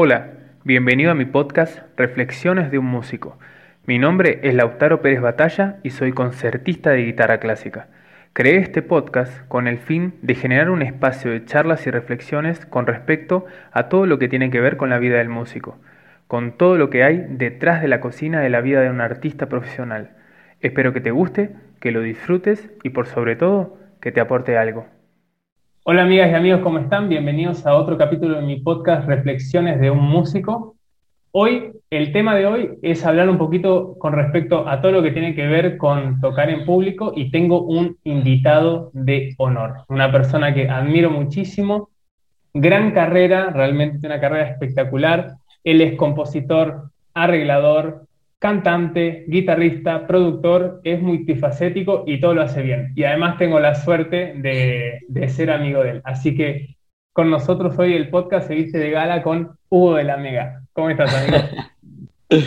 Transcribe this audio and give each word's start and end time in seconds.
Hola, 0.00 0.28
bienvenido 0.62 1.10
a 1.10 1.16
mi 1.16 1.24
podcast 1.24 1.80
Reflexiones 1.96 2.70
de 2.70 2.78
un 2.78 2.86
músico. 2.86 3.36
Mi 3.84 3.98
nombre 3.98 4.38
es 4.44 4.54
Lautaro 4.54 5.02
Pérez 5.02 5.20
Batalla 5.20 5.80
y 5.82 5.90
soy 5.90 6.12
concertista 6.12 6.90
de 6.90 7.04
guitarra 7.04 7.40
clásica. 7.40 7.88
Creé 8.32 8.58
este 8.58 8.80
podcast 8.80 9.44
con 9.48 9.66
el 9.66 9.78
fin 9.78 10.14
de 10.22 10.36
generar 10.36 10.70
un 10.70 10.82
espacio 10.82 11.32
de 11.32 11.44
charlas 11.44 11.84
y 11.88 11.90
reflexiones 11.90 12.64
con 12.64 12.86
respecto 12.86 13.46
a 13.72 13.88
todo 13.88 14.06
lo 14.06 14.20
que 14.20 14.28
tiene 14.28 14.50
que 14.50 14.60
ver 14.60 14.76
con 14.76 14.88
la 14.88 15.00
vida 15.00 15.18
del 15.18 15.30
músico, 15.30 15.80
con 16.28 16.56
todo 16.56 16.78
lo 16.78 16.90
que 16.90 17.02
hay 17.02 17.26
detrás 17.30 17.82
de 17.82 17.88
la 17.88 18.00
cocina 18.00 18.40
de 18.40 18.50
la 18.50 18.60
vida 18.60 18.80
de 18.80 18.90
un 18.90 19.00
artista 19.00 19.48
profesional. 19.48 20.10
Espero 20.60 20.92
que 20.92 21.00
te 21.00 21.10
guste, 21.10 21.56
que 21.80 21.90
lo 21.90 22.02
disfrutes 22.02 22.70
y 22.84 22.90
por 22.90 23.08
sobre 23.08 23.34
todo 23.34 23.76
que 24.00 24.12
te 24.12 24.20
aporte 24.20 24.56
algo. 24.56 24.86
Hola 25.90 26.02
amigas 26.02 26.30
y 26.30 26.34
amigos, 26.34 26.60
¿cómo 26.60 26.80
están? 26.80 27.08
Bienvenidos 27.08 27.64
a 27.64 27.74
otro 27.74 27.96
capítulo 27.96 28.36
de 28.36 28.42
mi 28.42 28.60
podcast 28.60 29.08
Reflexiones 29.08 29.80
de 29.80 29.90
un 29.90 30.00
músico. 30.00 30.76
Hoy, 31.30 31.72
el 31.88 32.12
tema 32.12 32.34
de 32.34 32.44
hoy 32.44 32.78
es 32.82 33.06
hablar 33.06 33.30
un 33.30 33.38
poquito 33.38 33.96
con 33.98 34.12
respecto 34.12 34.68
a 34.68 34.82
todo 34.82 34.92
lo 34.92 35.02
que 35.02 35.12
tiene 35.12 35.34
que 35.34 35.46
ver 35.46 35.78
con 35.78 36.20
tocar 36.20 36.50
en 36.50 36.66
público 36.66 37.14
y 37.16 37.30
tengo 37.30 37.62
un 37.62 37.96
invitado 38.04 38.90
de 38.92 39.34
honor, 39.38 39.76
una 39.88 40.12
persona 40.12 40.52
que 40.52 40.68
admiro 40.68 41.08
muchísimo, 41.08 41.88
gran 42.52 42.90
carrera, 42.90 43.48
realmente 43.48 44.06
una 44.06 44.20
carrera 44.20 44.46
espectacular. 44.50 45.36
Él 45.64 45.80
es 45.80 45.96
compositor, 45.96 46.90
arreglador, 47.14 48.07
cantante, 48.38 49.24
guitarrista, 49.26 50.06
productor, 50.06 50.80
es 50.84 51.00
multifacético 51.00 52.04
y 52.06 52.20
todo 52.20 52.34
lo 52.34 52.42
hace 52.42 52.62
bien. 52.62 52.92
Y 52.94 53.04
además 53.04 53.36
tengo 53.38 53.58
la 53.58 53.74
suerte 53.74 54.34
de, 54.36 55.28
ser 55.28 55.50
amigo 55.50 55.82
de 55.82 55.90
él. 55.90 56.02
Así 56.04 56.36
que 56.36 56.76
con 57.12 57.30
nosotros 57.30 57.76
hoy 57.78 57.94
el 57.94 58.10
podcast 58.10 58.46
se 58.46 58.54
viste 58.54 58.78
de 58.78 58.90
gala 58.90 59.22
con 59.22 59.58
Hugo 59.68 59.96
de 59.96 60.04
la 60.04 60.16
Mega. 60.16 60.62
¿Cómo 60.72 60.90
estás, 60.90 61.12
amigo? 61.14 61.38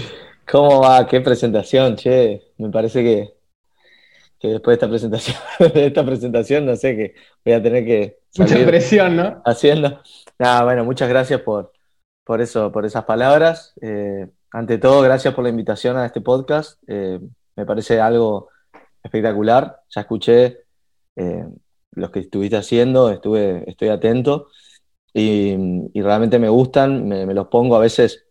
¿Cómo 0.50 0.82
va? 0.82 1.06
Qué 1.08 1.20
presentación, 1.22 1.96
che. 1.96 2.42
Me 2.58 2.70
parece 2.70 3.04
que, 3.04 4.50
después 4.50 4.74
de 4.74 4.86
esta 4.86 4.90
presentación, 4.90 5.38
de 5.74 5.86
esta 5.88 6.06
presentación, 6.06 6.66
no 6.66 6.76
sé, 6.76 6.96
que 6.96 7.16
voy 7.44 7.54
a 7.54 7.62
tener 7.62 7.86
que. 7.86 8.20
Mucha 8.38 8.66
presión, 8.66 9.18
¿no? 9.18 9.42
Haciendo. 9.46 10.02
Nada, 10.40 10.64
bueno, 10.64 10.86
muchas 10.86 11.10
gracias 11.10 11.42
por, 11.42 11.74
por 12.24 12.40
eso, 12.40 12.72
por 12.72 12.86
esas 12.86 13.04
palabras. 13.04 13.74
Eh, 13.82 14.28
ante 14.52 14.78
todo, 14.78 15.02
gracias 15.02 15.34
por 15.34 15.44
la 15.44 15.50
invitación 15.50 15.98
a 15.98 16.06
este 16.06 16.22
podcast. 16.22 16.82
Eh, 16.88 17.20
me 17.56 17.66
parece 17.66 18.02
algo 18.02 18.50
espectacular. 19.02 19.82
Ya 19.90 20.02
escuché 20.02 20.66
eh, 21.16 21.46
los 21.92 22.12
que 22.12 22.20
estuviste 22.20 22.58
haciendo, 22.58 23.10
estuve, 23.12 23.64
estoy 23.70 23.90
atento 23.90 24.50
y, 25.14 25.56
realmente 25.96 26.38
me 26.38 26.50
gustan. 26.50 27.08
Me, 27.08 27.34
los 27.34 27.48
pongo 27.48 27.76
a 27.78 27.80
veces 27.80 28.26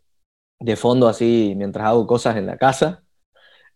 de 0.59 0.77
fondo 0.77 1.09
así 1.09 1.55
mientras 1.57 1.87
hago 1.87 2.07
cosas 2.07 2.37
en 2.37 2.47
la 2.47 2.59
casa 2.59 3.03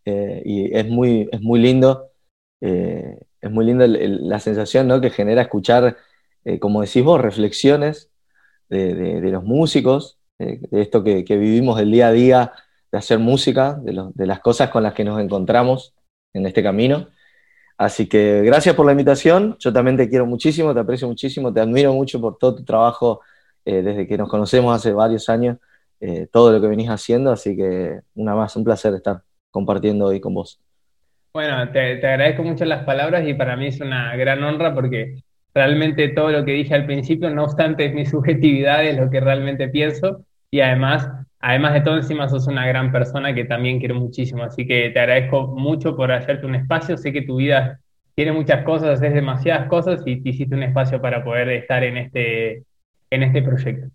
eh, 0.05 0.43
y 0.45 0.77
es 0.77 0.87
muy, 0.87 1.29
es 1.33 1.41
muy 1.41 1.61
lindo. 1.61 2.11
es 2.61 3.51
muy 3.51 3.65
linda 3.67 3.87
la 3.87 4.41
sensación 4.41 4.89
¿no? 4.89 5.01
que 5.01 5.11
genera 5.11 5.43
escuchar, 5.43 5.97
como 6.61 6.83
decís 6.83 7.05
vos, 7.05 7.21
reflexiones 7.21 8.11
de 8.69 9.31
los 9.31 9.45
músicos 9.45 10.19
de 10.39 10.83
esto 10.83 11.05
que, 11.05 11.25
vivimos 11.29 11.81
el 11.81 11.91
día 11.91 12.09
a 12.09 12.13
día, 12.13 12.53
de 12.91 12.99
hacer 12.99 13.19
música, 13.19 13.79
de, 13.83 14.27
las 14.27 14.41
cosas 14.41 14.71
con 14.71 14.83
las 14.83 14.95
que 14.95 15.05
nos 15.05 15.21
encontramos 15.21 15.95
en 16.33 16.47
este 16.47 16.63
camino. 16.63 17.09
Así 17.77 18.09
que 18.09 18.43
gracias 18.43 18.75
por 18.77 18.87
la 18.87 18.93
invitación, 18.93 19.57
yo 19.59 19.73
también 19.73 19.97
te 19.97 20.09
quiero 20.09 20.27
muchísimo, 20.27 20.73
te 20.73 20.81
aprecio 20.81 21.09
muchísimo, 21.09 21.53
te 21.53 21.61
admiro 21.61 21.93
mucho 21.93 22.21
por 22.21 22.39
todo 22.39 22.57
tu 22.57 22.65
trabajo 22.65 23.21
eh, 23.65 23.83
desde 23.83 24.07
que 24.07 24.17
nos 24.17 24.29
conocemos 24.29 24.75
hace 24.77 24.93
varios 24.93 25.29
años, 25.29 25.59
eh, 26.01 26.29
todo 26.31 26.53
lo 26.53 26.61
que 26.61 26.69
venís 26.69 26.89
haciendo, 26.89 27.33
así 27.33 27.57
que 27.57 28.01
una 28.15 28.37
más, 28.37 28.55
un 28.55 28.63
placer 28.63 28.95
estar 28.95 29.23
compartiendo 29.51 30.07
hoy 30.07 30.21
con 30.21 30.35
vos. 30.35 30.61
Bueno, 31.33 31.69
te, 31.73 31.97
te 31.97 32.07
agradezco 32.07 32.45
mucho 32.45 32.65
las 32.65 32.85
palabras 32.85 33.27
y 33.27 33.35
para 33.35 33.57
mí 33.57 33.67
es 33.67 33.81
una 33.81 34.15
gran 34.15 34.45
honra 34.45 34.73
porque 34.73 35.25
realmente 35.53 36.09
todo 36.11 36.31
lo 36.31 36.45
que 36.45 36.53
dije 36.53 36.75
al 36.75 36.87
principio, 36.87 37.31
no 37.31 37.45
obstante 37.45 37.87
es 37.87 37.95
mi 37.95 38.07
subjetividad, 38.07 38.85
es 38.85 38.97
lo 38.97 39.11
que 39.11 39.19
realmente 39.19 39.69
pienso 39.69 40.25
y 40.55 40.61
además, 40.61 41.11
además 41.41 41.75
de 41.75 41.81
todo 41.81 41.97
encima 41.97 42.29
sos 42.29 42.47
una 42.47 42.65
gran 42.65 42.93
persona 42.93 43.35
que 43.35 43.45
también 43.45 43.81
quiero 43.81 43.97
muchísimo, 43.97 44.45
así 44.45 44.65
que 44.65 44.91
te 44.91 45.01
agradezco 45.01 45.49
mucho 45.49 45.97
por 45.97 46.13
hacerte 46.13 46.47
un 46.47 46.55
espacio, 46.55 46.97
sé 46.97 47.13
que 47.13 47.23
tu 47.23 47.39
vida 47.39 47.81
tiene 48.15 48.31
muchas 48.31 48.63
cosas, 48.63 48.91
haces 48.91 49.15
demasiadas 49.15 49.67
cosas 49.67 50.03
y 50.07 50.23
te 50.23 50.29
hiciste 50.29 50.55
un 50.55 50.63
espacio 50.63 51.03
para 51.03 51.25
poder 51.25 51.49
estar 51.49 51.83
en 51.83 51.97
este, 51.97 52.63
en 53.11 53.25
este 53.25 53.43
proyecto. 53.43 53.89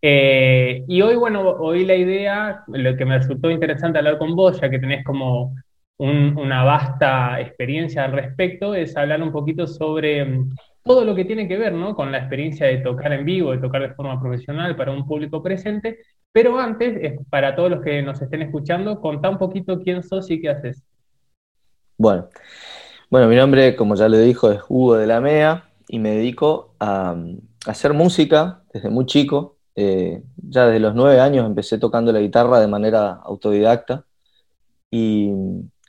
Eh, 0.00 0.84
y 0.86 1.02
hoy, 1.02 1.16
bueno, 1.16 1.40
hoy 1.40 1.84
la 1.84 1.96
idea, 1.96 2.62
lo 2.68 2.96
que 2.96 3.04
me 3.04 3.18
resultó 3.18 3.50
interesante 3.50 3.98
hablar 3.98 4.16
con 4.16 4.36
vos, 4.36 4.60
ya 4.60 4.70
que 4.70 4.78
tenés 4.78 5.04
como 5.04 5.56
una 5.98 6.62
vasta 6.62 7.40
experiencia 7.40 8.04
al 8.04 8.12
respecto, 8.12 8.76
es 8.76 8.96
hablar 8.96 9.20
un 9.20 9.32
poquito 9.32 9.66
sobre 9.66 10.44
todo 10.84 11.04
lo 11.04 11.14
que 11.14 11.24
tiene 11.24 11.48
que 11.48 11.56
ver 11.56 11.72
¿no? 11.72 11.94
con 11.94 12.12
la 12.12 12.18
experiencia 12.18 12.66
de 12.66 12.78
tocar 12.78 13.12
en 13.12 13.24
vivo, 13.24 13.52
de 13.52 13.58
tocar 13.58 13.82
de 13.82 13.94
forma 13.94 14.20
profesional 14.20 14.76
para 14.76 14.92
un 14.92 15.06
público 15.06 15.42
presente. 15.42 15.98
Pero 16.30 16.58
antes, 16.58 17.14
para 17.30 17.56
todos 17.56 17.70
los 17.70 17.82
que 17.82 18.02
nos 18.02 18.20
estén 18.20 18.42
escuchando, 18.42 19.00
contá 19.00 19.30
un 19.30 19.38
poquito 19.38 19.80
quién 19.80 20.02
sos 20.02 20.30
y 20.30 20.40
qué 20.40 20.50
haces. 20.50 20.84
Bueno, 21.96 22.28
bueno 23.10 23.28
mi 23.28 23.36
nombre, 23.36 23.74
como 23.76 23.94
ya 23.94 24.08
le 24.08 24.20
dijo, 24.20 24.50
es 24.50 24.60
Hugo 24.68 24.96
de 24.96 25.06
la 25.06 25.20
MEA 25.20 25.70
y 25.88 25.98
me 25.98 26.10
dedico 26.10 26.74
a, 26.78 27.16
hacer 27.66 27.94
música 27.94 28.62
desde 28.72 28.90
muy 28.90 29.06
chico. 29.06 29.56
Eh, 29.76 30.22
ya 30.36 30.66
desde 30.66 30.80
los 30.80 30.94
nueve 30.94 31.18
años 31.18 31.46
empecé 31.46 31.78
tocando 31.78 32.12
la 32.12 32.20
guitarra 32.20 32.60
de 32.60 32.68
manera 32.68 33.12
autodidacta 33.24 34.04
y 34.90 35.32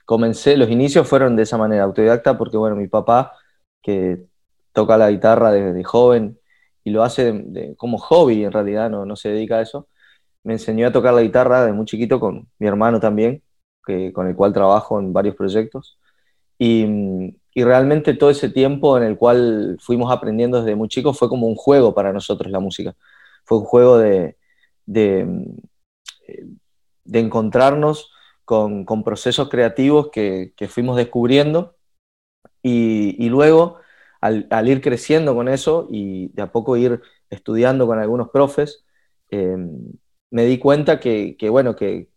comencé, 0.05 0.57
los 0.57 0.69
inicios 0.69 1.07
fueron 1.07 1.35
de 1.35 1.43
esa 1.43 1.57
manera, 1.57 1.83
autodidacta, 1.83 2.37
porque 2.37 2.57
bueno, 2.57 2.75
mi 2.75 2.87
papá, 2.87 3.33
que 3.81 4.25
toca 4.75 4.97
la 4.97 5.09
guitarra 5.09 5.51
desde 5.51 5.83
joven 5.83 6.39
y 6.83 6.91
lo 6.91 7.03
hace 7.03 7.75
como 7.77 7.97
hobby, 7.97 8.43
en 8.43 8.51
realidad 8.51 8.91
no, 8.91 9.05
no, 9.05 9.15
se 9.15 9.29
dedica 9.29 9.57
a 9.57 9.61
eso. 9.61 9.87
Me 10.43 10.53
enseñó 10.53 10.87
a 10.87 10.91
tocar 10.91 11.13
la 11.15 11.23
guitarra 11.23 11.65
de 11.65 11.73
muy 11.73 11.85
chiquito 11.85 12.19
con 12.19 12.47
mi 12.59 12.67
hermano 12.67 12.99
también, 12.99 13.41
que, 13.85 14.13
con 14.13 14.27
el 14.27 14.35
cual 14.35 14.53
trabajo 14.53 14.99
en 14.99 15.13
varios 15.13 15.35
proyectos. 15.35 15.97
Y, 16.59 16.85
y, 17.53 17.63
realmente 17.63 18.13
todo 18.13 18.29
ese 18.29 18.49
tiempo 18.49 18.97
en 18.97 19.03
el 19.03 19.17
cual 19.17 19.77
fuimos 19.81 20.11
aprendiendo 20.11 20.59
desde 20.61 20.75
muy 20.75 20.87
chicos 20.89 21.17
fue 21.17 21.29
como 21.29 21.47
un 21.47 21.55
juego 21.55 21.95
para 21.95 22.13
nosotros 22.13 22.51
la 22.51 22.59
música. 22.59 22.95
Fue 23.45 23.57
un 23.59 23.65
juego 23.65 23.97
de, 23.97 24.37
de, 24.85 25.27
de 27.05 27.19
encontrarnos 27.19 28.11
con, 28.45 28.85
con, 28.85 29.03
procesos 29.03 29.49
creativos 29.49 30.09
que, 30.11 30.53
que 30.55 30.67
fuimos 30.67 30.97
descubriendo 30.97 31.75
y, 32.61 33.15
y 33.23 33.29
luego 33.29 33.79
al, 34.25 34.67
ir 34.67 34.81
creciendo 34.81 35.35
con 35.35 35.47
eso 35.47 35.87
y 35.89 36.29
de 36.29 36.41
a 36.43 36.51
poco 36.51 36.77
ir 36.77 37.01
estudiando 37.29 37.87
con 37.87 37.99
algunos 37.99 38.29
profes, 38.29 38.85
em, 39.29 39.91
me 40.31 40.45
di 40.45 40.57
cuenta 40.59 40.99
que, 40.99 41.37
bueno, 41.49 41.75
que, 41.75 42.09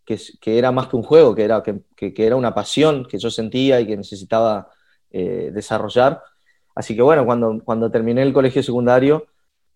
era 0.45 0.73
más 0.73 0.89
que 0.89 0.97
un 0.97 1.03
juego, 1.03 1.35
que 1.35 1.45
era, 1.45 1.63
que, 1.63 2.15
era 2.17 2.37
una 2.37 2.55
pasión 2.55 3.07
que 3.07 3.19
yo 3.19 3.31
sentía 3.31 3.81
y 3.81 3.87
que 3.87 3.97
necesitaba 3.97 4.71
eh, 5.11 5.51
desarrollar. 5.53 6.23
Así 6.75 6.97
que 6.97 7.03
bueno, 7.03 7.25
cuando, 7.27 7.61
cuando 7.65 7.91
terminé 7.91 8.23
el 8.23 8.33
colegio 8.33 8.63
secundario, 8.63 9.27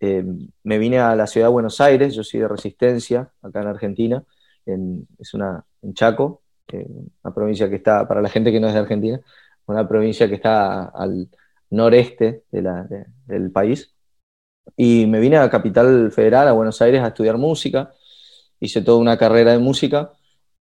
em, 0.01 0.49
me 0.65 0.79
vine 0.79 0.99
a 0.99 1.15
la 1.17 1.27
ciudad 1.27 1.49
de 1.49 1.53
Buenos 1.53 1.81
Aires, 1.81 2.15
yo 2.15 2.25
soy 2.25 2.41
de 2.41 2.49
Resistencia, 2.49 3.31
acá 3.43 3.63
en 3.63 3.69
Argentina, 3.69 4.25
es 5.19 5.35
una, 5.35 5.65
en 5.83 5.95
Chaco, 5.95 6.43
eh, 6.69 6.87
una 7.23 7.35
provincia 7.35 7.69
que 7.69 7.77
está, 7.77 8.07
para 8.09 8.23
la 8.23 8.29
gente 8.29 8.53
que 8.53 8.61
no 8.61 8.69
es 8.69 8.75
de 8.75 8.81
Argentina, 8.81 9.21
una 9.67 9.89
provincia 9.89 10.29
que 10.29 10.37
está 10.37 10.85
al, 10.87 11.29
noreste 11.73 12.45
del 12.51 13.51
país. 13.51 13.95
Y 14.77 15.07
me 15.07 15.21
vine 15.21 15.39
a 15.39 15.51
Capital 15.51 16.13
Federal, 16.13 16.49
a 16.49 16.53
Buenos 16.53 16.81
Aires, 16.83 17.03
a 17.03 17.09
estudiar 17.09 17.39
música. 17.39 17.93
Hice 18.61 18.83
toda 18.83 18.99
una 18.99 19.17
carrera 19.17 19.53
de 19.53 19.59
música 19.59 20.13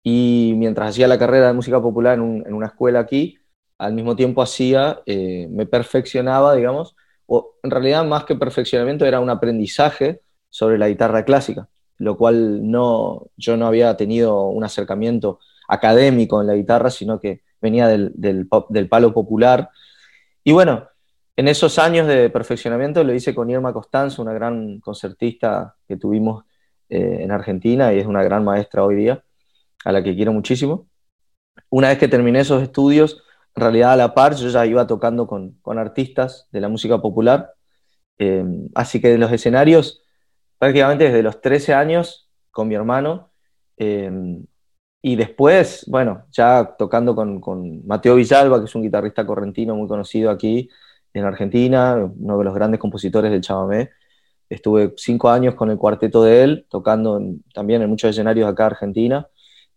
y 0.03 0.53
mientras 0.55 0.91
hacía 0.91 1.07
la 1.07 1.19
carrera 1.19 1.47
de 1.47 1.53
música 1.53 1.81
popular 1.81 2.17
en, 2.17 2.53
una 2.53 2.67
escuela 2.67 2.99
aquí, 2.99 3.37
al 3.77 3.93
mismo 3.93 4.15
tiempo 4.15 4.41
hacía, 4.41 5.01
eh, 5.05 5.47
me 5.51 5.65
perfeccionaba, 5.65 6.55
digamos, 6.55 6.95
o 7.25 7.55
en 7.63 7.71
realidad 7.71 8.05
más 8.05 8.25
que 8.25 8.35
perfeccionamiento 8.35 9.05
era 9.05 9.19
un 9.19 9.29
aprendizaje 9.29 10.21
sobre 10.49 10.77
la 10.77 10.89
guitarra 10.89 11.25
clásica, 11.25 11.69
lo 11.97 12.17
cual 12.17 12.69
no, 12.69 13.27
yo 13.37 13.57
no 13.57 13.67
había 13.67 13.95
tenido 13.97 14.47
un 14.47 14.63
acercamiento 14.63 15.39
académico 15.67 16.41
en 16.41 16.47
la 16.47 16.55
guitarra, 16.55 16.89
sino 16.89 17.19
que 17.19 17.41
venía 17.61 17.87
del, 17.87 18.11
del, 18.15 18.47
del 18.69 18.89
palo 18.89 19.13
popular. 19.13 19.69
Y 20.43 20.51
bueno, 20.53 20.87
en 21.39 21.47
esos 21.47 21.79
años 21.79 22.05
de 22.05 22.29
perfeccionamiento 22.29 23.01
lo 23.01 23.13
hice 23.13 23.33
con 23.33 23.49
Irma 23.49 23.71
Costanzo, 23.71 24.21
una 24.21 24.33
gran 24.33 24.81
concertista 24.81 25.73
que 25.87 25.95
tuvimos 25.95 26.43
eh, 26.89 27.19
en 27.21 27.31
Argentina 27.31 27.93
y 27.93 27.99
es 27.99 28.05
una 28.05 28.21
gran 28.23 28.43
maestra 28.43 28.83
hoy 28.83 28.95
día, 28.95 29.23
a 29.85 29.93
la 29.93 30.03
que 30.03 30.13
quiero 30.17 30.33
muchísimo. 30.33 30.89
Una 31.69 31.87
vez 31.87 31.97
que 31.97 32.09
terminé 32.09 32.41
esos 32.41 32.61
estudios, 32.61 33.23
en 33.55 33.61
realidad 33.61 33.93
a 33.93 33.95
la 33.95 34.13
par 34.13 34.35
yo 34.35 34.49
ya 34.49 34.65
iba 34.65 34.85
tocando 34.85 35.27
con, 35.27 35.55
artistas 35.77 36.49
de 36.51 36.59
la 36.59 36.67
música 36.67 37.01
popular, 37.01 37.53
eh, 38.17 38.43
así 38.75 38.99
que 38.99 39.07
de 39.07 39.17
los 39.17 39.31
escenarios, 39.31 40.03
prácticamente 40.57 41.05
desde 41.05 41.23
los 41.23 41.39
13 41.39 41.73
años 41.73 42.29
con 42.51 42.67
mi 42.67 42.75
hermano. 42.75 43.31
Em, 43.77 44.45
y 45.01 45.15
después, 45.15 45.85
bueno, 45.87 46.25
ya 46.31 46.75
tocando 46.77 47.15
con, 47.15 47.39
con, 47.39 47.87
Mateo 47.87 48.15
Villalba, 48.15 48.59
que 48.59 48.65
es 48.65 48.75
un 48.75 48.81
guitarrista 48.81 49.25
correntino 49.25 49.73
muy 49.73 49.87
conocido 49.87 50.31
aquí 50.31 50.69
en 51.13 51.25
Argentina, 51.25 51.95
uno 51.95 52.37
de 52.37 52.43
los 52.43 52.53
grandes 52.53 52.79
compositores 52.79 53.31
del 53.31 53.41
chamamé. 53.41 53.91
Estuve 54.49 54.93
cinco 54.97 55.29
años 55.29 55.55
con 55.55 55.69
el 55.69 55.77
cuarteto 55.77 56.23
de 56.23 56.43
él, 56.43 56.65
tocando 56.69 57.21
también 57.53 57.81
en 57.81 57.89
muchos 57.89 58.09
escenarios 58.09 58.49
acá 58.49 58.63
en 58.63 58.71
Argentina, 58.71 59.27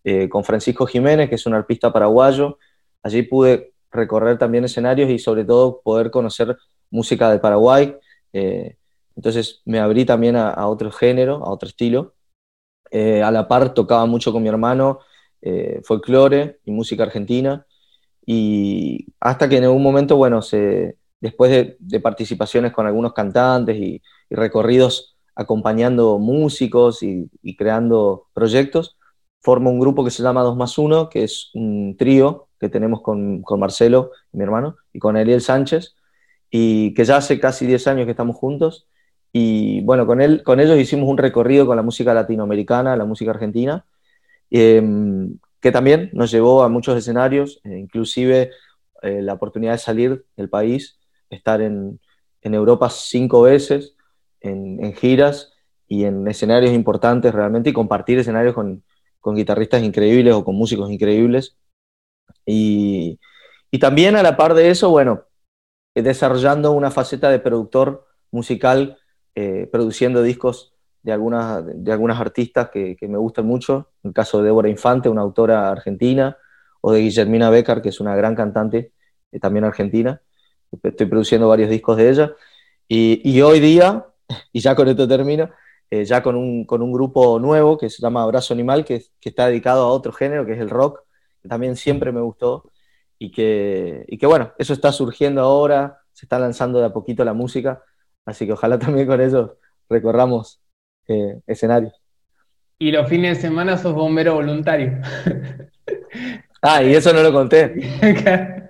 eh, 0.05 0.29
con 0.29 0.44
Francisco 0.44 0.87
Jiménez, 0.87 1.29
que 1.29 1.34
es 1.37 1.46
un 1.46 1.55
arpista 1.55 1.93
paraguayo. 1.93 2.58
Allí 3.02 3.23
pude 3.23 3.75
recorrer 3.90 4.38
también 4.38 4.64
escenarios 4.64 5.11
y 5.11 5.19
sobre 5.19 5.44
todo 5.44 5.82
poder 5.82 6.11
conocer 6.11 6.56
música 6.90 7.31
de 7.31 7.38
Paraguay. 7.38 7.94
Eh, 8.32 8.76
entonces 9.14 9.61
me 9.67 9.78
abrí 9.78 10.06
también 10.06 10.37
a, 10.37 10.67
otro 10.67 10.90
género, 10.90 11.44
a 11.44 11.50
otro 11.50 11.69
estilo. 11.69 12.14
Eh, 12.90 13.23
a 13.23 13.31
la 13.31 13.49
par 13.49 13.75
tocaba 13.75 14.06
mucho 14.06 14.32
con 14.32 14.43
mi 14.43 14.49
hermano 14.49 15.00
folclore 15.82 16.61
y 16.64 16.70
música 16.70 17.02
argentina. 17.02 17.67
Y 18.25 19.06
hasta 19.20 19.49
que 19.49 19.56
en 19.56 19.64
algún 19.64 19.82
momento, 19.82 20.17
bueno, 20.17 20.40
se, 20.40 20.96
después 21.22 21.76
de, 21.78 22.00
participaciones 22.00 22.72
con 22.72 22.86
algunos 22.86 23.14
cantantes 23.14 23.76
y, 23.76 24.02
recorridos 24.28 25.16
acompañando 25.34 26.19
músicos 26.19 27.02
y, 27.02 27.30
creando 27.56 28.26
proyectos, 28.34 28.98
formo 29.40 29.70
un 29.70 29.78
grupo 29.78 30.04
que 30.04 30.10
se 30.10 30.22
llama 30.22 30.42
2 30.42 30.56
más 30.56 30.76
1, 30.78 31.08
que 31.08 31.24
es 31.24 31.50
un 31.54 31.96
trío 31.96 32.48
que 32.58 32.69
tenemos 32.69 33.02
con, 33.02 33.44
Marcelo, 33.58 34.10
mi 34.32 34.42
hermano, 34.42 34.76
y 34.92 34.98
con 34.98 35.16
Ariel 35.16 35.40
Sánchez, 35.40 35.94
y 36.50 36.92
que 36.94 37.04
ya 37.04 37.19
hace 37.19 37.38
casi 37.38 37.66
10 37.66 37.86
años 37.86 38.04
que 38.06 38.10
estamos 38.10 38.36
juntos. 38.36 38.88
Y 39.32 39.80
bueno, 39.82 40.06
con, 40.06 40.20
él, 40.20 40.42
con 40.42 40.60
ellos 40.60 40.78
hicimos 40.78 41.08
un 41.08 41.18
recorrido 41.18 41.66
con 41.66 41.76
la 41.76 41.82
música 41.82 42.12
latinoamericana, 42.14 42.96
la 42.96 43.04
música 43.04 43.30
argentina, 43.30 43.86
em, 44.50 45.38
que 45.60 45.72
también 45.72 46.10
nos 46.12 46.30
llevó 46.30 46.62
a 46.62 46.68
muchos 46.68 46.96
escenarios, 46.96 47.60
eh, 47.64 47.78
inclusive 47.78 48.50
eh, 49.02 49.22
la 49.22 49.34
oportunidad 49.34 49.72
de 49.72 49.78
salir 49.78 50.25
del 50.36 50.48
país 50.48 50.98
estar 51.34 51.61
en, 51.61 52.00
Europa 52.43 52.90
cinco 52.90 53.43
veces, 53.43 53.96
en, 54.40 54.93
giras 54.94 55.52
y 55.87 56.05
en 56.05 56.26
escenarios 56.29 56.73
importantes 56.73 57.32
realmente, 57.32 57.70
y 57.70 57.73
compartir 57.73 58.19
escenarios 58.19 58.55
con, 58.55 58.84
guitarristas 59.25 59.82
increíbles 59.82 60.34
o 60.34 60.44
con 60.44 60.56
músicos 60.56 60.90
increíbles. 60.90 61.56
Y, 62.44 63.19
también 63.81 64.17
a 64.17 64.23
la 64.23 64.37
par 64.37 64.55
de 64.55 64.70
eso, 64.70 64.90
bueno, 64.90 65.25
desarrollando 65.94 66.73
una 66.73 66.90
faceta 66.90 67.31
de 67.31 67.38
productor 67.38 68.06
musical, 68.31 68.99
eh, 69.35 69.69
produciendo 69.73 70.23
discos 70.23 70.75
de 71.02 71.12
algunas, 71.12 71.64
de 71.67 71.93
algunas 71.93 72.20
artistas 72.20 72.70
que, 72.70 72.96
me 73.02 73.19
gustan 73.19 73.46
mucho, 73.46 73.90
en 74.02 74.08
el 74.08 74.14
caso 74.14 74.38
de 74.38 74.44
Débora 74.44 74.69
Infante, 74.69 75.08
una 75.08 75.23
autora 75.23 75.70
argentina, 75.70 76.37
o 76.81 76.93
de 76.93 77.00
Guillermina 77.00 77.49
Becker, 77.49 77.81
que 77.81 77.90
es 77.90 78.00
una 78.00 78.17
gran 78.17 78.35
cantante 78.35 78.93
eh, 79.31 79.38
también 79.38 79.64
argentina 79.64 80.20
estoy 80.82 81.06
produciendo 81.06 81.48
varios 81.48 81.70
discos 81.70 81.96
de 81.96 82.10
ella. 82.10 82.32
Y, 82.88 83.40
hoy 83.40 83.60
día, 83.60 84.06
y 84.52 84.60
ya 84.60 84.74
con 84.74 84.88
esto 84.88 85.08
termino, 85.08 85.50
eh, 85.90 86.04
ya 86.04 86.22
con 86.22 86.36
un, 86.36 86.64
con 86.64 86.82
un, 86.82 86.92
grupo 86.92 87.38
nuevo 87.38 87.78
que 87.78 87.90
se 87.90 88.02
llama 88.02 88.22
Abrazo 88.22 88.54
Animal, 88.54 88.84
que, 88.84 89.04
que, 89.20 89.28
está 89.28 89.46
dedicado 89.46 89.84
a 89.84 89.92
otro 89.92 90.12
género, 90.12 90.44
que 90.46 90.52
es 90.52 90.60
el 90.60 90.70
rock, 90.70 91.00
que 91.42 91.48
también 91.48 91.76
siempre 91.76 92.12
me 92.12 92.20
gustó. 92.20 92.70
Y 93.19 93.30
que, 93.30 94.04
y 94.08 94.19
que 94.19 94.26
bueno, 94.26 94.52
eso 94.58 94.72
está 94.72 94.90
surgiendo 94.90 95.42
ahora, 95.42 96.00
se 96.12 96.26
está 96.26 96.38
lanzando 96.38 96.80
de 96.80 96.86
a 96.86 96.92
poquito 96.92 97.25
la 97.25 97.32
música, 97.32 97.82
así 98.25 98.46
que 98.46 98.52
ojalá 98.52 98.78
también 98.80 99.06
con 99.06 99.20
eso 99.20 99.58
recorramos 99.88 100.60
eh, 101.08 101.40
escenarios. 101.46 101.94
Y 102.78 102.90
los 102.90 103.08
fines 103.08 103.36
de 103.36 103.42
semana 103.42 103.78
sos 103.78 103.94
bombero 103.94 104.34
voluntario. 104.34 105.00
ah, 106.62 106.82
y 106.82 106.94
eso 106.94 107.12
no 107.12 107.22
lo 107.22 107.32
conté. 107.32 107.75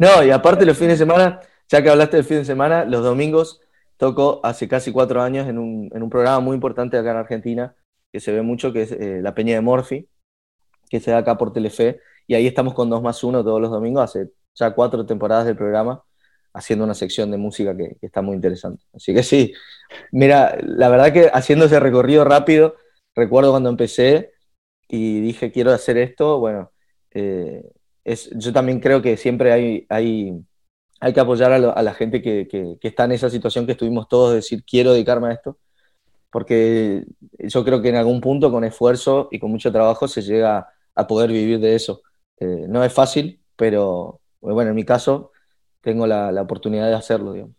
No, 0.00 0.24
y 0.24 0.30
aparte 0.30 0.64
los 0.64 0.78
fines 0.78 0.98
de 0.98 1.04
semana, 1.04 1.40
ya 1.68 1.82
que 1.82 1.90
hablaste 1.90 2.16
del 2.16 2.24
fin 2.24 2.38
de 2.38 2.46
semana, 2.46 2.86
los 2.86 3.04
domingos 3.04 3.60
toco 3.98 4.40
hace 4.42 4.66
casi 4.66 4.92
cuatro 4.92 5.20
años 5.20 5.46
en 5.46 5.58
un, 5.58 5.90
en 5.94 6.02
un 6.02 6.08
programa 6.08 6.40
muy 6.40 6.54
importante 6.54 6.96
acá 6.96 7.10
en 7.10 7.18
Argentina, 7.18 7.76
que 8.10 8.18
se 8.18 8.32
ve 8.32 8.40
mucho, 8.40 8.72
que 8.72 8.82
es 8.82 8.92
eh, 8.92 9.20
La 9.20 9.34
Peña 9.34 9.54
de 9.56 9.60
Morphy, 9.60 10.08
que 10.88 11.00
se 11.00 11.10
da 11.10 11.18
acá 11.18 11.36
por 11.36 11.52
Telefe, 11.52 12.00
y 12.26 12.34
ahí 12.34 12.46
estamos 12.46 12.72
con 12.72 12.88
2 12.88 13.02
más 13.02 13.22
1 13.22 13.44
todos 13.44 13.60
los 13.60 13.70
domingos, 13.70 14.02
hace 14.04 14.30
ya 14.54 14.70
cuatro 14.74 15.04
temporadas 15.04 15.44
del 15.44 15.56
programa, 15.56 16.02
haciendo 16.54 16.86
una 16.86 16.94
sección 16.94 17.30
de 17.30 17.36
música 17.36 17.76
que, 17.76 17.98
está 18.00 18.22
muy 18.22 18.36
interesante. 18.36 18.82
Así 18.94 19.12
que 19.12 19.22
sí, 19.22 19.52
mira, 20.12 20.56
la 20.62 20.88
verdad 20.88 21.12
que 21.12 21.30
haciendo 21.30 21.66
ese 21.66 21.78
recorrido 21.78 22.24
rápido, 22.24 22.76
recuerdo 23.14 23.50
cuando 23.50 23.68
empecé 23.68 24.32
y 24.88 25.20
dije 25.20 25.52
quiero 25.52 25.72
hacer 25.72 25.98
esto, 25.98 26.38
bueno, 26.40 26.72
eh, 27.12 27.70
yo 28.36 28.52
también 28.52 28.80
creo 28.80 29.02
que 29.02 29.16
siempre 29.16 29.52
hay, 29.52 29.86
hay, 29.88 30.32
hay 31.00 31.12
que 31.12 31.20
apoyar 31.20 31.52
a, 31.52 31.82
la 31.82 31.94
gente 31.94 32.22
que, 32.22 32.46
que, 32.48 32.78
está 32.82 33.04
en 33.04 33.12
esa 33.12 33.30
situación 33.30 33.66
que 33.66 33.72
estuvimos 33.72 34.08
todos, 34.08 34.30
de 34.30 34.36
decir, 34.36 34.64
quiero 34.64 34.92
dedicarme 34.92 35.28
a 35.28 35.32
esto, 35.32 35.58
porque 36.30 37.04
yo 37.38 37.64
creo 37.64 37.82
que 37.82 37.88
en 37.88 37.96
algún 37.96 38.20
punto 38.20 38.50
con 38.50 38.64
esfuerzo 38.64 39.28
y 39.30 39.38
con 39.38 39.50
mucho 39.50 39.72
trabajo 39.72 40.08
se 40.08 40.22
llega 40.22 40.68
a 40.94 41.06
poder 41.06 41.30
vivir 41.30 41.58
de 41.60 41.74
eso. 41.74 42.02
Eh, 42.38 42.66
no 42.68 42.84
es 42.84 42.92
fácil, 42.92 43.40
pero 43.56 44.20
bueno, 44.40 44.70
en 44.70 44.76
mi 44.76 44.84
caso 44.84 45.32
tengo 45.80 46.06
la, 46.06 46.32
la 46.32 46.42
oportunidad 46.42 46.88
de 46.88 46.94
hacerlo, 46.94 47.32
digamos. 47.32 47.56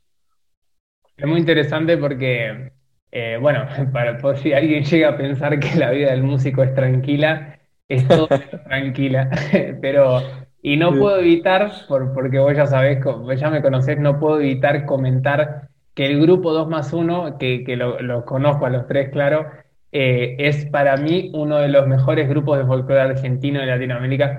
Es 1.17 1.27
muy 1.27 1.39
interesante 1.39 1.97
porque, 1.97 2.71
eh, 3.11 3.37
bueno, 3.39 3.67
para, 3.93 4.17
por 4.17 4.37
si 4.37 4.53
alguien 4.53 4.83
llega 4.83 5.09
a 5.09 5.17
pensar 5.17 5.59
que 5.59 5.77
la 5.77 5.91
vida 5.91 6.11
del 6.11 6.23
músico 6.23 6.63
es 6.63 6.73
tranquila, 6.73 7.59
es 7.93 8.07
todo 8.07 8.27
tranquila, 8.65 9.29
pero 9.81 10.21
y 10.63 10.77
no 10.77 10.91
puedo 10.93 11.19
evitar, 11.19 11.71
por, 11.87 12.13
porque 12.13 12.37
vos 12.37 12.55
ya 12.55 12.67
sabés, 12.67 12.99
ya 13.37 13.49
me 13.49 13.61
conocés, 13.61 13.99
no 13.99 14.19
puedo 14.19 14.39
evitar 14.39 14.85
comentar 14.85 15.69
que 15.95 16.05
el 16.05 16.21
grupo 16.21 16.53
2 16.53 16.69
más 16.69 16.93
1, 16.93 17.37
que, 17.39 17.63
que 17.63 17.75
lo, 17.75 18.25
conozco 18.25 18.65
a 18.65 18.69
los 18.69 18.87
tres, 18.87 19.09
claro, 19.09 19.47
eh, 19.91 20.35
es 20.37 20.65
para 20.67 20.97
mí 20.97 21.31
uno 21.33 21.57
de 21.57 21.67
los 21.67 21.87
mejores 21.87 22.29
grupos 22.29 22.59
de 22.59 22.65
folclore 22.65 23.01
argentino 23.01 23.59
de 23.59 23.65
Latinoamérica 23.65 24.37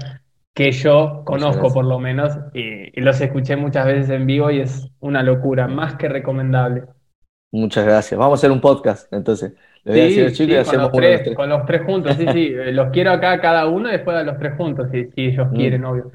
que 0.55 0.70
yo 0.72 1.22
conozco 1.25 1.72
por 1.72 1.84
lo 1.84 1.98
menos 1.98 2.37
y, 2.52 3.00
los 3.00 3.20
escuché 3.20 3.56
muchas 3.56 3.87
veces 3.87 4.10
en 4.10 4.26
vivo 4.26 4.50
y 4.50 4.60
es 4.60 4.88
una 5.00 5.22
locura, 5.22 5.66
más 5.66 5.94
que 5.96 6.08
recomendable. 6.08 6.84
Muchas 7.50 7.84
gracias. 7.84 8.19
Vamos 8.19 8.38
a 8.38 8.40
hacer 8.40 8.50
un 8.50 8.60
podcast 8.60 9.12
entonces. 9.12 9.55
Le 9.84 9.93
voy 9.93 10.00
a 10.00 10.05
decir 10.05 10.32
chico 10.32 10.52
y 10.52 10.56
hacemos 10.56 10.90
con 10.90 11.00
los, 11.00 11.23
tres, 11.23 11.37
con 11.37 11.49
los 11.49 11.67
tres 11.67 11.82
juntos, 11.82 12.17
sí, 12.17 12.26
sí. 12.32 12.55
Eh, 12.55 12.73
los 12.73 12.90
quiero 12.90 13.11
acá 13.11 13.41
cada 13.41 13.67
uno 13.67 13.89
y 13.89 13.93
después 13.93 14.17
a 14.17 14.22
los 14.22 14.39
tres 14.39 14.55
juntos, 14.56 14.89
si, 14.93 15.08
ellos 15.17 15.48
mm. 15.51 15.55
quieren, 15.55 15.84
obvio. 15.84 16.12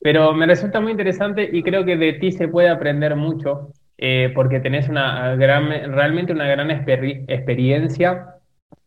Pero 0.00 0.34
me 0.34 0.46
resulta 0.46 0.80
muy 0.80 0.90
interesante 0.90 1.48
y 1.50 1.62
creo 1.62 1.84
que 1.84 1.96
de 1.96 2.14
ti 2.14 2.32
se 2.32 2.48
puede 2.48 2.68
aprender 2.68 3.14
mucho 3.14 3.70
eh, 3.96 4.32
porque 4.34 4.60
tenés 4.60 4.88
una 4.88 5.36
gran, 5.36 5.68
realmente 5.92 6.32
una 6.32 6.46
gran 6.48 6.70
experiencia. 6.70 8.30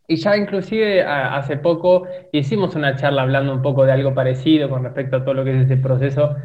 Y 0.06 0.16
ya 0.16 0.36
inclusive 0.36 1.02
hace 1.02 1.56
poco 1.56 2.06
hicimos 2.32 2.74
una 2.76 2.96
charla 2.96 3.22
hablando 3.22 3.52
un 3.52 3.62
poco 3.62 3.84
de 3.84 3.92
algo 3.92 4.14
parecido 4.14 4.70
con 4.70 4.84
respecto 4.84 5.16
a 5.16 5.24
todo 5.24 5.34
lo 5.34 5.44
que 5.44 5.50
es 5.56 5.64
ese 5.64 5.76
proceso 5.76 6.36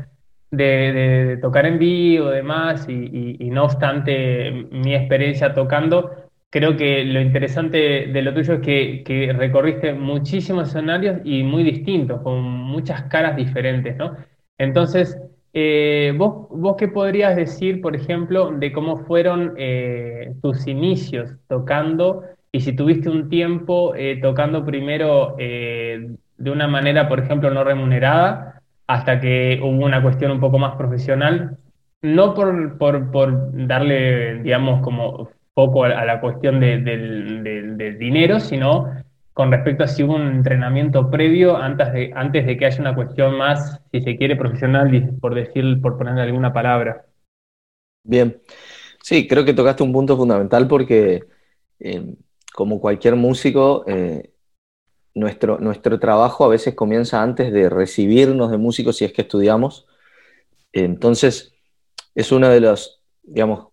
de, 0.52 1.38
tocar 1.42 1.66
en 1.66 1.80
vivo 1.80 2.32
y 2.32 2.36
demás, 2.36 2.88
y, 2.90 3.38
y 3.40 3.50
no 3.50 3.66
obstante 3.66 4.52
mi 4.72 4.96
experiencia 4.96 5.54
tocando, 5.54 6.24
creo 6.54 6.78
que 6.78 7.04
lo 7.04 7.20
interesante 7.20 7.78
de 8.14 8.22
lo 8.22 8.32
tuyo 8.32 8.54
es 8.54 8.60
que, 8.62 9.34
recorriste 9.36 9.94
muchísimos 9.94 10.70
escenarios 10.70 11.20
y 11.24 11.42
muy 11.42 11.64
distintos, 11.64 12.22
con 12.22 12.44
muchas 12.44 13.02
caras 13.06 13.36
diferentes, 13.36 13.98
¿no? 13.98 14.16
Entonces, 14.60 15.18
eh, 15.52 16.14
¿vos, 16.16 16.48
¿vos 16.52 16.76
qué 16.78 16.88
podrías 16.88 17.36
decir, 17.36 17.82
por 17.82 17.96
ejemplo, 17.96 18.52
de 18.52 18.72
cómo 18.72 18.98
fueron 18.98 19.56
eh, 19.58 20.36
tus 20.44 20.68
inicios 20.68 21.32
tocando 21.48 22.22
y 22.52 22.62
si 22.62 22.74
tuviste 22.74 23.10
un 23.10 23.30
tiempo 23.30 23.96
eh, 23.96 24.20
tocando 24.22 24.64
primero 24.64 25.36
de 25.38 26.52
una 26.52 26.68
manera, 26.68 27.10
por 27.10 27.20
ejemplo, 27.20 27.50
no 27.50 27.64
remunerada, 27.64 28.62
hasta 28.86 29.20
que 29.20 29.60
hubo 29.60 29.84
una 29.84 30.04
cuestión 30.04 30.30
un 30.30 30.40
poco 30.40 30.60
más 30.60 30.76
profesional? 30.76 31.58
No 32.04 32.36
por, 32.36 32.78
por, 32.78 33.10
por 33.10 33.50
darle, 33.68 34.44
digamos, 34.44 34.82
como 34.84 35.30
poco 35.54 35.84
a, 35.84 36.06
la 36.06 36.20
cuestión 36.20 36.60
del 36.60 37.98
dinero, 38.00 38.40
sino 38.40 39.04
con 39.34 39.52
respecto 39.52 39.84
a 39.84 39.88
si 39.88 40.04
hubo 40.04 40.16
un 40.16 40.28
entrenamiento 40.28 41.10
previo 41.10 41.58
antes 41.58 41.92
de, 41.92 42.12
antes 42.16 42.46
de 42.46 42.56
que 42.56 42.66
haya 42.66 42.80
una 42.80 42.96
cuestión 42.96 43.36
más, 43.38 43.82
si 43.92 44.02
se 44.02 44.16
quiere, 44.16 44.36
profesional, 44.36 45.18
por 45.20 45.34
decir, 45.34 45.82
por 45.82 45.98
ponerle 45.98 46.22
alguna 46.22 46.54
palabra. 46.54 47.06
Bien, 48.04 48.40
sí, 49.02 49.28
creo 49.28 49.44
que 49.44 49.54
tocaste 49.54 49.82
un 49.82 49.92
punto 49.92 50.16
fundamental 50.16 50.68
porque 50.68 51.24
eh, 51.80 52.16
como 52.54 52.80
cualquier 52.80 53.16
músico, 53.16 53.84
eh, 53.88 54.32
nuestro, 55.16 55.58
nuestro 55.60 56.00
trabajo 56.00 56.46
a 56.46 56.50
veces 56.50 56.76
comienza 56.76 57.22
antes 57.22 57.52
de 57.52 57.70
recibirnos 57.70 58.52
de 58.52 58.58
músicos 58.58 58.98
si 58.98 59.06
es 59.06 59.14
que 59.14 59.24
estudiamos. 59.24 59.88
Entonces, 60.72 61.54
es 62.14 62.32
uno 62.32 62.50
de 62.50 62.60
los, 62.60 63.02
digamos, 63.24 63.73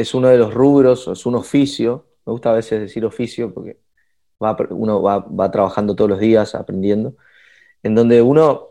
es 0.00 0.14
uno 0.14 0.28
de 0.28 0.38
los 0.38 0.54
rubros, 0.54 1.08
es 1.08 1.26
un 1.26 1.34
oficio, 1.34 2.06
me 2.24 2.32
gusta 2.32 2.50
a 2.50 2.54
veces 2.54 2.80
decir 2.80 3.04
oficio 3.04 3.52
porque 3.52 3.80
uno 4.70 5.02
va, 5.02 5.50
trabajando 5.50 5.94
todos 5.94 6.10
los 6.10 6.18
días, 6.18 6.54
aprendiendo, 6.54 7.16
en 7.82 7.94
donde 7.94 8.22
uno, 8.22 8.70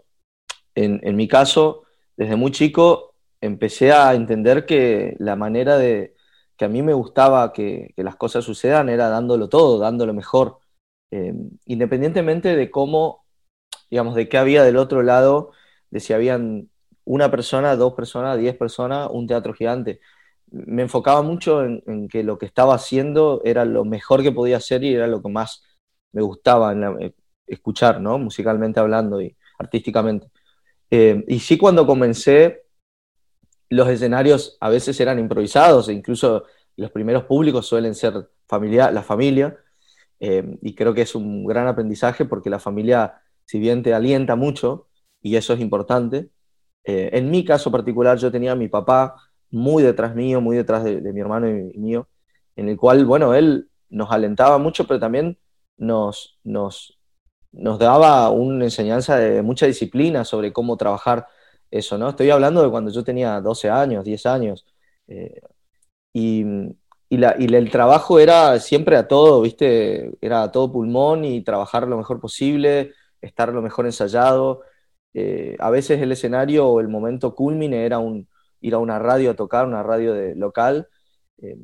en, 0.74 1.16
mi 1.16 1.28
caso, 1.28 1.84
desde 2.18 2.36
muy 2.36 2.52
chico, 2.52 3.14
empecé 3.42 3.92
a 3.92 4.14
entender 4.16 4.66
que 4.66 5.16
la 5.20 5.36
manera 5.36 5.78
de 5.78 6.16
que 6.58 6.66
a 6.66 6.70
mí 6.70 6.82
me 6.82 6.94
gustaba 6.94 7.54
que, 7.54 7.94
las 7.98 8.16
cosas 8.16 8.44
sucedan 8.44 8.90
era 8.90 9.10
dándolo 9.10 9.48
todo, 9.48 9.78
dándolo 9.78 10.14
mejor, 10.14 10.58
eh, 11.12 11.34
independientemente 11.66 12.56
de 12.56 12.72
cómo, 12.72 13.24
digamos, 13.92 14.16
de 14.16 14.28
qué 14.28 14.38
había 14.38 14.64
del 14.64 14.78
otro 14.78 15.04
lado, 15.04 15.52
de 15.92 16.00
si 16.00 16.14
habían 16.14 16.70
una 17.06 17.30
persona, 17.32 17.76
dos 17.76 17.94
personas, 17.94 18.38
diez 18.40 18.56
personas, 18.56 19.10
un 19.12 19.28
teatro 19.28 19.54
gigante 19.54 20.00
me 20.52 20.84
enfocaba 20.84 21.22
mucho 21.22 21.64
en, 21.64 22.08
que 22.08 22.24
lo 22.24 22.38
que 22.38 22.46
estaba 22.46 22.76
haciendo 22.76 23.42
era 23.44 23.66
lo 23.66 23.86
mejor 23.86 24.24
que 24.24 24.32
podía 24.32 24.58
hacer 24.58 24.84
y 24.84 24.94
era 24.94 25.08
lo 25.08 25.22
que 25.22 25.30
más 25.30 25.64
me 26.12 26.22
gustaba 26.22 26.74
eh, 27.00 27.14
escuchar, 27.46 28.02
¿no? 28.02 28.18
Musicalmente 28.18 28.80
hablando 28.80 29.22
y 29.22 29.36
artísticamente. 29.58 30.28
Eh, 30.90 31.24
y 31.28 31.40
sí 31.40 31.58
cuando 31.58 31.86
comencé, 31.86 32.64
los 33.70 33.88
escenarios 33.90 34.58
a 34.60 34.70
veces 34.70 35.00
eran 35.00 35.20
improvisados 35.20 35.90
e 35.90 35.94
incluso 35.94 36.46
los 36.76 36.92
primeros 36.92 37.26
públicos 37.26 37.68
suelen 37.68 37.94
ser 37.94 38.30
familia, 38.48 38.90
la 38.92 39.04
familia. 39.04 39.58
Eh, 40.20 40.58
y 40.62 40.74
creo 40.74 40.94
que 40.94 41.04
es 41.04 41.16
un 41.16 41.46
gran 41.46 41.68
aprendizaje 41.68 42.26
porque 42.26 42.50
la 42.50 42.60
familia, 42.60 43.22
si 43.46 43.60
bien 43.60 43.84
te 43.84 43.94
alienta 43.94 44.36
mucho, 44.36 44.88
y 45.22 45.36
eso 45.36 45.54
es 45.54 45.60
importante, 45.60 46.30
en 46.86 47.30
mi 47.30 47.46
caso 47.46 47.70
particular 47.70 48.18
yo 48.18 48.32
tenía 48.32 48.54
a 48.54 48.56
mi 48.56 48.68
papá, 48.68 49.29
muy 49.52 49.84
detrás 49.84 50.16
mío, 50.16 50.42
muy 50.42 50.58
detrás 50.58 50.84
de, 50.84 51.02
mi 51.14 51.20
hermano 51.20 51.50
y, 51.50 51.78
mío, 51.78 52.08
en 52.56 52.70
el 52.70 52.78
cual, 52.78 53.06
bueno, 53.06 53.34
él 53.34 53.70
nos 53.90 54.12
alentaba 54.12 54.58
mucho, 54.58 54.86
pero 54.88 55.00
también 55.00 55.38
nos, 55.78 56.40
nos, 56.44 57.00
nos 57.52 57.80
daba 57.80 58.30
una 58.32 58.66
enseñanza 58.66 59.18
de 59.18 59.42
mucha 59.42 59.66
disciplina 59.66 60.26
sobre 60.26 60.54
cómo 60.54 60.78
trabajar 60.78 61.28
eso, 61.72 61.98
¿no? 61.98 62.10
Estoy 62.10 62.30
hablando 62.32 62.64
de 62.64 62.70
cuando 62.70 62.92
yo 62.92 63.04
tenía 63.04 63.42
12 63.42 63.70
años, 63.70 64.04
10 64.06 64.26
años, 64.26 64.66
eh, 65.08 65.42
y, 66.14 66.46
y, 67.10 67.18
la, 67.18 67.36
y, 67.40 67.54
el 67.54 67.72
trabajo 67.72 68.20
era 68.20 68.60
siempre 68.60 68.96
a 68.98 69.08
todo, 69.08 69.42
¿viste? 69.42 70.12
Era 70.22 70.44
a 70.44 70.52
todo 70.52 70.72
pulmón 70.72 71.26
y 71.26 71.44
trabajar 71.44 71.88
lo 71.88 71.98
mejor 71.98 72.20
posible, 72.20 72.94
estar 73.22 73.54
lo 73.54 73.62
mejor 73.62 73.86
ensayado. 73.86 74.62
Eh, 75.14 75.56
a 75.60 75.70
veces 75.72 76.02
el 76.02 76.12
escenario 76.12 76.68
o 76.68 76.80
el 76.80 76.88
momento 76.88 77.36
culmine 77.36 77.86
era 77.86 78.00
un, 78.00 78.28
ir 78.62 78.74
a 78.74 78.80
una 78.80 79.00
radio 79.00 79.32
a 79.32 79.36
tocar, 79.36 79.66
una 79.66 79.84
radio 79.84 80.14
de, 80.14 80.36
local, 80.36 80.88
eh, 81.42 81.58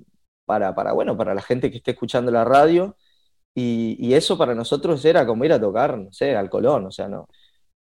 para, 0.45 0.75
para, 0.75 0.93
bueno, 0.93 1.17
para 1.17 1.33
la 1.33 1.41
gente 1.41 1.71
que 1.71 1.77
esté 1.77 1.91
escuchando 1.91 2.31
la 2.31 2.43
radio. 2.45 2.95
Y, 3.55 4.13
eso 4.13 4.37
para 4.37 4.53
nosotros 4.55 5.03
era 5.05 5.25
como 5.25 5.45
ir 5.45 5.53
a 5.53 5.61
tocar, 5.61 5.97
no 5.97 6.11
sé, 6.11 6.35
al 6.35 6.49
Colón. 6.49 6.85
O 6.87 6.91
sea, 6.91 7.07
no, 7.07 7.27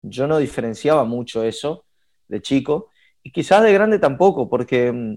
yo 0.03 0.27
no 0.27 0.39
diferenciaba 0.39 1.05
mucho 1.05 1.43
eso 1.45 1.85
de 2.29 2.43
chico. 2.43 2.91
Y 3.23 3.33
quizás 3.33 3.63
de 3.65 3.73
grande 3.73 3.99
tampoco, 3.99 4.49
porque 4.49 4.93
mm, 4.93 5.17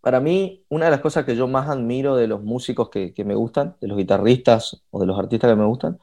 para 0.00 0.20
mí 0.20 0.64
una 0.68 0.86
de 0.86 0.90
las 0.92 1.00
cosas 1.00 1.24
que 1.24 1.36
yo 1.36 1.48
más 1.48 1.68
admiro 1.68 2.16
de 2.16 2.26
los 2.28 2.42
músicos 2.42 2.90
que, 2.90 3.12
que 3.14 3.24
me 3.24 3.34
gustan, 3.34 3.76
de 3.80 3.88
los 3.88 3.98
guitarristas 3.98 4.82
o 4.90 5.00
de 5.00 5.06
los 5.06 5.18
artistas 5.18 5.50
que 5.50 5.56
me 5.56 5.66
gustan, 5.66 5.98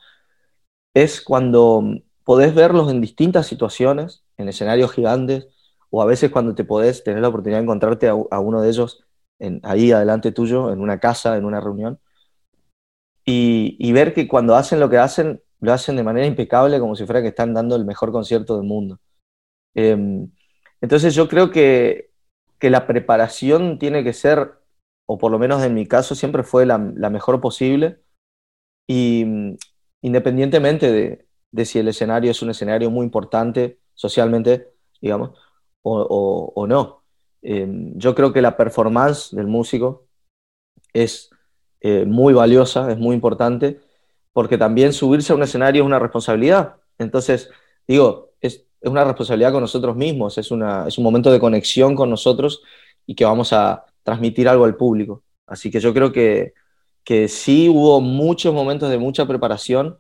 es 0.94 1.22
cuando 1.22 1.82
mm, 1.82 2.02
podés 2.24 2.54
verlos 2.56 2.92
en 2.92 3.02
distintas 3.02 3.48
situaciones, 3.48 4.24
en 4.38 4.50
escenarios 4.50 4.92
gigantes, 4.92 5.48
o 5.90 6.02
a 6.02 6.06
veces 6.06 6.32
cuando 6.32 6.56
te 6.56 6.64
podés 6.64 7.04
tener 7.04 7.22
la 7.22 7.30
oportunidad 7.30 7.60
de 7.60 7.64
encontrarte 7.64 8.08
a, 8.08 8.40
uno 8.40 8.62
de 8.62 8.70
ellos 8.70 9.06
en, 9.40 9.62
ahí 9.64 9.92
adelante 9.92 10.32
tuyo, 10.32 10.72
en 10.72 10.82
una 10.82 11.00
casa, 11.00 11.38
en 11.38 11.46
una 11.46 11.62
reunión, 11.62 12.00
y, 13.26 13.92
ver 13.92 14.14
que 14.14 14.28
cuando 14.28 14.56
hacen 14.56 14.80
lo 14.80 14.90
que 14.90 14.98
hacen, 14.98 15.42
lo 15.60 15.74
hacen 15.74 15.98
de 15.98 16.04
manera 16.04 16.26
impecable, 16.26 16.80
como 16.80 16.96
si 16.96 17.06
fuera 17.06 17.22
que 17.22 17.28
están 17.30 17.54
dando 17.54 17.76
el 17.76 17.84
mejor 17.84 18.12
concierto 18.14 18.56
del 18.56 18.66
mundo. 18.66 19.00
Em, 19.76 20.32
entonces 20.80 21.14
yo 21.14 21.28
creo 21.28 21.52
que, 21.52 22.12
que, 22.58 22.70
la 22.70 22.88
preparación 22.88 23.80
tiene 23.80 24.04
que 24.04 24.14
ser, 24.14 24.54
o 25.06 25.18
por 25.18 25.32
lo 25.32 25.40
menos 25.40 25.62
en 25.64 25.74
mi 25.74 25.86
caso, 25.86 26.16
siempre 26.16 26.44
fue 26.44 26.66
la, 26.66 26.78
la 26.96 27.10
mejor 27.10 27.42
posible, 27.42 28.00
y 28.88 29.26
independientemente 30.02 30.92
de, 30.92 31.28
de 31.52 31.66
si 31.66 31.80
el 31.80 31.90
escenario 31.90 32.32
es 32.32 32.42
un 32.42 32.52
escenario 32.52 32.90
muy 32.90 33.04
importante 33.06 33.80
socialmente, 33.94 34.72
digamos, 35.02 35.38
o, 35.84 36.66
no. 36.68 37.04
Em, 37.42 37.98
yo 37.98 38.14
creo 38.16 38.34
que 38.34 38.42
la 38.42 38.58
performance 38.58 39.36
del 39.36 39.48
músico 39.48 40.08
es 40.94 41.30
eh, 41.82 42.06
muy 42.06 42.34
valiosa, 42.34 42.92
es 42.92 42.98
muy 42.98 43.16
importante, 43.16 43.80
porque 44.34 44.58
también 44.58 44.94
subirse 44.94 45.34
a 45.34 45.36
un 45.36 45.44
escenario 45.44 45.84
es 45.84 45.86
una 45.86 46.00
responsabilidad. 46.00 46.78
Entonces, 46.98 47.50
digo, 47.88 48.32
es, 48.42 48.66
una 48.82 49.04
responsabilidad 49.04 49.52
con 49.52 49.62
nosotros 49.62 49.96
mismos, 49.96 50.38
es, 50.38 50.52
una, 50.52 50.88
es 50.88 50.98
un 50.98 51.04
momento 51.04 51.32
de 51.32 51.40
conexión 51.40 51.96
con 51.96 52.10
nosotros 52.10 52.62
y 53.06 53.16
que 53.16 53.26
vamos 53.26 53.54
a 53.54 53.86
transmitir 54.04 54.48
algo 54.50 54.66
al 54.66 54.76
público. 54.76 55.24
Así 55.46 55.72
que 55.72 55.80
yo 55.80 55.94
creo 55.94 56.12
que, 56.12 56.54
que 57.04 57.28
sí 57.28 57.70
hubo 57.70 58.02
muchos 58.02 58.54
momentos 58.54 58.90
de 58.90 58.98
mucha 58.98 59.26
preparación 59.28 59.98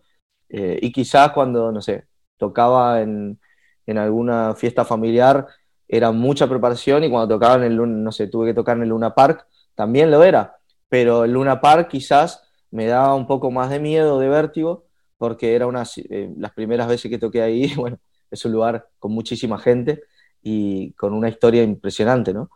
eh, 0.49 0.79
y 0.81 0.91
quizás 0.91 1.31
cuando, 1.31 1.71
no 1.71 1.81
sé, 1.81 2.05
tocaba 2.37 3.01
en, 3.01 3.39
en 3.85 3.97
alguna 3.97 4.53
fiesta 4.55 4.85
familiar, 4.85 5.47
era 5.87 6.11
mucha 6.11 6.47
preparación 6.47 7.03
y 7.03 7.09
cuando 7.09 7.35
tocaba 7.35 7.55
en 7.55 7.71
el, 7.71 8.03
no 8.03 8.11
sé, 8.11 8.27
tuve 8.27 8.47
que 8.47 8.53
tocar 8.53 8.77
en 8.77 8.83
el 8.83 8.89
Luna 8.89 9.15
Park, 9.15 9.47
también 9.75 10.11
lo 10.11 10.23
era, 10.23 10.57
pero 10.89 11.23
el 11.23 11.33
Luna 11.33 11.61
Park 11.61 11.89
quizás 11.89 12.43
me 12.71 12.85
daba 12.87 13.15
un 13.15 13.27
poco 13.27 13.51
más 13.51 13.69
de 13.69 13.79
miedo, 13.79 14.19
de 14.19 14.29
vértigo, 14.29 14.85
porque 15.17 15.55
era 15.55 15.67
una, 15.67 15.83
eh, 16.09 16.33
las 16.37 16.51
primeras 16.53 16.87
veces 16.87 17.09
que 17.09 17.17
toqué 17.17 17.41
ahí, 17.41 17.73
bueno, 17.75 17.99
es 18.29 18.43
un 18.45 18.51
lugar 18.51 18.89
con 18.99 19.11
muchísima 19.11 19.57
gente 19.57 20.03
y 20.41 20.93
con 20.93 21.13
una 21.13 21.29
historia 21.29 21.63
impresionante, 21.63 22.33
¿no? 22.33 22.49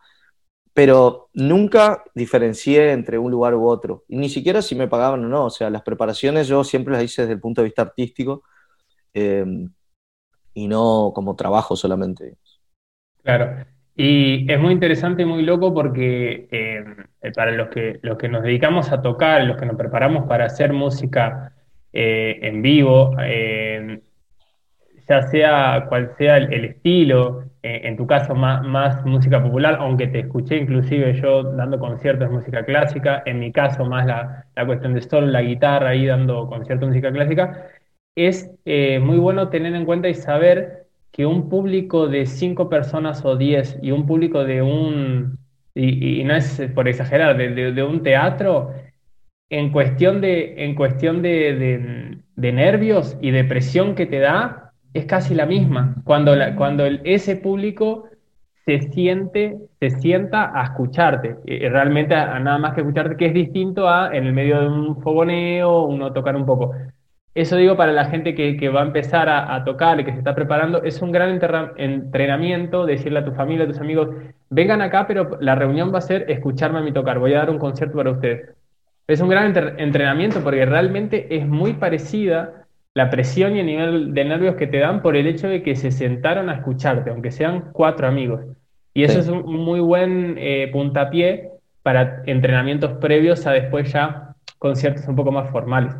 Pero 0.74 1.30
nunca 1.34 2.04
diferencié 2.16 2.92
entre 2.92 3.18
un 3.18 3.32
lugar 3.32 3.56
u 3.56 3.68
otro, 3.68 4.06
y 4.08 4.18
ni 4.18 4.30
siquiera 4.30 4.62
si 4.62 4.76
me 4.76 4.88
pagaban 4.88 5.26
o 5.26 5.28
no, 5.28 5.46
o 5.46 5.50
sea, 5.50 5.70
las 5.70 5.84
preparaciones 5.84 6.48
yo 6.48 6.64
siempre 6.64 6.94
las 6.94 7.04
hice 7.04 7.24
desde 7.24 7.34
el 7.34 7.42
punto 7.42 7.62
de 7.62 7.66
vista 7.66 7.82
artístico 7.84 8.44
eh, 9.14 9.46
y 10.54 10.68
no 10.68 11.12
como 11.14 11.36
trabajo 11.36 11.76
solamente. 11.76 12.38
Claro. 13.24 13.66
Y 13.96 14.52
es 14.52 14.60
muy 14.60 14.74
interesante 14.74 15.24
y 15.24 15.26
muy 15.26 15.44
loco 15.44 15.74
porque 15.74 16.48
eh, 16.52 17.32
para 17.36 17.52
los 17.52 17.70
que, 17.70 18.00
los 18.02 18.18
que 18.18 18.30
nos 18.30 18.44
dedicamos 18.44 18.92
a 18.92 19.02
tocar, 19.02 19.44
los 19.44 19.58
que 19.58 19.66
nos 19.66 19.76
preparamos 19.76 20.28
para 20.28 20.46
hacer 20.46 20.74
música 20.74 21.54
eh, 21.94 22.40
en 22.42 22.62
vivo, 22.62 23.16
eh, 23.22 24.02
ya 25.08 25.22
sea 25.24 25.86
cual 25.90 26.14
sea 26.18 26.38
el, 26.38 26.66
estilo, 26.66 27.44
en 27.64 27.98
tu 27.98 28.08
caso 28.08 28.34
más, 28.34 28.64
más, 28.64 29.06
música 29.06 29.44
popular, 29.44 29.78
aunque 29.80 30.08
te 30.08 30.20
escuché 30.22 30.58
inclusive 30.58 31.14
yo 31.22 31.44
dando 31.44 31.78
conciertos 31.78 32.30
de 32.30 32.36
música 32.36 32.64
clásica, 32.66 33.22
en 33.26 33.40
mi 33.40 33.52
caso 33.52 33.86
más 33.86 34.06
la, 34.06 34.46
la 34.56 34.66
cuestión 34.66 34.94
de 34.94 35.02
solo 35.02 35.28
la 35.28 35.42
guitarra 35.42 35.90
ahí 35.90 36.06
dando 36.06 36.48
conciertos 36.48 36.88
de 36.88 36.88
música 36.88 37.12
clásica, 37.12 37.68
es 38.16 38.50
muy 38.66 39.18
bueno 39.18 39.50
tener 39.50 39.76
en 39.76 39.86
cuenta 39.86 40.10
y 40.10 40.16
saber 40.16 40.81
que 41.12 41.26
un 41.26 41.50
público 41.50 42.08
de 42.08 42.26
cinco 42.26 42.70
personas 42.70 43.24
o 43.26 43.36
diez 43.36 43.78
y 43.82 43.92
un 43.92 44.06
público 44.06 44.44
de 44.44 44.62
un, 44.62 45.38
y, 45.76 46.24
no 46.24 46.36
es 46.36 46.62
por 46.74 46.88
exagerar, 46.88 47.38
de, 47.38 47.84
un 47.84 48.04
teatro, 48.04 48.74
en 49.50 49.72
cuestión, 49.72 50.22
de, 50.22 50.66
en 50.66 50.76
cuestión 50.76 51.22
de, 51.22 52.18
nervios 52.36 53.18
y 53.22 53.32
de 53.32 53.44
presión 53.44 53.96
que 53.96 54.06
te 54.06 54.20
da, 54.20 54.74
es 54.94 55.06
casi 55.06 55.36
la 55.36 55.46
misma. 55.46 55.96
Cuando, 56.04 56.34
cuando 56.56 56.86
ese 56.86 57.36
público 57.36 58.06
se 58.66 58.80
siente, 58.92 59.58
se 59.80 59.90
sienta 59.90 60.52
a 60.54 60.66
escucharte, 60.66 61.38
realmente 61.46 62.16
a, 62.16 62.40
nada 62.40 62.58
más 62.58 62.74
que 62.74 62.82
escucharte, 62.82 63.18
que 63.18 63.28
es 63.28 63.34
distinto 63.34 63.90
a 63.90 64.16
en 64.16 64.26
el 64.26 64.34
medio 64.34 64.62
de 64.62 64.68
un 64.68 65.02
fogoneo, 65.02 65.84
uno 65.84 66.14
tocar 66.14 66.36
un 66.36 66.46
poco. 66.46 66.74
Eso 67.34 67.56
digo 67.56 67.78
para 67.78 67.94
la 67.94 68.06
gente 68.06 68.36
que, 68.36 68.70
va 68.70 68.82
a 68.82 68.86
empezar 68.86 69.30
a, 69.30 69.64
tocar 69.64 70.00
y 70.00 70.04
que 70.04 70.12
se 70.12 70.18
está 70.18 70.36
preparando, 70.36 70.84
es 70.84 71.02
un 71.02 71.14
gran 71.14 71.40
entrenamiento 71.78 72.86
decirle 72.86 73.20
a 73.20 73.26
tu 73.26 73.32
familia, 73.32 73.64
a 73.64 73.68
tus 73.68 73.80
amigos, 73.80 74.10
vengan 74.50 74.82
acá, 74.82 75.08
pero 75.08 75.38
la 75.40 75.56
reunión 75.56 75.94
va 75.94 76.00
a 76.00 76.02
ser 76.02 76.30
escucharme 76.30 76.80
a 76.80 76.82
mí 76.82 76.92
tocar, 76.92 77.20
voy 77.20 77.34
a 77.34 77.40
dar 77.40 77.50
un 77.50 77.58
concierto 77.58 77.96
para 77.96 78.12
ustedes. 78.12 78.50
Es 79.08 79.22
un 79.22 79.30
gran 79.30 79.56
entrenamiento 79.78 80.42
porque 80.44 80.66
realmente 80.66 81.36
es 81.36 81.48
muy 81.48 81.74
parecida 81.74 82.66
la 82.94 83.10
presión 83.10 83.56
y 83.56 83.62
el 83.62 83.66
nivel 83.66 84.14
de 84.14 84.26
nervios 84.26 84.56
que 84.56 84.68
te 84.68 84.80
dan 84.80 85.02
por 85.02 85.16
el 85.16 85.26
hecho 85.28 85.48
de 85.48 85.64
que 85.64 85.76
se 85.76 85.92
sentaron 85.92 86.50
a 86.50 86.56
escucharte, 86.56 87.12
aunque 87.12 87.32
sean 87.32 87.72
cuatro 87.72 88.08
amigos. 88.08 88.42
Y 88.94 89.04
eso 89.04 89.20
es 89.20 89.30
un 89.30 89.44
muy 89.46 89.80
buen 89.80 90.36
eh, 90.38 90.70
puntapié 90.72 91.50
para 91.82 92.24
entrenamientos 92.26 92.98
previos 93.00 93.48
a 93.48 93.52
después 93.52 93.92
ya 93.92 94.36
conciertos 94.60 95.08
un 95.08 95.16
poco 95.16 95.32
más 95.32 95.50
formales. 95.50 95.94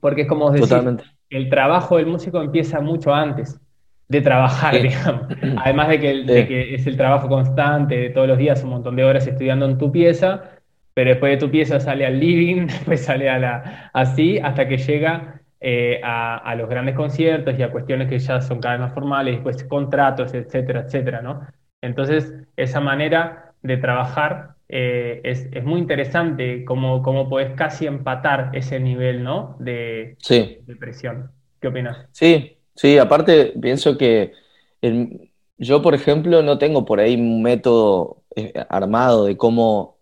Porque 0.00 0.22
es 0.22 0.28
como 0.28 0.50
decir, 0.50 0.98
el 1.30 1.50
trabajo 1.50 1.96
del 1.96 2.06
músico 2.06 2.40
empieza 2.40 2.80
mucho 2.80 3.14
antes 3.14 3.60
de 4.08 4.20
trabajar, 4.20 4.80
digamos. 4.80 5.26
Además 5.64 5.88
de 5.88 6.00
que, 6.00 6.74
es 6.74 6.86
el 6.86 6.96
trabajo 6.96 7.28
constante 7.28 7.96
de 7.96 8.10
todos 8.10 8.28
los 8.28 8.38
días, 8.38 8.62
un 8.62 8.70
montón 8.70 8.96
de 8.96 9.04
horas 9.04 9.26
estudiando 9.26 9.66
en 9.66 9.78
tu 9.78 9.90
pieza, 9.90 10.44
pero 10.94 11.10
después 11.10 11.32
de 11.32 11.38
tu 11.38 11.50
pieza 11.50 11.80
sale 11.80 12.06
al 12.06 12.18
living, 12.20 12.66
después 12.66 13.04
sale 13.04 13.28
a 13.28 13.38
la, 13.38 13.90
así, 13.92 14.38
hasta 14.38 14.68
que 14.68 14.78
llega 14.78 15.42
eh, 15.60 16.00
a, 16.04 16.54
los 16.56 16.68
grandes 16.68 16.94
conciertos 16.94 17.58
y 17.58 17.62
a 17.62 17.70
cuestiones 17.70 18.08
que 18.08 18.18
ya 18.18 18.40
son 18.40 18.60
cada 18.60 18.74
vez 18.74 18.80
más 18.82 18.94
formales, 18.94 19.34
después 19.34 19.64
contratos, 19.64 20.34
etcétera, 20.34 20.82
etcétera, 20.82 21.22
¿no? 21.22 21.40
Entonces, 21.82 22.34
esa 22.56 22.80
manera 22.80 23.52
de 23.62 23.76
trabajar 23.76 24.55
eh, 24.68 25.20
es, 25.24 25.64
muy 25.64 25.80
interesante, 25.80 26.64
cómo, 26.64 27.02
cómo 27.02 27.28
podés 27.28 27.54
casi 27.54 27.86
empatar 27.86 28.50
ese 28.52 28.80
nivel, 28.80 29.22
¿no? 29.22 29.56
De, 29.58 30.16
de 30.28 30.76
presión. 30.78 31.30
¿Qué 31.60 31.68
opinas? 31.68 32.06
Sí, 32.12 32.58
sí, 32.74 32.98
aparte 32.98 33.54
pienso 33.60 33.96
que 33.96 34.32
yo, 35.58 35.82
por 35.82 35.94
ejemplo, 35.94 36.42
no 36.42 36.58
tengo 36.58 36.84
por 36.84 37.00
ahí 37.00 37.14
un 37.14 37.42
método 37.42 38.22
eh, 38.34 38.52
armado 38.68 39.24
de 39.24 39.36
cómo, 39.36 39.98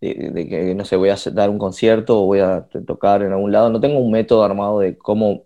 de, 0.00 0.46
que, 0.48 0.74
no 0.74 0.84
sé, 0.84 0.96
voy 0.96 1.10
a 1.10 1.16
dar 1.32 1.50
un 1.50 1.58
concierto 1.58 2.22
o 2.22 2.26
voy 2.26 2.40
a 2.40 2.66
tocar 2.86 3.22
en 3.22 3.32
algún 3.32 3.52
lado, 3.52 3.70
no 3.70 3.80
tengo 3.80 3.98
un 3.98 4.10
método 4.10 4.42
armado 4.44 4.80
de 4.80 4.96
cómo, 4.96 5.44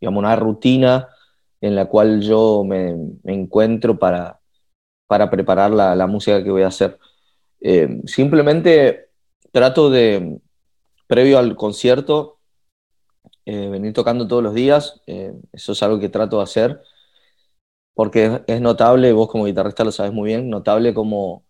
digamos, 0.00 0.18
una 0.18 0.36
rutina 0.36 1.08
en 1.60 1.74
la 1.74 1.86
cual 1.86 2.20
yo 2.22 2.64
me, 2.64 2.94
encuentro 3.24 3.98
para, 3.98 4.40
para 5.06 5.30
preparar 5.30 5.70
la, 5.70 6.06
música 6.06 6.42
que 6.42 6.50
voy 6.50 6.62
a 6.62 6.68
hacer. 6.68 6.98
Eh, 7.60 8.00
simplemente 8.06 9.10
trato 9.52 9.90
de, 9.90 10.38
previo 11.06 11.38
al 11.38 11.56
concierto, 11.56 12.38
eh, 13.44 13.68
venir 13.68 13.92
tocando 13.92 14.28
todos 14.28 14.42
los 14.42 14.54
días, 14.54 15.00
eso 15.06 15.72
es 15.72 15.82
algo 15.82 15.98
que 15.98 16.08
trato 16.08 16.36
de 16.36 16.42
hacer 16.44 16.80
porque 18.00 18.42
es, 18.46 18.60
notable, 18.62 19.12
vos 19.12 19.28
como 19.28 19.44
guitarrista 19.44 19.84
lo 19.84 19.92
sabes 19.92 20.12
muy 20.12 20.28
bien, 20.28 20.48
notable 20.48 20.94
como, 20.94 21.44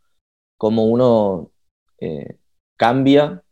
como 0.57 0.87
uno 0.87 1.53
eh, 2.01 2.39
cambia 2.77 3.45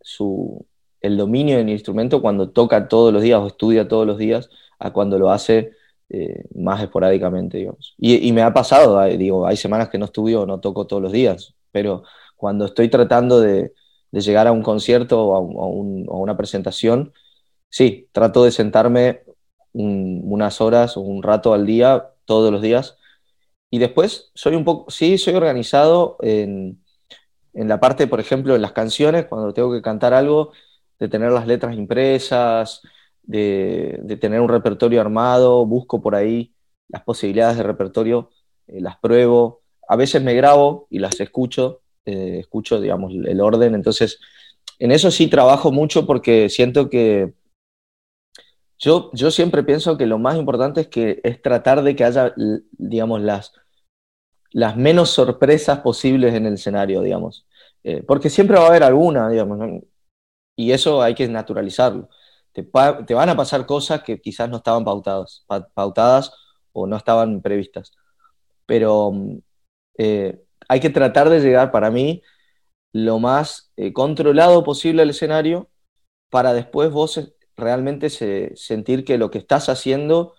su, 0.00 0.66
el 1.02 1.18
dominio 1.18 1.58
del 1.58 1.68
instrumento 1.68 2.22
cuando 2.22 2.48
toca 2.48 2.88
todos 2.88 3.12
los 3.12 3.22
días 3.22 3.40
o 3.40 3.48
estudia 3.48 3.88
todos 3.88 4.06
los 4.06 4.16
días 4.16 4.48
a 4.78 4.90
cuando 4.90 5.18
lo 5.18 5.30
hace 5.30 5.72
eh, 6.08 6.44
más 6.54 6.82
esporádicamente. 6.82 7.70
Y, 7.98 8.32
me 8.32 8.40
ha 8.40 8.54
pasado, 8.54 9.04
digo, 9.04 9.46
hay 9.46 9.58
semanas 9.58 9.90
que 9.90 9.98
no 9.98 10.06
estudio 10.06 10.46
no 10.46 10.58
toco 10.58 10.86
todos 10.86 11.02
los 11.02 11.12
días, 11.12 11.54
pero 11.76 12.04
cuando 12.36 12.64
estoy 12.64 12.88
tratando 12.88 13.38
de, 13.38 13.74
llegar 14.10 14.46
a 14.46 14.52
un 14.52 14.62
concierto 14.62 15.22
o 15.26 15.36
a, 15.36 16.16
una 16.18 16.34
presentación, 16.34 17.12
sí, 17.68 18.08
trato 18.12 18.44
de 18.44 18.50
sentarme 18.50 19.24
unas 19.74 20.62
horas 20.62 20.96
o 20.96 21.02
un 21.02 21.22
rato 21.22 21.52
al 21.52 21.66
día 21.66 22.12
todos 22.24 22.50
los 22.50 22.62
días. 22.62 22.96
Y 23.68 23.78
después 23.78 24.30
soy 24.34 24.54
un 24.54 24.64
poco, 24.64 24.90
sí, 24.90 25.18
soy 25.18 25.34
organizado 25.34 26.16
en, 26.22 26.82
en 27.52 27.68
la 27.68 27.78
parte, 27.78 28.06
por 28.06 28.20
ejemplo, 28.20 28.56
en 28.56 28.62
las 28.62 28.72
canciones, 28.72 29.26
cuando 29.26 29.52
tengo 29.52 29.70
que 29.70 29.82
cantar 29.82 30.14
algo, 30.14 30.52
de 30.98 31.08
tener 31.10 31.30
las 31.30 31.46
letras 31.46 31.76
impresas, 31.76 32.80
de, 33.22 33.98
de 34.02 34.16
tener 34.16 34.40
un 34.40 34.48
repertorio 34.48 35.02
armado, 35.02 35.66
busco 35.66 36.00
por 36.00 36.14
ahí 36.14 36.54
las 36.88 37.02
posibilidades 37.02 37.58
de 37.58 37.64
repertorio, 37.64 38.30
eh, 38.66 38.80
las 38.80 38.96
pruebo, 38.96 39.65
a 39.88 39.96
veces 39.96 40.22
me 40.22 40.34
grabo 40.34 40.86
y 40.90 40.98
las 40.98 41.18
escucho, 41.20 41.80
eh, 42.04 42.38
escucho, 42.40 42.80
digamos, 42.80 43.12
el 43.12 43.40
orden, 43.40 43.74
entonces 43.74 44.18
en 44.78 44.92
eso 44.92 45.10
sí 45.10 45.28
trabajo 45.28 45.72
mucho 45.72 46.06
porque 46.06 46.48
siento 46.48 46.90
que 46.90 47.34
yo, 48.78 49.10
yo 49.14 49.30
siempre 49.30 49.62
pienso 49.62 49.96
que 49.96 50.06
lo 50.06 50.18
más 50.18 50.36
importante 50.36 50.82
es 50.82 50.88
que 50.88 51.20
es 51.24 51.40
tratar 51.40 51.82
de 51.82 51.96
que 51.96 52.04
haya, 52.04 52.34
digamos, 52.72 53.22
las, 53.22 53.52
las 54.50 54.76
menos 54.76 55.10
sorpresas 55.10 55.80
posibles 55.80 56.34
en 56.34 56.46
el 56.46 56.54
escenario, 56.54 57.00
digamos. 57.00 57.46
Eh, 57.84 58.02
porque 58.06 58.28
siempre 58.28 58.58
va 58.58 58.64
a 58.64 58.68
haber 58.68 58.82
alguna, 58.82 59.30
digamos, 59.30 59.82
y 60.56 60.72
eso 60.72 61.02
hay 61.02 61.14
que 61.14 61.28
naturalizarlo. 61.28 62.08
Te, 62.52 62.62
van 62.62 63.28
a 63.28 63.36
pasar 63.36 63.66
cosas 63.66 64.02
que 64.02 64.20
quizás 64.20 64.48
no 64.48 64.58
estaban 64.58 64.84
pautadas, 64.84 65.44
pautadas 65.74 66.32
o 66.72 66.86
no 66.86 66.96
estaban 66.96 67.42
previstas. 67.42 67.92
Pero 68.66 69.12
eh, 69.98 70.42
hay 70.68 70.80
que 70.80 70.90
tratar 70.90 71.30
de 71.30 71.40
llegar, 71.40 71.70
para 71.70 71.90
mí, 71.90 72.22
lo 72.92 73.18
más 73.18 73.72
eh, 73.76 73.92
controlado 73.92 74.64
posible 74.64 75.02
al 75.02 75.10
escenario 75.10 75.70
para 76.30 76.54
después 76.54 76.90
vos 76.90 77.34
realmente 77.56 78.10
sentir 78.10 79.04
que 79.04 79.18
lo 79.18 79.30
que 79.30 79.38
estás 79.38 79.68
haciendo, 79.68 80.34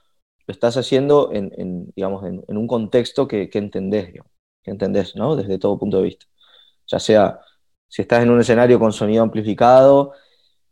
lo 0.45 0.51
estás 0.51 0.77
haciendo 0.77 1.31
en, 1.33 1.91
digamos, 1.95 2.23
en, 2.25 2.57
un 2.57 2.67
contexto 2.67 3.27
que, 3.27 3.49
entendés, 3.53 4.13
que 4.63 4.71
entendés, 4.71 5.15
¿no? 5.15 5.35
Desde 5.35 5.57
todo 5.57 5.79
punto 5.79 5.97
de 5.97 6.03
vista. 6.03 6.25
Ya 6.87 6.99
sea, 6.99 7.39
si 7.87 8.01
estás 8.03 8.23
en 8.23 8.29
un 8.29 8.39
escenario 8.39 8.79
con 8.79 8.93
sonido 8.93 9.23
amplificado, 9.23 10.13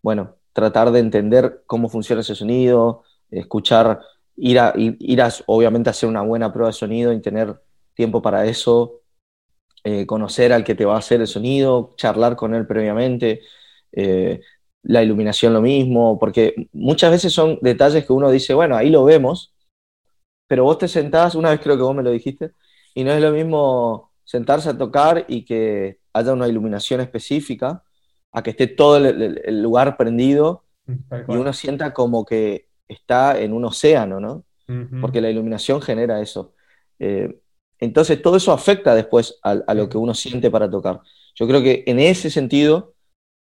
bueno, 0.02 0.38
tratar 0.54 0.92
de 0.92 1.00
entender 1.00 1.64
cómo 1.66 1.90
funciona 1.90 2.22
ese 2.22 2.36
sonido, 2.36 3.04
escuchar, 3.32 4.02
ir 4.36 4.60
a, 4.60 4.70
a 4.70 5.30
obviamente, 5.48 5.90
hacer 5.90 6.10
una 6.10 6.22
buena 6.22 6.54
prueba 6.54 6.70
de 6.70 6.74
sonido 6.74 7.14
y 7.14 7.22
tener 7.22 7.60
tiempo 7.96 8.22
para 8.22 8.46
eso, 8.46 9.02
eh, 9.84 10.06
conocer 10.06 10.54
al 10.54 10.64
que 10.64 10.76
te 10.76 10.86
va 10.86 10.96
a 10.96 11.00
hacer 11.00 11.22
el 11.22 11.28
sonido, 11.28 11.94
charlar 11.98 12.36
con 12.36 12.54
él 12.56 12.68
previamente, 12.68 13.42
eh, 13.92 14.42
la 14.84 15.04
iluminación 15.04 15.54
lo 15.54 15.62
mismo, 15.62 16.20
porque 16.20 16.70
muchas 16.74 17.12
veces 17.12 17.34
son 17.34 17.60
detalles 17.62 18.06
que 18.06 18.14
uno 18.14 18.30
dice, 18.30 18.54
bueno, 18.54 18.76
ahí 18.76 18.90
lo 18.90 19.04
vemos, 19.04 19.54
pero 20.48 20.64
vos 20.64 20.78
te 20.78 20.88
sentás, 20.88 21.36
una 21.36 21.50
vez 21.50 21.60
creo 21.60 21.76
que 21.76 21.84
vos 21.84 21.96
me 21.96 22.04
lo 22.04 22.12
dijiste, 22.12 22.52
y 22.94 23.04
no 23.04 23.12
es 23.12 23.22
lo 23.22 23.32
mismo 23.32 24.12
sentarse 24.24 24.70
a 24.70 24.78
tocar 24.78 25.26
y 25.28 25.46
que 25.46 26.00
haya 26.14 26.34
una 26.34 26.48
iluminación 26.48 27.02
específica, 27.02 27.84
a 28.32 28.44
que 28.44 28.50
esté 28.52 28.68
todo 28.68 28.98
el, 28.98 29.62
lugar 29.62 29.98
prendido 29.98 30.66
y 30.88 31.36
uno 31.36 31.54
sienta 31.54 31.94
como 31.94 32.26
que 32.26 32.68
está 32.88 33.40
en 33.40 33.54
un 33.54 33.66
océano, 33.66 34.20
¿no? 34.20 34.44
Porque 35.00 35.22
la 35.22 35.30
iluminación 35.30 35.82
genera 35.82 36.22
eso. 36.22 36.54
Eh, 37.00 37.40
entonces 37.80 38.22
todo 38.22 38.38
eso 38.38 38.52
afecta 38.52 38.96
después 38.96 39.40
a, 39.44 39.74
lo 39.74 39.90
que 39.90 39.98
uno 39.98 40.14
siente 40.14 40.50
para 40.50 40.70
tocar. 40.70 41.02
Yo 41.36 41.48
creo 41.48 41.62
que 41.62 41.84
en 41.88 42.00
ese 42.00 42.30
sentido 42.30 42.94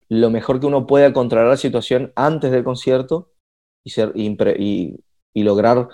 lo 0.10 0.30
mejor 0.30 0.60
que 0.60 0.68
uno 0.68 0.86
pueda 0.86 1.12
controlar 1.12 1.48
la 1.48 1.58
situación 1.58 2.12
antes 2.16 2.52
del 2.52 2.64
concierto 2.64 3.32
y, 3.84 3.90
ser, 3.90 4.14
y, 4.16 5.00
lograr 5.34 5.88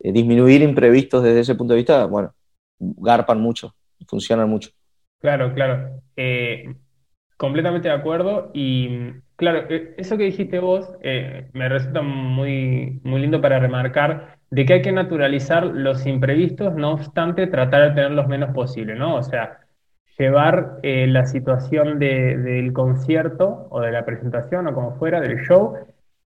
eh, 0.00 0.12
disminuir 0.12 0.62
imprevistos 0.62 1.22
desde 1.22 1.40
ese 1.40 1.54
punto 1.54 1.72
de 1.72 1.78
vista, 1.78 2.06
bueno, 2.06 2.34
garpan 2.78 3.40
mucho, 3.40 3.74
funcionan 4.06 4.48
mucho. 4.48 4.70
Claro, 5.20 5.54
claro. 5.54 6.02
Eh, 6.16 6.74
completamente 7.36 7.88
de 7.88 7.94
acuerdo. 7.94 8.50
Y 8.52 9.12
claro, 9.36 9.66
eh, 9.70 9.94
eso 9.96 10.16
que 10.16 10.24
dijiste 10.24 10.58
vos 10.58 10.88
me 11.52 11.68
resulta 11.68 12.02
muy, 12.02 13.00
muy 13.02 13.20
lindo 13.20 13.40
para 13.40 13.58
remarcar 13.58 14.41
de 14.52 14.66
que 14.66 14.74
hay 14.74 14.82
que 14.82 14.92
naturalizar 14.92 15.64
los 15.64 16.04
imprevistos, 16.06 16.74
no 16.74 16.92
obstante 16.92 17.46
tratar 17.46 17.88
de 17.88 17.94
tener 17.94 18.10
los 18.10 18.28
menos 18.28 18.50
posible, 18.54 18.94
¿no? 18.94 19.16
O 19.16 19.22
sea, 19.22 19.60
llevar 20.18 20.78
eh, 20.82 21.06
la 21.06 21.24
situación 21.24 21.98
del 21.98 22.72
concierto 22.74 23.66
o 23.70 23.80
de 23.80 23.92
la 23.92 24.04
presentación 24.04 24.68
o 24.68 24.74
como 24.74 24.96
fuera, 24.96 25.22
del 25.22 25.38
show, 25.46 25.74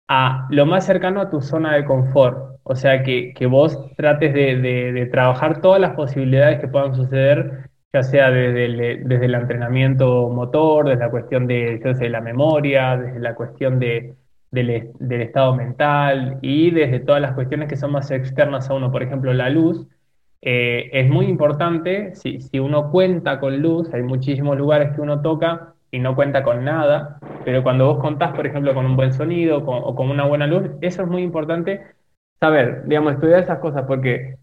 a 0.09 0.47
lo 0.51 0.65
más 0.65 0.85
cercano 0.85 1.21
a 1.21 1.29
tu 1.29 1.41
zona 1.41 1.73
de 1.75 1.85
confort. 1.85 2.59
O 2.63 2.75
sea, 2.75 3.03
que, 3.03 3.33
vos 3.49 3.79
trates 3.95 4.33
de, 4.33 5.09
trabajar 5.11 5.61
todas 5.61 5.79
las 5.79 5.95
posibilidades 5.95 6.59
que 6.59 6.67
puedan 6.67 6.95
suceder, 6.95 7.69
ya 7.93 8.03
sea 8.03 8.31
desde 8.31 8.65
el, 8.65 9.07
desde 9.07 9.25
el 9.25 9.35
entrenamiento 9.35 10.29
motor, 10.29 10.89
desde 10.89 11.05
la 11.05 11.11
cuestión 11.11 11.47
de 11.47 12.09
la 12.09 12.21
memoria, 12.21 12.97
desde 12.97 13.19
la 13.21 13.33
cuestión 13.33 13.79
de, 13.79 14.15
del, 14.51 14.91
del 14.99 15.21
estado 15.21 15.55
mental 15.55 16.39
y 16.41 16.71
desde 16.71 16.99
todas 16.99 17.21
las 17.21 17.33
cuestiones 17.33 17.69
que 17.69 17.77
son 17.77 17.91
más 17.91 18.11
externas 18.11 18.69
a 18.69 18.73
uno, 18.73 18.91
por 18.91 19.03
ejemplo, 19.03 19.33
la 19.33 19.49
luz 19.49 19.87
eh, 20.41 20.89
es 20.93 21.09
muy 21.09 21.25
importante, 21.25 22.15
si, 22.15 22.59
uno 22.59 22.91
cuenta 22.91 23.39
con 23.39 23.61
luz, 23.61 23.93
hay 23.93 24.03
muchísimos 24.03 24.57
lugares 24.57 24.95
que 24.95 25.01
uno 25.01 25.21
toca 25.21 25.73
y 25.91 25.99
no 25.99 26.15
cuenta 26.15 26.43
con 26.43 26.63
nada, 26.63 27.19
pero 27.43 27.63
cuando 27.63 27.87
vos 27.87 27.99
contás, 27.99 28.33
por 28.35 28.47
ejemplo, 28.47 28.73
con 28.73 28.85
un 28.85 28.95
buen 28.95 29.13
sonido 29.13 29.57
o 29.59 29.95
con 29.95 30.09
una 30.09 30.25
buena 30.25 30.47
luz, 30.47 30.69
eso 30.81 31.03
es 31.03 31.07
muy 31.07 31.23
importante 31.23 31.81
saber, 32.39 32.83
digamos, 32.85 33.13
estudiar 33.13 33.41
esas 33.41 33.59
cosas, 33.59 33.83
porque 33.87 34.37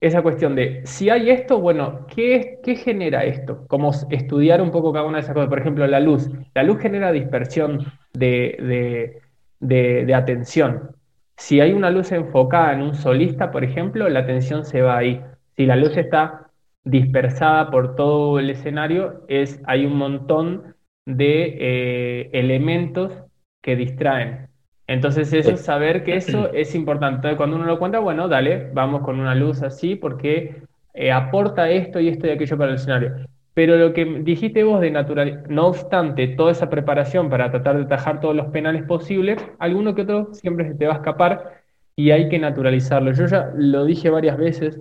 esa 0.00 0.22
cuestión 0.22 0.56
de 0.56 0.80
si 0.84 1.10
hay 1.10 1.30
esto, 1.30 1.60
bueno, 1.60 2.06
¿qué, 2.06 2.58
qué 2.62 2.74
genera 2.74 3.24
esto? 3.24 3.66
Como 3.68 3.92
estudiar 4.10 4.62
un 4.62 4.70
poco 4.70 4.92
cada 4.92 5.04
una 5.04 5.18
de 5.18 5.22
esas 5.22 5.34
cosas. 5.34 5.50
Por 5.50 5.60
ejemplo, 5.60 5.86
la 5.86 6.00
luz. 6.00 6.30
La 6.54 6.62
luz 6.62 6.80
genera 6.80 7.12
dispersión 7.12 7.84
de, 8.14 9.20
de 9.60 10.14
atención. 10.14 10.96
Si 11.40 11.58
hay 11.58 11.72
una 11.72 11.90
luz 11.90 12.12
enfocada 12.12 12.74
en 12.74 12.82
un 12.82 12.94
solista, 12.94 13.50
por 13.50 13.64
ejemplo, 13.64 14.06
la 14.10 14.20
atención 14.20 14.66
se 14.66 14.82
va 14.82 14.98
ahí. 14.98 15.22
Si 15.56 15.64
la 15.64 15.74
luz 15.74 15.96
está 15.96 16.50
dispersada 16.84 17.70
por 17.70 17.96
todo 17.96 18.38
el 18.38 18.50
escenario, 18.50 19.24
es, 19.26 19.58
hay 19.64 19.86
un 19.86 19.96
montón 19.96 20.74
de 21.06 21.56
eh, 21.58 22.30
elementos 22.34 23.12
que 23.62 23.74
distraen. 23.74 24.48
Entonces, 24.86 25.32
eso, 25.32 25.56
saber 25.56 26.04
que 26.04 26.16
eso 26.16 26.52
es 26.52 26.74
importante. 26.74 27.34
cuando 27.36 27.56
uno 27.56 27.64
lo 27.64 27.78
cuenta, 27.78 28.00
bueno, 28.00 28.28
dale, 28.28 28.70
vamos 28.74 29.00
con 29.00 29.18
una 29.18 29.34
luz 29.34 29.62
así 29.62 29.96
porque 29.96 30.62
eh, 30.92 31.10
aporta 31.10 31.70
esto 31.70 32.00
y 32.00 32.08
esto 32.08 32.26
y 32.26 32.30
aquello 32.30 32.58
para 32.58 32.72
el 32.72 32.76
escenario. 32.76 33.14
Pero 33.54 33.76
lo 33.76 33.92
que 33.92 34.04
dijiste 34.04 34.64
vos 34.64 34.80
de 34.80 34.90
natural, 34.90 35.44
no 35.48 35.66
obstante 35.66 36.28
toda 36.28 36.52
esa 36.52 36.70
preparación 36.70 37.28
para 37.28 37.50
tratar 37.50 37.76
de 37.76 37.84
atajar 37.84 38.20
todos 38.20 38.36
los 38.36 38.46
penales 38.46 38.84
posibles, 38.84 39.44
alguno 39.58 39.94
que 39.94 40.02
otro 40.02 40.32
siempre 40.34 40.68
se 40.68 40.74
te 40.74 40.86
va 40.86 40.94
a 40.94 40.96
escapar 40.96 41.62
y 41.96 42.12
hay 42.12 42.28
que 42.28 42.38
naturalizarlo. 42.38 43.12
Yo 43.12 43.26
ya 43.26 43.50
lo 43.54 43.84
dije 43.84 44.08
varias 44.08 44.36
veces, 44.38 44.80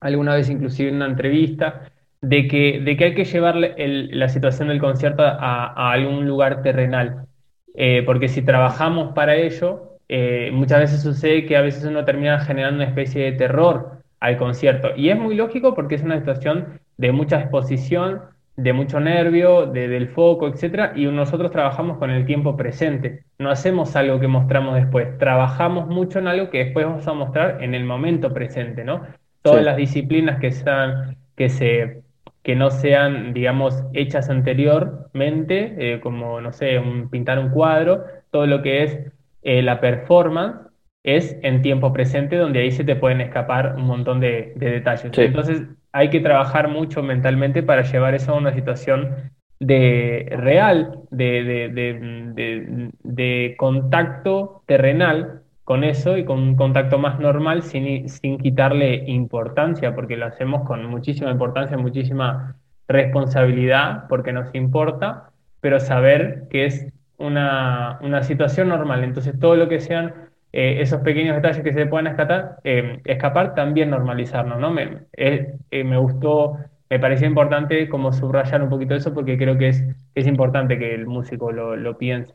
alguna 0.00 0.34
vez 0.34 0.50
inclusive 0.50 0.88
en 0.90 0.96
una 0.96 1.06
entrevista, 1.06 1.92
de 2.20 2.48
que, 2.48 2.80
de 2.80 2.96
que 2.96 3.04
hay 3.04 3.14
que 3.14 3.24
llevar 3.24 3.56
la 3.56 4.28
situación 4.28 4.68
del 4.68 4.80
concierto 4.80 5.22
a, 5.22 5.92
algún 5.92 6.26
lugar 6.26 6.62
terrenal. 6.62 7.26
Eh, 7.74 8.02
porque 8.06 8.28
si 8.28 8.42
trabajamos 8.42 9.14
para 9.14 9.36
ello, 9.36 9.98
eh, 10.08 10.50
muchas 10.52 10.80
veces 10.80 11.02
sucede 11.02 11.46
que 11.46 11.56
a 11.56 11.60
veces 11.60 11.84
uno 11.84 12.04
termina 12.04 12.40
generando 12.40 12.76
una 12.76 12.88
especie 12.88 13.24
de 13.24 13.32
terror 13.32 14.02
al 14.20 14.38
concierto. 14.38 14.90
Y 14.96 15.10
es 15.10 15.18
muy 15.18 15.34
lógico 15.34 15.74
porque 15.74 15.96
es 15.96 16.02
una 16.02 16.18
situación 16.18 16.80
de 16.96 17.12
mucha 17.12 17.40
exposición, 17.40 18.20
de 18.56 18.72
mucho 18.72 19.00
nervio, 19.00 19.66
de, 19.66 19.88
del 19.88 20.08
foco, 20.08 20.48
etc. 20.48 20.92
Y 20.94 21.06
nosotros 21.06 21.50
trabajamos 21.50 21.98
con 21.98 22.10
el 22.10 22.24
tiempo 22.24 22.56
presente. 22.56 23.24
No 23.38 23.50
hacemos 23.50 23.96
algo 23.96 24.20
que 24.20 24.28
mostramos 24.28 24.76
después. 24.76 25.18
Trabajamos 25.18 25.88
mucho 25.88 26.18
en 26.18 26.28
algo 26.28 26.50
que 26.50 26.64
después 26.64 26.86
vamos 26.86 27.06
a 27.06 27.12
mostrar 27.14 27.62
en 27.62 27.74
el 27.74 27.84
momento 27.84 28.32
presente, 28.32 28.84
¿no? 28.84 29.02
Todas 29.42 29.64
las 29.64 29.76
disciplinas 29.76 30.40
que, 30.40 30.52
sean, 30.52 31.16
que, 31.36 31.50
se, 31.50 32.02
que 32.42 32.56
no 32.56 32.70
sean, 32.70 33.34
digamos, 33.34 33.84
hechas 33.92 34.30
anteriormente, 34.30 35.74
eh, 35.78 36.00
como, 36.00 36.40
no 36.40 36.52
sé, 36.52 36.78
un, 36.78 37.10
pintar 37.10 37.38
un 37.38 37.50
cuadro, 37.50 38.04
todo 38.30 38.46
lo 38.46 38.62
que 38.62 38.84
es 38.84 38.98
eh, 39.42 39.62
la 39.62 39.80
performance, 39.80 40.64
es 41.02 41.36
en 41.42 41.60
tiempo 41.60 41.92
presente, 41.92 42.36
donde 42.36 42.60
ahí 42.60 42.70
se 42.70 42.82
te 42.82 42.96
pueden 42.96 43.20
escapar 43.20 43.74
un 43.76 43.84
montón 43.84 44.20
de, 44.20 44.54
detalles. 44.56 45.12
Entonces, 45.18 45.64
hay 45.94 46.10
que 46.10 46.18
trabajar 46.18 46.66
mucho 46.68 47.04
mentalmente 47.04 47.62
para 47.62 47.82
llevar 47.82 48.16
eso 48.16 48.32
a 48.32 48.36
una 48.36 48.52
situación 48.52 49.30
de 49.60 50.26
real, 50.28 50.98
de, 51.12 52.90
de 53.04 53.54
contacto 53.56 54.62
terrenal 54.66 55.42
con 55.62 55.84
eso 55.84 56.18
y 56.18 56.24
con 56.24 56.40
un 56.40 56.56
contacto 56.56 56.98
más 56.98 57.20
normal 57.20 57.62
sin, 57.62 58.08
sin 58.08 58.38
quitarle 58.38 59.04
importancia, 59.06 59.94
porque 59.94 60.16
lo 60.16 60.26
hacemos 60.26 60.66
con 60.66 60.84
muchísima 60.86 61.30
importancia, 61.30 61.78
muchísima 61.78 62.56
responsabilidad, 62.88 64.08
porque 64.08 64.32
nos 64.32 64.52
importa, 64.52 65.30
pero 65.60 65.78
saber 65.78 66.48
que 66.50 66.66
es 66.66 66.88
una, 67.18 68.00
una 68.02 68.24
situación 68.24 68.68
normal. 68.68 69.04
Entonces, 69.04 69.38
todo 69.38 69.54
lo 69.54 69.68
que 69.68 69.78
sean 69.78 70.23
eh, 70.56 70.80
esos 70.80 71.00
pequeños 71.00 71.34
detalles 71.34 71.64
que 71.64 71.72
se 71.72 71.86
puedan 71.86 72.06
escapar, 72.06 72.60
eh, 72.62 73.00
escapar 73.06 73.56
también 73.56 73.90
normalizarnos, 73.90 74.60
¿no? 74.60 74.70
Me, 74.70 75.00
eh, 75.16 75.56
me 75.72 75.98
gustó, 75.98 76.56
me 76.88 77.00
pareció 77.00 77.26
importante 77.26 77.88
como 77.88 78.12
subrayar 78.12 78.62
un 78.62 78.68
poquito 78.68 78.94
eso, 78.94 79.12
porque 79.12 79.36
creo 79.36 79.58
que 79.58 79.70
es, 79.70 79.82
es 80.14 80.28
importante 80.28 80.78
que 80.78 80.94
el 80.94 81.08
músico 81.08 81.50
lo, 81.50 81.74
lo 81.74 81.98
piense. 81.98 82.34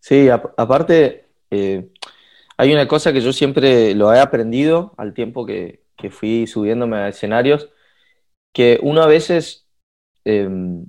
Sí, 0.00 0.28
aparte, 0.28 1.24
hay 1.50 2.72
una 2.74 2.86
cosa 2.86 3.10
que 3.10 3.22
yo 3.22 3.32
siempre 3.32 3.94
lo 3.94 4.12
he 4.12 4.20
aprendido 4.20 4.92
al 4.98 5.14
tiempo 5.14 5.46
que, 5.46 5.82
fui 6.10 6.46
subiéndome 6.46 6.98
a 6.98 7.08
escenarios, 7.08 7.70
que 8.52 8.78
uno 8.82 9.02
a 9.02 9.06
veces 9.06 9.66
em, 10.26 10.84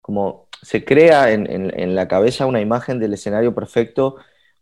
como 0.00 0.48
se 0.62 0.84
crea 0.84 1.30
en, 1.30 1.94
la 1.94 2.08
cabeza 2.08 2.46
una 2.46 2.60
imagen 2.60 2.98
del 2.98 3.14
escenario 3.14 3.54
perfecto 3.54 4.16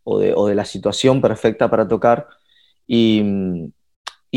o 0.04 0.18
de, 0.20 0.54
la 0.54 0.64
situación 0.64 1.20
perfecta 1.20 1.70
para 1.70 1.88
tocar 1.88 2.28
y, 2.86 3.22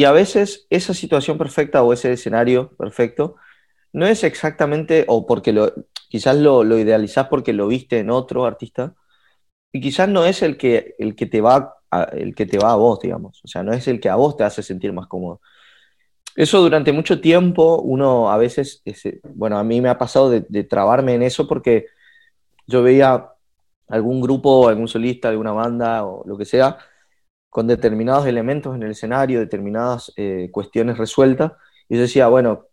a 0.05 0.11
veces 0.11 0.67
esa 0.69 0.93
situación 0.93 1.37
perfecta 1.37 1.83
o 1.83 1.91
ese 1.91 2.13
escenario 2.13 2.69
perfecto 2.77 3.35
no 3.93 4.05
es 4.05 4.23
exactamente, 4.23 5.05
o 5.07 5.25
porque 5.25 5.51
lo, 5.53 5.73
quizás 6.09 6.37
lo, 6.37 6.63
lo 6.63 6.77
idealizás 6.77 7.27
porque 7.27 7.51
lo 7.53 7.67
viste 7.67 7.99
en 7.99 8.11
otro 8.11 8.45
artista, 8.45 8.93
y 9.71 9.81
quizás 9.81 10.07
no 10.07 10.25
es 10.25 10.41
el 10.43 10.57
que, 10.57 10.95
el 10.99 11.15
que 11.15 11.25
te 11.25 11.41
va 11.41 11.77
el 12.13 12.35
que 12.35 12.45
te 12.45 12.57
va 12.57 12.73
a 12.73 12.75
vos, 12.75 12.99
digamos. 12.99 13.41
O 13.43 13.47
sea, 13.47 13.63
no 13.63 13.73
es 13.73 13.87
el 13.87 13.99
que 13.99 14.09
a 14.09 14.15
vos 14.15 14.37
te 14.37 14.43
hace 14.43 14.63
sentir 14.63 14.93
más 14.93 15.07
cómodo. 15.07 15.41
Eso 16.35 16.61
durante 16.61 16.91
mucho 16.91 17.19
tiempo, 17.19 17.81
uno 17.81 18.29
a 18.31 18.37
veces, 18.37 18.83
bueno, 19.33 19.57
a 19.57 19.63
mí 19.63 19.81
me 19.81 19.89
ha 19.89 19.97
pasado 19.97 20.29
de, 20.29 20.63
trabarme 20.63 21.15
en 21.15 21.23
eso 21.23 21.47
porque 21.47 21.87
yo 22.67 22.83
veía 22.83 23.29
algún 23.87 24.21
grupo, 24.21 24.67
algún 24.67 24.87
solista, 24.87 25.29
alguna 25.29 25.51
banda 25.51 26.05
o 26.05 26.23
lo 26.27 26.37
que 26.37 26.45
sea, 26.45 26.77
con 27.49 27.67
determinados 27.67 28.25
elementos 28.27 28.75
en 28.75 28.83
el 28.83 28.91
escenario, 28.91 29.39
determinadas 29.39 30.13
eh, 30.17 30.49
cuestiones 30.51 30.97
resueltas, 30.97 31.53
y 31.89 31.95
yo 31.95 32.01
decía, 32.01 32.27
bueno, 32.27 32.67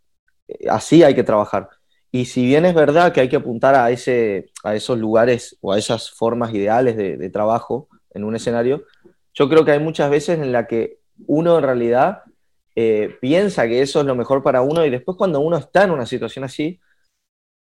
eh, 0.48 0.66
así 0.68 1.02
hay 1.02 1.14
que 1.14 1.24
trabajar. 1.24 1.68
Y 2.10 2.26
si 2.26 2.44
bien 2.46 2.64
es 2.64 2.74
verdad 2.74 3.12
que 3.12 3.20
hay 3.20 3.28
que 3.28 3.36
apuntar 3.36 3.74
a, 3.74 3.90
ese, 3.90 4.50
a 4.62 4.74
esos 4.76 4.98
lugares 4.98 5.56
o 5.60 5.72
a 5.72 5.78
esas 5.78 6.10
formas 6.10 6.54
ideales 6.54 6.96
de, 6.96 7.30
trabajo 7.30 7.88
en 8.12 8.24
un 8.24 8.36
escenario, 8.36 8.84
yo 9.32 9.48
creo 9.48 9.64
que 9.64 9.72
hay 9.72 9.80
muchas 9.80 10.10
veces 10.10 10.38
en 10.38 10.52
la 10.52 10.66
que 10.66 11.00
uno 11.26 11.58
en 11.58 11.64
realidad 11.64 12.22
eh, 12.76 13.16
piensa 13.20 13.66
que 13.66 13.82
eso 13.82 14.00
es 14.00 14.06
lo 14.06 14.14
mejor 14.14 14.42
para 14.44 14.62
uno 14.62 14.84
y 14.86 14.90
después 14.90 15.16
cuando 15.16 15.40
uno 15.40 15.56
está 15.56 15.84
en 15.84 15.90
una 15.90 16.06
situación 16.06 16.44
así, 16.44 16.80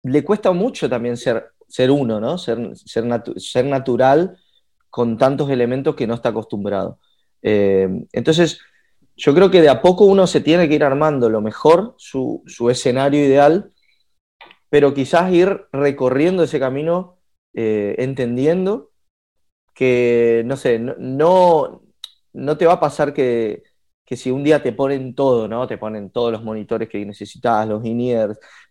le 0.04 0.24
cuesta 0.24 0.52
mucho 0.52 0.88
también 0.88 1.18
ser, 1.18 1.55
ser 1.68 1.92
uno, 1.92 2.20
¿no? 2.20 2.38
Ser, 2.38 2.76
ser, 2.76 3.06
ser 3.38 3.66
natural 3.66 4.38
con 4.90 5.18
tantos 5.18 5.50
elementos 5.50 5.96
que 5.96 6.08
no 6.08 6.14
está 6.14 6.30
acostumbrado. 6.30 7.00
Eh, 7.42 7.88
entonces, 8.14 8.60
yo 9.18 9.34
creo 9.34 9.52
que 9.52 9.62
de 9.62 9.70
a 9.70 9.82
poco 9.82 10.06
uno 10.06 10.28
se 10.28 10.42
tiene 10.42 10.68
que 10.68 10.76
ir 10.76 10.84
armando 10.84 11.30
lo 11.30 11.42
mejor, 11.42 11.96
su, 11.98 12.44
su 12.46 12.70
escenario 12.70 13.24
ideal, 13.24 13.72
pero 14.70 14.94
quizás 14.94 15.32
ir 15.32 15.66
recorriendo 15.72 16.44
ese 16.44 16.60
camino, 16.60 17.18
eh, 17.54 17.96
entendiendo 18.00 18.92
que, 19.74 20.44
no 20.46 20.58
sé, 20.58 20.80
no, 20.80 21.84
no, 22.34 22.58
te 22.58 22.66
va 22.66 22.74
a 22.74 22.80
pasar 22.80 23.14
que, 23.14 23.64
si 24.06 24.32
un 24.32 24.44
día 24.44 24.64
te 24.64 24.74
ponen 24.74 25.16
todo, 25.16 25.48
¿no? 25.48 25.68
Te 25.68 25.78
ponen 25.78 26.10
todos 26.10 26.32
los 26.32 26.44
monitores 26.44 26.90
que 26.90 27.06
necesitas, 27.06 27.68
los 27.68 27.86
in 27.86 28.00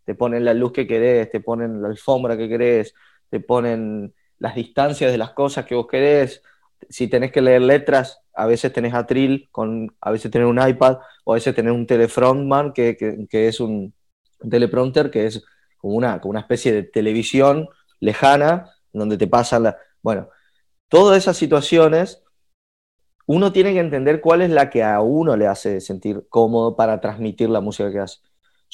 te 0.05 0.15
ponen 0.15 0.45
la 0.45 0.55
luz 0.55 0.73
que 0.73 0.87
querés, 0.87 1.31
te 1.31 1.41
ponen 1.41 1.83
la 1.83 1.89
alfombra 1.89 2.37
que 2.37 2.49
querés, 2.49 2.95
te 3.31 3.41
ponen 3.41 4.15
las 4.39 4.55
distancias 4.55 5.11
de 5.11 5.19
las 5.19 5.31
cosas 5.31 5.65
que 5.65 5.75
vos 5.75 5.87
querés. 5.87 6.43
Si 6.89 7.09
tenés 7.09 7.33
que 7.33 7.41
leer 7.41 7.63
letras, 7.63 8.21
a 8.35 8.47
veces 8.47 8.73
tenés 8.73 8.95
Atril, 8.95 9.49
con, 9.51 9.95
a 10.01 10.11
veces 10.11 10.31
tenés 10.31 10.49
un 10.49 10.61
iPad, 10.61 10.99
o 11.25 11.33
a 11.33 11.37
veces 11.37 11.55
tenés 11.55 11.73
un 11.73 11.87
Telefrontman, 11.87 12.73
que, 12.73 12.97
que, 13.29 13.49
es 13.49 13.61
un, 13.61 13.95
teleprompter, 14.51 15.11
que 15.11 15.27
es 15.27 15.45
como 15.79 15.95
una, 15.95 16.21
como 16.21 16.31
una 16.31 16.41
especie 16.41 16.73
de 16.73 16.83
televisión 16.83 17.69
lejana, 18.01 18.71
donde 18.93 19.17
te 19.17 19.27
pasan 19.27 19.65
la... 19.65 19.79
Bueno, 20.03 20.29
todas 20.89 21.17
esas 21.19 21.37
situaciones, 21.37 22.23
uno 23.27 23.53
tiene 23.53 23.73
que 23.73 23.81
entender 23.81 24.21
cuál 24.21 24.43
es 24.43 24.51
la 24.51 24.69
que 24.69 24.83
a 24.83 25.01
uno 25.01 25.37
le 25.37 25.47
hace 25.47 25.81
sentir 25.81 26.27
cómodo 26.29 26.77
para 26.77 27.01
transmitir 27.01 27.49
la 27.49 27.61
música 27.61 27.91
que 27.91 28.01
hace. 28.01 28.19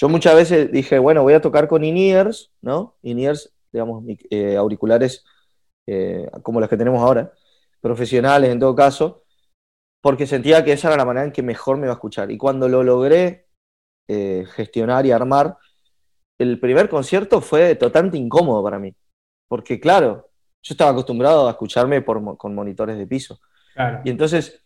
Yo 0.00 0.08
muchas 0.08 0.34
veces 0.34 0.72
dije, 0.72 0.98
bueno, 0.98 1.22
voy 1.22 1.34
a 1.34 1.42
tocar 1.42 1.68
con 1.68 1.84
in-ears, 1.84 2.50
¿no? 2.62 2.96
In-ears, 3.02 3.52
digamos, 3.70 4.02
eh, 4.30 4.56
auriculares 4.56 5.26
eh, 5.86 6.26
como 6.42 6.58
los 6.58 6.70
que 6.70 6.78
tenemos 6.78 7.02
ahora, 7.02 7.34
profesionales 7.82 8.48
en 8.48 8.58
todo 8.60 8.74
caso, 8.74 9.24
porque 10.00 10.26
sentía 10.26 10.64
que 10.64 10.72
esa 10.72 10.88
era 10.88 10.96
la 10.96 11.04
manera 11.04 11.26
en 11.26 11.32
que 11.32 11.42
mejor 11.42 11.76
me 11.76 11.84
iba 11.84 11.92
a 11.92 11.96
escuchar. 11.96 12.30
Y 12.30 12.38
cuando 12.38 12.66
lo 12.66 12.82
logré 12.82 13.46
eh, 14.08 14.46
gestionar 14.54 15.04
y 15.04 15.12
armar, 15.12 15.58
el 16.38 16.58
primer 16.58 16.88
concierto 16.88 17.42
fue 17.42 17.74
totalmente 17.74 18.16
incómodo 18.16 18.62
para 18.64 18.78
mí, 18.78 18.96
porque 19.48 19.78
claro, 19.78 20.30
yo 20.62 20.72
estaba 20.72 20.92
acostumbrado 20.92 21.46
a 21.46 21.50
escucharme 21.50 22.02
con 22.02 22.54
monitores 22.54 22.96
de 22.96 23.06
piso. 23.06 23.38
Y 24.04 24.08
entonces, 24.08 24.64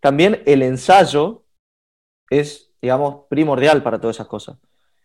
también 0.00 0.42
el 0.44 0.62
ensayo 0.62 1.44
es, 2.28 2.74
digamos, 2.82 3.26
primordial 3.28 3.84
para 3.84 4.00
todas 4.00 4.16
esas 4.16 4.26
cosas. 4.26 4.58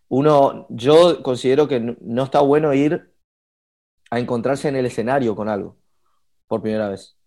Uno, 0.09 0.65
yo 0.69 1.21
considero 1.21 1.67
que 1.67 1.79
no 1.79 2.23
está 2.23 2.41
bueno 2.41 2.73
ir 2.73 3.13
a 4.09 4.19
encontrarse 4.19 4.69
en 4.69 4.75
el 4.75 4.85
escenario 4.85 5.35
con 5.35 5.49
algo 5.49 5.77
por 6.47 6.61
primera 6.61 6.89
vez. 6.89 7.17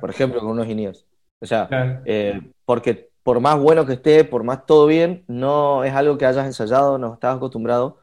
Por 0.00 0.10
ejemplo, 0.10 0.40
con 0.40 0.50
unos 0.50 0.68
iniers. 0.68 1.06
O 1.40 1.46
sea, 1.46 1.68
eh, 2.04 2.40
porque 2.64 3.10
por 3.22 3.40
más 3.40 3.58
bueno 3.60 3.84
que 3.86 3.94
esté, 3.94 4.24
por 4.24 4.42
más 4.42 4.66
todo 4.66 4.86
bien, 4.86 5.24
no 5.28 5.84
es 5.84 5.92
algo 5.92 6.16
que 6.16 6.26
hayas 6.26 6.46
ensayado, 6.46 6.98
no 6.98 7.14
estás 7.14 7.36
acostumbrado 7.36 8.00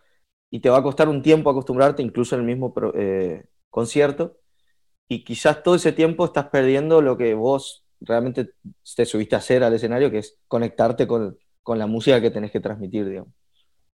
y 0.51 0.59
te 0.59 0.69
va 0.69 0.77
a 0.77 0.83
costar 0.83 1.09
un 1.09 1.21
tiempo 1.21 1.49
acostumbrarte, 1.49 2.03
incluso 2.03 2.35
en 2.35 2.41
el 2.41 2.47
mismo 2.47 2.73
eh, 2.93 3.45
concierto 3.69 4.37
y 5.07 5.23
quizás 5.23 5.63
todo 5.63 5.75
ese 5.75 5.91
tiempo 5.91 6.25
estás 6.25 6.47
perdiendo 6.47 7.01
lo 7.01 7.17
que 7.17 7.33
vos 7.33 7.85
realmente 8.01 8.53
te 8.95 9.05
subiste 9.05 9.35
a 9.35 9.39
hacer 9.39 9.63
al 9.63 9.73
escenario, 9.73 10.11
que 10.11 10.19
es 10.19 10.39
conectarte 10.47 11.07
con, 11.07 11.37
la 11.65 11.87
música 11.87 12.19
que 12.19 12.31
tenés 12.31 12.51
que 12.51 12.59
transmitir, 12.59 13.07
digamos. 13.07 13.31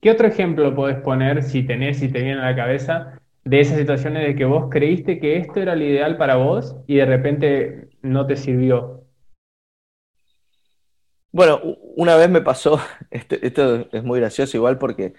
¿Qué 0.05 0.11
otro 0.11 0.29
ejemplo 0.29 0.75
podés 0.75 0.99
poner, 0.99 1.43
si 1.43 1.63
tenés, 1.63 1.99
si 1.99 2.09
te 2.09 2.21
viene 2.21 2.39
a 2.39 2.51
la 2.51 2.55
cabeza, 2.55 3.19
de 3.43 3.61
esas 3.61 3.79
situaciones 3.79 4.27
de 4.27 4.37
que 4.37 4.45
vos 4.45 4.69
creíste 4.71 5.19
que 5.19 5.39
esto 5.39 5.61
era 5.63 5.75
lo 5.75 5.83
ideal 5.83 6.19
para 6.19 6.37
vos 6.37 6.77
y 6.87 6.97
de 6.97 7.07
repente 7.07 7.89
no 8.03 8.27
te 8.27 8.37
sirvió? 8.37 9.03
Bueno, 11.33 11.59
una 11.97 12.17
vez 12.17 12.29
me 12.29 12.43
pasó, 12.43 12.79
esto, 13.11 13.37
esto 13.41 13.89
es 13.91 14.05
muy 14.05 14.21
gracioso 14.21 14.59
igual 14.59 14.77
porque 14.77 15.15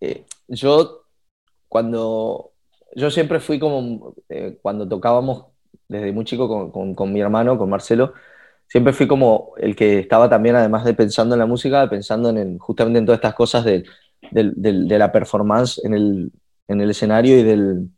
eh, 0.00 0.24
yo 0.46 1.04
cuando, 1.68 2.52
yo 2.96 3.10
siempre 3.10 3.40
fui 3.40 3.58
como, 3.58 4.14
eh, 4.30 4.56
cuando 4.62 4.88
tocábamos 4.88 5.48
desde 5.86 6.12
muy 6.12 6.24
chico 6.24 6.72
con, 6.72 6.94
con, 6.94 7.12
mi 7.12 7.20
hermano, 7.20 7.58
con 7.58 7.68
Marcelo, 7.68 8.14
siempre 8.68 8.92
fui 8.92 9.06
como 9.08 9.52
el 9.56 9.74
que 9.74 9.98
estaba 9.98 10.28
también, 10.28 10.56
además 10.56 10.84
de 10.84 10.94
pensando 10.94 11.34
en 11.34 11.40
la 11.40 11.46
música, 11.46 11.88
pensando 11.88 12.30
en, 12.30 12.58
justamente 12.58 12.98
en 12.98 13.06
todas 13.06 13.18
estas 13.18 13.34
cosas 13.34 13.64
de, 13.64 13.84
de 14.30 14.98
la 14.98 15.10
performance 15.10 15.84
en 15.84 15.94
el, 15.94 16.32
en 16.68 16.80
el 16.80 16.90
escenario 16.90 17.38
y, 17.38 17.42
del, 17.42 17.88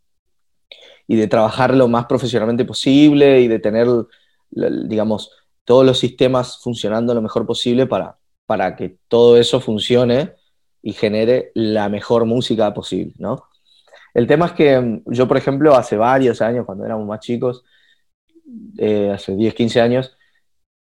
y 1.07 1.17
de 1.17 1.27
trabajar 1.27 1.75
lo 1.75 1.87
más 1.87 2.05
profesionalmente 2.05 2.65
posible 2.65 3.41
y 3.41 3.47
de 3.47 3.59
tener, 3.59 3.87
digamos, 4.49 5.31
todos 5.65 5.85
los 5.85 5.99
sistemas 5.99 6.59
funcionando 6.63 7.13
lo 7.13 7.21
mejor 7.21 7.45
posible 7.45 7.85
para, 7.85 8.17
para 8.45 8.75
que 8.75 8.97
todo 9.07 9.37
eso 9.37 9.59
funcione 9.59 10.33
y 10.81 10.93
genere 10.93 11.51
la 11.53 11.89
mejor 11.89 12.25
música 12.25 12.73
posible, 12.73 13.13
¿no? 13.17 13.43
El 14.13 14.27
tema 14.27 14.47
es 14.47 14.51
que 14.53 14.79
mm, 14.79 15.03
yo, 15.07 15.27
por 15.27 15.37
ejemplo, 15.37 15.75
hace 15.75 15.97
varios 15.97 16.41
años, 16.41 16.65
cuando 16.65 16.85
éramos 16.85 17.07
más 17.07 17.19
chicos, 17.19 17.63
eh, 18.77 19.11
hace 19.13 19.35
10, 19.35 19.53
15 19.53 19.81
años, 19.81 20.17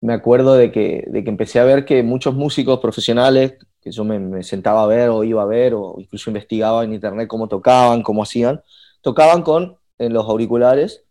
me 0.02 0.14
acuerdo 0.14 0.56
de 0.56 0.72
que, 0.72 1.06
de 1.08 1.24
que 1.24 1.30
empecé 1.30 1.60
a 1.60 1.66
ver 1.66 1.86
que 1.86 2.04
muchos 2.04 2.36
músicos 2.36 2.80
profesionales, 2.80 3.58
que 3.82 3.92
yo 3.92 4.04
me, 4.04 4.44
sentaba 4.44 4.84
a 4.84 4.88
ver 4.88 5.10
o 5.10 5.24
iba 5.24 5.42
a 5.42 5.46
ver 5.46 5.74
o 5.74 5.96
incluso 5.98 6.30
investigaba 6.30 6.84
en 6.84 6.94
internet 6.94 7.28
cómo 7.28 7.48
tocaban, 7.48 8.04
cómo 8.04 8.24
hacían, 8.24 8.62
tocaban 9.02 9.42
con 9.44 9.78
en 9.98 10.14
los 10.14 10.26
auriculares, 10.28 11.04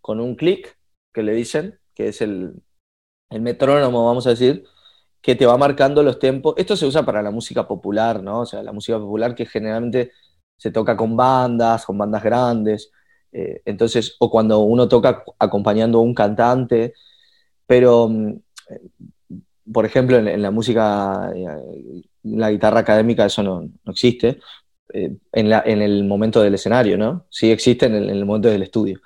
con 0.00 0.20
un 0.20 0.34
clic 0.34 0.76
que 1.12 1.22
le 1.22 1.32
dicen, 1.32 1.78
que 1.94 2.08
es 2.08 2.20
el, 2.20 2.62
el 3.30 3.40
metrónomo, 3.40 4.06
vamos 4.06 4.26
a 4.26 4.30
decir, 4.30 4.64
que 5.22 5.34
te 5.34 5.46
va 5.46 5.56
marcando 5.56 6.02
los 6.02 6.18
tiempos. 6.18 6.54
Esto 6.58 6.76
se 6.76 6.86
usa 6.86 7.04
para 7.04 7.22
la 7.22 7.30
música 7.30 7.66
popular, 7.66 8.22
¿no? 8.22 8.40
O 8.40 8.46
sea, 8.46 8.62
la 8.62 8.72
música 8.72 8.98
popular 8.98 9.34
que 9.34 9.46
generalmente 9.46 10.12
se 10.58 10.70
toca 10.70 10.96
con 10.96 11.16
bandas, 11.16 11.86
con 11.86 11.96
bandas 11.96 12.22
grandes, 12.22 12.90
eh, 13.34 13.62
entonces, 13.64 14.16
o 14.20 14.30
cuando 14.30 14.60
uno 14.60 14.88
toca 14.88 15.24
acompañando 15.38 15.98
a 15.98 16.02
un 16.02 16.14
cantante, 16.14 16.94
pero, 17.66 18.08
mm, 18.08 18.40
por 19.72 19.86
ejemplo, 19.86 20.16
en, 20.18 20.42
la 20.42 20.50
música, 20.50 21.30
en 21.34 21.48
eh, 21.48 22.02
la 22.24 22.50
guitarra 22.50 22.80
académica 22.80 23.26
eso 23.26 23.42
no, 23.42 23.62
no 23.62 23.92
existe, 23.92 24.40
eh, 24.92 25.16
en, 25.32 25.48
la, 25.48 25.62
en, 25.64 25.82
el 25.82 26.04
momento 26.04 26.42
del 26.42 26.54
escenario, 26.54 26.98
¿no? 26.98 27.26
Sí 27.30 27.50
existe 27.50 27.86
en 27.86 27.94
el, 27.94 28.04
en 28.10 28.16
el 28.16 28.24
momento 28.26 28.48
del 28.48 28.62
estudio, 28.62 29.00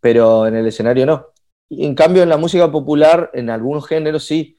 pero 0.00 0.46
en 0.46 0.56
el 0.56 0.66
escenario 0.66 1.06
no. 1.06 1.26
En 1.70 1.94
cambio, 1.94 2.22
en 2.22 2.28
la 2.28 2.36
música 2.36 2.70
popular, 2.70 3.30
en 3.34 3.50
algunos 3.50 3.86
géneros 3.86 4.24
sí, 4.24 4.58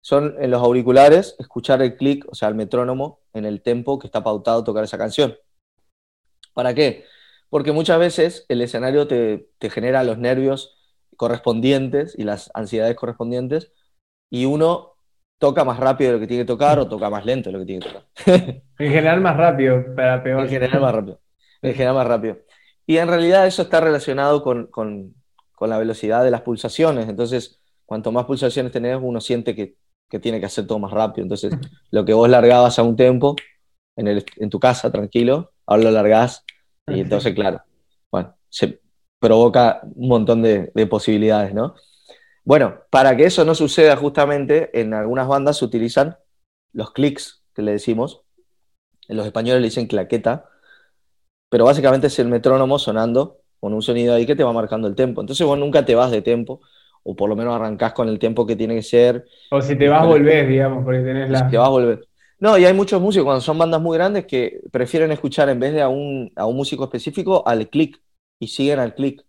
son 0.00 0.36
en 0.40 0.50
los 0.50 0.62
auriculares, 0.62 1.36
escuchar 1.38 1.82
el 1.82 1.96
clic, 1.96 2.24
o 2.28 2.34
sea, 2.34 2.48
el 2.48 2.54
metrónomo, 2.54 3.20
en 3.34 3.44
el 3.44 3.62
tempo 3.62 3.98
que 3.98 4.06
está 4.06 4.22
pautado 4.22 4.64
tocar 4.64 4.84
esa 4.84 4.98
canción. 4.98 5.36
¿Para 6.54 6.74
qué? 6.74 7.04
Porque 7.48 7.72
muchas 7.72 7.98
veces 7.98 8.46
el 8.48 8.62
escenario 8.62 9.06
te, 9.06 9.48
genera 9.70 10.04
los 10.04 10.18
nervios 10.18 10.76
correspondientes 11.20 12.18
y 12.18 12.24
las 12.24 12.50
ansiedades 12.54 12.96
correspondientes 12.96 13.70
y 14.30 14.46
uno 14.46 14.94
toca 15.38 15.64
más 15.64 15.78
rápido 15.78 16.12
de 16.12 16.16
lo 16.16 16.20
que 16.20 16.26
tiene 16.26 16.44
que 16.44 16.46
tocar 16.46 16.78
o 16.78 16.88
toca 16.88 17.10
más 17.10 17.26
lento 17.26 17.50
de 17.50 17.52
lo 17.52 17.58
que 17.58 17.66
tiene 17.66 17.84
que 17.84 17.92
tocar. 17.92 18.06
en 18.78 18.90
general 18.90 19.20
más 19.20 19.36
rápido, 19.36 19.84
para 19.94 20.22
peor. 20.22 20.40
En 20.40 20.48
general 20.48 20.80
más 20.80 20.94
rápido. 20.94 21.20
En 21.60 21.72
general 21.74 21.94
más 21.94 22.06
rápido. 22.06 22.38
Y 22.86 22.96
en 22.96 23.08
realidad 23.08 23.46
eso 23.46 23.60
está 23.60 23.82
relacionado 23.82 24.42
con, 24.42 24.68
con, 24.68 25.14
la 25.60 25.76
velocidad 25.76 26.24
de 26.24 26.30
las 26.30 26.40
pulsaciones. 26.40 27.06
Entonces, 27.06 27.60
cuanto 27.84 28.12
más 28.12 28.24
pulsaciones 28.24 28.72
tenés, 28.72 28.98
uno 28.98 29.20
siente 29.20 29.54
que, 29.54 29.74
que, 30.08 30.20
tiene 30.20 30.40
que 30.40 30.46
hacer 30.46 30.66
todo 30.66 30.78
más 30.78 30.90
rápido. 30.90 31.24
Entonces, 31.24 31.52
lo 31.90 32.02
que 32.06 32.14
vos 32.14 32.30
largabas 32.30 32.78
a 32.78 32.82
un 32.82 32.96
tempo 32.96 33.36
en, 33.94 34.08
el, 34.08 34.24
en 34.36 34.48
tu 34.48 34.58
casa, 34.58 34.90
tranquilo, 34.90 35.52
ahora 35.66 35.82
lo 35.82 35.90
largás 35.90 36.46
y 36.86 37.00
entonces, 37.00 37.34
claro, 37.34 37.62
bueno, 38.10 38.34
se 38.48 38.80
provoca 39.20 39.82
un 39.94 40.08
montón 40.08 40.42
de, 40.42 40.72
posibilidades, 40.88 41.54
¿no? 41.54 41.76
Bueno, 42.44 42.80
para 42.90 43.16
que 43.16 43.26
eso 43.26 43.44
no 43.44 43.54
suceda 43.54 43.96
justamente, 43.96 44.70
en 44.80 44.94
algunas 44.94 45.28
bandas 45.28 45.58
se 45.58 45.64
utilizan 45.64 46.16
los 46.72 46.92
clics 46.92 47.44
que 47.54 47.62
le 47.62 47.72
decimos. 47.72 48.22
En 49.08 49.16
los 49.16 49.26
españoles 49.26 49.60
le 49.60 49.68
dicen 49.68 49.86
claqueta, 49.86 50.48
pero 51.48 51.66
básicamente 51.66 52.06
es 52.06 52.18
el 52.18 52.28
metrónomo 52.28 52.78
sonando 52.78 53.38
con 53.60 53.74
un 53.74 53.82
sonido 53.82 54.14
ahí 54.14 54.24
que 54.24 54.34
te 54.34 54.42
va 54.42 54.52
marcando 54.52 54.88
el 54.88 54.94
tempo. 54.94 55.20
Entonces 55.20 55.46
vos 55.46 55.58
nunca 55.58 55.84
te 55.84 55.94
vas 55.94 56.10
de 56.10 56.22
tempo, 56.22 56.62
o 57.02 57.14
por 57.14 57.28
lo 57.28 57.36
menos 57.36 57.54
arrancás 57.54 57.92
con 57.92 58.08
el 58.08 58.18
tiempo 58.18 58.46
que 58.46 58.56
tiene 58.56 58.74
que 58.74 58.82
ser. 58.82 59.26
O 59.50 59.60
si 59.60 59.76
te 59.76 59.88
vas 59.88 60.02
a 60.02 60.06
volver, 60.06 60.48
digamos, 60.48 60.82
porque 60.82 61.00
tenés 61.00 61.28
la. 61.28 61.40
Si 61.40 61.50
te 61.50 61.58
vas 61.58 61.66
a 61.66 61.70
volver. 61.70 62.08
No, 62.38 62.56
y 62.56 62.64
hay 62.64 62.72
muchos 62.72 63.02
músicos 63.02 63.26
cuando 63.26 63.42
son 63.42 63.58
bandas 63.58 63.82
muy 63.82 63.98
grandes 63.98 64.24
que 64.24 64.62
prefieren 64.72 65.12
escuchar 65.12 65.50
en 65.50 65.60
vez 65.60 65.74
de 65.74 65.82
a 65.82 65.88
un, 65.88 66.32
a 66.36 66.46
un 66.46 66.56
músico 66.56 66.84
específico 66.84 67.46
al 67.46 67.68
click 67.68 68.00
y 68.40 68.48
siguen 68.48 68.80
al 68.80 68.94
click. 68.94 69.24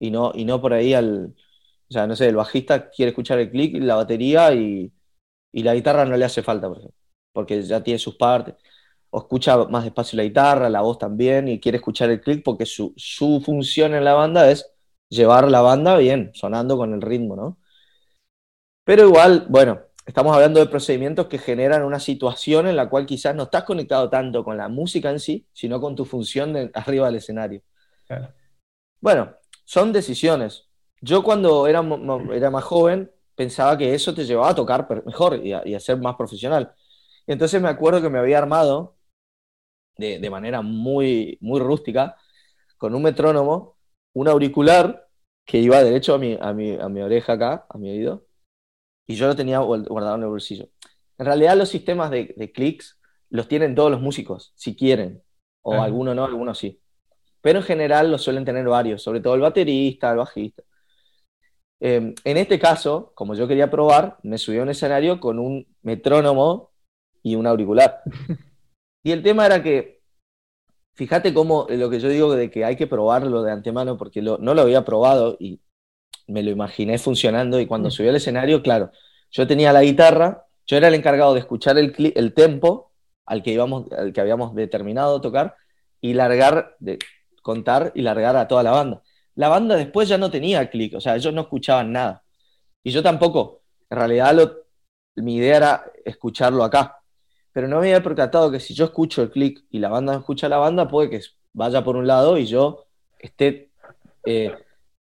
Y 0.00 0.10
no, 0.10 0.32
y 0.34 0.44
no 0.44 0.60
por 0.60 0.72
ahí 0.74 0.94
al. 0.94 1.34
O 1.88 1.92
sea, 1.92 2.06
no 2.06 2.16
sé, 2.16 2.28
el 2.28 2.36
bajista 2.36 2.90
quiere 2.90 3.10
escuchar 3.10 3.38
el 3.40 3.50
click 3.50 3.74
la 3.82 3.96
batería 3.96 4.52
y, 4.54 4.92
y 5.52 5.62
la 5.64 5.74
guitarra 5.74 6.04
no 6.04 6.16
le 6.16 6.24
hace 6.24 6.42
falta, 6.42 6.68
por 6.68 6.80
porque 7.32 7.62
ya 7.62 7.82
tiene 7.82 7.98
sus 7.98 8.16
partes. 8.16 8.54
O 9.10 9.20
escucha 9.20 9.56
más 9.66 9.84
despacio 9.84 10.16
la 10.16 10.24
guitarra, 10.24 10.70
la 10.70 10.82
voz 10.82 10.98
también, 10.98 11.48
y 11.48 11.60
quiere 11.60 11.78
escuchar 11.78 12.10
el 12.10 12.20
click 12.20 12.44
porque 12.44 12.66
su, 12.66 12.94
su 12.96 13.42
función 13.44 13.94
en 13.94 14.04
la 14.04 14.14
banda 14.14 14.50
es 14.50 14.70
llevar 15.08 15.50
la 15.50 15.62
banda 15.62 15.96
bien, 15.98 16.30
sonando 16.34 16.76
con 16.76 16.94
el 16.94 17.02
ritmo, 17.02 17.36
¿no? 17.36 17.58
Pero 18.84 19.06
igual, 19.06 19.46
bueno, 19.48 19.80
estamos 20.06 20.34
hablando 20.34 20.60
de 20.60 20.66
procedimientos 20.66 21.26
que 21.28 21.38
generan 21.38 21.84
una 21.84 22.00
situación 22.00 22.66
en 22.66 22.76
la 22.76 22.88
cual 22.88 23.06
quizás 23.06 23.34
no 23.34 23.44
estás 23.44 23.64
conectado 23.64 24.10
tanto 24.10 24.44
con 24.44 24.56
la 24.56 24.68
música 24.68 25.10
en 25.10 25.20
sí, 25.20 25.46
sino 25.52 25.80
con 25.80 25.94
tu 25.96 26.04
función 26.04 26.70
arriba 26.74 27.06
del 27.06 27.16
escenario. 27.16 27.62
Bueno, 29.00 29.34
son 29.64 29.92
decisiones. 29.92 30.68
Yo 31.00 31.22
cuando 31.22 31.66
era, 31.66 31.82
era 32.34 32.50
más 32.50 32.64
joven 32.64 33.10
pensaba 33.34 33.78
que 33.78 33.94
eso 33.94 34.14
te 34.14 34.24
llevaba 34.24 34.50
a 34.50 34.54
tocar 34.54 34.86
mejor 35.06 35.40
y 35.44 35.52
a, 35.52 35.80
ser 35.80 35.96
más 35.98 36.16
profesional. 36.16 36.74
Entonces 37.26 37.60
me 37.62 37.68
acuerdo 37.68 38.02
que 38.02 38.10
me 38.10 38.18
había 38.18 38.38
armado 38.38 38.96
de, 39.96 40.18
de 40.18 40.30
manera 40.30 40.60
muy, 40.60 41.38
muy 41.40 41.60
rústica, 41.60 42.16
con 42.76 42.94
un 42.94 43.02
metrónomo, 43.02 43.76
un 44.14 44.28
auricular 44.28 45.08
que 45.44 45.58
iba 45.58 45.82
derecho 45.82 46.14
a 46.14 46.18
mi, 46.18 46.36
a 46.40 46.52
mi, 46.52 46.74
a 46.74 46.88
mi 46.88 47.00
oreja 47.00 47.34
acá, 47.34 47.66
a 47.68 47.78
mi 47.78 47.90
oído, 47.90 48.26
y 49.06 49.14
yo 49.14 49.26
lo 49.26 49.36
tenía 49.36 49.58
guardado 49.58 50.16
en 50.16 50.22
el 50.22 50.28
bolsillo. 50.28 50.68
En 51.18 51.26
realidad 51.26 51.56
los 51.56 51.68
sistemas 51.68 52.10
de, 52.10 52.52
clics 52.54 52.98
los 53.28 53.48
tienen 53.48 53.74
todos 53.74 53.90
los 53.90 54.00
músicos, 54.00 54.52
si 54.54 54.76
quieren, 54.76 55.22
o 55.62 55.74
algunos 55.74 56.16
no, 56.16 56.24
algunos 56.24 56.58
sí. 56.58 56.79
Pero 57.42 57.60
en 57.60 57.64
general 57.64 58.10
los 58.10 58.22
suelen 58.22 58.44
tener 58.44 58.66
varios, 58.66 59.02
sobre 59.02 59.20
todo 59.20 59.34
el 59.34 59.40
baterista, 59.40 60.10
el 60.10 60.18
bajista. 60.18 60.62
Em, 61.80 62.14
en 62.24 62.36
este 62.36 62.58
caso, 62.58 63.12
como 63.14 63.34
yo 63.34 63.48
quería 63.48 63.70
probar, 63.70 64.18
me 64.22 64.36
subí 64.36 64.58
a 64.58 64.62
un 64.62 64.68
escenario 64.68 65.18
con 65.18 65.38
un 65.38 65.66
metrónomo 65.82 66.70
y 67.22 67.36
un 67.36 67.46
auricular. 67.46 68.02
y 69.02 69.12
el 69.12 69.22
tema 69.22 69.46
era 69.46 69.62
que, 69.62 70.02
fíjate 70.94 71.32
cómo 71.32 71.66
lo 71.70 71.88
que 71.88 72.00
yo 72.00 72.08
digo 72.08 72.34
de 72.34 72.50
que 72.50 72.64
hay 72.64 72.76
que 72.76 72.86
probarlo 72.86 73.42
de 73.42 73.52
antemano, 73.52 73.96
porque 73.96 74.20
no 74.20 74.38
lo 74.38 74.60
había 74.60 74.84
probado 74.84 75.36
y 75.40 75.60
me 76.30 76.42
lo 76.42 76.50
imaginé 76.50 76.98
funcionando 76.98 77.60
y 77.60 77.66
cuando 77.66 77.88
mm. 77.88 77.92
subí 77.92 78.08
al 78.08 78.16
escenario, 78.16 78.62
claro, 78.62 78.90
yo 79.30 79.46
tenía 79.46 79.72
la 79.72 79.82
guitarra, 79.82 80.46
yo 80.66 80.76
era 80.76 80.88
el 80.88 80.94
encargado 80.94 81.34
de 81.34 81.40
escuchar 81.40 81.78
el, 81.78 81.94
el 82.14 82.34
tempo 82.34 82.92
al 83.26 83.42
que, 83.42 83.52
íbamos, 83.52 83.90
al 83.92 84.12
que 84.12 84.20
habíamos 84.20 84.54
determinado 84.54 85.20
tocar 85.20 85.56
y 86.00 86.14
largar, 86.14 86.76
de 86.80 86.98
contar 87.42 87.92
y 87.94 88.02
largar 88.02 88.36
a 88.36 88.48
toda 88.48 88.62
la 88.62 88.72
banda. 88.72 89.02
La 89.34 89.48
banda 89.48 89.76
después 89.76 90.08
ya 90.08 90.18
no 90.18 90.30
tenía 90.30 90.68
clic, 90.68 90.94
o 90.94 91.00
sea, 91.00 91.16
ellos 91.16 91.32
no 91.32 91.42
escuchaban 91.42 91.92
nada. 91.92 92.22
Y 92.82 92.90
yo 92.90 93.02
tampoco. 93.02 93.62
En 93.88 93.98
realidad 93.98 94.52
mi 95.16 95.36
idea 95.36 95.56
era 95.56 95.92
escucharlo 96.04 96.64
acá. 96.64 96.98
Pero 97.52 97.66
no 97.66 97.80
me 97.80 97.88
había 97.88 98.02
percatado 98.02 98.50
que 98.50 98.60
si 98.60 98.74
yo 98.74 98.84
escucho 98.84 99.22
el 99.22 99.30
clic 99.30 99.64
y 99.70 99.78
la 99.78 99.88
banda 99.88 100.16
escucha 100.16 100.48
la 100.48 100.58
banda, 100.58 100.88
puede 100.88 101.10
que 101.10 101.20
vaya 101.52 101.82
por 101.82 101.96
un 101.96 102.06
lado 102.06 102.38
y 102.38 102.46
yo 102.46 102.86
esté 103.18 103.70
eh, 104.24 104.54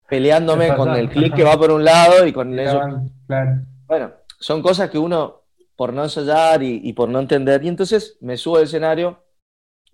peleándome 0.08 0.74
con 0.76 0.94
el 0.94 1.08
clic 1.08 1.34
que 1.34 1.44
va 1.44 1.58
por 1.58 1.70
un 1.70 1.84
lado 1.84 2.26
y 2.26 2.32
con 2.32 2.58
eso. 2.58 2.80
Bueno, 3.86 4.12
son 4.38 4.62
cosas 4.62 4.90
que 4.90 4.98
uno, 4.98 5.42
por 5.74 5.92
no 5.92 6.04
ensayar 6.04 6.62
y, 6.62 6.92
por 6.92 7.08
no 7.08 7.20
entender, 7.20 7.62
y 7.64 7.68
entonces 7.68 8.16
me 8.20 8.36
subo 8.36 8.56
al 8.56 8.64
escenario, 8.64 9.24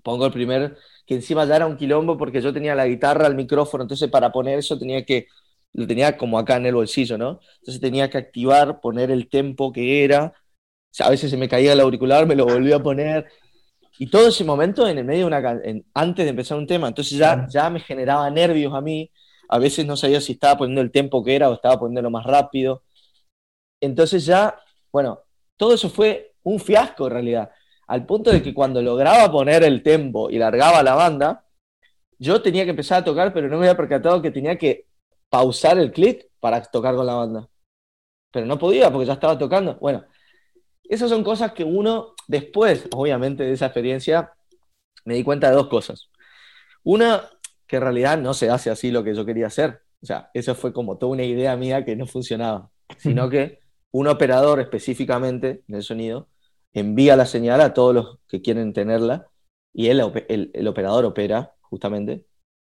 pongo 0.02 0.26
el 0.26 0.32
primer, 0.32 0.76
que 1.12 1.16
encima 1.16 1.44
ya 1.44 1.56
era 1.56 1.66
un 1.66 1.76
quilombo 1.76 2.16
porque 2.16 2.40
yo 2.40 2.52
tenía 2.52 2.74
la 2.74 2.86
guitarra, 2.86 3.26
el 3.26 3.34
micrófono, 3.34 3.84
entonces 3.84 4.08
para 4.10 4.32
poner 4.32 4.58
eso 4.58 4.78
tenía 4.78 5.04
que, 5.04 5.26
lo 5.74 5.86
tenía 5.86 6.16
como 6.16 6.38
acá 6.38 6.56
en 6.56 6.66
el 6.66 6.74
bolsillo, 6.74 7.18
¿no? 7.18 7.40
Entonces 7.58 7.80
tenía 7.80 8.08
que 8.08 8.18
activar, 8.18 8.80
poner 8.80 9.10
el 9.10 9.28
tempo 9.28 9.72
que 9.72 10.04
era, 10.04 10.32
a 11.00 11.10
veces 11.10 11.30
se 11.30 11.36
me 11.36 11.48
caía 11.48 11.74
el 11.74 11.80
auricular, 11.80 12.26
me 12.26 12.34
lo 12.34 12.46
volví 12.46 12.72
a 12.72 12.82
poner, 12.82 13.26
y 13.98 14.06
todo 14.08 14.28
ese 14.28 14.44
momento 14.44 14.88
en 14.88 14.98
el 14.98 15.04
medio 15.04 15.28
de 15.28 15.36
una 15.36 15.60
antes 15.94 16.24
de 16.24 16.30
empezar 16.30 16.58
un 16.58 16.66
tema, 16.66 16.88
entonces 16.88 17.18
ya, 17.18 17.46
ya 17.48 17.68
me 17.70 17.80
generaba 17.80 18.28
nervios 18.30 18.74
a 18.74 18.80
mí, 18.80 19.10
a 19.48 19.58
veces 19.58 19.84
no 19.86 19.96
sabía 19.96 20.20
si 20.20 20.32
estaba 20.32 20.56
poniendo 20.58 20.80
el 20.80 20.90
tiempo 20.90 21.22
que 21.22 21.36
era 21.36 21.50
o 21.50 21.54
estaba 21.54 21.78
poniéndolo 21.78 22.10
más 22.10 22.24
rápido. 22.24 22.84
Entonces 23.80 24.24
ya, 24.24 24.58
bueno, 24.90 25.20
todo 25.58 25.74
eso 25.74 25.90
fue 25.90 26.34
un 26.42 26.58
fiasco 26.58 27.06
en 27.06 27.12
realidad. 27.12 27.50
Al 27.92 28.06
punto 28.06 28.30
de 28.30 28.42
que 28.42 28.54
cuando 28.54 28.80
lograba 28.80 29.30
poner 29.30 29.62
el 29.64 29.82
tempo 29.82 30.30
y 30.30 30.38
largaba 30.38 30.82
la 30.82 30.94
banda, 30.94 31.44
yo 32.18 32.40
tenía 32.40 32.64
que 32.64 32.70
empezar 32.70 33.02
a 33.02 33.04
tocar, 33.04 33.34
pero 33.34 33.48
no 33.48 33.58
me 33.58 33.66
había 33.66 33.76
percatado 33.76 34.22
que 34.22 34.30
tenía 34.30 34.56
que 34.56 34.86
pausar 35.28 35.76
el 35.76 35.92
clic 35.92 36.30
para 36.40 36.62
tocar 36.62 36.94
con 36.94 37.04
la 37.04 37.16
banda. 37.16 37.48
Pero 38.30 38.46
no 38.46 38.58
podía 38.58 38.90
porque 38.90 39.04
ya 39.04 39.12
estaba 39.12 39.36
tocando. 39.36 39.76
Bueno, 39.78 40.06
esas 40.84 41.10
son 41.10 41.22
cosas 41.22 41.52
que 41.52 41.64
uno 41.64 42.14
después, 42.26 42.88
obviamente, 42.92 43.44
de 43.44 43.52
esa 43.52 43.66
experiencia, 43.66 44.32
me 45.04 45.12
di 45.12 45.22
cuenta 45.22 45.50
de 45.50 45.56
dos 45.56 45.68
cosas. 45.68 46.08
Una, 46.84 47.28
que 47.66 47.76
en 47.76 47.82
realidad 47.82 48.16
no 48.16 48.32
se 48.32 48.48
hace 48.48 48.70
así 48.70 48.90
lo 48.90 49.04
que 49.04 49.14
yo 49.14 49.26
quería 49.26 49.48
hacer. 49.48 49.82
O 50.02 50.06
sea, 50.06 50.30
eso 50.32 50.54
fue 50.54 50.72
como 50.72 50.96
toda 50.96 51.12
una 51.12 51.24
idea 51.24 51.54
mía 51.58 51.84
que 51.84 51.94
no 51.94 52.06
funcionaba, 52.06 52.70
sino 52.96 53.28
que 53.28 53.60
un 53.90 54.08
operador 54.08 54.60
específicamente 54.60 55.62
en 55.68 55.74
el 55.74 55.82
sonido 55.82 56.31
envía 56.72 57.16
la 57.16 57.26
señal 57.26 57.60
a 57.60 57.74
todos 57.74 57.94
los 57.94 58.18
que 58.28 58.42
quieren 58.42 58.72
tenerla 58.72 59.28
y 59.72 59.88
el, 59.88 60.00
el, 60.52 60.68
operador 60.68 61.04
opera 61.04 61.54
justamente 61.60 62.26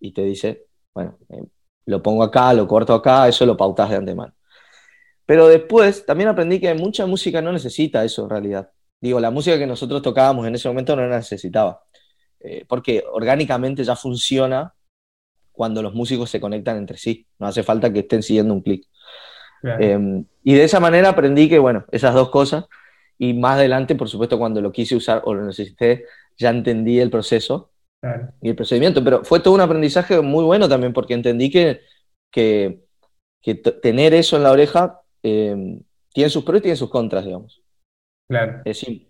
y 0.01 0.13
te 0.13 0.23
dice, 0.23 0.67
bueno, 0.95 1.19
eh, 1.31 1.45
lo 1.87 2.03
pongo 2.03 2.23
acá, 2.23 2.53
lo 2.53 2.67
corto 2.67 2.95
acá, 2.95 3.29
eso 3.29 3.47
lo 3.47 3.57
pautas 3.57 3.91
de 3.91 3.97
antemano. 3.97 4.35
Pero 5.27 5.49
después 5.49 6.05
también 6.05 6.29
aprendí 6.29 6.61
que 6.61 6.75
mucha 6.75 7.07
música 7.07 7.41
no 7.41 7.53
necesita 7.53 8.05
eso 8.05 8.25
en 8.25 8.31
realidad. 8.31 8.71
Digo, 9.01 9.21
la 9.21 9.31
música 9.31 9.59
que 9.59 9.67
nosotros 9.67 10.03
tocábamos 10.03 10.47
en 10.47 10.55
ese 10.55 10.69
momento 10.69 10.95
no 10.95 11.07
la 11.07 11.17
necesitaba, 11.17 11.83
eh, 12.41 12.65
porque 12.69 13.05
orgánicamente 13.11 13.85
ya 13.85 13.97
funciona 13.97 14.75
cuando 15.53 15.83
los 15.83 15.95
músicos 15.95 16.31
se 16.31 16.41
conectan 16.41 16.77
entre 16.77 16.97
sí. 16.99 17.27
No 17.39 17.47
hace 17.47 17.63
falta 17.63 17.93
que 17.93 18.01
estén 18.01 18.23
siguiendo 18.23 18.55
un 18.55 18.63
clic. 18.63 18.87
Em, 19.63 20.25
y 20.43 20.55
de 20.55 20.65
esa 20.65 20.81
manera 20.81 21.11
aprendí 21.11 21.49
que, 21.49 21.59
bueno, 21.59 21.85
esas 21.93 22.15
dos 22.15 22.31
cosas. 22.31 22.65
Y 23.23 23.35
más 23.35 23.53
adelante, 23.53 23.95
por 23.95 24.09
supuesto, 24.09 24.37
cuando 24.37 24.61
lo 24.61 24.73
quise 24.73 24.97
usar 24.97 25.23
o 25.25 25.33
lo 25.33 25.45
necesité, 25.45 26.07
ya 26.37 26.51
entendí 26.51 26.99
el 26.99 27.09
proceso 27.09 27.71
y 28.41 28.49
el 28.49 28.57
procedimiento. 28.57 29.05
Pero 29.05 29.23
fue 29.23 29.39
todo 29.39 29.55
un 29.55 29.61
aprendizaje 29.61 30.21
muy 30.21 30.43
bueno 30.43 30.69
también, 30.69 30.93
porque 30.93 31.15
entendí 31.15 31.49
que, 31.49 31.83
que, 32.33 32.81
tener 33.81 34.13
eso 34.13 34.37
en 34.37 34.43
la 34.43 34.51
oreja 34.51 35.03
em, 35.23 35.81
tiene 36.13 36.31
sus 36.31 36.43
pros 36.43 36.59
y 36.59 36.63
tiene 36.63 36.77
sus 36.77 36.91
contras, 36.91 37.25
digamos. 37.25 37.63
Claro. 38.29 38.61
Es 38.65 38.79
simple. 38.79 39.07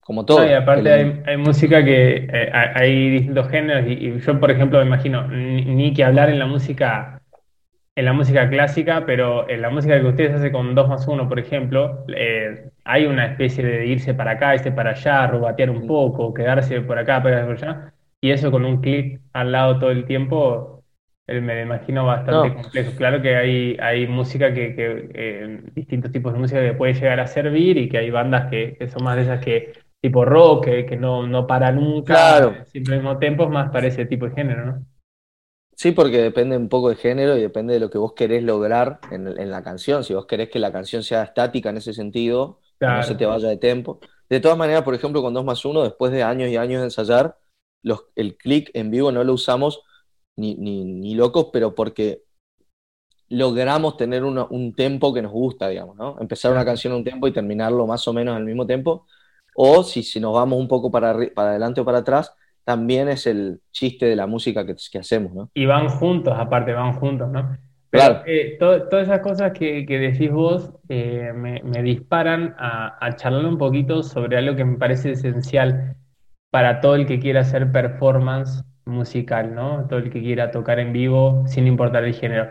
Como 0.00 0.24
todo. 0.24 0.48
y 0.48 0.54
aparte 0.54 0.90
hay, 1.26 1.36
música 1.36 1.84
que 1.84 2.30
eh, 2.32 2.50
hay 2.52 3.10
distintos 3.10 3.46
géneros 3.50 3.84
y, 3.86 4.18
yo, 4.20 4.40
por 4.40 4.50
ejemplo, 4.50 4.78
me 4.78 4.86
imagino, 4.86 5.28
ni, 5.28 5.92
que 5.92 6.02
hablar 6.02 6.30
en 6.30 6.38
la 6.38 6.46
música 6.46 7.19
en 8.00 8.06
la 8.06 8.14
música 8.14 8.48
clásica, 8.48 9.04
pero 9.04 9.48
en 9.50 9.60
la 9.60 9.68
música 9.68 10.00
que 10.00 10.06
ustedes 10.06 10.34
hacen 10.34 10.52
con 10.52 10.74
2 10.74 10.88
más 10.88 11.06
1, 11.06 11.28
por 11.28 11.38
ejemplo, 11.38 12.06
eh, 12.16 12.70
hay 12.82 13.04
una 13.04 13.26
especie 13.26 13.62
de 13.62 13.86
irse 13.86 14.14
para 14.14 14.32
acá, 14.32 14.54
irse 14.54 14.72
para 14.72 14.92
allá, 14.92 15.26
rubatear 15.26 15.68
un 15.68 15.86
poco, 15.86 16.32
quedarse 16.32 16.80
por 16.80 16.98
acá, 16.98 17.22
pegarse 17.22 17.44
por 17.44 17.56
allá, 17.56 17.92
y 18.22 18.30
eso 18.30 18.50
con 18.50 18.64
un 18.64 18.80
clic 18.80 19.20
al 19.34 19.52
lado 19.52 19.78
todo 19.78 19.90
el 19.90 20.06
tiempo, 20.06 20.82
me 21.28 21.60
imagino 21.60 22.06
bastante 22.06 22.54
complejo. 22.54 22.92
Claro 22.96 23.20
que 23.20 23.36
hay, 23.36 23.76
hay 23.78 24.06
música 24.06 24.54
que, 24.54 24.74
que 24.74 25.60
distintos 25.74 26.10
tipos 26.10 26.32
de 26.32 26.38
música 26.38 26.62
que 26.62 26.72
puede 26.72 26.94
llegar 26.94 27.20
a 27.20 27.26
servir 27.26 27.76
y 27.76 27.90
que 27.90 27.98
hay 27.98 28.10
bandas 28.10 28.48
que, 28.50 28.76
que 28.78 28.88
son 28.88 29.04
más 29.04 29.16
de 29.16 29.22
esas 29.22 29.44
que 29.44 29.74
tipo 30.00 30.24
rock, 30.24 30.64
que, 30.64 30.96
no, 30.98 31.26
no 31.26 31.46
para 31.46 31.70
nunca, 31.70 32.14
claro. 32.14 32.54
siempre 32.64 32.94
al 32.94 33.00
mismo 33.00 33.18
tiempo, 33.18 33.44
es 33.44 33.50
más 33.50 33.70
para 33.70 33.88
ese 33.88 34.06
tipo 34.06 34.26
de 34.26 34.34
género, 34.34 34.64
¿no? 34.64 34.86
Sí, 35.80 35.92
porque 35.92 36.18
depende 36.18 36.58
un 36.58 36.68
poco 36.68 36.90
de 36.90 36.96
género 36.96 37.38
y 37.38 37.40
depende 37.40 37.72
de 37.72 37.80
lo 37.80 37.88
que 37.88 37.96
vos 37.96 38.12
querés 38.12 38.42
lograr 38.42 39.00
en, 39.10 39.50
la 39.50 39.62
canción. 39.62 40.04
Si 40.04 40.12
vos 40.12 40.26
querés 40.26 40.50
que 40.50 40.58
la 40.58 40.70
canción 40.70 41.02
sea 41.02 41.22
estática 41.22 41.70
en 41.70 41.78
ese 41.78 41.94
sentido, 41.94 42.60
no 42.80 43.02
se 43.02 43.14
te 43.14 43.24
vaya 43.24 43.48
de 43.48 43.56
tiempo. 43.56 43.98
De 44.28 44.40
todas 44.40 44.58
maneras, 44.58 44.82
por 44.82 44.94
ejemplo, 44.94 45.22
con 45.22 45.32
2 45.32 45.42
más 45.42 45.64
1, 45.64 45.82
después 45.82 46.12
de 46.12 46.22
años 46.22 46.50
y 46.50 46.58
años 46.58 46.80
de 46.80 46.88
ensayar, 46.88 47.38
los, 47.82 48.04
el 48.14 48.36
click 48.36 48.70
en 48.74 48.90
vivo 48.90 49.10
no 49.10 49.24
lo 49.24 49.32
usamos 49.32 49.82
ni, 50.36 50.54
ni, 50.54 51.14
locos, 51.14 51.48
pero 51.50 51.74
porque 51.74 52.24
logramos 53.30 53.96
tener 53.96 54.22
un 54.22 54.74
tempo 54.74 55.14
que 55.14 55.22
nos 55.22 55.32
gusta, 55.32 55.68
digamos, 55.68 55.96
¿no? 55.96 56.18
Empezar 56.20 56.52
una 56.52 56.66
canción 56.66 56.92
a 56.92 56.96
un 56.96 57.04
tempo 57.04 57.26
y 57.26 57.32
terminarlo 57.32 57.86
más 57.86 58.06
o 58.06 58.12
menos 58.12 58.36
al 58.36 58.44
mismo 58.44 58.66
tiempo 58.66 59.06
o 59.54 59.82
si, 59.82 60.02
si 60.02 60.20
nos 60.20 60.34
vamos 60.34 60.58
un 60.60 60.68
poco 60.68 60.90
para, 60.90 61.16
para 61.34 61.50
adelante 61.52 61.80
o 61.80 61.86
para 61.86 61.98
atrás, 62.00 62.34
también 62.70 63.08
es 63.08 63.26
el 63.26 63.58
chiste 63.72 64.06
de 64.06 64.14
la 64.14 64.28
música 64.28 64.64
que, 64.64 64.76
que 64.92 64.98
hacemos, 65.00 65.34
¿no? 65.34 65.50
Y 65.54 65.66
van 65.66 65.88
juntos, 65.88 66.32
aparte, 66.36 66.72
van 66.72 66.92
juntos, 66.92 67.28
¿no? 67.28 67.58
claro. 67.90 68.22
Eh, 68.26 68.58
todas 68.60 69.08
esas 69.08 69.18
cosas 69.18 69.50
que, 69.50 69.84
que 69.84 69.98
decís 69.98 70.30
vos 70.30 70.72
eh, 70.88 71.32
me, 71.34 71.60
me, 71.64 71.82
disparan 71.82 72.54
a, 72.58 73.04
a, 73.04 73.16
charlar 73.16 73.44
un 73.44 73.58
poquito 73.58 74.04
sobre 74.04 74.38
algo 74.38 74.54
que 74.54 74.64
me 74.64 74.78
parece 74.78 75.10
esencial 75.10 75.96
para 76.52 76.80
todo 76.80 76.94
el 76.94 77.06
que 77.06 77.18
quiera 77.18 77.40
hacer 77.40 77.72
performance 77.72 78.62
musical, 78.84 79.52
¿no? 79.52 79.88
Todo 79.88 79.98
el 79.98 80.10
que 80.10 80.22
quiera 80.22 80.52
tocar 80.52 80.78
en 80.78 80.92
vivo 80.92 81.42
sin 81.48 81.66
importar 81.66 82.04
el 82.04 82.14
género. 82.14 82.50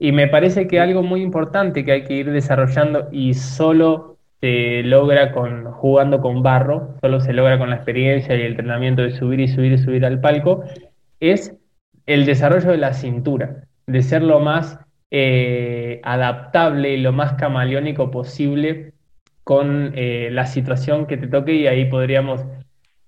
Y 0.00 0.10
me 0.10 0.26
parece 0.26 0.66
que 0.66 0.80
algo 0.80 1.04
muy 1.04 1.22
importante 1.22 1.84
que 1.84 1.92
hay 1.92 2.02
que 2.02 2.14
ir 2.14 2.32
desarrollando 2.32 3.08
y 3.12 3.34
solo 3.34 4.13
se 4.44 4.82
logra 4.82 5.32
con, 5.32 5.72
jugando 5.72 6.20
con 6.20 6.42
barro, 6.42 6.98
solo 7.00 7.18
se 7.18 7.32
logra 7.32 7.58
con 7.58 7.70
la 7.70 7.76
experiencia 7.76 8.36
y 8.36 8.42
el 8.42 8.48
entrenamiento 8.48 9.00
de 9.00 9.12
subir 9.12 9.40
y 9.40 9.48
subir 9.48 9.72
y 9.72 9.78
subir 9.78 10.04
al 10.04 10.20
palco, 10.20 10.64
es 11.18 11.54
el 12.04 12.26
desarrollo 12.26 12.70
de 12.70 12.76
la 12.76 12.92
cintura, 12.92 13.64
de 13.86 14.02
ser 14.02 14.22
lo 14.22 14.40
más 14.40 14.78
eh, 15.10 15.98
adaptable 16.02 16.92
y 16.92 16.98
lo 16.98 17.10
más 17.14 17.32
camaleónico 17.32 18.10
posible 18.10 18.92
con 19.44 19.92
eh, 19.94 20.28
la 20.30 20.44
situación 20.44 21.06
que 21.06 21.16
te 21.16 21.26
toque 21.26 21.54
y 21.54 21.66
ahí 21.66 21.86
podríamos 21.86 22.44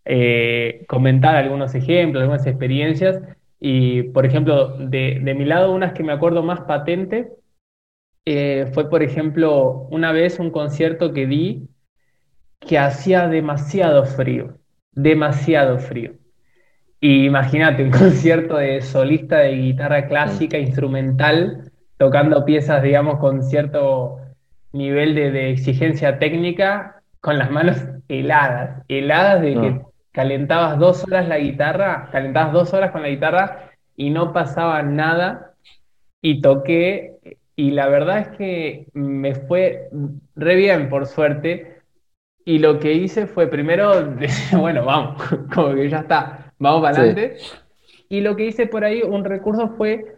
eh, 0.07 0.87
comentar 0.88 1.37
algunos 1.37 1.75
ejemplos, 1.75 2.22
algunas 2.22 2.46
experiencias. 2.46 3.20
Y, 3.61 4.05
por 4.05 4.25
ejemplo, 4.25 4.79
de, 4.79 5.20
de 5.22 5.35
mi 5.35 5.44
lado, 5.44 5.75
unas 5.75 5.92
que 5.92 6.03
me 6.03 6.14
acuerdo 6.14 6.42
más 6.42 6.62
patente 6.62 7.29
eh, 8.27 8.69
fue, 8.75 8.91
por 8.91 9.05
ejemplo, 9.05 9.87
una 9.91 10.11
vez 10.11 10.41
un 10.41 10.51
concierto 10.51 11.12
que 11.12 11.27
di 11.27 11.69
que 12.59 12.79
hacía 12.79 13.29
demasiado 13.29 14.05
frío, 14.05 14.59
demasiado 14.93 15.79
frío. 15.79 16.15
Y 17.01 17.25
imagínate, 17.27 17.85
un 17.85 17.91
concierto 17.93 18.57
de 18.57 18.83
solista 18.83 19.39
de 19.39 19.53
guitarra 19.55 20.09
clásica, 20.09 20.59
instrumental, 20.59 21.71
tocando 21.99 22.45
piezas, 22.45 22.83
digamos, 22.83 23.21
con 23.21 23.45
cierto 23.45 24.19
nivel 24.73 25.15
de, 25.15 25.51
exigencia 25.51 26.19
técnica, 26.19 27.03
con 27.21 27.39
las 27.39 27.51
manos 27.51 27.79
heladas, 28.09 28.83
heladas 28.89 29.41
de 29.41 29.55
que 29.55 29.81
calentabas 30.11 30.79
dos 30.79 31.05
horas 31.05 31.29
la 31.29 31.39
guitarra, 31.39 32.09
calentabas 32.11 32.53
dos 32.53 32.75
horas 32.75 32.91
con 32.91 33.03
la 33.03 33.09
guitarra 33.09 33.71
y 33.97 34.11
no 34.11 34.33
pasaba 34.33 34.83
nada. 34.83 35.55
Y 36.21 36.41
toqué 36.41 37.15
y 37.57 37.71
la 37.71 37.88
verdad 37.88 38.19
es 38.19 38.29
que 38.37 38.87
me 38.92 39.35
fue 39.35 39.88
re 40.35 40.57
bien, 40.57 40.90
por 40.90 41.07
suerte. 41.07 41.81
Y 42.45 42.59
lo 42.59 42.79
que 42.79 42.92
hice 42.92 43.27
fue 43.27 43.49
primero 43.49 44.05
decir, 44.05 44.59
bueno, 44.61 44.85
vamos, 44.85 45.23
como 45.55 45.75
que 45.75 45.88
ya 45.88 46.01
está, 46.01 46.53
vamos 46.59 46.83
para 46.83 46.99
adelante. 46.99 47.38
Y 48.09 48.21
lo 48.21 48.37
que 48.37 48.45
hice 48.47 48.66
por 48.66 48.85
ahí, 48.85 49.03
un 49.03 49.25
recurso 49.25 49.71
fue 49.71 50.16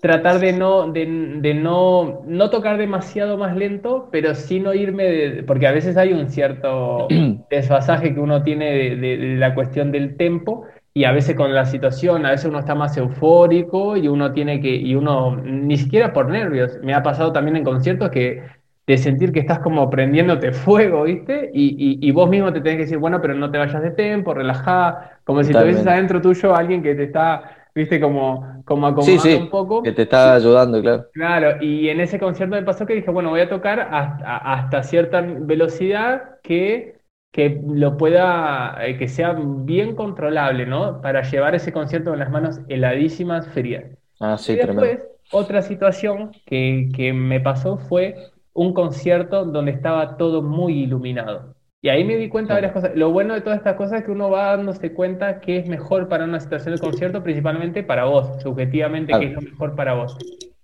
tratar 0.00 0.40
de 0.40 0.52
no, 0.54 0.90
de, 0.90 1.06
no, 1.54 2.22
no 2.26 2.50
tocar 2.50 2.78
demasiado 2.78 3.36
más 3.36 3.54
lento, 3.54 4.08
pero 4.10 4.34
sí 4.34 4.58
no 4.58 4.74
irme, 4.74 5.04
de, 5.04 5.42
porque 5.44 5.68
a 5.68 5.72
veces 5.72 5.96
hay 5.96 6.12
un 6.12 6.30
cierto 6.30 7.06
desfasaje 7.50 8.14
que 8.14 8.18
uno 8.18 8.42
tiene 8.42 8.72
de, 8.72 8.96
de 8.96 9.16
la 9.36 9.54
cuestión 9.54 9.92
del 9.92 10.16
tempo, 10.16 10.64
y 10.94 11.04
a 11.04 11.12
veces 11.12 11.36
con 11.36 11.54
la 11.54 11.64
situación, 11.64 12.26
a 12.26 12.30
veces 12.30 12.46
uno 12.46 12.58
está 12.58 12.74
más 12.74 12.96
eufórico 12.96 13.96
y 13.96 14.08
uno 14.08 14.32
tiene 14.32 14.60
que, 14.60 14.74
y 14.74 14.94
uno 14.94 15.36
ni 15.36 15.76
siquiera 15.76 16.12
por 16.12 16.28
nervios, 16.28 16.78
me 16.82 16.94
ha 16.94 17.02
pasado 17.02 17.32
también 17.32 17.56
en 17.56 17.64
conciertos 17.64 18.10
que 18.10 18.42
de 18.86 18.98
sentir 18.98 19.32
que 19.32 19.40
estás 19.40 19.60
como 19.60 19.88
prendiéndote 19.88 20.52
fuego, 20.52 21.04
¿viste? 21.04 21.50
Y, 21.54 21.98
y, 22.06 22.10
vos 22.10 22.28
mismo 22.28 22.52
te 22.52 22.60
tenés 22.60 22.78
que 22.78 22.82
decir, 22.82 22.98
bueno, 22.98 23.20
pero 23.22 23.34
no 23.34 23.50
te 23.50 23.56
vayas 23.56 23.80
de 23.80 23.92
tiempo, 23.92 24.34
relajá, 24.34 25.20
como 25.24 25.42
si 25.44 25.52
tuvieses 25.52 25.86
adentro 25.86 26.20
tuyo 26.20 26.54
alguien 26.54 26.82
que 26.82 26.94
te 26.96 27.04
está, 27.04 27.68
¿viste? 27.74 28.00
Como, 28.00 28.60
como 28.64 28.88
acomodando 28.88 29.38
un 29.38 29.50
poco. 29.50 29.82
Que 29.84 29.92
te 29.92 30.02
está 30.02 30.34
ayudando, 30.34 30.82
claro. 30.82 31.06
Claro, 31.12 31.62
y 31.62 31.88
en 31.90 32.00
ese 32.00 32.18
concierto 32.18 32.56
me 32.56 32.62
pasó 32.62 32.84
que 32.84 32.94
dije, 32.94 33.10
bueno, 33.10 33.30
voy 33.30 33.40
a 33.40 33.48
tocar 33.48 33.80
hasta, 33.80 34.36
hasta 34.36 34.82
cierta 34.82 35.20
velocidad 35.22 36.40
que 36.42 37.01
que 37.32 37.60
lo 37.66 37.96
pueda, 37.96 38.76
eh, 38.86 38.98
que 38.98 39.08
sea 39.08 39.34
bien 39.34 39.96
controlable, 39.96 40.66
¿no? 40.66 41.00
Para 41.00 41.22
llevar 41.22 41.54
ese 41.54 41.72
concierto 41.72 42.12
en 42.12 42.18
las 42.18 42.30
manos 42.30 42.60
heladísimas, 42.68 43.48
frías. 43.48 43.84
Ah, 44.20 44.36
sí, 44.38 44.52
y 44.52 44.56
después, 44.56 45.08
otra 45.32 45.62
situación 45.62 46.30
que, 46.44 46.90
que 46.94 47.14
me 47.14 47.40
pasó 47.40 47.78
fue 47.78 48.14
un 48.52 48.74
concierto 48.74 49.46
donde 49.46 49.72
estaba 49.72 50.18
todo 50.18 50.42
muy 50.42 50.82
iluminado. 50.82 51.54
Y 51.80 51.88
ahí 51.88 52.04
me 52.04 52.16
di 52.16 52.28
cuenta 52.28 52.54
de 52.54 52.60
varias 52.60 52.72
cosas. 52.74 52.92
Lo 52.94 53.10
bueno 53.10 53.34
de 53.34 53.40
todas 53.40 53.58
estas 53.58 53.74
cosas 53.76 54.00
es 54.00 54.04
que 54.04 54.12
uno 54.12 54.30
va 54.30 54.56
dándose 54.56 54.92
cuenta 54.92 55.40
que 55.40 55.56
es 55.56 55.66
mejor 55.66 56.08
para 56.08 56.24
una 56.24 56.38
situación 56.38 56.76
de 56.76 56.80
concierto, 56.80 57.24
principalmente 57.24 57.82
para 57.82 58.04
vos, 58.04 58.40
subjetivamente, 58.40 59.12
que 59.18 59.26
es 59.26 59.32
lo 59.32 59.40
mejor 59.40 59.74
para 59.74 59.94
vos. 59.94 60.16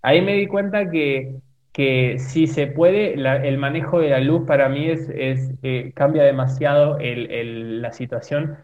Ahí 0.03 0.23
me 0.23 0.35
di 0.35 0.47
cuenta 0.47 0.89
que 0.89 1.41
que 1.79 2.18
si 2.18 2.49
se 2.49 2.66
puede, 2.66 3.14
el 3.14 3.57
manejo 3.57 4.01
de 4.01 4.11
la 4.11 4.18
luz 4.18 4.45
para 4.49 4.68
mí 4.68 4.91
es, 4.91 5.09
es 5.11 5.53
eh, 5.62 5.93
cambia 5.95 6.24
demasiado 6.24 6.99
la 6.99 7.93
situación, 7.93 8.57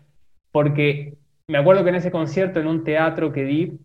porque 0.50 1.14
me 1.46 1.58
acuerdo 1.58 1.84
que 1.84 1.90
en 1.90 1.94
ese 1.94 2.10
concierto, 2.10 2.58
en 2.58 2.66
un 2.66 2.82
teatro 2.82 3.30
que 3.30 3.44
di, 3.44 3.78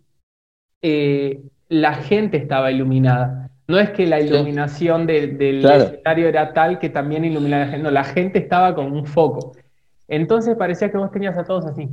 eh, 0.82 1.44
la 1.68 1.94
gente 1.94 2.38
estaba 2.38 2.72
iluminada. 2.72 3.52
No 3.68 3.78
es 3.78 3.92
que 3.92 4.08
la 4.08 4.20
iluminación 4.20 5.06
del 5.06 5.64
escenario 5.64 6.28
era 6.28 6.52
tal 6.52 6.80
que 6.80 6.90
también 6.90 7.24
iluminaba 7.24 7.62
a 7.62 7.66
la 7.68 7.72
gente, 7.72 7.84
no, 7.84 7.92
la 7.92 8.06
gente 8.06 8.40
estaba 8.40 8.74
con 8.74 8.92
un 8.92 9.06
foco. 9.06 9.52
Entonces 10.08 10.56
parecía 10.58 10.90
que 10.90 10.98
vos 10.98 11.12
tenías 11.12 11.38
a 11.38 11.44
todos 11.44 11.68
así. 11.68 11.88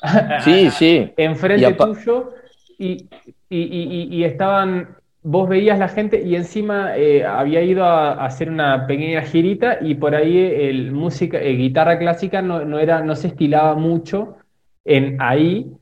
Sí, 0.40 0.70
sí. 0.70 1.12
Enfrente 1.18 1.74
tuyo 1.74 2.30
y, 2.78 3.10
y, 3.50 4.24
estaban, 4.24 4.96
vos 5.22 5.48
veías 5.48 5.78
la 5.78 5.88
gente 5.88 6.20
y 6.22 6.34
encima 6.34 6.96
eh, 6.96 7.24
había 7.24 7.62
ido 7.62 7.84
a, 7.84 8.24
hacer 8.24 8.50
una 8.50 8.86
pequeña 8.86 9.22
girita 9.22 9.78
y 9.80 9.94
por 9.94 10.14
ahí 10.14 10.38
el 10.38 10.92
música, 10.92 11.38
eh, 11.38 11.52
guitarra 11.52 11.98
clásica 11.98 12.42
no, 12.42 12.64
no, 12.64 12.78
era, 12.78 13.02
no 13.02 13.14
se 13.14 13.28
estilaba 13.28 13.74
mucho 13.74 14.36
en 14.84 15.20
ahí 15.20 15.76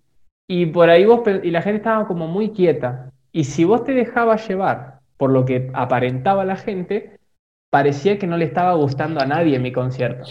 y 0.47 0.67
por 0.67 0.91
ahí 0.91 1.05
vos, 1.05 1.23
y 1.43 1.51
la 1.51 1.63
gente 1.63 1.79
estaba 1.79 2.07
como 2.07 2.27
muy 2.27 2.51
quieta. 2.51 3.13
Y 3.33 3.45
si 3.45 3.65
vos 3.65 3.85
te 3.85 3.93
dejabas 3.93 4.47
llevar 4.49 5.01
por 5.17 5.31
lo 5.31 5.45
que 5.45 5.71
aparentaba 5.75 6.45
la 6.45 6.57
gente, 6.57 7.19
parecía 7.71 8.19
que 8.19 8.27
no 8.27 8.37
le 8.37 8.47
estaba 8.47 8.75
gustando 8.75 9.21
a 9.21 9.27
nadie 9.27 9.59
mi 9.59 9.73
concierto. 9.73 10.25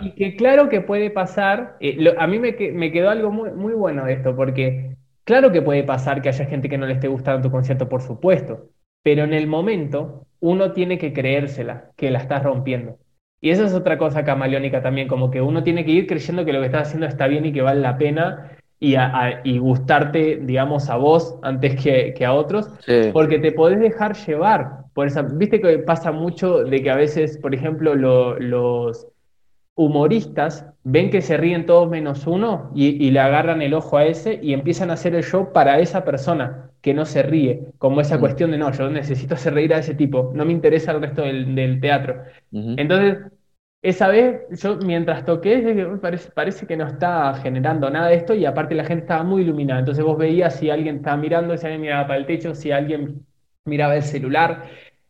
Y 0.00 0.12
que 0.12 0.36
claro 0.36 0.68
que 0.68 0.80
puede 0.80 1.10
pasar, 1.10 1.76
eh, 1.80 2.14
a 2.18 2.26
mí 2.26 2.38
me, 2.38 2.56
me, 2.72 2.92
quedó 2.92 3.10
algo 3.10 3.30
muy, 3.30 3.50
muy 3.50 3.74
bueno 3.74 4.04
de 4.04 4.14
esto, 4.14 4.34
porque 4.34 4.96
claro 5.24 5.52
que 5.52 5.62
puede 5.62 5.84
pasar 5.84 6.22
que 6.22 6.28
haya 6.28 6.44
gente 6.46 6.68
que 6.68 6.78
no 6.78 6.86
le 6.86 6.94
esté 6.94 7.08
gustando 7.08 7.42
tu 7.42 7.50
concierto, 7.50 7.88
por 7.88 8.02
supuesto, 8.02 8.70
pero 9.02 9.24
en 9.24 9.32
el 9.34 9.46
momento 9.46 10.26
uno 10.40 10.72
tiene 10.72 10.98
que 10.98 11.12
creérsela, 11.12 11.90
que 11.96 12.10
la 12.10 12.18
estás 12.18 12.42
rompiendo. 12.42 12.98
Y 13.40 13.50
esa 13.50 13.64
es 13.64 13.74
otra 13.74 13.98
cosa 13.98 14.24
camaleónica 14.24 14.82
también, 14.82 15.08
como 15.08 15.30
que 15.30 15.40
uno 15.40 15.64
tiene 15.64 15.84
que 15.84 15.90
ir 15.90 16.06
creyendo 16.06 16.44
que 16.44 16.52
lo 16.52 16.60
que 16.60 16.66
estás 16.66 16.88
haciendo 16.88 17.06
está 17.06 17.26
bien 17.26 17.44
y 17.44 17.52
que 17.52 17.62
vale 17.62 17.80
la 17.80 17.98
pena 17.98 18.56
y, 18.78 18.94
y 19.44 19.58
gustarte, 19.58 20.40
digamos, 20.42 20.88
a 20.90 20.96
vos 20.96 21.38
antes 21.42 21.82
que, 21.82 22.14
que 22.14 22.24
a 22.24 22.34
otros, 22.34 22.68
porque 23.12 23.38
te 23.38 23.52
podés 23.52 23.80
dejar 23.80 24.16
llevar 24.16 24.84
por 24.94 25.06
esa... 25.06 25.22
Viste 25.22 25.60
que 25.60 25.78
pasa 25.80 26.12
mucho 26.12 26.64
de 26.64 26.82
que 26.82 26.90
a 26.90 26.96
veces, 26.96 27.38
por 27.38 27.54
ejemplo, 27.54 27.94
los 27.94 29.06
humoristas 29.74 30.66
ven 30.84 31.10
que 31.10 31.22
se 31.22 31.36
ríen 31.36 31.66
todos 31.66 31.88
menos 31.88 32.26
uno 32.26 32.70
y, 32.74 33.10
le 33.10 33.20
agarran 33.20 33.62
el 33.62 33.74
ojo 33.74 33.96
a 33.96 34.04
ese 34.04 34.38
y 34.42 34.52
empiezan 34.52 34.90
a 34.90 34.94
hacer 34.94 35.14
el 35.14 35.24
show 35.24 35.52
para 35.52 35.78
esa 35.78 36.04
persona 36.04 36.70
que 36.80 36.94
no 36.94 37.04
se 37.04 37.22
ríe, 37.22 37.68
como 37.78 38.00
esa 38.00 38.18
cuestión 38.18 38.50
de 38.50 38.58
no, 38.58 38.72
yo 38.72 38.90
necesito 38.90 39.34
hacer 39.34 39.54
reír 39.54 39.72
a 39.72 39.78
ese 39.78 39.94
tipo, 39.94 40.32
no 40.34 40.44
me 40.44 40.52
interesa 40.52 40.92
el 40.92 41.00
resto 41.00 41.22
del, 41.22 41.80
teatro. 41.80 42.24
Entonces, 42.50 43.18
esa 43.82 44.08
vez, 44.08 44.42
yo 44.60 44.76
mientras 44.78 45.24
toqué, 45.24 45.88
parece, 46.00 46.30
parece 46.32 46.66
que 46.66 46.76
no 46.76 46.86
está 46.86 47.34
generando 47.34 47.88
nada 47.88 48.08
de 48.08 48.16
esto 48.16 48.34
y 48.34 48.44
aparte 48.44 48.74
la 48.74 48.84
gente 48.84 49.02
estaba 49.02 49.22
muy 49.22 49.42
iluminada, 49.42 49.80
entonces 49.80 50.04
vos 50.04 50.18
veías 50.18 50.56
si 50.56 50.70
alguien 50.70 50.96
estaba 50.96 51.16
mirando, 51.16 51.56
si 51.56 51.66
alguien 51.66 51.82
miraba 51.82 52.06
para 52.08 52.18
el 52.18 52.26
techo, 52.26 52.54
si 52.54 52.72
alguien 52.72 53.24
miraba 53.64 53.96
el 53.96 54.02
celular 54.02 54.64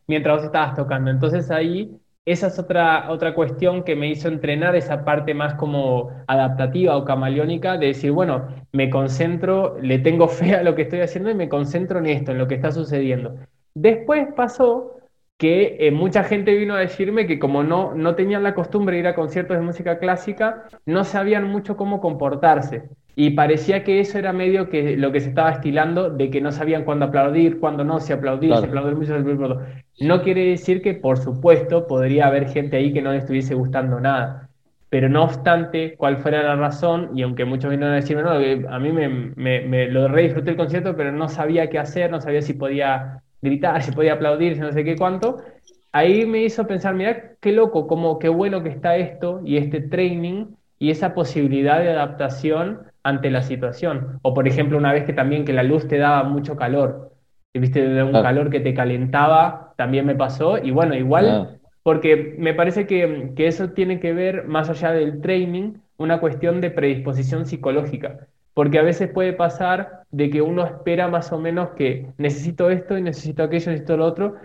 mientras 0.07 0.37
vos 0.37 0.45
estabas 0.45 0.75
tocando. 0.75 1.09
Entonces 1.11 1.49
ahí 1.51 1.99
esa 2.25 2.47
es 2.47 2.57
otra, 2.57 3.11
otra 3.11 3.33
cuestión 3.33 3.83
que 3.83 3.95
me 3.95 4.07
hizo 4.07 4.29
entrenar 4.29 4.75
esa 4.75 5.03
parte 5.03 5.33
más 5.33 5.55
como 5.55 6.11
adaptativa 6.27 6.95
o 6.95 7.03
camaleónica 7.03 7.77
de 7.77 7.87
decir, 7.87 8.11
bueno, 8.11 8.47
me 8.71 8.89
concentro, 8.89 9.77
le 9.81 9.99
tengo 9.99 10.27
fe 10.29 10.55
a 10.55 10.63
lo 10.63 10.73
que 10.75 10.83
estoy 10.83 11.01
haciendo 11.01 11.29
y 11.29 11.35
me 11.35 11.49
concentro 11.49 11.99
en 11.99 12.05
esto, 12.05 12.31
en 12.31 12.37
lo 12.37 12.47
que 12.47 12.55
está 12.55 12.71
sucediendo. 12.71 13.35
Después 13.75 14.27
pasó 14.35 14.97
que 15.37 15.75
eh, 15.79 15.91
mucha 15.91 16.23
gente 16.23 16.55
vino 16.55 16.75
a 16.75 16.79
decirme 16.79 17.27
que 17.27 17.39
como 17.39 17.63
no, 17.63 17.93
no 17.95 18.15
tenían 18.15 18.43
la 18.43 18.55
costumbre 18.55 18.95
de 18.95 19.01
ir 19.01 19.07
a 19.07 19.15
conciertos 19.15 19.57
de 19.57 19.63
música 19.63 19.99
clásica, 19.99 20.65
no 20.85 21.03
sabían 21.03 21.45
mucho 21.45 21.75
cómo 21.75 21.99
comportarse. 21.99 22.83
Y 23.15 23.31
parecía 23.31 23.83
que 23.83 23.99
eso 23.99 24.17
era 24.17 24.33
medio 24.33 24.69
que 24.69 24.97
lo 24.97 25.11
que 25.11 25.19
se 25.19 25.29
estaba 25.29 25.51
estilando 25.51 26.09
de 26.09 26.31
que 26.31 26.41
no 26.41 26.51
sabían 26.51 26.83
cuándo 26.83 27.05
aplaudir, 27.05 27.59
cuándo 27.59 27.83
no, 27.83 27.99
si 27.99 28.11
aplaudir, 28.11 28.55
si 28.57 28.65
aplaudir 28.65 28.95
mucho, 28.95 29.13
si 29.93 30.07
No 30.07 30.23
quiere 30.23 30.45
decir 30.45 30.81
que, 30.81 30.95
por 30.95 31.19
supuesto, 31.19 31.85
podría 31.85 32.27
haber 32.27 32.49
gente 32.49 32.77
ahí 32.77 32.91
que 32.91 33.01
no 33.03 33.11
le 33.11 33.19
estuviese 33.19 33.53
gustando 33.53 33.99
nada. 33.99 34.49
Pero 34.89 35.09
no 35.09 35.23
obstante, 35.23 35.95
cuál 35.95 36.17
fuera 36.17 36.41
la 36.41 36.55
razón, 36.55 37.11
y 37.15 37.21
aunque 37.21 37.45
muchos 37.45 37.69
vinieron 37.69 37.93
a 37.93 37.97
decirme, 37.97 38.23
no, 38.23 38.31
a 38.31 38.79
mí 38.79 38.91
me, 38.91 39.09
me, 39.09 39.61
me 39.61 39.87
lo 39.87 40.07
re 40.07 40.23
disfruté 40.23 40.51
el 40.51 40.57
concierto, 40.57 40.95
pero 40.95 41.11
no 41.11 41.29
sabía 41.29 41.69
qué 41.69 41.79
hacer, 41.79 42.09
no 42.09 42.19
sabía 42.21 42.41
si 42.41 42.53
podía 42.53 43.21
gritar, 43.41 43.81
si 43.83 43.91
podía 43.91 44.13
aplaudir, 44.13 44.55
si 44.55 44.61
no 44.61 44.71
sé 44.71 44.83
qué 44.83 44.95
cuánto, 44.95 45.37
ahí 45.91 46.25
me 46.25 46.43
hizo 46.43 46.65
pensar, 46.67 46.95
mira, 46.95 47.35
qué 47.39 47.51
loco, 47.51 47.87
como 47.87 48.19
qué 48.19 48.29
bueno 48.29 48.63
que 48.63 48.69
está 48.69 48.95
esto 48.97 49.41
y 49.45 49.57
este 49.57 49.81
training 49.81 50.47
y 50.79 50.91
esa 50.91 51.13
posibilidad 51.13 51.79
de 51.79 51.89
adaptación 51.91 52.92
ante 53.03 53.29
la 53.29 53.41
situación. 53.41 54.19
O 54.21 54.33
por 54.33 54.47
ejemplo, 54.47 54.77
una 54.77 54.93
vez 54.93 55.05
que 55.05 55.13
también 55.13 55.45
que 55.45 55.53
la 55.53 55.63
luz 55.63 55.87
te 55.87 55.97
daba 55.97 56.23
mucho 56.23 56.55
calor, 56.55 57.11
y 57.53 57.59
viste 57.59 57.87
de 57.87 58.03
un 58.03 58.13
calor 58.13 58.49
que 58.49 58.59
te 58.59 58.73
calentaba, 58.73 59.73
también 59.77 60.05
me 60.05 60.15
pasó, 60.15 60.57
y 60.57 60.71
bueno, 60.71 60.95
igual, 60.95 61.59
porque 61.83 62.35
me 62.39 62.53
parece 62.53 62.87
que, 62.87 63.33
que 63.35 63.47
eso 63.47 63.69
tiene 63.71 63.99
que 63.99 64.13
ver, 64.13 64.47
más 64.47 64.69
allá 64.69 64.91
del 64.91 65.21
training, 65.21 65.73
una 65.97 66.19
cuestión 66.19 66.61
de 66.61 66.71
predisposición 66.71 67.45
psicológica. 67.45 68.27
Porque 68.53 68.79
a 68.79 68.83
veces 68.83 69.09
puede 69.09 69.33
pasar 69.33 70.03
de 70.11 70.29
que 70.29 70.41
uno 70.41 70.65
espera 70.65 71.07
más 71.07 71.31
o 71.31 71.39
menos 71.39 71.69
que 71.69 72.07
necesito 72.17 72.69
esto 72.69 72.97
y 72.97 73.01
necesito 73.01 73.43
aquello, 73.43 73.71
necesito 73.71 73.97
lo 73.97 74.05
otro, 74.05 74.35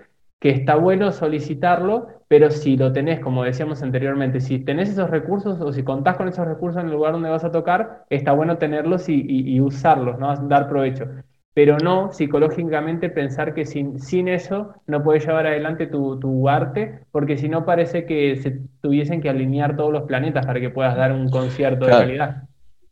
que 0.41 0.51
está 0.51 0.77
bueno 0.77 1.11
solicitarlo, 1.13 2.09
pero 2.29 2.51
si 2.51 2.77
lo 2.77 2.93
tenés, 2.93 3.21
como 3.21 3.45
decíamos 3.45 3.83
anteriormente, 3.83 4.41
si 4.41 4.61
tenés 4.61 4.91
esos 4.91 5.11
recursos 5.11 5.61
o 5.61 5.73
si 5.73 5.83
contás 5.83 6.17
con 6.17 6.29
esos 6.29 6.47
recursos 6.47 6.81
en 6.81 6.87
el 6.87 6.93
lugar 6.93 7.13
donde 7.13 7.31
vas 7.31 7.45
a 7.45 7.51
tocar, 7.51 8.05
está 8.11 8.33
bueno 8.33 8.59
tenerlos 8.59 9.09
y, 9.09 9.61
usarlos, 9.61 10.19
¿no? 10.19 10.35
dar 10.49 10.69
provecho. 10.69 11.07
Pero 11.55 11.77
no 11.79 12.13
psicológicamente 12.13 13.11
pensar 13.11 13.53
que 13.53 13.65
sin, 13.65 13.99
sin 13.99 14.29
eso 14.29 14.75
no 14.87 15.03
puedes 15.03 15.27
llevar 15.27 15.49
adelante 15.49 15.89
tu, 15.89 16.21
tu 16.21 16.49
arte, 16.49 17.01
porque 17.11 17.37
si 17.37 17.49
no 17.49 17.65
parece 17.65 18.07
que 18.07 18.37
se 18.37 18.61
tuviesen 18.81 19.21
que 19.21 19.29
alinear 19.29 19.77
todos 19.77 19.93
los 19.93 20.05
planetas 20.05 20.47
para 20.47 20.61
que 20.61 20.71
puedas 20.71 20.97
dar 20.97 21.13
un 21.13 21.29
concierto 21.31 21.87
de 21.87 21.91
calidad. 21.91 22.49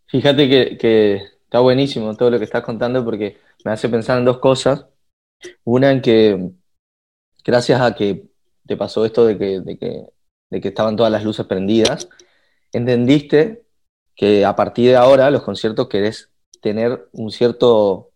Fíjate 0.07 0.77
que, 0.79 1.23
está 1.45 1.61
buenísimo 1.61 2.15
todo 2.17 2.31
lo 2.31 2.39
que 2.39 2.45
estás 2.45 2.63
contando 2.63 3.05
porque 3.05 3.37
me 3.65 3.71
hace 3.71 3.89
pensar 3.89 4.19
en 4.19 4.25
dos 4.25 4.39
cosas. 4.39 4.87
Una 5.65 5.93
en 5.93 6.01
que, 6.01 6.51
gracias 7.47 7.81
a 7.81 7.95
que 7.95 8.27
te 8.67 8.77
pasó 8.77 9.05
esto 9.05 9.25
de 9.25 9.39
que, 9.39 9.61
de 9.61 9.79
que, 9.79 10.05
de 10.51 10.61
que 10.61 10.69
estaban 10.69 10.97
todas 10.97 11.13
las 11.13 11.25
luces 11.25 11.47
prendidas, 11.47 12.09
entendiste 12.73 13.65
que 14.17 14.45
a 14.45 14.57
partir 14.57 14.91
de 14.91 14.97
ahora 14.97 15.31
los 15.31 15.43
conciertos 15.43 15.89
querés 15.89 16.31
tener 16.61 17.09
un 17.13 17.31
cierto, 17.31 18.11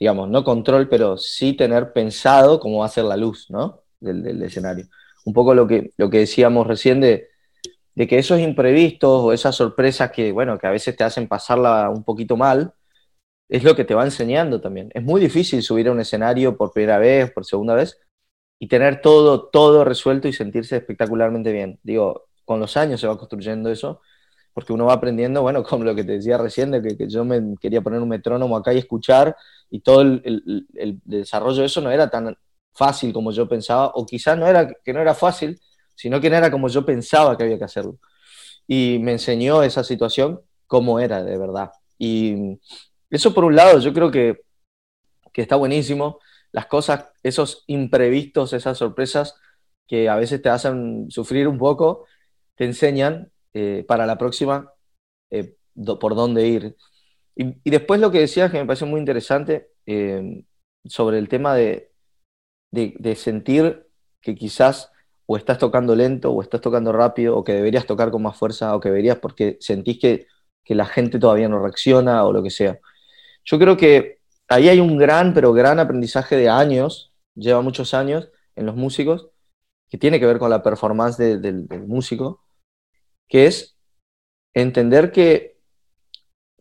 digamos, 0.00 0.28
no 0.28 0.42
control, 0.42 0.88
pero 0.88 1.16
sí 1.16 1.52
tener 1.52 1.92
pensado 1.92 2.58
cómo 2.58 2.78
va 2.80 2.86
a 2.86 2.90
ser 2.90 3.04
la 3.04 3.16
luz, 3.16 3.46
¿no? 3.50 3.82
Del, 4.00 4.22
del 4.22 4.42
escenario. 4.42 4.86
Un 5.24 5.32
poco 5.32 5.54
lo 5.54 5.66
que, 5.66 5.92
lo 5.96 6.10
que 6.10 6.18
decíamos 6.18 6.66
recién 6.66 7.00
de, 7.00 7.28
de 7.94 8.06
que 8.06 8.18
esos 8.18 8.40
imprevistos 8.40 9.22
o 9.22 9.32
esas 9.32 9.54
sorpresas 9.54 10.10
que, 10.10 10.32
bueno, 10.32 10.58
que 10.58 10.66
a 10.66 10.70
veces 10.70 10.96
te 10.96 11.04
hacen 11.04 11.28
pasarla 11.28 11.90
un 11.90 12.04
poquito 12.04 12.36
mal, 12.36 12.74
es 13.48 13.64
lo 13.64 13.76
que 13.76 13.84
te 13.84 13.94
va 13.94 14.04
enseñando 14.04 14.60
también. 14.60 14.90
Es 14.94 15.02
muy 15.02 15.20
difícil 15.20 15.62
subir 15.62 15.88
a 15.88 15.92
un 15.92 16.00
escenario 16.00 16.56
por 16.56 16.72
primera 16.72 16.98
vez, 16.98 17.30
por 17.30 17.44
segunda 17.44 17.74
vez, 17.74 17.98
y 18.58 18.68
tener 18.68 19.00
todo, 19.00 19.48
todo 19.48 19.84
resuelto 19.84 20.28
y 20.28 20.32
sentirse 20.32 20.76
espectacularmente 20.76 21.52
bien. 21.52 21.78
Digo, 21.82 22.26
con 22.44 22.60
los 22.60 22.76
años 22.76 23.00
se 23.00 23.06
va 23.06 23.18
construyendo 23.18 23.70
eso, 23.70 24.00
porque 24.54 24.72
uno 24.72 24.86
va 24.86 24.94
aprendiendo, 24.94 25.42
bueno, 25.42 25.62
como 25.64 25.84
lo 25.84 25.94
que 25.94 26.04
te 26.04 26.12
decía 26.12 26.38
recién, 26.38 26.72
que, 26.82 27.08
yo 27.08 27.24
me 27.24 27.56
quería 27.60 27.82
poner 27.82 28.00
un 28.00 28.08
metrónomo 28.08 28.56
acá 28.56 28.72
y 28.72 28.78
escuchar, 28.78 29.36
y 29.70 29.80
todo 29.80 30.02
el, 30.02 30.66
el 30.74 31.00
desarrollo 31.04 31.60
de 31.60 31.66
eso 31.66 31.80
no 31.80 31.90
era 31.90 32.08
tan 32.08 32.36
fácil 32.72 33.12
como 33.12 33.32
yo 33.32 33.48
pensaba, 33.48 33.88
o 33.94 34.06
quizás 34.06 34.38
no 34.38 34.46
era 34.46 34.68
que 34.84 34.92
no 34.92 35.00
era 35.00 35.14
fácil, 35.14 35.58
sino 35.94 36.20
que 36.20 36.30
no 36.30 36.36
era 36.36 36.50
como 36.50 36.68
yo 36.68 36.84
pensaba 36.84 37.36
que 37.36 37.44
había 37.44 37.58
que 37.58 37.64
hacerlo. 37.64 37.98
Y 38.66 38.98
me 39.00 39.12
enseñó 39.12 39.62
esa 39.62 39.82
situación 39.82 40.40
cómo 40.66 41.00
era 41.00 41.24
de 41.24 41.38
verdad. 41.38 41.72
Y 41.98 42.58
eso 43.10 43.32
por 43.32 43.44
un 43.44 43.56
lado, 43.56 43.78
yo 43.80 43.92
creo 43.92 44.10
que, 44.10 44.42
que 45.32 45.42
está 45.42 45.56
buenísimo. 45.56 46.18
Las 46.52 46.66
cosas, 46.66 47.06
esos 47.22 47.64
imprevistos, 47.66 48.52
esas 48.52 48.78
sorpresas 48.78 49.34
que 49.86 50.08
a 50.08 50.16
veces 50.16 50.42
te 50.42 50.48
hacen 50.48 51.10
sufrir 51.10 51.48
un 51.48 51.58
poco, 51.58 52.06
te 52.54 52.64
enseñan 52.64 53.30
eh, 53.54 53.84
para 53.86 54.06
la 54.06 54.18
próxima 54.18 54.72
eh, 55.30 55.56
por 56.00 56.14
dónde 56.14 56.46
ir. 56.46 56.76
Y, 57.34 57.70
después 57.70 58.00
lo 58.00 58.10
que 58.10 58.20
decías, 58.20 58.50
que 58.50 58.58
me 58.58 58.66
parece 58.66 58.86
muy 58.86 58.98
interesante, 58.98 59.70
eh, 59.84 60.44
sobre 60.84 61.18
el 61.18 61.28
tema 61.28 61.54
de, 61.54 61.92
de, 62.72 62.94
de, 62.98 63.14
sentir 63.14 63.86
que 64.20 64.34
quizás 64.34 64.90
o 65.26 65.36
estás 65.36 65.58
tocando 65.58 65.94
lento, 65.94 66.32
o 66.32 66.42
estás 66.42 66.60
tocando 66.60 66.92
rápido, 66.92 67.36
o 67.36 67.44
que 67.44 67.52
deberías 67.52 67.86
tocar 67.86 68.10
con 68.10 68.22
más 68.22 68.36
fuerza, 68.38 68.74
o 68.74 68.80
que 68.80 68.88
deberías 68.88 69.18
porque 69.18 69.58
sentís 69.60 69.98
que, 69.98 70.26
la 70.68 70.86
gente 70.86 71.18
todavía 71.18 71.48
no 71.48 71.60
reacciona, 71.60 72.24
o 72.24 72.32
lo 72.32 72.42
que 72.42 72.50
sea. 72.50 72.80
Yo 73.44 73.58
creo 73.58 73.76
que 73.76 74.18
ahí 74.48 74.68
hay 74.68 74.80
un 74.80 74.96
gran, 74.98 75.34
pero 75.34 75.52
gran 75.52 75.78
aprendizaje 75.78 76.36
de 76.36 76.48
años 76.48 77.12
lleva 77.34 77.60
muchos 77.62 77.94
años 77.94 78.30
en 78.54 78.66
los 78.66 78.76
músicos, 78.76 79.30
que 79.88 79.98
tiene 79.98 80.18
que 80.18 80.26
ver 80.26 80.38
con 80.38 80.50
la 80.50 80.62
performance 80.62 81.18
del 81.18 81.66
músico, 81.86 82.42
que 83.28 83.46
es 83.46 83.76
entender 84.54 85.12
que, 85.12 85.58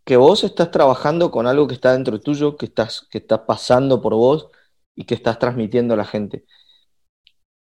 que 0.03 0.17
vos 0.17 0.43
estás 0.43 0.71
trabajando 0.71 1.31
con 1.31 1.47
algo 1.47 1.67
que 1.67 1.75
está 1.75 1.93
dentro 1.93 2.19
tuyo, 2.19 2.57
que 2.57 2.67
estás, 2.67 3.07
que 3.09 3.19
está 3.19 3.45
pasando 3.45 4.01
por 4.01 4.13
vos 4.15 4.49
y 4.95 5.05
que 5.05 5.15
estás 5.15 5.39
transmitiendo 5.39 5.93
a 5.93 5.97
la 5.97 6.05
gente. 6.05 6.45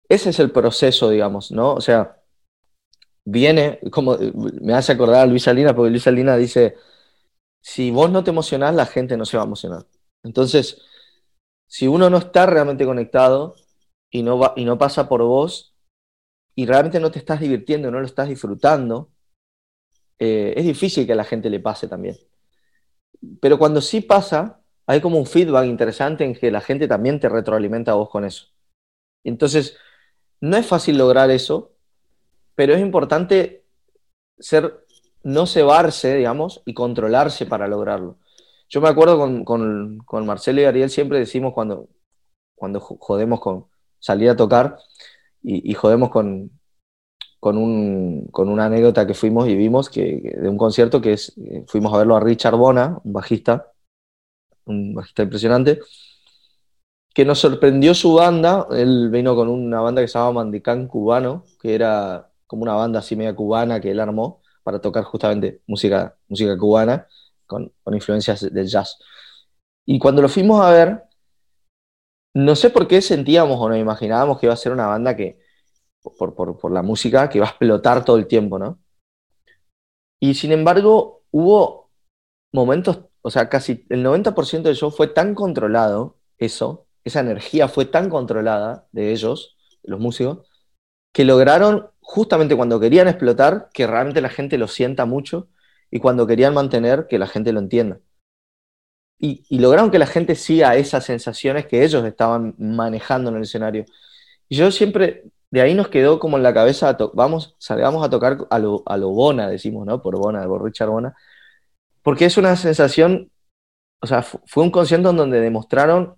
Ese 0.08 0.30
es 0.30 0.38
el 0.40 0.52
proceso, 0.52 1.10
digamos, 1.10 1.50
¿no? 1.52 1.74
O 1.74 1.80
sea, 1.80 2.22
viene, 3.24 3.80
como 3.90 4.16
me 4.60 4.74
hace 4.74 4.92
acordar 4.92 5.22
a 5.22 5.26
Luis 5.26 5.44
Salina, 5.44 5.74
porque 5.74 5.90
Luis 5.90 6.02
Salina 6.02 6.36
dice, 6.36 6.76
si 7.60 7.90
vos 7.90 8.10
no 8.10 8.24
te 8.24 8.30
emocionás, 8.30 8.74
la 8.74 8.86
gente 8.86 9.16
no 9.16 9.24
se 9.24 9.36
va 9.36 9.44
a 9.44 9.46
emocionar. 9.46 9.86
Entonces, 10.22 10.80
si 11.66 11.88
uno 11.88 12.10
no 12.10 12.18
está 12.18 12.46
realmente 12.46 12.84
conectado 12.84 13.56
y 14.10 14.22
no, 14.22 14.38
va, 14.38 14.52
y 14.56 14.64
no 14.64 14.78
pasa 14.78 15.08
por 15.08 15.22
vos 15.22 15.74
y 16.54 16.66
realmente 16.66 17.00
no 17.00 17.10
te 17.10 17.18
estás 17.18 17.40
divirtiendo, 17.40 17.90
no 17.90 18.00
lo 18.00 18.06
estás 18.06 18.28
disfrutando, 18.28 19.10
eh, 20.18 20.54
es 20.56 20.64
difícil 20.64 21.06
que 21.06 21.14
a 21.14 21.16
la 21.16 21.24
gente 21.24 21.50
le 21.50 21.60
pase 21.60 21.88
también. 21.88 22.16
Pero 23.40 23.58
cuando 23.58 23.80
sí 23.80 24.00
pasa, 24.00 24.60
hay 24.86 25.00
como 25.00 25.18
un 25.18 25.26
feedback 25.26 25.66
interesante 25.66 26.24
en 26.24 26.34
que 26.34 26.50
la 26.50 26.60
gente 26.60 26.88
también 26.88 27.20
te 27.20 27.28
retroalimenta 27.28 27.92
a 27.92 27.94
vos 27.94 28.10
con 28.10 28.24
eso. 28.24 28.46
Entonces, 29.24 29.76
no 30.40 30.56
es 30.56 30.66
fácil 30.66 30.98
lograr 30.98 31.30
eso, 31.30 31.72
pero 32.54 32.74
es 32.74 32.80
importante 32.80 33.64
ser, 34.38 34.84
no 35.22 35.46
cebarse, 35.46 36.16
digamos, 36.16 36.62
y 36.66 36.74
controlarse 36.74 37.46
para 37.46 37.68
lograrlo. 37.68 38.18
Yo 38.72 38.80
me 38.80 38.88
acuerdo 38.88 39.18
con, 39.44 40.26
Marcelo 40.26 40.62
y 40.62 40.64
Ariel, 40.64 40.88
siempre 40.88 41.18
decimos 41.18 41.52
cuando, 41.52 41.90
cuando 42.54 42.80
jodemos 42.80 43.38
con 43.38 43.66
salir 43.98 44.30
a 44.30 44.36
tocar 44.36 44.78
y, 45.42 45.74
jodemos 45.74 46.08
con, 46.08 46.50
con, 47.38 47.58
una 47.58 48.64
anécdota 48.64 49.06
que 49.06 49.12
fuimos 49.12 49.46
y 49.48 49.56
vimos 49.56 49.90
que, 49.90 50.38
de 50.40 50.48
un 50.48 50.56
concierto 50.56 51.02
que 51.02 51.12
eh, 51.12 51.64
fuimos 51.68 51.92
a 51.92 51.98
verlo 51.98 52.16
a 52.16 52.20
Richard 52.20 52.56
Bona, 52.56 52.98
un 53.04 53.12
bajista, 53.12 53.72
un 54.64 54.94
bajista 54.94 55.24
impresionante, 55.24 55.80
que 57.12 57.26
nos 57.26 57.40
sorprendió 57.40 57.92
su 57.92 58.14
banda. 58.14 58.68
Él 58.70 59.10
vino 59.10 59.36
con 59.36 59.48
una 59.48 59.82
banda 59.82 60.00
que 60.00 60.08
se 60.08 60.18
llama 60.18 60.44
Mandicán 60.44 60.88
Cubano, 60.88 61.44
que 61.60 61.74
era 61.74 62.30
como 62.46 62.62
una 62.62 62.74
banda 62.74 63.00
así 63.00 63.16
media 63.16 63.36
cubana 63.36 63.82
que 63.82 63.90
él 63.90 64.00
armó 64.00 64.40
para 64.62 64.80
tocar 64.80 65.04
justamente 65.04 65.60
música, 65.66 66.16
música 66.26 66.56
cubana 66.56 67.06
con, 67.52 67.94
influencias 67.94 68.52
del 68.52 68.66
jazz. 68.66 68.98
Y 69.86 69.98
cuando 69.98 70.22
lo 70.22 70.28
fuimos 70.28 70.60
a 70.64 70.70
ver, 70.70 71.02
no 72.34 72.56
sé 72.56 72.70
por 72.70 72.88
qué 72.88 73.02
sentíamos 73.02 73.58
o 73.60 73.68
nos 73.68 73.78
imaginábamos 73.78 74.38
que 74.38 74.46
iba 74.46 74.54
a 74.54 74.56
ser 74.56 74.72
una 74.72 74.86
banda 74.86 75.16
que, 75.16 75.38
por, 76.18 76.34
por 76.34 76.72
la 76.72 76.82
música, 76.82 77.28
que 77.28 77.38
iba 77.38 77.46
a 77.46 77.50
explotar 77.50 78.04
todo 78.04 78.16
el 78.16 78.26
tiempo, 78.26 78.58
¿no? 78.58 78.80
Y 80.20 80.34
sin 80.34 80.52
embargo, 80.52 81.24
hubo 81.32 81.90
momentos, 82.52 83.06
o 83.22 83.30
sea, 83.30 83.48
casi 83.48 83.84
el 83.88 84.04
90% 84.04 84.62
del 84.62 84.76
show 84.76 84.90
fue 84.90 85.08
tan 85.08 85.34
controlado, 85.34 86.18
eso, 86.38 86.86
esa 87.04 87.20
energía 87.20 87.68
fue 87.68 87.86
tan 87.86 88.08
controlada 88.08 88.86
de 88.92 89.12
ellos, 89.12 89.56
de 89.82 89.90
los 89.90 90.00
músicos, 90.00 90.46
que 91.12 91.24
lograron, 91.24 91.90
justamente 92.00 92.56
cuando 92.56 92.78
querían 92.78 93.08
explotar, 93.08 93.68
que 93.72 93.86
realmente 93.86 94.20
la 94.20 94.28
gente 94.28 94.58
lo 94.58 94.68
sienta 94.68 95.06
mucho 95.06 95.48
y 95.92 96.00
cuando 96.00 96.26
querían 96.26 96.54
mantener, 96.54 97.06
que 97.06 97.18
la 97.18 97.26
gente 97.26 97.52
lo 97.52 97.60
entienda. 97.60 98.00
Y, 99.18 99.58
lograron 99.60 99.92
que 99.92 100.00
la 100.00 100.06
gente 100.06 100.34
siga 100.34 100.74
esas 100.74 101.04
sensaciones 101.04 101.66
que 101.66 101.84
ellos 101.84 102.04
estaban 102.04 102.56
manejando 102.58 103.30
en 103.30 103.36
el 103.36 103.42
escenario. 103.42 103.84
Y 104.48 104.56
yo 104.56 104.72
siempre, 104.72 105.24
de 105.50 105.60
ahí 105.60 105.74
nos 105.74 105.88
quedó 105.88 106.18
como 106.18 106.38
en 106.38 106.42
la 106.42 106.54
cabeza, 106.54 106.96
vamos, 107.14 107.54
salgamos 107.58 108.04
a 108.04 108.10
tocar 108.10 108.38
a 108.50 108.58
lo, 108.58 108.82
a 108.86 108.96
lo 108.96 109.10
Bona, 109.10 109.48
decimos, 109.48 109.86
¿no? 109.86 110.02
Por 110.02 110.16
Bona, 110.16 110.44
por 110.46 110.64
Richard 110.64 110.88
Bona, 110.88 111.14
porque 112.02 112.24
es 112.24 112.36
una 112.38 112.56
sensación, 112.56 113.30
o 114.00 114.06
sea, 114.06 114.22
fue 114.22 114.64
un 114.64 114.70
concierto 114.70 115.10
en 115.10 115.16
donde 115.18 115.40
demostraron 115.40 116.16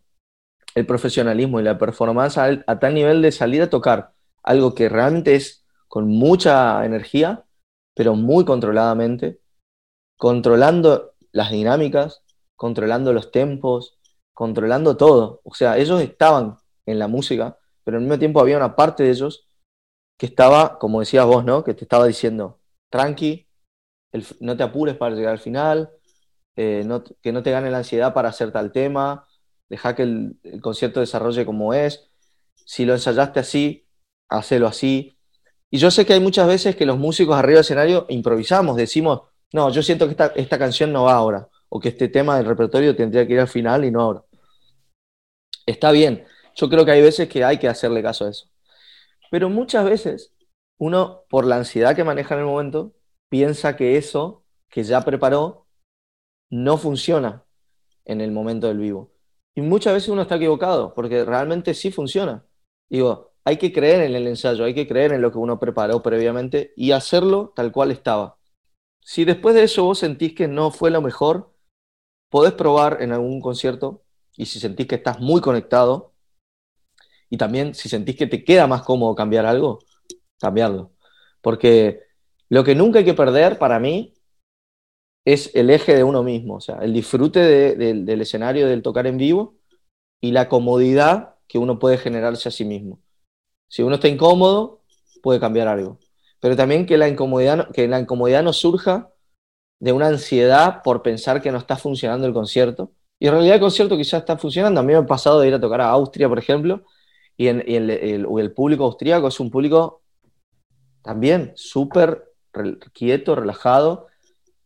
el 0.74 0.86
profesionalismo 0.86 1.60
y 1.60 1.64
la 1.64 1.78
performance 1.78 2.38
a, 2.38 2.78
tal 2.78 2.94
nivel 2.94 3.22
de 3.22 3.32
salir 3.32 3.60
a 3.62 3.70
tocar 3.70 4.12
algo 4.42 4.74
que 4.74 4.88
realmente 4.88 5.34
es 5.34 5.64
con 5.88 6.08
mucha 6.08 6.84
energía, 6.84 7.44
pero 7.94 8.14
muy 8.14 8.44
controladamente, 8.44 9.40
controlando 10.24 11.12
las 11.32 11.50
dinámicas, 11.50 12.22
controlando 12.56 13.12
los 13.12 13.30
tempos, 13.30 13.98
controlando 14.32 14.96
todo. 14.96 15.42
O 15.44 15.54
sea, 15.54 15.76
ellos 15.76 16.00
estaban 16.00 16.56
en 16.86 16.98
la 16.98 17.08
música, 17.08 17.58
pero 17.84 17.98
al 17.98 18.04
mismo 18.04 18.18
tiempo 18.18 18.40
había 18.40 18.56
una 18.56 18.74
parte 18.74 19.02
de 19.02 19.10
ellos 19.10 19.46
que 20.18 20.24
estaba, 20.24 20.78
como 20.78 21.00
decías 21.00 21.26
vos, 21.26 21.44
¿no? 21.44 21.62
Que 21.62 21.74
te 21.74 21.84
estaba 21.84 22.06
diciendo, 22.06 22.58
tranqui, 22.88 23.46
no 24.40 24.56
te 24.56 24.62
apures 24.62 24.96
para 24.96 25.14
llegar 25.14 25.32
al 25.32 25.40
final, 25.40 25.90
eh, 26.56 26.88
que 27.20 27.30
no 27.30 27.42
te 27.42 27.50
gane 27.50 27.70
la 27.70 27.76
ansiedad 27.76 28.14
para 28.14 28.30
hacer 28.30 28.50
tal 28.50 28.72
tema, 28.72 29.26
deja 29.68 29.94
que 29.94 30.04
el, 30.04 30.38
concierto 30.62 31.00
desarrolle 31.00 31.44
como 31.44 31.74
es. 31.74 32.08
Si 32.64 32.86
lo 32.86 32.94
ensayaste 32.94 33.40
así, 33.40 33.86
hacelo 34.30 34.68
así. 34.68 35.18
Y 35.70 35.76
yo 35.76 35.90
sé 35.90 36.06
que 36.06 36.14
hay 36.14 36.20
muchas 36.20 36.48
veces 36.48 36.76
que 36.76 36.86
los 36.86 36.96
músicos 36.96 37.36
arriba 37.36 37.56
del 37.56 37.64
escenario 37.64 38.06
improvisamos, 38.08 38.76
decimos, 38.76 39.33
no, 39.54 39.70
yo 39.70 39.84
siento 39.84 40.06
que 40.06 40.10
esta, 40.10 40.26
esta 40.34 40.58
canción 40.58 40.92
no 40.92 41.04
va 41.04 41.14
ahora, 41.14 41.48
o 41.68 41.78
que 41.78 41.90
este 41.90 42.08
tema 42.08 42.36
del 42.36 42.46
repertorio 42.46 42.96
tendría 42.96 43.24
que 43.24 43.34
ir 43.34 43.40
al 43.40 43.46
final 43.46 43.84
y 43.84 43.90
no 43.92 44.00
ahora. 44.00 44.24
Está 45.64 45.92
bien, 45.92 46.24
yo 46.56 46.68
creo 46.68 46.84
que 46.84 46.90
hay 46.90 47.00
veces 47.00 47.28
que 47.28 47.44
hay 47.44 47.58
que 47.58 47.68
hacerle 47.68 48.02
caso 48.02 48.26
a 48.26 48.30
eso. 48.30 48.48
Pero 49.30 49.48
muchas 49.50 49.84
veces 49.84 50.34
uno, 50.76 51.22
por 51.30 51.46
la 51.46 51.54
ansiedad 51.54 51.94
que 51.94 52.02
maneja 52.02 52.34
en 52.34 52.40
el 52.40 52.46
momento, 52.46 52.94
piensa 53.28 53.76
que 53.76 53.96
eso 53.96 54.42
que 54.68 54.82
ya 54.82 55.02
preparó 55.02 55.68
no 56.50 56.76
funciona 56.76 57.44
en 58.04 58.20
el 58.20 58.32
momento 58.32 58.66
del 58.66 58.78
vivo. 58.78 59.12
Y 59.54 59.60
muchas 59.60 59.94
veces 59.94 60.08
uno 60.08 60.22
está 60.22 60.34
equivocado, 60.34 60.94
porque 60.94 61.24
realmente 61.24 61.74
sí 61.74 61.92
funciona. 61.92 62.44
Digo, 62.90 63.34
hay 63.44 63.56
que 63.58 63.72
creer 63.72 64.00
en 64.00 64.16
el 64.16 64.26
ensayo, 64.26 64.64
hay 64.64 64.74
que 64.74 64.88
creer 64.88 65.12
en 65.12 65.22
lo 65.22 65.30
que 65.30 65.38
uno 65.38 65.60
preparó 65.60 66.02
previamente 66.02 66.72
y 66.76 66.90
hacerlo 66.90 67.52
tal 67.54 67.70
cual 67.70 67.92
estaba. 67.92 68.36
Si 69.04 69.26
después 69.26 69.54
de 69.54 69.64
eso 69.64 69.84
vos 69.84 69.98
sentís 69.98 70.34
que 70.34 70.48
no 70.48 70.70
fue 70.70 70.90
lo 70.90 71.02
mejor, 71.02 71.52
podés 72.30 72.54
probar 72.54 73.02
en 73.02 73.12
algún 73.12 73.40
concierto 73.40 74.02
y 74.34 74.46
si 74.46 74.58
sentís 74.58 74.86
que 74.86 74.94
estás 74.94 75.20
muy 75.20 75.42
conectado 75.42 76.14
y 77.28 77.36
también 77.36 77.74
si 77.74 77.90
sentís 77.90 78.16
que 78.16 78.26
te 78.26 78.44
queda 78.44 78.66
más 78.66 78.82
cómodo 78.82 79.14
cambiar 79.14 79.44
algo, 79.44 79.80
cambiarlo. 80.40 80.92
Porque 81.42 82.00
lo 82.48 82.64
que 82.64 82.74
nunca 82.74 83.00
hay 83.00 83.04
que 83.04 83.12
perder 83.12 83.58
para 83.58 83.78
mí 83.78 84.14
es 85.26 85.54
el 85.54 85.68
eje 85.68 85.94
de 85.94 86.04
uno 86.04 86.22
mismo, 86.22 86.56
o 86.56 86.60
sea, 86.60 86.78
el 86.78 86.94
disfrute 86.94 87.40
del 87.76 88.20
escenario, 88.22 88.66
del 88.66 88.82
tocar 88.82 89.06
en 89.06 89.18
vivo 89.18 89.56
y 90.20 90.32
la 90.32 90.48
comodidad 90.48 91.36
que 91.46 91.58
uno 91.58 91.78
puede 91.78 91.98
generarse 91.98 92.48
a 92.48 92.52
sí 92.52 92.64
mismo. 92.64 93.02
Si 93.68 93.82
uno 93.82 93.96
está 93.96 94.08
incómodo, 94.08 94.82
puede 95.22 95.40
cambiar 95.40 95.68
algo. 95.68 95.98
Pero 96.44 96.56
también 96.56 96.84
que 96.84 96.98
la 96.98 97.08
incomodidad, 97.08 97.70
que 97.70 97.88
la 97.88 97.98
incomodidad 97.98 98.42
no 98.42 98.52
surja 98.52 99.10
de 99.80 99.92
una 99.92 100.08
ansiedad 100.08 100.82
por 100.82 101.00
pensar 101.00 101.40
que 101.40 101.50
no 101.50 101.56
está 101.56 101.78
funcionando 101.78 102.26
el 102.26 102.34
concierto. 102.34 102.92
Y 103.18 103.28
en 103.28 103.32
realidad 103.32 103.54
el 103.54 103.62
concierto 103.62 103.96
quizás 103.96 104.20
está 104.20 104.36
funcionando. 104.36 104.78
A 104.78 104.82
mí 104.82 104.92
me 104.92 104.98
ha 104.98 105.06
pasado 105.06 105.40
de 105.40 105.48
ir 105.48 105.54
a 105.54 105.58
tocar 105.58 105.80
a 105.80 105.88
Austria, 105.88 106.28
por 106.28 106.38
ejemplo, 106.38 106.84
y, 107.38 107.46
el, 107.46 107.62
el, 107.88 108.52
público 108.52 108.84
austríaco 108.84 109.28
es 109.28 109.40
un 109.40 109.50
público 109.50 110.02
también 111.00 111.52
súper 111.54 112.34
quieto, 112.92 113.34
relajado, 113.34 114.08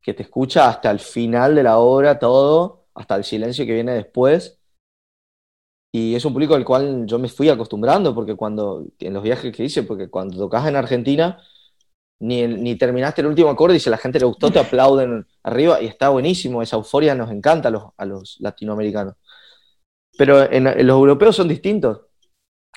que 0.03 0.14
te 0.14 0.24
escucha 0.24 0.68
hasta 0.68 0.91
el 0.91 0.99
final 0.99 1.55
de 1.55 1.62
la 1.62 1.79
obra, 1.79 2.18
todo, 2.18 2.87
hasta 2.93 3.14
el 3.14 3.22
silencio 3.22 3.64
que 3.64 3.74
viene 3.74 3.93
después. 3.93 4.59
Y 5.93 6.16
es 6.16 6.24
un 6.24 6.33
público 6.33 6.57
al 6.57 6.64
cual 6.64 7.07
yo 7.07 7.20
me 7.20 7.29
fui 7.29 7.49
acostumbrando, 7.49 8.16
porque 8.16 8.35
cuando, 8.35 8.85
en 8.99 9.14
los 9.14 9.22
viajes 9.22 9.55
que 9.55 9.62
hice, 9.62 9.85
porque 9.85 10.11
cuando 10.11 10.39
tocas 10.39 10.66
en 10.66 10.74
Argentina, 10.74 11.41
ni, 12.21 12.77
terminaste 12.77 13.21
el 13.21 13.29
último 13.29 13.51
acorde 13.51 13.77
y 13.77 13.81
si 13.81 13.89
a 13.89 13.93
la 13.93 13.99
gente 13.99 14.19
le 14.19 14.27
gustó, 14.27 14.51
te 14.51 14.59
aplauden 14.59 15.27
arriba 15.43 15.81
y 15.81 15.87
está 15.87 16.09
buenísimo, 16.09 16.62
esa 16.62 16.77
euforia 16.77 17.14
nos 17.14 17.31
encanta 17.31 17.69
a 17.97 18.05
los, 18.07 18.37
latinoamericanos. 18.41 19.14
Pero 20.16 20.49
los 20.51 20.97
europeos 20.97 21.37
son 21.37 21.49
distintos. 21.49 22.01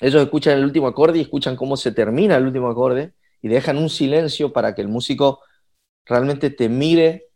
Ellos 0.00 0.22
escuchan 0.22 0.58
el 0.58 0.64
último 0.64 0.86
acorde 0.86 1.18
y 1.18 1.22
escuchan 1.22 1.56
cómo 1.56 1.76
se 1.76 1.92
termina 1.92 2.36
el 2.36 2.46
último 2.46 2.68
acorde 2.68 3.14
y 3.40 3.48
dejan 3.48 3.78
un 3.78 3.90
silencio 3.90 4.52
para 4.52 4.74
que 4.74 4.82
el 4.82 4.88
músico 4.88 5.40
realmente 6.06 6.50
te 6.50 6.68
mire 6.68 7.28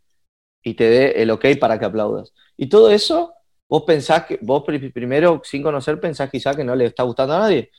y 0.63 0.73
te 0.75 0.85
dé 0.85 1.21
el 1.21 1.31
ok 1.31 1.45
para 1.59 1.77
que 1.79 1.85
aplaudas. 1.85 2.33
Y 2.55 2.67
todo 2.67 2.89
eso, 2.89 3.33
vos 3.67 3.83
pensás 3.83 4.25
que, 4.25 4.39
vos 4.41 4.63
primero, 4.65 5.41
sin 5.43 5.63
conocer, 5.63 5.99
pensás 5.99 6.29
quizá 6.31 6.53
que 6.55 6.63
no 6.63 6.75
le 6.75 6.85
está 6.85 7.03
gustando 7.03 7.35
a 7.35 7.39
nadie, 7.39 7.71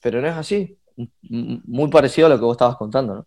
pero 0.00 0.20
no 0.20 0.28
es 0.28 0.34
así. 0.34 0.78
Muy 1.22 1.90
parecido 1.90 2.26
a 2.26 2.30
lo 2.30 2.36
que 2.38 2.44
vos 2.44 2.54
estabas 2.54 2.76
contando, 2.76 3.14
¿no? 3.16 3.26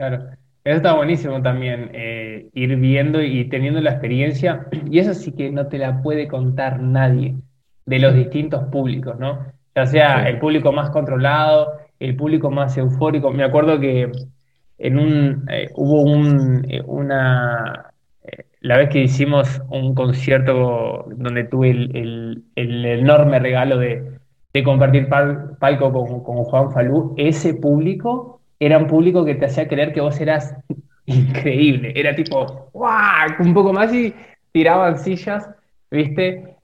Claro, 0.00 0.30
eso 0.64 0.76
está 0.78 0.94
buenísimo 0.94 1.42
también, 1.42 1.90
eh, 1.92 2.48
ir 2.54 2.74
viendo 2.76 3.22
y 3.22 3.50
teniendo 3.50 3.82
la 3.82 3.90
experiencia, 3.90 4.66
y 4.90 4.98
eso 4.98 5.12
sí 5.12 5.32
que 5.32 5.50
no 5.50 5.66
te 5.66 5.76
la 5.76 6.00
puede 6.00 6.26
contar 6.26 6.80
nadie 6.80 7.36
de 7.84 7.98
los 7.98 8.14
distintos 8.14 8.64
públicos, 8.68 9.18
¿no? 9.18 9.44
ya 9.74 9.84
sea 9.84 10.26
el 10.26 10.38
público 10.38 10.72
más 10.72 10.88
controlado, 10.88 11.80
el 11.98 12.16
público 12.16 12.50
más 12.50 12.78
eufórico. 12.78 13.30
Me 13.30 13.44
acuerdo 13.44 13.78
que 13.78 14.10
en 14.78 14.98
un, 14.98 15.44
eh, 15.50 15.68
hubo 15.74 16.00
un, 16.00 16.64
eh, 16.66 16.80
una, 16.86 17.92
la 18.62 18.78
vez 18.78 18.88
que 18.88 19.02
hicimos 19.02 19.60
un 19.68 19.94
concierto 19.94 21.04
donde 21.14 21.44
tuve 21.44 21.72
el, 21.72 22.42
enorme 22.56 23.38
regalo 23.38 23.76
de, 23.76 24.18
compartir 24.64 25.10
palco 25.10 25.92
con, 25.92 26.22
con, 26.24 26.36
Juan 26.44 26.72
Falú, 26.72 27.14
ese 27.18 27.52
público 27.52 28.39
era 28.60 28.78
un 28.78 28.86
público 28.86 29.24
que 29.24 29.34
te 29.34 29.46
hacía 29.46 29.66
creer 29.66 29.92
que 29.92 30.00
vos 30.00 30.20
eras 30.20 30.54
increíble, 31.06 31.92
era 31.96 32.14
tipo, 32.14 32.70
¡guau! 32.72 33.30
Un 33.40 33.54
poco 33.54 33.72
más 33.72 33.92
y 33.92 34.14
tiraban 34.52 34.98
sillas, 34.98 35.48
¿viste? 35.90 36.56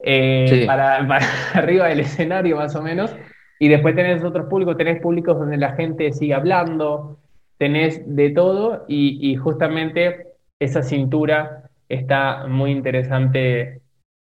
para, 0.66 1.04
para 1.08 1.26
arriba 1.54 1.88
del 1.88 2.00
escenario 2.00 2.56
más 2.56 2.76
o 2.76 2.82
menos. 2.82 3.16
Y 3.58 3.68
después 3.68 3.94
tenés 3.94 4.22
otros 4.22 4.46
públicos, 4.48 4.76
tenés 4.76 5.00
públicos 5.00 5.38
donde 5.38 5.56
la 5.56 5.72
gente 5.72 6.12
sigue 6.12 6.34
hablando, 6.34 7.18
tenés 7.58 8.02
de 8.14 8.30
todo 8.30 8.84
y, 8.86 9.34
justamente 9.36 10.26
esa 10.58 10.82
cintura 10.82 11.70
está 11.88 12.46
muy 12.48 12.70
interesante 12.70 13.80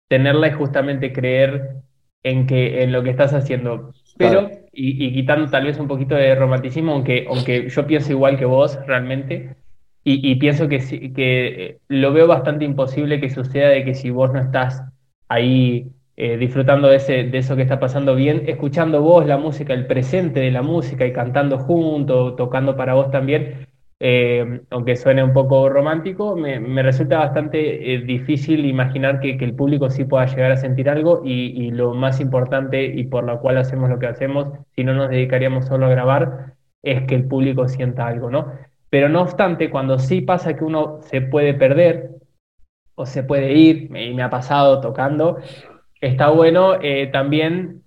tenerla 0.09 0.49
y 0.49 0.53
justamente 0.53 1.13
creer 1.13 1.77
en, 2.23 2.47
que, 2.47 2.83
en 2.83 2.93
lo 2.93 3.03
que 3.03 3.11
estás 3.11 3.33
haciendo. 3.33 3.93
Pero, 4.17 4.51
y, 4.73 5.13
quitando 5.13 5.51
tal 5.51 5.65
vez 5.65 5.79
un 5.79 5.89
poquito 5.89 6.15
de 6.15 6.35
romanticismo, 6.35 6.93
aunque, 6.93 7.27
aunque 7.29 7.69
yo 7.69 7.87
pienso 7.87 8.13
igual 8.13 8.39
que 8.39 8.45
vos 8.45 8.79
realmente, 8.87 9.57
y, 10.03 10.35
pienso 10.37 10.69
que, 10.69 11.13
que 11.15 11.79
lo 11.89 12.13
veo 12.13 12.27
bastante 12.27 12.65
imposible 12.65 13.21
que 13.21 13.31
suceda 13.31 13.69
de 13.69 13.85
que 13.85 13.95
si 13.95 14.11
vos 14.11 14.33
no 14.33 14.41
estás 14.41 14.83
ahí 15.29 15.93
eh, 16.17 16.37
disfrutando 16.37 16.89
de, 16.89 16.97
ese, 16.97 17.25
de 17.25 17.39
eso 17.39 17.57
que 17.57 17.63
está 17.63 17.81
pasando 17.81 18.15
bien, 18.15 18.45
escuchando 18.47 19.01
vos 19.03 19.27
la 19.27 19.39
música, 19.39 19.73
el 19.73 19.87
presente 19.87 20.41
de 20.41 20.51
la 20.51 20.63
música 20.63 21.07
y 21.07 21.13
cantando 21.13 21.59
junto, 21.59 22.35
tocando 22.35 22.77
para 22.77 22.95
vos 22.95 23.11
también, 23.11 23.69
eh, 24.03 24.63
aunque 24.71 24.97
suene 24.97 25.23
un 25.23 25.35
poco 25.35 25.69
romántico, 25.69 26.35
me, 26.35 26.83
resulta 26.83 27.19
bastante 27.19 27.95
eh, 27.95 27.99
difícil 27.99 28.65
imaginar 28.65 29.21
que, 29.21 29.33
el 29.33 29.55
público 29.55 29.91
sí 29.91 30.05
pueda 30.05 30.25
llegar 30.25 30.53
a 30.53 30.57
sentir 30.57 30.89
algo 30.89 31.21
y, 31.23 31.71
lo 31.73 31.93
más 31.93 32.19
importante 32.19 32.83
y 32.83 33.05
por 33.05 33.25
lo 33.25 33.39
cual 33.41 33.59
hacemos 33.59 33.91
lo 33.91 33.99
que 33.99 34.07
hacemos, 34.07 34.49
si 34.75 34.85
no 34.85 34.95
nos 34.95 35.11
dedicaríamos 35.11 35.67
solo 35.67 35.85
a 35.85 35.91
grabar, 35.91 36.55
es 36.83 37.03
que 37.07 37.15
el 37.15 37.29
público 37.29 37.69
sienta 37.69 38.07
algo, 38.07 38.31
¿no? 38.31 38.55
Pero 38.89 39.11
no 39.11 39.21
obstante, 39.21 39.69
cuando 39.69 39.99
sí 39.99 40.23
pasa 40.23 40.57
que 40.57 40.65
uno 40.65 41.01
se 41.03 41.21
puede 41.21 41.53
perder 41.53 42.11
o 42.95 43.05
se 43.05 43.23
puede 43.23 43.53
ir, 43.53 43.95
y 43.95 44.15
me 44.15 44.23
ha 44.23 44.31
pasado 44.31 44.81
tocando, 44.81 45.39
está 46.01 46.31
bueno 46.31 46.77
eh, 46.81 47.09
también 47.13 47.83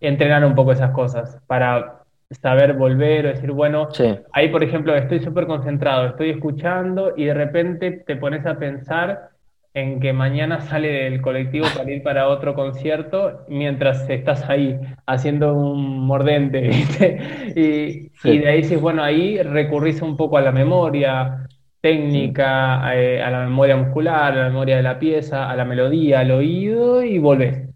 entrenar 0.00 0.44
un 0.44 0.54
poco 0.54 0.72
esas 0.72 0.92
cosas 0.92 1.40
para 1.48 2.03
saber 2.40 2.74
volver 2.74 3.26
o 3.26 3.28
decir, 3.30 3.50
bueno, 3.52 3.88
ahí 4.32 4.48
por 4.48 4.62
ejemplo 4.62 4.94
estoy 4.94 5.20
súper 5.20 5.46
concentrado, 5.46 6.06
estoy 6.08 6.30
escuchando 6.30 7.14
y 7.16 7.24
de 7.24 7.34
repente 7.34 7.90
te 8.06 8.16
pones 8.16 8.46
a 8.46 8.58
pensar 8.58 9.30
en 9.74 9.98
que 10.00 10.12
mañana 10.12 10.60
sale 10.60 10.88
del 10.88 11.20
colectivo 11.20 11.66
para 11.76 11.90
ir 11.90 12.02
para 12.02 12.28
otro 12.28 12.54
concierto 12.54 13.44
mientras 13.48 14.08
estás 14.08 14.48
ahí 14.48 14.78
haciendo 15.06 15.54
un 15.54 16.06
mordente, 16.06 16.60
¿viste? 16.68 17.18
Y, 17.56 18.12
y 18.30 18.38
de 18.38 18.48
ahí 18.48 18.62
dices, 18.62 18.80
bueno, 18.80 19.02
ahí 19.02 19.42
recurrís 19.42 20.00
un 20.00 20.16
poco 20.16 20.38
a 20.38 20.42
la 20.42 20.52
memoria, 20.52 21.48
técnica, 21.80 22.96
eh, 22.96 23.22
a 23.22 23.30
la 23.30 23.44
memoria 23.44 23.76
muscular, 23.76 24.32
a 24.32 24.36
la 24.44 24.48
memoria 24.48 24.76
de 24.76 24.82
la 24.82 24.98
pieza, 24.98 25.50
a 25.50 25.56
la 25.56 25.66
melodía, 25.66 26.20
al 26.20 26.30
oído 26.30 27.02
y 27.02 27.18
volvés. 27.18 27.68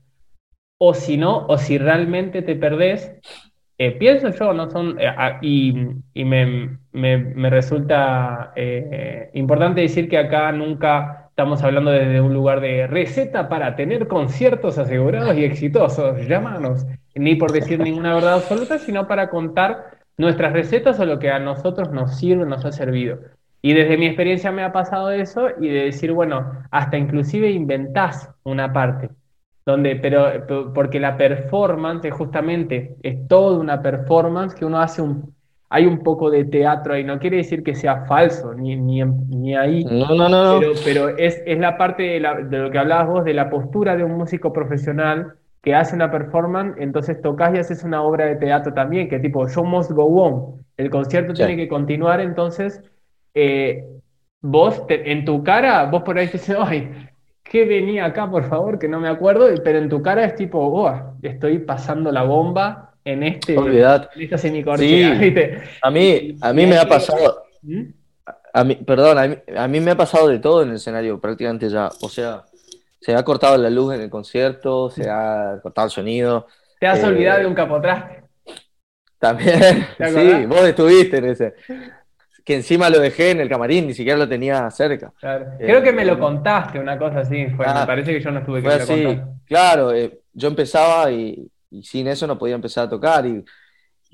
O 0.78 0.94
si 0.94 1.16
no, 1.16 1.46
o 1.46 1.58
si 1.58 1.76
realmente 1.78 2.42
te 2.42 2.56
perdés, 2.56 3.12
eh, 3.78 3.92
pienso 3.92 4.30
yo, 4.30 4.52
no 4.52 4.68
son, 4.70 4.96
eh, 4.98 5.10
y, 5.40 6.24
me, 6.24 6.78
resulta 7.50 8.52
importante 9.32 9.80
decir 9.82 10.08
que 10.08 10.18
acá 10.18 10.50
nunca 10.52 11.28
estamos 11.30 11.62
hablando 11.62 11.92
desde 11.92 12.20
un 12.20 12.34
lugar 12.34 12.60
de 12.60 12.88
receta 12.88 13.48
para 13.48 13.76
tener 13.76 14.08
conciertos 14.08 14.76
asegurados 14.76 15.36
y 15.36 15.44
exitosos, 15.44 16.26
llámanos, 16.26 16.84
ni 17.14 17.36
por 17.36 17.52
decir 17.52 17.78
ninguna 17.78 18.14
verdad 18.14 18.34
absoluta, 18.34 18.78
sino 18.78 19.06
para 19.06 19.30
contar 19.30 19.98
nuestras 20.16 20.52
recetas 20.52 20.98
o 20.98 21.06
lo 21.06 21.20
que 21.20 21.30
a 21.30 21.38
nosotros 21.38 21.92
nos 21.92 22.16
sirve, 22.16 22.44
nos 22.44 22.64
ha 22.64 22.72
servido. 22.72 23.20
Y 23.62 23.72
desde 23.72 23.96
mi 23.96 24.06
experiencia 24.06 24.52
me 24.52 24.62
ha 24.62 24.72
pasado 24.72 25.10
eso 25.10 25.48
y 25.60 25.68
de 25.68 25.84
decir, 25.84 26.12
bueno, 26.12 26.52
hasta 26.70 26.98
inclusive 26.98 27.50
inventás 27.50 28.30
una 28.44 28.72
parte, 28.72 29.10
donde, 29.68 29.96
pero 29.96 30.72
porque 30.72 30.98
la 30.98 31.18
performance 31.18 32.10
justamente 32.10 32.96
es 33.02 33.28
toda 33.28 33.58
una 33.58 33.82
performance 33.82 34.54
que 34.54 34.64
uno 34.64 34.80
hace 34.80 35.02
un, 35.02 35.34
hay 35.68 35.84
un 35.84 35.98
poco 35.98 36.30
de 36.30 36.46
teatro 36.46 36.94
ahí, 36.94 37.04
no 37.04 37.18
quiere 37.18 37.36
decir 37.36 37.62
que 37.62 37.74
sea 37.74 38.06
falso, 38.06 38.54
ni, 38.54 38.76
ni, 38.76 39.04
ni 39.04 39.54
ahí, 39.54 39.84
no, 39.84 40.14
no, 40.14 40.26
no, 40.30 40.58
pero, 40.58 40.72
pero 40.86 41.08
es, 41.18 41.42
es, 41.44 41.58
la 41.58 41.76
parte 41.76 42.02
de, 42.02 42.18
la, 42.20 42.36
de, 42.36 42.58
lo 42.60 42.70
que 42.70 42.78
hablabas 42.78 43.08
vos, 43.08 43.24
de 43.26 43.34
la 43.34 43.50
postura 43.50 43.94
de 43.94 44.04
un 44.04 44.12
músico 44.12 44.54
profesional 44.54 45.34
que 45.60 45.74
hace 45.74 45.94
una 45.94 46.10
performance, 46.10 46.74
entonces 46.78 47.20
tocas 47.20 47.54
y 47.54 47.58
haces 47.58 47.84
una 47.84 48.02
obra 48.02 48.24
de 48.24 48.36
teatro 48.36 48.72
también, 48.72 49.10
que 49.10 49.18
tipo, 49.18 49.46
show 49.50 49.66
must 49.66 49.90
go 49.90 50.04
on, 50.04 50.64
el 50.78 50.88
concierto 50.88 51.34
tiene 51.34 51.56
que 51.56 51.68
continuar, 51.68 52.22
entonces 52.22 52.82
eh, 53.34 53.84
vos 54.40 54.82
en 54.88 55.26
tu 55.26 55.44
cara, 55.44 55.84
vos 55.90 56.04
por 56.04 56.16
ahí 56.16 56.28
dices, 56.28 56.56
ay, 56.58 56.90
¿qué 57.50 57.64
venía 57.64 58.04
acá, 58.04 58.30
por 58.30 58.48
favor? 58.48 58.78
Que 58.78 58.88
no 58.88 59.00
me 59.00 59.08
acuerdo, 59.08 59.48
pero 59.62 59.78
en 59.78 59.88
tu 59.88 60.02
cara 60.02 60.24
es 60.24 60.34
tipo, 60.34 60.58
oh, 60.58 61.16
estoy 61.22 61.58
pasando 61.58 62.12
la 62.12 62.22
bomba 62.22 62.94
en 63.04 63.22
este 63.22 63.56
Olvidad. 63.56 64.10
esta 64.16 64.38
semicorchea, 64.38 65.18
sí. 65.18 65.34
A 65.82 65.90
mí, 65.90 66.36
a 66.40 66.52
mí 66.52 66.66
me 66.66 66.76
ha 66.76 66.86
pasado, 66.86 67.44
¿Mm? 67.62 67.82
a 68.52 68.64
mí, 68.64 68.74
perdón, 68.76 69.40
a 69.56 69.68
mí, 69.68 69.80
me 69.80 69.90
ha 69.92 69.96
pasado 69.96 70.28
de 70.28 70.38
todo 70.38 70.62
en 70.62 70.70
el 70.70 70.76
escenario, 70.76 71.20
prácticamente 71.20 71.68
ya, 71.68 71.88
o 72.02 72.08
sea, 72.08 72.44
se 73.00 73.14
ha 73.14 73.22
cortado 73.22 73.56
la 73.56 73.70
luz 73.70 73.94
en 73.94 74.02
el 74.02 74.10
concierto, 74.10 74.90
se 74.90 75.08
ha 75.08 75.58
cortado 75.62 75.86
el 75.86 75.92
sonido. 75.92 76.46
¿Te 76.80 76.86
has 76.86 77.02
olvidado 77.02 77.40
de 77.40 77.46
un 77.46 77.54
capotraste? 77.54 78.24
También, 79.18 79.86
sí, 79.98 80.46
vos 80.46 80.62
estuviste 80.64 81.16
en 81.16 81.24
ese 81.24 81.54
que 82.48 82.54
encima 82.54 82.88
lo 82.88 82.98
dejé 82.98 83.32
en 83.32 83.40
el 83.40 83.48
camarín, 83.50 83.88
ni 83.88 83.92
siquiera 83.92 84.18
lo 84.18 84.26
tenía 84.26 84.70
cerca. 84.70 85.12
Creo 85.58 85.82
que 85.82 85.92
me 85.92 86.06
lo 86.06 86.18
contaste, 86.18 86.78
una 86.78 86.98
cosa 86.98 87.20
así, 87.20 87.44
me 87.44 87.64
ah, 87.66 87.84
parece 87.86 88.14
que 88.14 88.22
yo 88.22 88.30
no 88.30 88.38
estuve 88.38 88.62
que 88.62 88.68
así, 88.68 89.20
Claro, 89.44 89.92
eh, 89.92 90.22
yo 90.32 90.48
empezaba 90.48 91.12
y, 91.12 91.46
sin 91.82 92.06
eso 92.06 92.26
no 92.26 92.38
podía 92.38 92.54
empezar 92.54 92.86
a 92.86 92.88
tocar 92.88 93.26
y, 93.26 93.44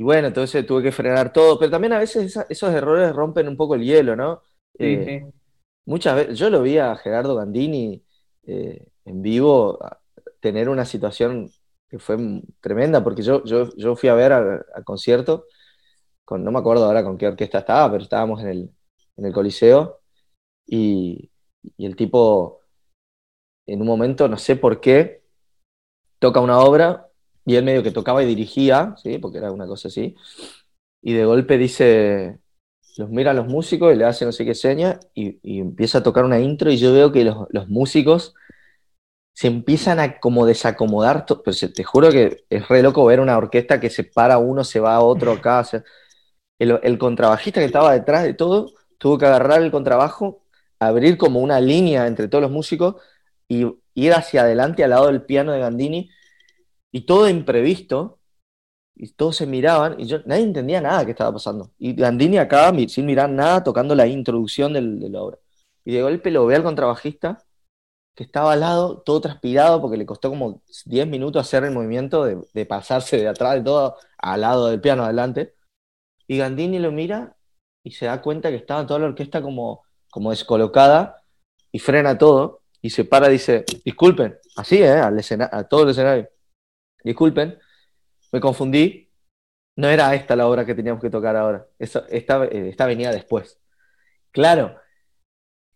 bueno, 0.03 0.27
entonces 0.27 0.67
tuve 0.67 0.83
que 0.83 0.91
frenar 0.91 1.33
todo, 1.33 1.61
pero 1.61 1.71
también 1.71 1.93
a 1.93 2.01
veces 2.01 2.37
esos 2.49 2.75
errores 2.75 3.13
rompen 3.13 3.47
un 3.47 3.57
poco 3.57 3.77
el 3.77 3.85
hielo, 3.85 4.17
¿no? 4.17 4.43
Eh, 4.81 5.25
muchas 5.85 6.17
veces, 6.17 6.37
yo 6.37 6.51
lo 6.51 6.61
vi 6.61 6.79
a 6.79 6.97
Gerardo 6.97 7.37
Gandini 7.37 8.03
eh, 8.49 8.85
en 9.05 9.23
vivo 9.23 9.79
tener 10.41 10.69
una 10.69 10.85
situación 10.85 11.53
que 11.89 12.01
fue 12.01 12.17
tremenda, 12.61 13.05
porque 13.05 13.23
yo, 13.23 13.45
yo, 13.45 13.69
yo 13.77 13.95
fui 13.95 14.09
a 14.09 14.15
ver 14.15 14.33
al 14.33 14.65
concierto 14.83 15.45
no 16.31 16.51
me 16.51 16.59
acuerdo 16.59 16.85
ahora 16.85 17.05
con 17.05 17.19
qué 17.19 17.27
orquesta 17.27 17.59
estaba, 17.59 17.91
pero 17.91 18.03
estábamos 18.03 18.41
en 18.41 18.49
el, 18.49 18.71
en 19.17 19.27
el 19.27 19.33
Coliseo 19.33 20.01
y, 20.67 21.31
el 21.79 21.97
tipo 21.97 22.61
en 23.67 23.81
un 23.81 23.87
momento, 23.87 24.29
no 24.29 24.37
sé 24.37 24.57
por 24.57 24.81
qué, 24.81 25.23
toca 26.19 26.41
una 26.41 26.59
obra 26.59 27.09
y 27.47 27.57
él 27.57 27.65
medio 27.65 27.83
que 27.83 27.91
tocaba 27.91 28.23
y 28.23 28.27
dirigía, 28.27 28.95
¿sí? 29.03 29.19
porque 29.19 29.39
era 29.39 29.53
una 29.53 29.67
cosa 29.67 29.89
así, 29.89 30.17
y 31.03 31.15
de 31.15 31.25
golpe 31.25 31.59
dice, 31.59 32.41
los 32.97 33.11
mira 33.11 33.33
a 33.33 33.35
los 33.35 33.47
músicos 33.47 33.95
y 33.95 33.97
le 33.97 34.05
hace 34.05 34.25
no 34.25 34.33
sé 34.33 34.45
qué 34.45 34.55
seña 34.55 35.01
y, 35.15 35.39
empieza 35.61 35.99
a 35.99 36.03
tocar 36.03 36.25
una 36.25 36.41
intro 36.41 36.71
y 36.71 36.77
yo 36.79 36.93
veo 36.93 37.13
que 37.13 37.25
los, 37.25 37.47
los 37.51 37.69
músicos 37.69 38.35
se 39.35 39.49
empiezan 39.49 39.99
a 39.99 40.21
como 40.21 40.47
desacomodar, 40.47 41.27
pues 41.45 41.73
te 41.75 41.85
juro 41.85 42.11
que 42.11 42.45
es 42.49 42.69
re 42.69 42.83
loco 42.83 43.05
ver 43.05 43.21
una 43.21 43.37
orquesta 43.37 43.81
que 43.81 43.91
se 43.91 44.05
para 44.05 44.39
uno, 44.39 44.63
se 44.63 44.81
va 44.81 44.95
a 44.95 45.01
otro 45.01 45.33
acá, 45.33 45.61
o 45.61 45.65
sea, 45.65 45.85
el, 46.59 46.99
contrabajista 46.99 47.61
que 47.61 47.67
estaba 47.67 47.93
detrás 47.93 48.25
de 48.25 48.35
todo 48.35 48.73
tuvo 48.99 49.19
que 49.19 49.27
agarrar 49.27 49.63
el 49.63 49.71
contrabajo, 49.71 50.43
abrir 50.79 51.19
como 51.19 51.41
una 51.41 51.61
línea 51.61 52.07
entre 52.07 52.29
todos 52.29 52.43
los 52.43 52.51
músicos 52.51 52.97
y 53.49 53.67
ir 53.95 54.13
hacia 54.13 54.43
adelante 54.43 54.85
al 54.85 54.91
lado 54.91 55.07
del 55.07 55.23
piano 55.23 55.53
de 55.53 55.61
Gandini. 55.61 56.11
Y 56.93 57.03
todo 57.07 57.29
imprevisto 57.29 58.21
y 58.95 59.09
todos 59.13 59.37
se 59.37 59.47
miraban 59.47 59.99
y 60.01 60.07
yo 60.07 60.19
nadie 60.27 60.45
entendía 60.45 60.81
nada 60.81 61.05
que 61.05 61.11
estaba 61.13 61.33
pasando. 61.33 61.73
Y 61.79 61.95
Gandini 61.95 62.39
acá 62.39 62.73
sin 62.89 63.07
mirar 63.07 63.31
nada 63.31 63.65
tocando 63.65 63.95
la 63.95 64.07
introducción 64.07 64.73
del, 64.73 65.01
de 65.01 65.09
la 65.11 65.23
obra. 65.23 65.39
Y 65.85 65.93
de 65.95 66.03
golpe 66.03 66.31
lo 66.31 66.47
ve 66.47 66.57
al 66.57 66.63
contrabajista 66.63 67.45
que 68.15 68.25
estaba 68.25 68.53
al 68.53 68.61
lado 68.61 69.03
todo 69.03 69.21
transpirado 69.21 69.81
porque 69.81 69.97
le 69.97 70.07
costó 70.07 70.31
como 70.31 70.63
10 70.87 71.07
minutos 71.09 71.43
hacer 71.43 71.65
el 71.65 71.73
movimiento 71.73 72.25
de, 72.25 72.41
de 72.55 72.67
pasarse 72.67 73.17
de 73.19 73.29
atrás 73.29 73.55
de 73.55 73.63
todo 73.63 73.97
al 74.19 74.41
lado 74.43 74.69
del 74.69 74.81
piano 74.81 75.05
adelante 75.05 75.55
y 76.27 76.39
Gandini 76.39 76.79
lo 76.79 76.93
mira 76.93 77.37
y 77.83 77.93
se 77.93 78.07
da 78.07 78.21
cuenta 78.23 78.51
que 78.51 78.57
estaba 78.57 78.87
toda 78.87 79.01
la 79.01 79.07
orquesta 79.07 79.43
como, 79.43 79.85
como 80.11 80.31
descolocada 80.31 81.23
y 81.71 81.79
frena 81.79 82.17
todo 82.17 82.63
y 82.81 82.91
se 82.91 83.05
para 83.05 83.29
y 83.29 83.33
dice, 83.33 83.65
disculpen, 83.85 84.39
así, 84.57 84.83
¿eh? 84.83 84.93
Al 84.93 85.19
a 85.51 85.65
todo 85.65 85.85
el 85.85 85.91
escenario, 85.91 86.29
disculpen. 87.03 87.59
me 88.33 88.41
confundí, 88.41 89.11
no 89.77 89.89
era 89.89 90.15
esta 90.15 90.37
la 90.37 90.47
obra 90.47 90.67
que 90.67 90.75
teníamos 90.75 91.03
que 91.03 91.11
tocar 91.11 91.37
ahora, 91.37 91.67
esta, 91.79 92.05
eh, 92.11 92.69
esta 92.69 92.87
venía 92.87 93.11
después. 93.11 93.59
Claro, 94.31 94.77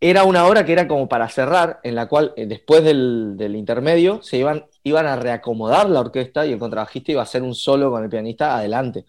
era 0.01 0.25
una 0.25 0.47
obra 0.47 0.65
que 0.65 0.73
era 0.73 0.87
como 0.87 1.09
para 1.09 1.29
cerrar, 1.29 1.81
en 1.83 1.95
la 1.95 2.09
cual 2.09 2.33
eh, 2.37 2.47
después 2.47 2.85
del, 2.85 3.37
intermedio 3.57 4.23
se 4.23 4.39
iban, 4.39 4.67
iban 4.85 5.07
a 5.07 5.17
reacomodar 5.17 5.91
la 5.91 6.01
orquesta 6.01 6.47
y 6.47 6.53
el 6.53 6.59
contrabajista 6.59 7.13
iba 7.13 7.21
a 7.23 7.25
hacer 7.25 7.43
un 7.43 7.55
solo 7.55 7.91
con 7.91 8.05
el 8.05 8.11
pianista 8.11 8.57
adelante. 8.57 9.05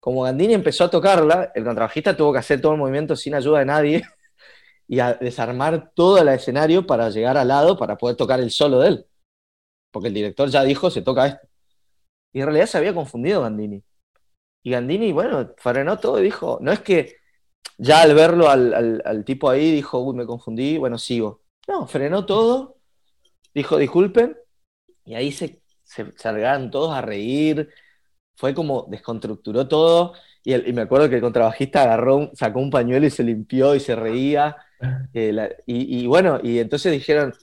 Como 0.00 0.22
Gandini 0.22 0.54
empezó 0.54 0.84
a 0.84 0.90
tocarla, 0.90 1.52
el 1.54 1.64
contrabajista 1.64 2.16
tuvo 2.16 2.32
que 2.32 2.38
hacer 2.38 2.60
todo 2.60 2.72
el 2.72 2.78
movimiento 2.78 3.14
sin 3.14 3.34
ayuda 3.34 3.60
de 3.60 3.66
nadie 3.66 4.02
y 4.88 4.98
a 4.98 5.14
desarmar 5.14 5.92
todo 5.94 6.18
el 6.18 6.28
escenario 6.28 6.86
para 6.86 7.10
llegar 7.10 7.36
al 7.36 7.48
lado 7.48 7.78
para 7.78 7.96
poder 7.96 8.16
tocar 8.16 8.40
el 8.40 8.50
solo 8.50 8.80
de 8.80 8.88
él. 8.88 9.06
Porque 9.90 10.08
el 10.08 10.14
director 10.14 10.48
ya 10.48 10.64
dijo, 10.64 10.90
se 10.90 11.02
toca 11.02 11.26
esto. 11.26 11.46
Y 12.32 12.40
en 12.40 12.46
realidad 12.46 12.66
se 12.66 12.78
había 12.78 12.94
confundido 12.94 13.42
Gandini. 13.42 13.82
Y 14.62 14.70
Gandini, 14.70 15.12
bueno, 15.12 15.52
frenó 15.58 15.98
todo 15.98 16.18
y 16.20 16.24
dijo, 16.24 16.58
no 16.60 16.72
es 16.72 16.80
que 16.80 17.16
ya 17.78 18.02
al 18.02 18.14
verlo 18.14 18.48
al, 18.48 19.24
tipo 19.24 19.50
ahí 19.50 19.72
dijo, 19.72 20.00
uy, 20.00 20.14
me 20.16 20.26
confundí, 20.26 20.78
bueno, 20.78 20.98
sigo. 20.98 21.42
No, 21.66 21.86
frenó 21.86 22.26
todo, 22.26 22.78
dijo, 23.54 23.78
disculpen, 23.78 24.36
y 25.04 25.14
ahí 25.14 25.32
se, 25.32 25.62
se, 25.82 26.04
todos 26.70 26.94
a 26.94 27.00
reír, 27.00 27.70
fue 28.40 28.54
como 28.54 28.86
desconstructuró 28.88 29.68
todo, 29.68 30.14
y, 30.42 30.54
me 30.72 30.80
acuerdo 30.80 31.10
que 31.10 31.16
el 31.16 31.20
contrabajista 31.20 31.82
agarró, 31.82 32.30
sacó 32.32 32.60
un 32.60 32.70
pañuelo 32.70 33.06
y 33.06 33.10
se 33.10 33.22
limpió 33.22 33.74
y 33.74 33.80
se 33.80 33.94
reía, 33.94 34.56
eh, 35.12 35.56
y, 35.66 36.06
bueno, 36.06 36.40
y 36.42 36.58
entonces 36.58 36.90
dijeron, 36.90 37.34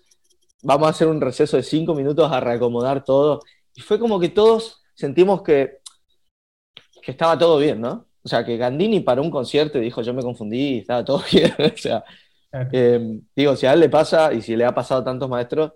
vamos 0.63 0.87
a 0.87 0.89
hacer 0.89 1.07
un 1.07 1.21
receso 1.21 1.55
de 1.55 1.61
cinco 1.61 1.93
minutos 1.93 2.31
a 2.31 2.39
reacomodar 2.39 3.03
todo, 3.03 3.41
y 3.75 3.81
fue 3.81 3.99
como 3.99 4.19
que 4.19 4.29
todos 4.29 4.81
sentimos 4.95 5.43
que, 5.43 5.77
que 7.03 7.11
estaba 7.11 7.37
todo 7.37 7.59
bien, 7.59 7.79
¿no? 7.79 8.07
O 8.23 8.27
sea, 8.27 8.43
que 8.43 8.57
Gandini 8.57 9.01
paró 9.01 9.21
un 9.21 9.29
concierto 9.29 9.77
y 9.77 9.81
dijo, 9.81 10.01
yo 10.01 10.15
me 10.15 10.23
confundí, 10.23 10.79
estaba 10.79 11.05
todo 11.05 11.21
bien. 11.31 11.53
o 11.59 11.77
sea, 11.77 12.03
eh, 12.71 13.21
digo, 13.35 13.55
si 13.55 13.67
a 13.67 13.73
él 13.73 13.81
le 13.81 13.89
pasa 13.89 14.33
y 14.33 14.41
si 14.41 14.55
le 14.55 14.65
ha 14.65 14.73
pasado 14.73 15.01
a 15.01 15.03
tantos 15.03 15.29
maestros, 15.29 15.73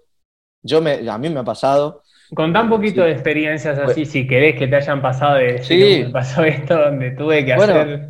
yo 0.63 0.81
me, 0.81 1.07
a 1.07 1.17
mí 1.19 1.29
me 1.29 1.41
ha 1.41 1.43
pasado. 1.43 2.01
Con 2.33 2.53
tan 2.53 2.69
poquito 2.69 3.03
de 3.03 3.11
experiencias 3.11 3.77
así, 3.77 4.05
si 4.05 4.25
querés 4.25 4.57
que 4.57 4.67
te 4.67 4.77
hayan 4.77 5.01
pasado 5.01 5.35
de 5.35 5.61
sí. 5.63 6.03
me 6.05 6.11
pasó 6.11 6.43
esto, 6.43 6.77
donde 6.77 7.11
tuve 7.11 7.43
que 7.43 7.53
hacer. 7.53 8.09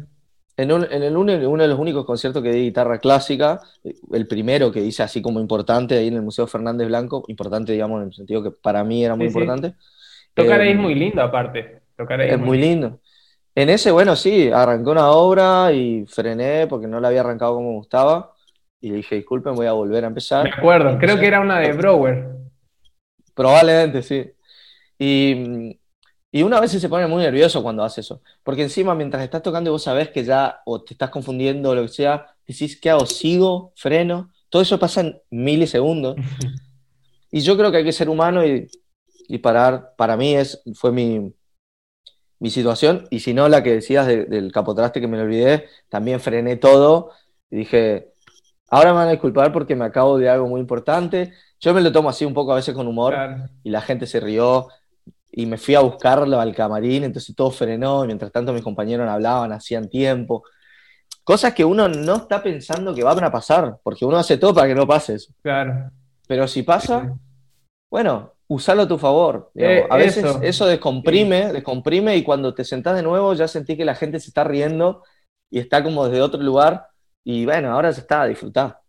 En, 0.58 0.72
un, 0.72 0.86
en 0.92 1.02
el 1.02 1.18
uno, 1.18 1.34
de 1.34 1.68
los 1.68 1.80
únicos 1.80 2.06
conciertos 2.06 2.44
que 2.44 2.52
di 2.52 2.66
guitarra 2.66 3.00
clásica, 3.00 3.60
el 4.12 4.28
primero 4.28 4.72
que 4.72 4.80
hice 4.80 5.02
así 5.02 5.24
como 5.24 5.40
importante 5.40 5.98
ahí 5.98 6.10
en 6.10 6.16
el 6.16 6.22
Museo 6.22 6.46
Fernández 6.46 6.88
Blanco, 6.88 7.24
importante 7.30 7.72
digamos 7.72 8.00
en 8.02 8.10
el 8.10 8.14
sentido 8.14 8.44
que 8.44 8.52
para 8.52 8.84
mí 8.84 9.04
era 9.04 9.16
muy 9.16 9.26
importante. 9.26 9.74
Tocar 10.36 10.62
ahí 10.62 10.70
es 10.70 10.76
eh, 10.76 10.80
muy 10.80 10.94
lindo 10.94 11.22
aparte. 11.24 11.82
Tocar 11.98 12.22
es, 12.22 12.38
muy 12.38 12.60
lindo. 12.60 13.00
En 13.56 13.70
ese, 13.70 13.90
bueno, 13.90 14.16
sí, 14.16 14.52
arranqué 14.54 14.90
una 14.90 15.10
obra 15.10 15.72
y 15.74 16.06
frené 16.06 16.68
porque 16.68 16.86
no 16.86 17.00
la 17.00 17.08
había 17.08 17.22
arrancado 17.22 17.56
como 17.56 17.72
me 17.72 17.78
gustaba. 17.78 18.34
Y 18.80 18.92
dije, 18.92 19.16
disculpen, 19.16 19.56
voy 19.56 19.66
a 19.66 19.74
volver 19.74 20.04
a 20.04 20.08
empezar. 20.08 20.44
De 20.44 20.52
acuerdo, 20.52 20.98
creo 21.00 21.20
que 21.20 21.26
era 21.26 21.42
una 21.42 21.60
de 21.60 21.74
Brower. 21.74 22.41
Probablemente, 23.42 24.04
sí. 24.04 24.32
Y, 25.00 25.80
y 26.32 26.44
una 26.44 26.60
vez 26.60 26.70
se 26.72 26.90
pone 26.90 27.08
muy 27.08 27.24
nervioso 27.24 27.64
cuando 27.64 27.84
hace 27.84 28.02
eso. 28.02 28.22
Porque 28.44 28.62
encima, 28.62 28.94
mientras 28.94 29.24
estás 29.24 29.42
tocando 29.42 29.72
y 29.72 29.74
vos 29.74 29.82
sabés 29.82 30.10
que 30.10 30.24
ya 30.24 30.62
o 30.64 30.84
te 30.84 30.94
estás 30.94 31.10
confundiendo 31.10 31.72
o 31.72 31.76
lo 31.76 31.82
que 31.82 31.88
sea, 31.88 32.28
decís, 32.46 32.80
¿qué 32.80 32.92
hago? 32.92 33.08
¿Sigo? 33.08 33.74
¿Freno? 33.76 34.32
Todo 34.48 34.62
eso 34.62 34.78
pasa 34.78 35.02
en 35.02 35.20
milisegundos. 35.32 36.18
y 37.32 37.42
yo 37.42 37.58
creo 37.58 37.72
que 37.72 37.78
hay 37.78 37.84
que 37.84 37.92
ser 37.92 38.10
humano 38.10 38.46
y, 38.46 38.68
y 39.28 39.40
parar. 39.40 39.96
Para 39.98 40.16
mí 40.16 40.36
es, 40.36 40.62
fue 40.76 40.92
mi, 40.92 41.34
mi 42.38 42.52
situación, 42.52 43.08
y 43.10 43.22
si 43.22 43.34
no, 43.34 43.50
la 43.50 43.64
que 43.64 43.74
decías 43.74 44.06
del 44.06 44.52
capotraste 44.52 45.02
que 45.02 45.08
me 45.08 45.18
lo 45.18 45.24
olvidé, 45.24 45.66
también 45.90 46.20
frené 46.20 46.58
todo 46.58 47.10
y 47.50 47.56
dije, 47.58 48.12
ahora 48.70 48.92
me 48.92 49.00
van 49.00 49.08
a 49.08 49.12
disculpar 49.12 49.52
porque 49.52 49.76
me 49.76 49.86
acabo 49.86 50.20
de 50.20 50.30
algo 50.30 50.48
muy 50.48 50.62
importante. 50.62 51.34
Yo 51.62 51.74
me 51.76 51.82
lo 51.82 51.92
tomo 51.92 52.10
así 52.10 52.26
un 52.26 52.34
poco 52.34 52.52
a 52.52 52.56
veces 52.56 52.74
con 52.74 52.88
humor 52.88 53.16
y 53.64 53.70
la 53.70 53.82
gente 53.82 54.08
se 54.08 54.20
rió 54.20 54.68
y 55.32 55.46
me 55.46 55.58
fui 55.58 55.76
a 55.76 55.80
buscarlo 55.80 56.40
al 56.40 56.56
camarín, 56.56 57.04
entonces 57.04 57.36
todo 57.36 57.52
frenó 57.52 58.04
y 58.04 58.08
mientras 58.08 58.32
tanto 58.32 58.52
mis 58.52 58.64
compañeros 58.64 59.08
hablaban, 59.08 59.52
hacían 59.52 59.88
tiempo. 59.88 60.44
Cosas 61.24 61.54
que 61.54 61.64
uno 61.64 61.88
no 61.88 62.16
está 62.16 62.42
pensando 62.42 62.96
que 62.96 63.04
van 63.04 63.24
a 63.24 63.32
pasar, 63.32 63.78
porque 63.84 64.06
uno 64.06 64.18
hace 64.18 64.38
todo 64.38 64.56
para 64.56 64.68
que 64.68 64.76
no 64.76 64.88
pase 64.88 65.14
eso. 65.14 65.32
Claro. 65.44 65.92
Pero 66.28 66.48
si 66.48 66.64
pasa, 66.64 67.16
bueno, 67.90 68.34
usarlo 68.48 68.84
a 68.84 68.88
tu 68.88 68.98
favor. 68.98 69.52
Eh, 69.54 69.86
a 69.88 69.98
veces 69.98 70.26
eso, 70.42 70.66
descomprime, 70.66 71.54
descomprime 71.54 72.18
y 72.18 72.24
cuando 72.24 72.56
te 72.56 72.66
sentás 72.66 72.96
de 72.96 73.04
nuevo 73.04 73.34
ya 73.34 73.48
sentí 73.48 73.78
que 73.78 73.86
la 73.86 73.96
gente 73.96 74.20
se 74.20 74.30
está 74.30 74.44
riendo 74.44 75.04
y 75.50 75.60
está 75.60 75.84
como 75.84 76.06
desde 76.08 76.22
otro 76.22 76.42
lugar 76.42 76.88
y 77.24 77.46
bueno, 77.46 77.72
ahora 77.72 77.94
se 77.94 78.02
está 78.02 78.24
a 78.24 78.28
disfrutar. 78.28 78.80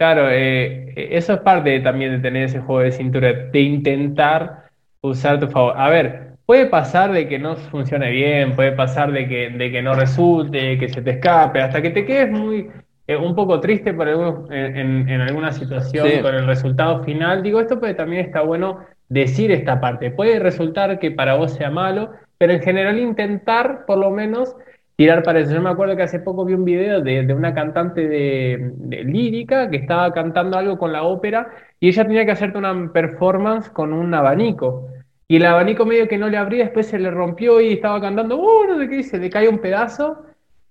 Claro, 0.00 0.30
eh, 0.30 0.94
eso 0.96 1.34
es 1.34 1.40
parte 1.40 1.78
también 1.80 2.12
de 2.12 2.20
tener 2.20 2.44
ese 2.44 2.60
juego 2.60 2.80
de 2.80 2.90
cintura, 2.90 3.34
de 3.34 3.60
intentar 3.60 4.70
usar 5.02 5.38
tu 5.38 5.46
favor. 5.48 5.74
A 5.76 5.90
ver, 5.90 6.36
puede 6.46 6.64
pasar 6.64 7.12
de 7.12 7.28
que 7.28 7.38
no 7.38 7.54
funcione 7.56 8.10
bien, 8.10 8.56
puede 8.56 8.72
pasar 8.72 9.12
de 9.12 9.28
que, 9.28 9.50
de 9.50 9.70
que 9.70 9.82
no 9.82 9.92
resulte, 9.92 10.78
que 10.78 10.88
se 10.88 11.02
te 11.02 11.10
escape, 11.10 11.60
hasta 11.60 11.82
que 11.82 11.90
te 11.90 12.06
quedes 12.06 12.30
muy 12.30 12.70
eh, 13.06 13.14
un 13.14 13.34
poco 13.34 13.60
triste 13.60 13.92
por 13.92 14.08
en, 14.08 15.20
alguna 15.20 15.52
situación 15.52 16.22
con 16.22 16.34
el 16.34 16.46
resultado 16.46 17.04
final. 17.04 17.42
Digo 17.42 17.60
esto, 17.60 17.78
pero 17.78 17.94
también 17.94 18.24
está 18.24 18.40
bueno 18.40 18.78
decir 19.10 19.52
esta 19.52 19.82
parte. 19.82 20.10
Puede 20.10 20.38
resultar 20.38 20.98
que 20.98 21.10
para 21.10 21.34
vos 21.34 21.52
sea 21.52 21.68
malo, 21.68 22.12
pero 22.38 22.54
en 22.54 22.62
general 22.62 22.98
intentar 22.98 23.84
por 23.84 23.98
lo 23.98 24.10
menos 24.10 24.56
tirar 25.00 25.22
para 25.22 25.40
eso. 25.40 25.54
Yo 25.54 25.62
me 25.62 25.70
acuerdo 25.70 25.96
que 25.96 26.02
hace 26.02 26.18
poco 26.18 26.44
vi 26.44 26.52
un 26.52 26.66
video 26.66 27.00
de, 27.00 27.32
una 27.32 27.54
cantante 27.54 28.06
de, 28.06 29.02
lírica 29.02 29.70
que 29.70 29.78
estaba 29.78 30.12
cantando 30.12 30.58
algo 30.58 30.76
con 30.76 30.92
la 30.92 31.04
ópera 31.04 31.48
y 31.80 31.88
ella 31.88 32.04
tenía 32.04 32.26
que 32.26 32.32
hacerte 32.32 32.58
una 32.58 32.92
performance 32.92 33.70
con 33.70 33.94
un 33.94 34.12
abanico. 34.12 34.88
Y 35.26 35.36
el 35.36 35.46
abanico 35.46 35.86
medio 35.86 36.06
que 36.06 36.18
no 36.18 36.28
le 36.28 36.36
abría, 36.36 36.64
después 36.64 36.86
se 36.86 36.98
le 36.98 37.10
rompió 37.10 37.62
y 37.62 37.72
estaba 37.72 37.98
cantando, 37.98 38.36
uh, 38.36 38.66
no 38.68 38.78
sé 38.78 38.90
qué, 38.90 39.02
se 39.02 39.16
le 39.16 39.30
cae 39.30 39.48
un 39.48 39.60
pedazo 39.60 40.22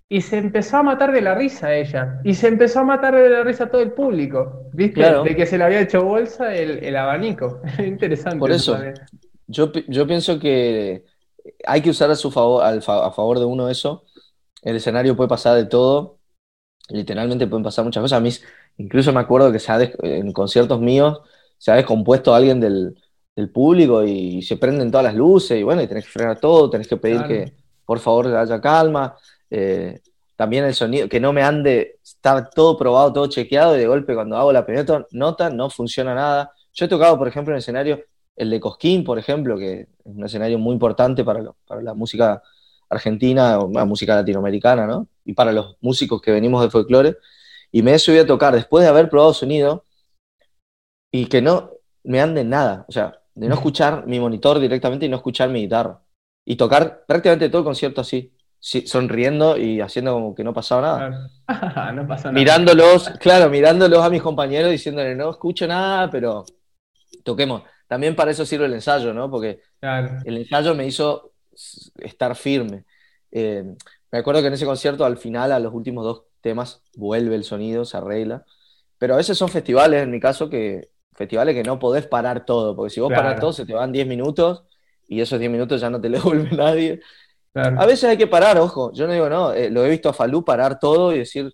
y 0.08 0.22
se 0.22 0.38
empezó 0.38 0.78
a 0.78 0.84
matar 0.84 1.12
de 1.12 1.22
la 1.22 1.34
risa 1.34 1.74
ella. 1.74 2.22
Y 2.24 2.36
se 2.36 2.50
empezó 2.50 2.82
a 2.82 2.84
matar 2.84 3.16
de 3.16 3.30
la 3.30 3.44
risa 3.44 3.68
todo 3.68 3.82
el 3.82 3.94
público. 3.94 4.70
¿Viste? 4.74 5.02
De 5.24 5.36
que 5.36 5.48
se 5.48 5.58
le 5.58 5.64
había 5.64 5.82
hecho 5.82 6.04
bolsa 6.04 6.54
el, 6.54 6.96
abanico. 6.96 7.62
Interesante. 7.84 8.38
Por 8.38 8.52
eso, 8.52 8.78
yo, 9.48 9.72
yo, 9.88 10.06
pienso 10.06 10.40
que 10.40 11.04
hay 11.66 11.82
que 11.82 11.90
usar 11.90 12.12
a 12.12 12.16
su 12.16 12.30
favor, 12.30 12.64
a 12.64 13.12
favor 13.12 13.40
de 13.40 13.46
uno 13.46 13.70
eso. 13.70 14.04
El 14.62 14.76
escenario 14.76 15.16
puede 15.16 15.30
pasar 15.30 15.56
de 15.56 15.66
todo. 15.66 16.20
Literalmente 16.90 17.48
pueden 17.48 17.64
pasar 17.64 17.86
muchas 17.86 18.02
cosas. 18.02 18.18
A 18.18 18.22
mí, 18.22 18.30
incluso 18.78 19.14
me 19.14 19.20
acuerdo 19.20 19.52
que 19.52 19.60
se 19.60 19.94
en 20.02 20.32
conciertos 20.34 20.80
míos 20.80 21.20
se 21.58 21.72
ha 21.72 21.76
descompuesto 21.76 22.34
alguien 22.34 22.60
del, 22.60 22.96
público 23.54 24.04
y 24.04 24.42
se 24.42 24.58
prenden 24.58 24.92
todas 24.92 25.06
las 25.06 25.16
luces 25.16 25.58
y 25.58 25.64
bueno, 25.64 25.82
y 25.82 25.88
tenés 25.88 26.04
que 26.04 26.12
frenar 26.12 26.42
todo, 26.42 26.70
tenés 26.70 26.90
que 26.90 26.98
pedir 26.98 27.24
que 27.24 27.54
por 27.86 28.00
favor 28.00 28.28
haya 28.36 28.60
calma. 28.60 29.16
Eh, 29.50 30.02
también 30.36 30.66
el 30.66 30.74
sonido, 30.74 31.08
que 31.08 31.22
no 31.22 31.32
me 31.32 31.42
ande, 31.42 32.00
está 32.04 32.50
todo 32.50 32.78
probado, 32.78 33.14
todo 33.14 33.28
chequeado, 33.28 33.78
y 33.78 33.80
de 33.80 33.88
golpe 33.88 34.14
cuando 34.14 34.36
hago 34.36 34.52
la 34.52 34.66
primera 34.66 35.06
nota 35.12 35.50
no 35.50 35.70
funciona 35.70 36.14
nada. 36.14 36.52
Yo 36.74 36.86
he 36.86 36.90
tocado, 36.90 37.18
por 37.18 37.30
ejemplo, 37.30 37.54
en 37.54 37.56
el 37.56 37.60
escenario, 37.60 38.04
el 38.36 38.50
de 38.50 38.60
Cosquín, 38.60 39.06
por 39.06 39.18
ejemplo, 39.18 39.58
que 39.58 39.82
es 39.82 39.88
un 40.04 40.26
escenario 40.26 40.60
muy 40.60 40.74
importante 40.74 41.24
para, 41.24 41.54
para 41.66 41.82
la 41.82 41.94
música 41.94 42.44
argentina 42.90 43.60
o 43.60 43.72
la 43.72 43.86
música 43.86 44.16
latinoamericana, 44.16 44.88
¿no? 44.88 45.08
Y 45.24 45.34
para 45.34 45.52
los 45.52 45.78
músicos 45.82 46.22
que 46.22 46.32
venimos 46.32 46.62
de 46.62 46.70
folclore. 46.70 47.18
Y 47.72 47.84
me 47.84 47.94
he 47.94 48.00
subido 48.00 48.24
a 48.24 48.28
tocar 48.28 48.54
después 48.56 48.84
de 48.84 48.90
haber 48.90 49.10
probado 49.10 49.34
sonido 49.34 49.86
y 51.12 51.28
que 51.28 51.42
no 51.42 51.72
me 52.04 52.20
ande 52.20 52.44
nada. 52.44 52.86
O 52.88 52.92
sea, 52.92 53.20
de 53.36 53.48
no 53.48 53.56
escuchar 53.56 54.08
mi 54.08 54.20
monitor 54.20 54.60
directamente 54.60 55.06
y 55.06 55.10
no 55.10 55.18
escuchar 55.18 55.50
mi 55.50 55.62
guitarra. 55.62 56.02
Y 56.46 56.56
tocar 56.56 57.06
prácticamente 57.06 57.50
todo 57.50 57.60
el 57.60 57.66
concierto 57.66 58.02
así 58.02 58.34
sonriendo 58.60 59.58
y 59.58 59.80
haciendo 59.80 60.14
como 60.14 60.36
que 60.36 60.44
no 60.44 60.54
pasaba 60.54 61.00
nada. 61.00 61.30
no 61.94 62.04
nada. 62.04 62.32
Mirándolos, 62.32 63.10
claro, 63.20 63.50
mirándolos 63.50 64.04
a 64.04 64.10
mis 64.10 64.22
compañeros 64.22 64.72
diciéndole, 64.72 65.16
no 65.16 65.30
escucho 65.30 65.68
nada, 65.68 66.10
pero 66.10 66.44
toquemos. 67.24 67.64
También 67.88 68.16
para 68.16 68.32
eso 68.32 68.46
sirve 68.46 68.66
el 68.66 68.74
ensayo, 68.74 69.14
¿no? 69.14 69.32
Porque 69.32 69.62
el 69.82 70.38
ensayo 70.38 70.76
me 70.76 70.86
hizo 70.86 71.29
estar 72.00 72.36
firme. 72.36 72.86
Eh, 73.32 73.64
me 74.12 74.20
acuerdo 74.20 74.42
que 74.42 74.48
en 74.48 74.54
ese 74.54 74.66
concierto, 74.66 75.06
al 75.06 75.18
final, 75.18 75.52
a 75.52 75.60
los 75.60 75.74
últimos 75.74 76.04
dos 76.04 76.24
temas, 76.42 76.82
vuelve 76.96 77.36
el 77.36 77.44
sonido, 77.44 77.86
se 77.86 77.98
arregla. 77.98 78.46
Pero 78.98 79.14
a 79.14 79.18
veces 79.18 79.38
son 79.38 79.50
festivales, 79.50 80.04
en 80.04 80.12
mi 80.12 80.20
caso, 80.20 80.50
que 80.50 80.90
festivales 81.14 81.56
que 81.56 81.64
no 81.64 81.80
podés 81.80 82.06
parar 82.06 82.46
todo, 82.46 82.76
porque 82.76 82.94
si 82.94 83.02
vos 83.02 83.12
paras 83.12 83.40
todo, 83.40 83.52
se 83.52 83.66
te 83.66 83.74
van 83.74 83.92
10 83.92 84.08
minutos 84.08 84.64
y 85.08 85.20
esos 85.20 85.38
10 85.38 85.52
minutos 85.52 85.82
ya 85.82 85.90
no 85.90 86.00
te 86.00 86.10
le 86.10 86.20
vuelve 86.20 86.56
nadie. 86.56 87.02
A 87.54 87.86
veces 87.86 88.06
hay 88.06 88.18
que 88.18 88.28
parar, 88.28 88.58
ojo. 88.58 88.94
Yo 88.94 89.06
no 89.06 89.14
digo, 89.14 89.30
no, 89.30 89.54
eh, 89.54 89.70
lo 89.70 89.84
he 89.84 89.90
visto 89.90 90.08
a 90.08 90.14
Falú 90.14 90.46
parar 90.46 90.80
todo 90.80 91.14
y 91.14 91.20
decir, 91.20 91.54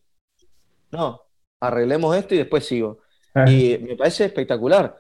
no, 0.92 1.22
arreglemos 1.60 2.16
esto 2.16 2.36
y 2.36 2.40
después 2.40 2.66
sigo. 2.66 3.00
Ah. 3.34 3.50
Y 3.50 3.78
me 3.80 3.96
parece 3.96 4.26
espectacular. 4.26 4.98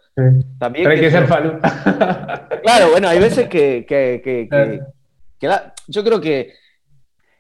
También 0.58 0.88
hay 0.88 1.00
que, 1.00 1.12
ser 1.12 1.28
falú. 1.28 1.60
claro, 2.64 2.92
bueno, 2.92 3.08
hay 3.08 3.20
veces 3.20 3.48
que, 3.48 3.86
que, 3.88 4.80
yo 5.88 6.04
creo 6.04 6.22
que 6.22 6.54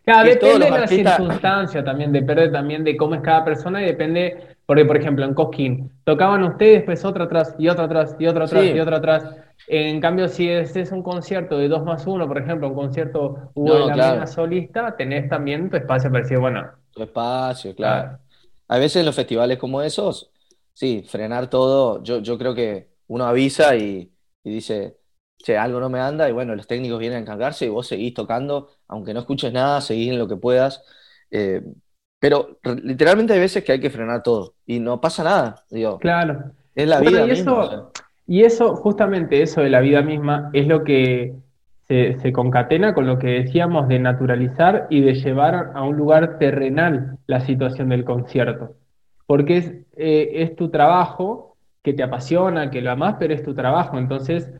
Claro, 0.03 0.29
depende 0.29 0.65
de 0.65 0.71
la 0.71 0.87
circunstancia 0.87 1.83
también, 1.83 2.11
depende 2.11 2.49
también 2.49 2.83
de 2.83 2.95
cómo 2.95 3.15
es 3.15 3.21
cada 3.21 3.43
persona 3.43 3.81
y 3.81 3.85
depende, 3.85 4.55
porque 4.65 4.85
por 4.85 4.97
ejemplo 4.97 5.25
en 5.25 5.33
Cosquín 5.33 5.91
tocaban 6.03 6.43
ustedes, 6.43 6.77
después 6.77 7.03
otra 7.03 7.23
atrás 7.23 7.55
y 7.57 7.67
otra 7.69 7.85
atrás 7.85 8.15
y 8.19 8.27
otra 8.27 8.45
atrás 8.45 8.65
y 8.71 8.79
otra 8.79 8.97
atrás. 8.97 9.35
En 9.67 9.99
cambio, 9.99 10.27
si 10.27 10.47
es, 10.47 10.75
es 10.75 10.91
un 10.91 11.01
concierto 11.01 11.57
de 11.57 11.67
dos 11.67 11.83
más 11.83 12.05
uno, 12.05 12.27
por 12.27 12.37
ejemplo, 12.37 12.67
un 12.67 12.75
concierto 12.75 13.49
hubo 13.55 13.73
de 13.73 13.85
la 13.87 13.95
misma 13.95 14.27
solista, 14.27 14.95
tenés 14.95 15.27
también 15.27 15.71
tu 15.71 15.77
espacio 15.77 16.11
para 16.11 16.21
decir, 16.21 16.37
bueno. 16.37 16.69
Tu 16.93 17.01
espacio, 17.01 17.75
claro. 17.75 18.19
A 18.67 18.77
veces 18.77 18.97
en 18.97 19.07
los 19.07 19.15
festivales 19.15 19.57
como 19.57 19.81
esos, 19.81 20.29
sí, 20.73 21.03
frenar 21.07 21.49
todo, 21.49 22.03
yo, 22.03 22.19
yo 22.19 22.37
creo 22.37 22.53
que 22.53 22.89
uno 23.07 23.25
avisa 23.25 23.75
y, 23.75 24.11
y 24.43 24.51
dice, 24.51 24.97
che, 25.37 25.57
algo 25.57 25.79
no 25.79 25.89
me 25.89 25.99
anda, 25.99 26.29
y 26.29 26.31
bueno, 26.31 26.55
los 26.55 26.67
técnicos 26.67 26.99
vienen 26.99 27.17
a 27.17 27.21
encargarse 27.21 27.65
y 27.65 27.69
vos 27.69 27.87
seguís 27.87 28.13
tocando, 28.13 28.69
aunque 28.87 29.13
no 29.13 29.21
escuches 29.21 29.53
nada, 29.53 29.81
seguís 29.81 30.11
en 30.11 30.19
lo 30.19 30.27
que 30.27 30.37
puedas. 30.37 30.83
Eh, 31.31 31.61
pero 32.19 32.59
literalmente 32.83 33.33
hay 33.33 33.39
veces 33.39 33.63
que 33.63 33.73
hay 33.73 33.79
que 33.79 33.89
frenar 33.89 34.23
todo 34.23 34.55
y 34.65 34.79
no 34.79 34.99
pasa 34.99 35.23
nada, 35.23 35.63
digo. 35.69 35.99
Claro. 35.99 36.51
Es 36.73 36.87
la 36.87 36.99
vida. 36.99 37.25
Y 37.27 37.31
eso, 37.31 37.91
y 38.27 38.43
eso, 38.43 38.75
justamente 38.75 39.41
eso 39.41 39.61
de 39.61 39.69
la 39.69 39.79
vida 39.79 40.01
misma, 40.01 40.49
es 40.53 40.67
lo 40.67 40.83
que 40.83 41.35
se, 41.87 42.31
concatena 42.33 42.93
con 42.93 43.05
lo 43.05 43.19
que 43.19 43.27
decíamos 43.27 43.87
de 43.87 43.99
naturalizar 43.99 44.87
y 44.89 45.01
de 45.01 45.13
llevar 45.13 45.71
a 45.75 45.83
un 45.83 45.95
lugar 45.95 46.39
terrenal 46.39 47.19
la 47.27 47.41
situación 47.41 47.89
del 47.89 48.03
concierto. 48.03 48.75
Porque 49.27 49.57
es, 49.57 49.71
eh, 49.95 50.31
es 50.33 50.55
tu 50.55 50.69
trabajo 50.69 51.57
que 51.83 51.93
te 51.93 52.03
apasiona, 52.03 52.71
que 52.71 52.81
lo 52.81 52.91
amas, 52.91 53.17
pero 53.19 53.33
es 53.33 53.43
tu 53.43 53.53
trabajo. 53.53 53.97
Entonces, 53.99 54.51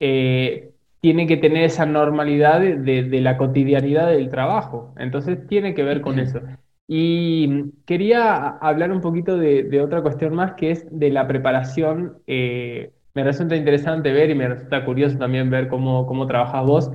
eh, 0.00 0.72
tiene 1.00 1.26
que 1.26 1.36
tener 1.36 1.64
esa 1.64 1.86
normalidad 1.86 2.60
de, 2.60 3.20
la 3.20 3.36
cotidianidad 3.36 4.08
del 4.08 4.28
trabajo. 4.28 4.92
Entonces 4.98 5.46
tiene 5.46 5.74
que 5.74 5.84
ver 5.84 6.00
con 6.00 6.18
eso. 6.18 6.40
Y 6.88 7.70
quería 7.84 8.48
hablar 8.48 8.90
un 8.90 9.00
poquito 9.00 9.36
de, 9.36 9.80
otra 9.80 10.02
cuestión 10.02 10.34
más, 10.34 10.54
que 10.54 10.72
es 10.72 10.86
de 10.90 11.10
la 11.10 11.28
preparación. 11.28 12.18
Eh, 12.26 12.92
me 13.14 13.24
resulta 13.24 13.56
interesante 13.56 14.12
ver 14.12 14.30
y 14.30 14.34
me 14.34 14.48
resulta 14.48 14.84
curioso 14.84 15.16
también 15.16 15.48
ver 15.48 15.68
cómo, 15.68 16.06
cómo 16.06 16.26
trabajas 16.26 16.66
vos, 16.66 16.90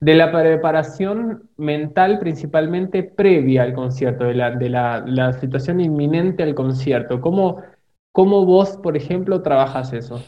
de 0.00 0.14
la 0.14 0.32
preparación 0.32 1.50
mental 1.58 2.18
principalmente 2.18 3.02
previa 3.02 3.62
al 3.62 3.74
concierto, 3.74 4.24
de 4.24 4.34
la, 4.34 4.50
de 4.52 4.70
la, 4.70 5.32
situación 5.34 5.80
inminente 5.80 6.42
al 6.42 6.54
concierto. 6.54 7.20
¿Cómo, 7.20 7.62
¿Cómo 8.10 8.46
vos, 8.46 8.78
por 8.78 8.96
ejemplo, 8.96 9.42
trabajas 9.42 9.92
eso? 9.92 10.24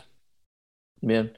Bien 1.01 1.33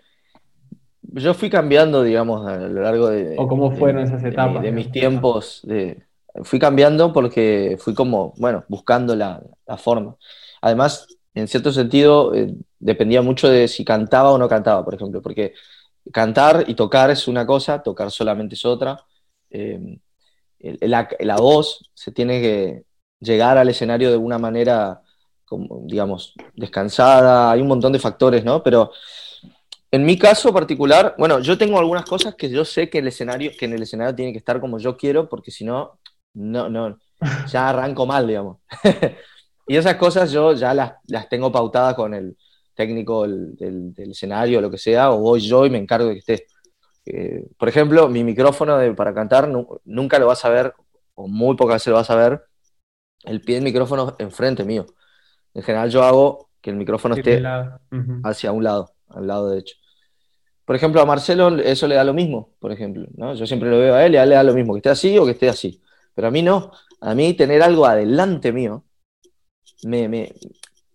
yo 1.12 1.34
fui 1.34 1.50
cambiando, 1.50 2.02
digamos, 2.02 2.46
a 2.46 2.56
lo 2.56 2.82
largo 2.82 3.08
de... 3.08 3.34
¿O 3.38 3.46
cómo 3.46 3.70
fueron 3.72 4.02
esas 4.02 4.22
etapas? 4.24 4.62
De, 4.62 4.72
mis 4.72 4.90
tiempos. 4.90 5.60
De, 5.64 6.02
fui 6.42 6.58
cambiando 6.58 7.12
porque 7.12 7.76
fui 7.78 7.94
como, 7.94 8.32
bueno, 8.38 8.64
buscando 8.68 9.14
la, 9.14 9.42
forma. 9.78 10.16
Además, 10.60 11.06
en 11.34 11.48
cierto 11.48 11.72
sentido, 11.72 12.34
eh, 12.34 12.54
dependía 12.78 13.22
mucho 13.22 13.48
de 13.48 13.68
si 13.68 13.84
cantaba 13.84 14.30
o 14.30 14.38
no 14.38 14.48
cantaba, 14.48 14.84
por 14.84 14.94
ejemplo, 14.94 15.20
porque 15.22 15.54
cantar 16.12 16.64
y 16.66 16.74
tocar 16.74 17.10
es 17.10 17.28
una 17.28 17.46
cosa, 17.46 17.82
tocar 17.82 18.10
solamente 18.10 18.54
es 18.54 18.64
otra. 18.64 19.04
Eh, 19.50 19.98
la, 20.80 21.08
la, 21.20 21.36
voz 21.36 21.90
se 21.94 22.12
tiene 22.12 22.40
que 22.40 22.84
llegar 23.20 23.58
al 23.58 23.68
escenario 23.68 24.10
de 24.10 24.16
una 24.16 24.38
manera, 24.38 25.02
como, 25.44 25.82
digamos, 25.84 26.34
descansada, 26.54 27.50
hay 27.50 27.60
un 27.60 27.68
montón 27.68 27.92
de 27.92 27.98
factores, 27.98 28.44
¿no? 28.44 28.62
Pero 28.62 28.90
en 29.94 30.04
mi 30.04 30.18
caso 30.18 30.52
particular, 30.52 31.14
bueno, 31.18 31.38
yo 31.38 31.56
tengo 31.56 31.78
algunas 31.78 32.04
cosas 32.04 32.34
que 32.34 32.50
yo 32.50 32.64
sé 32.64 32.90
que 32.90 32.98
el 32.98 33.06
escenario, 33.06 33.52
que 33.56 33.66
en 33.66 33.74
el 33.74 33.82
escenario 33.82 34.12
tiene 34.12 34.32
que 34.32 34.38
estar 34.38 34.60
como 34.60 34.78
yo 34.78 34.96
quiero, 34.96 35.28
porque 35.28 35.52
si 35.52 35.64
no, 35.64 36.00
no, 36.32 36.68
no, 36.68 36.98
ya 37.48 37.68
arranco 37.68 38.04
mal, 38.04 38.26
digamos. 38.26 38.58
y 39.68 39.76
esas 39.76 39.94
cosas 39.94 40.32
yo 40.32 40.52
ya 40.52 40.74
las, 40.74 40.94
las 41.06 41.28
tengo 41.28 41.52
pautadas 41.52 41.94
con 41.94 42.12
el 42.12 42.36
técnico 42.74 43.22
del, 43.22 43.54
del, 43.56 44.10
escenario, 44.10 44.60
lo 44.60 44.68
que 44.68 44.78
sea, 44.78 45.12
o 45.12 45.18
voy 45.18 45.38
yo 45.38 45.64
y 45.64 45.70
me 45.70 45.78
encargo 45.78 46.08
de 46.08 46.14
que 46.14 46.18
esté. 46.18 46.46
Eh, 47.06 47.46
por 47.56 47.68
ejemplo, 47.68 48.08
mi 48.08 48.24
micrófono 48.24 48.76
para 48.96 49.14
cantar 49.14 49.48
nunca 49.84 50.18
lo 50.18 50.26
vas 50.26 50.44
a 50.44 50.48
ver, 50.48 50.74
o 51.14 51.28
muy 51.28 51.54
pocas 51.54 51.76
veces 51.76 51.88
lo 51.92 51.94
vas 51.94 52.10
a 52.10 52.16
ver, 52.16 52.42
el 53.22 53.40
pie 53.42 53.54
del 53.54 53.64
micrófono 53.64 54.16
enfrente 54.18 54.64
mío. 54.64 54.86
En 55.54 55.62
general 55.62 55.88
yo 55.88 56.02
hago 56.02 56.50
que 56.60 56.70
el 56.70 56.76
micrófono 56.76 57.14
esté 57.14 57.40
hacia 58.24 58.50
un 58.50 58.64
lado, 58.64 58.92
al 59.08 59.28
lado 59.28 59.50
de 59.50 59.60
hecho. 59.60 59.76
Por 60.64 60.76
ejemplo, 60.76 61.00
a 61.00 61.06
Marcelo 61.06 61.58
eso 61.58 61.86
le 61.86 61.94
da 61.96 62.04
lo 62.04 62.14
mismo, 62.14 62.50
por 62.58 62.72
ejemplo. 62.72 63.06
¿no? 63.16 63.34
Yo 63.34 63.46
siempre 63.46 63.70
lo 63.70 63.78
veo 63.78 63.94
a 63.94 64.06
él 64.06 64.14
y 64.14 64.16
a 64.16 64.22
él 64.22 64.30
le 64.30 64.34
da 64.36 64.42
lo 64.42 64.54
mismo, 64.54 64.74
que 64.74 64.78
esté 64.78 64.90
así 64.90 65.18
o 65.18 65.24
que 65.24 65.32
esté 65.32 65.48
así. 65.48 65.82
Pero 66.14 66.28
a 66.28 66.30
mí 66.30 66.42
no. 66.42 66.72
A 67.00 67.14
mí 67.14 67.34
tener 67.34 67.62
algo 67.62 67.86
adelante 67.86 68.52
mío, 68.52 68.84
me, 69.84 70.08
me 70.08 70.32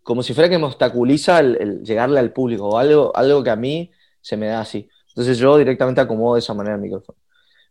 como 0.10 0.24
si 0.24 0.34
fuera 0.34 0.50
que 0.50 0.58
me 0.58 0.66
obstaculiza 0.66 1.40
el, 1.40 1.84
llegarle 1.84 2.20
al 2.20 2.34
público 2.34 2.68
o 2.68 2.78
algo, 2.80 3.16
algo 3.16 3.44
que 3.44 3.52
a 3.52 3.56
mí 3.56 3.92
se 4.22 4.38
me 4.38 4.48
da 4.48 4.62
así. 4.62 4.90
Entonces 5.10 5.38
yo 5.38 5.56
directamente 5.56 6.02
acomodo 6.02 6.34
de 6.34 6.40
esa 6.40 6.56
manera 6.56 6.78
el 6.78 6.82
micrófono. 6.82 7.16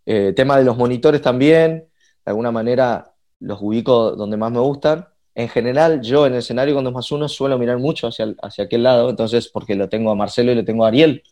Eh, 0.07 0.33
tema 0.37 0.57
de 0.57 0.65
los 0.65 0.77
monitores 0.77 1.21
también, 1.21 1.89
de 2.25 2.31
alguna 2.31 2.53
manera 2.53 3.13
los 3.41 3.61
ubico 3.61 4.13
donde 4.13 4.37
más 4.37 4.53
me 4.53 4.61
gustan. 4.61 5.09
En 5.35 5.49
general, 5.49 6.01
yo 6.01 6.27
en 6.27 6.35
el 6.35 6.39
escenario 6.39 6.77
con 6.77 6.85
2 6.85 6.93
más 6.93 7.11
1 7.11 7.29
suelo 7.29 7.59
mirar 7.59 7.79
mucho 7.79 8.07
hacia, 8.07 8.33
hacia 8.41 8.65
aquel 8.65 8.85
lado, 8.85 9.11
entonces 9.11 9.49
porque 9.49 9.75
lo 9.75 9.89
tengo 9.89 10.13
a 10.13 10.15
Marcelo 10.15 10.53
y 10.53 10.55
lo 10.55 10.65
tengo 10.65 10.85
a 10.85 10.89
Ariel. 10.89 11.25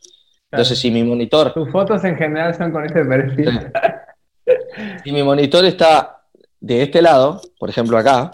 Entonces, 0.53 0.79
si 0.79 0.91
mi 0.91 1.03
monitor. 1.03 1.53
Tus 1.53 1.71
fotos 1.71 2.05
en 2.05 2.17
general 2.17 2.55
son 2.55 2.73
con 2.73 2.85
este 2.85 3.05
perfil. 3.05 3.73
Si 5.03 5.11
mi 5.11 5.23
monitor 5.23 5.65
está 5.65 6.25
de 6.61 6.83
este 6.83 7.03
lado, 7.03 7.41
por 7.59 7.69
ejemplo 7.69 7.99
acá, 7.99 8.31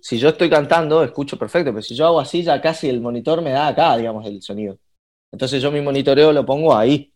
si 0.00 0.18
yo 0.18 0.28
estoy 0.28 0.48
cantando, 0.48 1.02
escucho 1.02 1.38
perfecto, 1.38 1.70
pero 1.70 1.82
si 1.82 1.94
yo 1.94 2.06
hago 2.06 2.20
así, 2.20 2.42
ya 2.42 2.60
casi 2.60 2.88
el 2.88 3.00
monitor 3.00 3.42
me 3.42 3.50
da 3.50 3.68
acá, 3.68 3.96
digamos, 3.96 4.24
el 4.26 4.40
sonido. 4.40 4.78
Entonces 5.32 5.60
yo 5.60 5.70
mi 5.70 5.80
monitoreo 5.80 6.32
lo 6.32 6.46
pongo 6.46 6.76
ahí. 6.76 7.12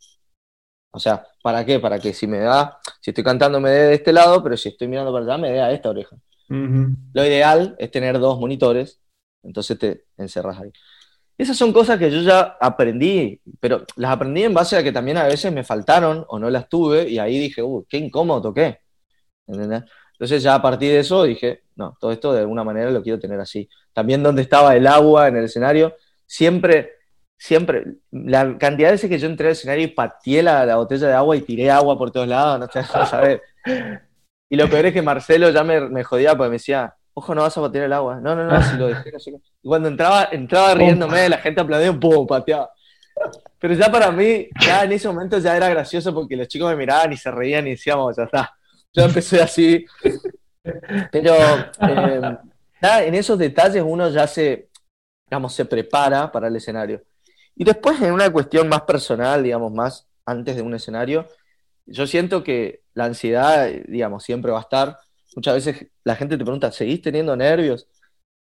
O 0.92 0.98
sea, 0.98 1.24
¿para 1.42 1.64
qué? 1.64 1.80
Para 1.80 1.98
que 1.98 2.12
si 2.12 2.26
me 2.26 2.38
da, 2.38 2.78
si 3.00 3.10
estoy 3.10 3.24
cantando 3.24 3.60
me 3.60 3.70
dé 3.70 3.86
de 3.88 3.94
este 3.94 4.12
lado, 4.12 4.42
pero 4.42 4.56
si 4.56 4.68
estoy 4.68 4.88
mirando 4.88 5.12
para 5.12 5.24
allá 5.24 5.38
me 5.38 5.50
dé 5.50 5.60
a 5.60 5.72
esta 5.72 5.90
oreja. 5.90 6.16
Lo 6.48 7.24
ideal 7.24 7.74
es 7.78 7.90
tener 7.90 8.18
dos 8.18 8.38
monitores, 8.38 9.00
entonces 9.42 9.78
te 9.78 10.04
encerras 10.18 10.60
ahí. 10.60 10.70
Esas 11.42 11.56
son 11.56 11.72
cosas 11.72 11.98
que 11.98 12.08
yo 12.08 12.20
ya 12.20 12.56
aprendí, 12.60 13.40
pero 13.58 13.84
las 13.96 14.12
aprendí 14.12 14.44
en 14.44 14.54
base 14.54 14.76
a 14.76 14.82
que 14.84 14.92
también 14.92 15.16
a 15.16 15.24
veces 15.24 15.52
me 15.52 15.64
faltaron 15.64 16.24
o 16.28 16.38
no 16.38 16.48
las 16.48 16.68
tuve 16.68 17.08
y 17.08 17.18
ahí 17.18 17.36
dije, 17.36 17.60
uh, 17.60 17.84
qué 17.88 17.96
incómodo 17.96 18.42
toqué. 18.42 18.78
Entonces 19.48 20.40
ya 20.40 20.54
a 20.54 20.62
partir 20.62 20.92
de 20.92 21.00
eso 21.00 21.24
dije, 21.24 21.64
no, 21.74 21.96
todo 21.98 22.12
esto 22.12 22.32
de 22.32 22.42
alguna 22.42 22.62
manera 22.62 22.92
lo 22.92 23.02
quiero 23.02 23.18
tener 23.18 23.40
así. 23.40 23.68
También 23.92 24.22
donde 24.22 24.42
estaba 24.42 24.76
el 24.76 24.86
agua 24.86 25.26
en 25.26 25.36
el 25.36 25.46
escenario, 25.46 25.96
siempre, 26.24 26.92
siempre, 27.36 27.96
la 28.12 28.56
cantidad 28.56 28.90
de 28.90 28.92
veces 28.92 29.10
que 29.10 29.18
yo 29.18 29.26
entré 29.26 29.48
al 29.48 29.52
escenario 29.54 29.84
y 29.84 29.88
pateé 29.88 30.44
la, 30.44 30.76
botella 30.76 31.08
de 31.08 31.14
agua 31.14 31.36
y 31.36 31.40
tiré 31.40 31.72
agua 31.72 31.98
por 31.98 32.12
todos 32.12 32.28
lados, 32.28 32.60
no 32.60 32.68
sé, 32.68 32.84
saber. 33.10 33.42
Y 34.48 34.54
lo 34.54 34.70
peor 34.70 34.86
es 34.86 34.92
que 34.92 35.02
Marcelo 35.02 35.50
ya 35.50 35.64
me, 35.64 35.80
me 35.88 36.04
jodía 36.04 36.36
porque 36.36 36.50
me 36.50 36.56
decía, 36.58 36.94
ojo, 37.14 37.34
no 37.34 37.42
vas 37.42 37.56
a 37.56 37.60
patear 37.60 37.84
el 37.84 37.92
agua. 37.92 38.20
No, 38.20 38.34
no, 38.34 38.44
no, 38.44 38.62
si 38.62 38.76
lo 38.76 38.88
dejé, 38.88 39.10
Y 39.62 39.68
cuando 39.68 39.88
entraba, 39.88 40.28
entraba 40.32 40.74
riéndome, 40.74 41.28
la 41.28 41.38
gente 41.38 41.60
aplaudía, 41.60 41.92
¡pum! 41.92 42.26
pateaba. 42.26 42.70
Pero 43.58 43.74
ya 43.74 43.90
para 43.90 44.10
mí, 44.10 44.48
ya 44.60 44.84
en 44.84 44.92
ese 44.92 45.08
momento 45.08 45.38
ya 45.38 45.56
era 45.56 45.68
gracioso 45.68 46.12
porque 46.12 46.36
los 46.36 46.48
chicos 46.48 46.70
me 46.70 46.76
miraban 46.76 47.12
y 47.12 47.16
se 47.16 47.30
reían 47.30 47.66
y 47.66 47.70
decíamos, 47.70 48.16
ya 48.16 48.24
está. 48.24 48.54
Yo 48.92 49.04
empecé 49.04 49.40
así. 49.40 49.86
Pero 51.10 51.34
eh, 51.34 52.38
en 52.80 53.14
esos 53.14 53.38
detalles 53.38 53.82
uno 53.86 54.08
ya 54.10 54.26
se, 54.26 54.68
digamos, 55.26 55.54
se 55.54 55.64
prepara 55.64 56.30
para 56.30 56.48
el 56.48 56.56
escenario. 56.56 57.02
Y 57.54 57.64
después 57.64 58.00
en 58.00 58.12
una 58.12 58.30
cuestión 58.30 58.68
más 58.68 58.82
personal, 58.82 59.42
digamos, 59.42 59.72
más 59.72 60.08
antes 60.24 60.56
de 60.56 60.62
un 60.62 60.74
escenario, 60.74 61.28
yo 61.86 62.06
siento 62.06 62.42
que 62.42 62.82
la 62.94 63.04
ansiedad, 63.04 63.68
digamos, 63.86 64.24
siempre 64.24 64.52
va 64.52 64.58
a 64.58 64.62
estar 64.62 64.98
Muchas 65.34 65.54
veces 65.54 65.88
la 66.04 66.16
gente 66.16 66.36
te 66.36 66.44
pregunta, 66.44 66.72
¿seguís 66.72 67.02
teniendo 67.02 67.36
nervios? 67.36 67.88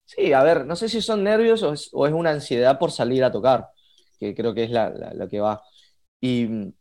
Sí, 0.05 0.33
a 0.33 0.43
ver, 0.43 0.65
no 0.65 0.75
sé 0.75 0.89
si 0.89 1.01
son 1.01 1.23
nervios 1.23 1.63
o 1.63 1.73
es, 1.73 1.91
una 1.93 2.31
ansiedad 2.31 2.79
por 2.79 2.91
salir 2.91 3.23
a 3.23 3.31
tocar, 3.31 3.69
que 4.19 4.35
creo 4.35 4.53
que 4.53 4.65
es 4.65 4.71
lo 4.71 5.29
que 5.29 5.39
va. 5.39 5.63
Y 6.21 6.45
mm, 6.45 6.73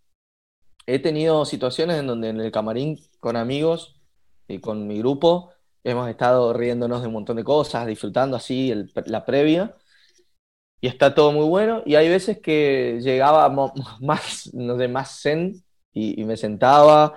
he 0.86 0.98
tenido 1.00 1.44
situaciones 1.44 1.98
en 1.98 2.06
donde 2.06 2.30
en 2.30 2.40
el 2.40 2.52
camarín 2.52 2.98
con 3.20 3.36
amigos 3.36 3.96
y 4.48 4.60
con 4.60 4.86
mi 4.86 4.98
grupo 4.98 5.52
hemos 5.84 6.08
estado 6.10 6.52
riéndonos 6.52 7.02
de 7.02 7.08
un 7.08 7.14
montón 7.14 7.36
de 7.36 7.44
cosas, 7.44 7.86
disfrutando 7.86 8.36
así 8.36 8.74
la 9.06 9.24
previa. 9.24 9.76
Y 10.80 10.88
está 10.88 11.14
todo 11.14 11.32
muy 11.32 11.44
bueno. 11.46 11.82
Y 11.86 11.94
hay 11.96 12.08
veces 12.08 12.38
que 12.40 12.98
llegaba 13.02 13.48
más, 14.00 14.52
no 14.54 14.78
sé, 14.78 14.88
más 14.88 15.20
zen 15.22 15.62
y, 15.92 16.20
y 16.20 16.24
me 16.24 16.36
sentaba 16.36 17.16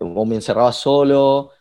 o 0.00 0.24
me 0.26 0.36
encerraba 0.36 0.72
solo 0.72 1.52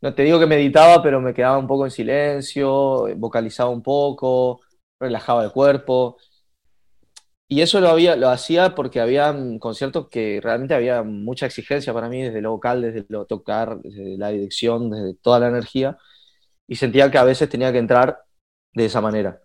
no 0.00 0.14
te 0.14 0.22
digo 0.22 0.38
que 0.38 0.46
meditaba, 0.46 1.02
pero 1.02 1.20
me 1.20 1.34
quedaba 1.34 1.58
un 1.58 1.66
poco 1.66 1.84
en 1.84 1.90
silencio, 1.90 3.08
vocalizaba 3.16 3.70
un 3.70 3.82
poco, 3.82 4.60
relajaba 5.00 5.44
el 5.44 5.52
cuerpo. 5.52 6.18
Y 7.48 7.60
eso 7.60 7.80
lo, 7.80 7.88
había, 7.88 8.16
lo 8.16 8.28
hacía 8.28 8.74
porque 8.74 9.00
había 9.00 9.34
conciertos 9.60 10.08
que 10.08 10.40
realmente 10.42 10.74
había 10.74 11.02
mucha 11.04 11.46
exigencia 11.46 11.94
para 11.94 12.08
mí, 12.08 12.22
desde 12.22 12.40
lo 12.40 12.50
vocal, 12.52 12.82
desde 12.82 13.06
lo 13.08 13.24
tocar, 13.26 13.78
desde 13.80 14.18
la 14.18 14.30
dirección, 14.30 14.90
desde 14.90 15.14
toda 15.14 15.38
la 15.38 15.48
energía, 15.48 15.96
y 16.66 16.76
sentía 16.76 17.10
que 17.10 17.18
a 17.18 17.24
veces 17.24 17.48
tenía 17.48 17.72
que 17.72 17.78
entrar 17.78 18.24
de 18.74 18.84
esa 18.86 19.00
manera. 19.00 19.40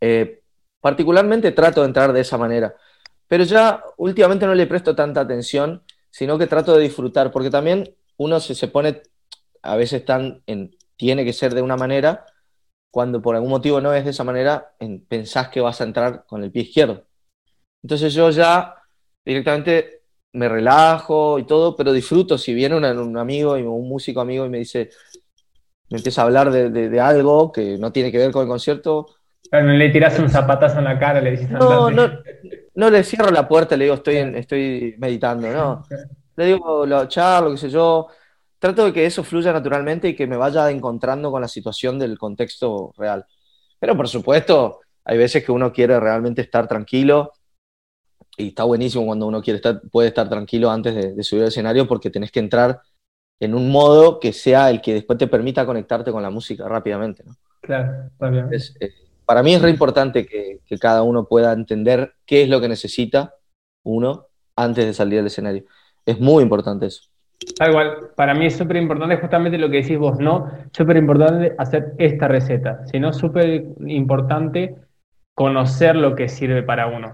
Eh, 0.00 0.42
particularmente 0.80 1.50
trato 1.52 1.80
de 1.82 1.88
entrar 1.88 2.12
de 2.12 2.20
esa 2.20 2.38
manera, 2.38 2.76
pero 3.26 3.44
ya 3.44 3.82
últimamente 3.96 4.46
no 4.46 4.54
le 4.54 4.66
presto 4.68 4.94
tanta 4.94 5.20
atención, 5.20 5.82
sino 6.10 6.38
que 6.38 6.46
trato 6.46 6.76
de 6.76 6.84
disfrutar, 6.84 7.32
porque 7.32 7.50
también 7.50 7.94
uno 8.16 8.38
se, 8.40 8.54
se 8.54 8.68
pone 8.68 9.02
a 9.62 9.76
veces 9.76 10.04
tan 10.04 10.42
en, 10.46 10.76
tiene 10.96 11.24
que 11.24 11.32
ser 11.32 11.54
de 11.54 11.62
una 11.62 11.76
manera, 11.76 12.26
cuando 12.90 13.22
por 13.22 13.34
algún 13.34 13.50
motivo 13.50 13.80
no 13.80 13.92
es 13.94 14.04
de 14.04 14.10
esa 14.10 14.24
manera, 14.24 14.74
en, 14.78 15.04
pensás 15.04 15.48
que 15.48 15.60
vas 15.60 15.80
a 15.80 15.84
entrar 15.84 16.24
con 16.26 16.42
el 16.42 16.50
pie 16.50 16.62
izquierdo. 16.62 17.04
Entonces 17.82 18.12
yo 18.14 18.30
ya 18.30 18.74
directamente 19.24 20.02
me 20.32 20.48
relajo 20.48 21.38
y 21.38 21.44
todo, 21.44 21.76
pero 21.76 21.92
disfruto 21.92 22.38
si 22.38 22.54
viene 22.54 22.76
un 22.76 23.16
amigo, 23.16 23.52
un 23.52 23.88
músico 23.88 24.20
amigo 24.20 24.44
y 24.46 24.48
me 24.48 24.58
dice, 24.58 24.90
me 25.90 25.98
empieza 25.98 26.22
a 26.22 26.24
hablar 26.24 26.50
de, 26.50 27.00
algo 27.00 27.52
que 27.52 27.78
no 27.78 27.92
tiene 27.92 28.12
que 28.12 28.18
ver 28.18 28.30
con 28.30 28.42
el 28.42 28.48
concierto. 28.48 29.06
Pero 29.50 29.64
no 29.64 29.72
le 29.72 29.88
tiras 29.90 30.18
un 30.18 30.28
zapatazo 30.28 30.78
en 30.78 30.84
la 30.84 30.98
cara, 30.98 31.20
le 31.20 31.30
dices... 31.32 31.50
No, 31.50 31.90
no, 31.90 32.10
no 32.74 32.90
le 32.90 33.02
cierro 33.02 33.30
la 33.30 33.48
puerta, 33.48 33.76
le 33.76 33.84
digo, 33.84 33.96
estoy, 33.96 34.16
estoy 34.16 34.94
meditando, 34.98 35.48
no. 35.50 35.84
Le 36.36 36.44
digo, 36.44 36.86
lo 36.86 37.08
charlo, 37.08 37.50
qué 37.50 37.56
sé 37.56 37.68
yo. 37.68 38.06
Trato 38.58 38.86
de 38.86 38.92
que 38.92 39.06
eso 39.06 39.22
fluya 39.22 39.52
naturalmente 39.52 40.08
y 40.08 40.16
que 40.16 40.26
me 40.26 40.36
vaya 40.36 40.70
encontrando 40.70 41.30
con 41.30 41.40
la 41.40 41.48
situación 41.48 41.98
del 41.98 42.18
contexto 42.18 42.92
real. 42.96 43.24
Pero 43.78 43.96
por 43.96 44.08
supuesto, 44.08 44.80
hay 45.04 45.16
veces 45.16 45.44
que 45.44 45.52
uno 45.52 45.72
quiere 45.72 45.98
realmente 46.00 46.42
estar 46.42 46.66
tranquilo 46.66 47.32
y 48.36 48.48
está 48.48 48.64
buenísimo 48.64 49.06
cuando 49.06 49.26
uno 49.26 49.42
quiere 49.42 49.56
estar, 49.56 49.80
puede 49.90 50.08
estar 50.08 50.28
tranquilo 50.28 50.70
antes 50.70 51.16
de, 51.16 51.22
subir 51.24 51.42
al 51.42 51.48
escenario 51.48 51.86
porque 51.86 52.10
tenés 52.10 52.30
que 52.30 52.40
entrar 52.40 52.80
en 53.40 53.54
un 53.54 53.70
modo 53.70 54.20
que 54.20 54.32
sea 54.32 54.70
el 54.70 54.80
que 54.80 54.94
después 54.94 55.18
te 55.18 55.28
permita 55.28 55.64
conectarte 55.66 56.10
con 56.10 56.22
la 56.22 56.30
música 56.30 56.68
rápidamente. 56.68 57.24
¿no? 57.24 57.36
Claro, 57.60 58.10
eh, 58.80 58.92
para 59.24 59.42
mí 59.42 59.54
es 59.54 59.62
re 59.62 59.70
importante 59.70 60.26
que, 60.26 60.60
que, 60.66 60.78
cada 60.78 61.02
uno 61.02 61.26
pueda 61.26 61.52
entender 61.52 62.14
qué 62.26 62.42
es 62.42 62.48
lo 62.48 62.60
que 62.60 62.68
necesita 62.68 63.34
uno 63.84 64.26
antes 64.56 64.86
de 64.86 64.94
salir 64.94 65.20
al 65.20 65.26
escenario. 65.26 65.64
Es 66.04 66.18
muy 66.18 66.42
importante 66.42 66.86
eso. 66.86 67.02
Tal 67.56 67.70
igual, 67.70 68.10
para 68.16 68.34
mí 68.34 68.46
es 68.46 68.56
súper 68.56 68.76
importante 68.76 69.16
justamente 69.16 69.58
lo 69.58 69.70
que 69.70 69.82
decís 69.82 69.98
vos, 69.98 70.18
¿no? 70.18 70.50
Súper 70.72 70.96
importante 70.96 71.54
hacer 71.56 71.92
esta 71.98 72.26
receta, 72.26 72.84
sino 72.86 73.12
súper 73.12 73.64
importante 73.86 74.76
conocer 75.34 75.94
lo 75.94 76.16
que 76.16 76.28
sirve 76.28 76.64
para 76.64 76.88
uno. 76.88 77.12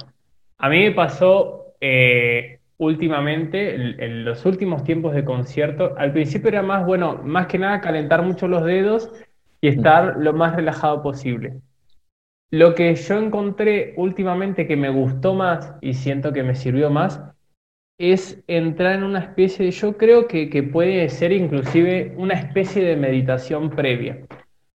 A 0.59 0.69
mí 0.71 0.79
me 0.79 0.93
pasó 0.93 1.75
eh, 1.81 2.61
últimamente, 2.79 3.75
en, 3.75 4.25
los 4.25 4.47
últimos 4.47 4.83
tiempos 4.83 5.15
de 5.15 5.25
concierto, 5.25 5.95
al 5.99 6.13
principio 6.13 6.49
era 6.49 6.63
más, 6.63 6.87
bueno, 6.87 7.21
más 7.23 7.47
que 7.47 7.59
nada 7.59 7.83
calentar 7.83 8.23
mucho 8.23 8.49
los 8.49 8.65
dedos 8.65 9.11
y 9.61 9.69
estar 9.69 10.17
lo 10.19 10.33
más 10.33 10.57
relajado 10.57 11.03
posible. 11.03 11.61
Lo 12.51 12.75
que 12.75 12.95
yo 12.95 13.19
encontré 13.19 13.93
últimamente 13.97 14.67
que 14.67 14.77
me 14.77 14.89
gustó 14.89 15.35
más 15.35 15.75
y 15.83 15.93
siento 15.93 16.33
que 16.33 16.43
me 16.43 16.55
sirvió 16.55 16.89
más 16.89 17.21
es 17.99 18.43
entrar 18.47 18.97
en 18.97 19.05
una 19.05 19.21
especie 19.21 19.67
de, 19.67 19.71
yo 19.71 19.97
creo 19.97 20.27
que, 20.27 20.51
que 20.51 20.63
puede 20.63 21.09
ser 21.09 21.33
inclusive 21.33 22.15
una 22.17 22.35
especie 22.35 22.85
de 22.85 22.97
meditación 22.97 23.71
previa. 23.71 24.27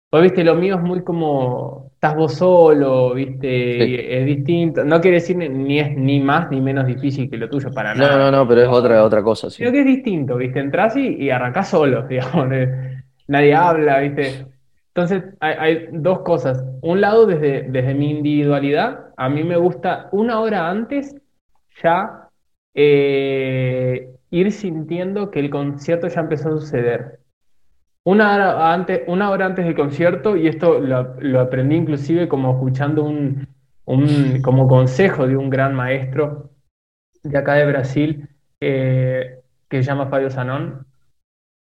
Pues 0.09 0.23
viste, 0.23 0.43
lo 0.43 0.55
mío 0.55 0.75
es 0.75 0.81
muy 0.81 1.03
como, 1.03 1.91
estás 1.93 2.15
vos 2.15 2.35
solo, 2.35 3.13
viste, 3.13 4.19
es 4.19 4.25
distinto. 4.25 4.85
No 4.85 5.01
quiere 5.01 5.15
decir 5.15 5.35
ni 5.35 5.79
es 5.79 5.97
ni 5.97 6.19
más 6.19 6.49
ni 6.49 6.61
menos 6.61 6.87
difícil 6.87 7.29
que 7.29 7.37
lo 7.37 7.49
tuyo, 7.49 7.73
para 7.73 7.93
nada. 7.93 8.17
No, 8.17 8.31
no, 8.31 8.37
no, 8.37 8.47
pero 8.47 8.61
es 8.61 8.69
otra, 8.69 9.03
otra 9.03 9.21
cosa, 9.21 9.49
sí. 9.49 9.57
Creo 9.57 9.73
que 9.73 9.81
es 9.81 9.85
distinto, 9.85 10.37
viste, 10.37 10.59
entras 10.59 10.95
y, 10.95 11.15
y 11.15 11.29
arrancás 11.29 11.69
solo, 11.69 12.03
digamos. 12.07 12.47
Nadie 13.27 13.53
habla, 13.53 13.99
viste. 13.99 14.45
Entonces, 14.89 15.23
hay, 15.41 15.89
dos 15.91 16.19
cosas. 16.19 16.63
Un 16.81 17.01
lado, 17.01 17.25
desde, 17.25 17.63
desde 17.63 17.93
mi 17.93 18.09
individualidad, 18.09 19.09
a 19.17 19.27
mí 19.27 19.43
me 19.43 19.57
gusta 19.57 20.07
una 20.11 20.39
hora 20.39 20.69
antes 20.69 21.15
ya 21.83 22.26
eh, 22.73 24.15
ir 24.29 24.51
sintiendo 24.51 25.31
que 25.31 25.39
el 25.39 25.49
concierto 25.49 26.07
ya 26.07 26.21
empezó 26.21 26.49
a 26.49 26.59
suceder. 26.59 27.19
Una 28.03 28.35
hora 28.35 28.73
antes, 28.73 29.01
una 29.07 29.29
hora 29.29 29.47
antes 29.47 29.65
del 29.65 29.75
concierto, 29.75 30.37
y 30.37 30.47
esto 30.47 30.79
lo, 30.79 31.39
aprendí 31.39 31.75
inclusive 31.75 32.27
como 32.27 32.53
escuchando 32.53 33.03
un, 33.03 33.47
como 34.41 34.67
consejo 34.67 35.27
de 35.27 35.35
un 35.35 35.49
gran 35.49 35.73
maestro 35.73 36.51
de 37.23 37.37
acá 37.37 37.55
de 37.55 37.65
Brasil, 37.65 38.29
eh, 38.61 39.39
que 39.69 39.77
se 39.77 39.83
llama 39.83 40.07
Fabio 40.07 40.29
Zanón, 40.29 40.87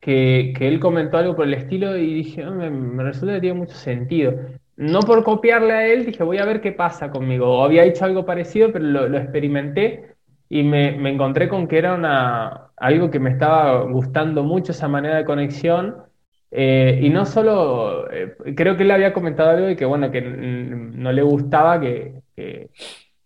que, 0.01 0.53
él 0.59 0.81
comentó 0.81 1.19
algo 1.19 1.37
por 1.37 1.47
el 1.47 1.55
estilo 1.55 1.97
y 1.97 2.15
dije, 2.15 2.45
me, 2.45 3.03
resulta 3.03 3.35
que 3.35 3.41
tiene 3.41 3.59
mucho 3.59 3.75
sentido. 3.75 4.35
No 4.77 5.01
por 5.01 5.23
copiarle 5.25 5.73
a 5.73 5.87
él, 5.87 6.07
dije, 6.07 6.23
voy 6.23 6.39
a 6.39 6.47
ver 6.47 6.61
qué 6.61 6.73
pasa 6.73 7.11
conmigo. 7.11 7.63
había 7.63 7.85
hecho 7.85 8.07
algo 8.07 8.25
parecido, 8.25 8.73
pero 8.73 8.85
lo, 8.85 9.19
experimenté 9.19 10.10
y 10.51 10.63
me, 10.65 10.93
me, 10.93 11.11
encontré 11.11 11.49
con 11.49 11.67
que 11.69 11.79
era 11.79 11.95
una, 11.95 12.73
algo 12.77 13.11
que 13.11 13.21
me 13.21 13.31
estaba 13.31 13.83
gustando 13.85 14.43
mucho, 14.43 14.73
esa 14.73 14.89
manera 14.89 15.17
de 15.17 15.25
conexión 15.25 16.11
eh, 16.51 16.99
y 17.03 17.11
no 17.11 17.27
solo, 17.27 18.11
eh, 18.11 18.35
creo 18.57 18.77
que 18.77 18.83
él 18.83 18.91
había 18.91 19.13
comentado 19.13 19.51
algo 19.51 19.67
de 19.67 19.77
que, 19.77 19.85
bueno, 19.85 20.11
que 20.11 20.21
no 20.21 21.13
le 21.13 21.23
gustaba 21.23 21.81
que, 21.81 22.23
que, 22.35 22.71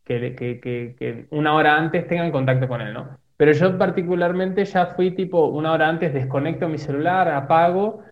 que, 0.04 1.26
una 1.30 1.54
hora 1.54 1.76
antes 1.76 2.06
tengan 2.06 2.30
contacto 2.30 2.68
con 2.68 2.80
él, 2.82 2.92
¿no? 2.92 3.18
Pero 3.36 3.52
yo 3.52 3.78
particularmente 3.78 4.64
ya 4.64 4.86
fui 4.86 5.10
tipo 5.12 5.46
una 5.46 5.72
hora 5.72 5.88
antes, 5.88 6.12
desconecto 6.12 6.68
mi 6.68 6.78
celular, 6.78 7.28
apago 7.28 8.02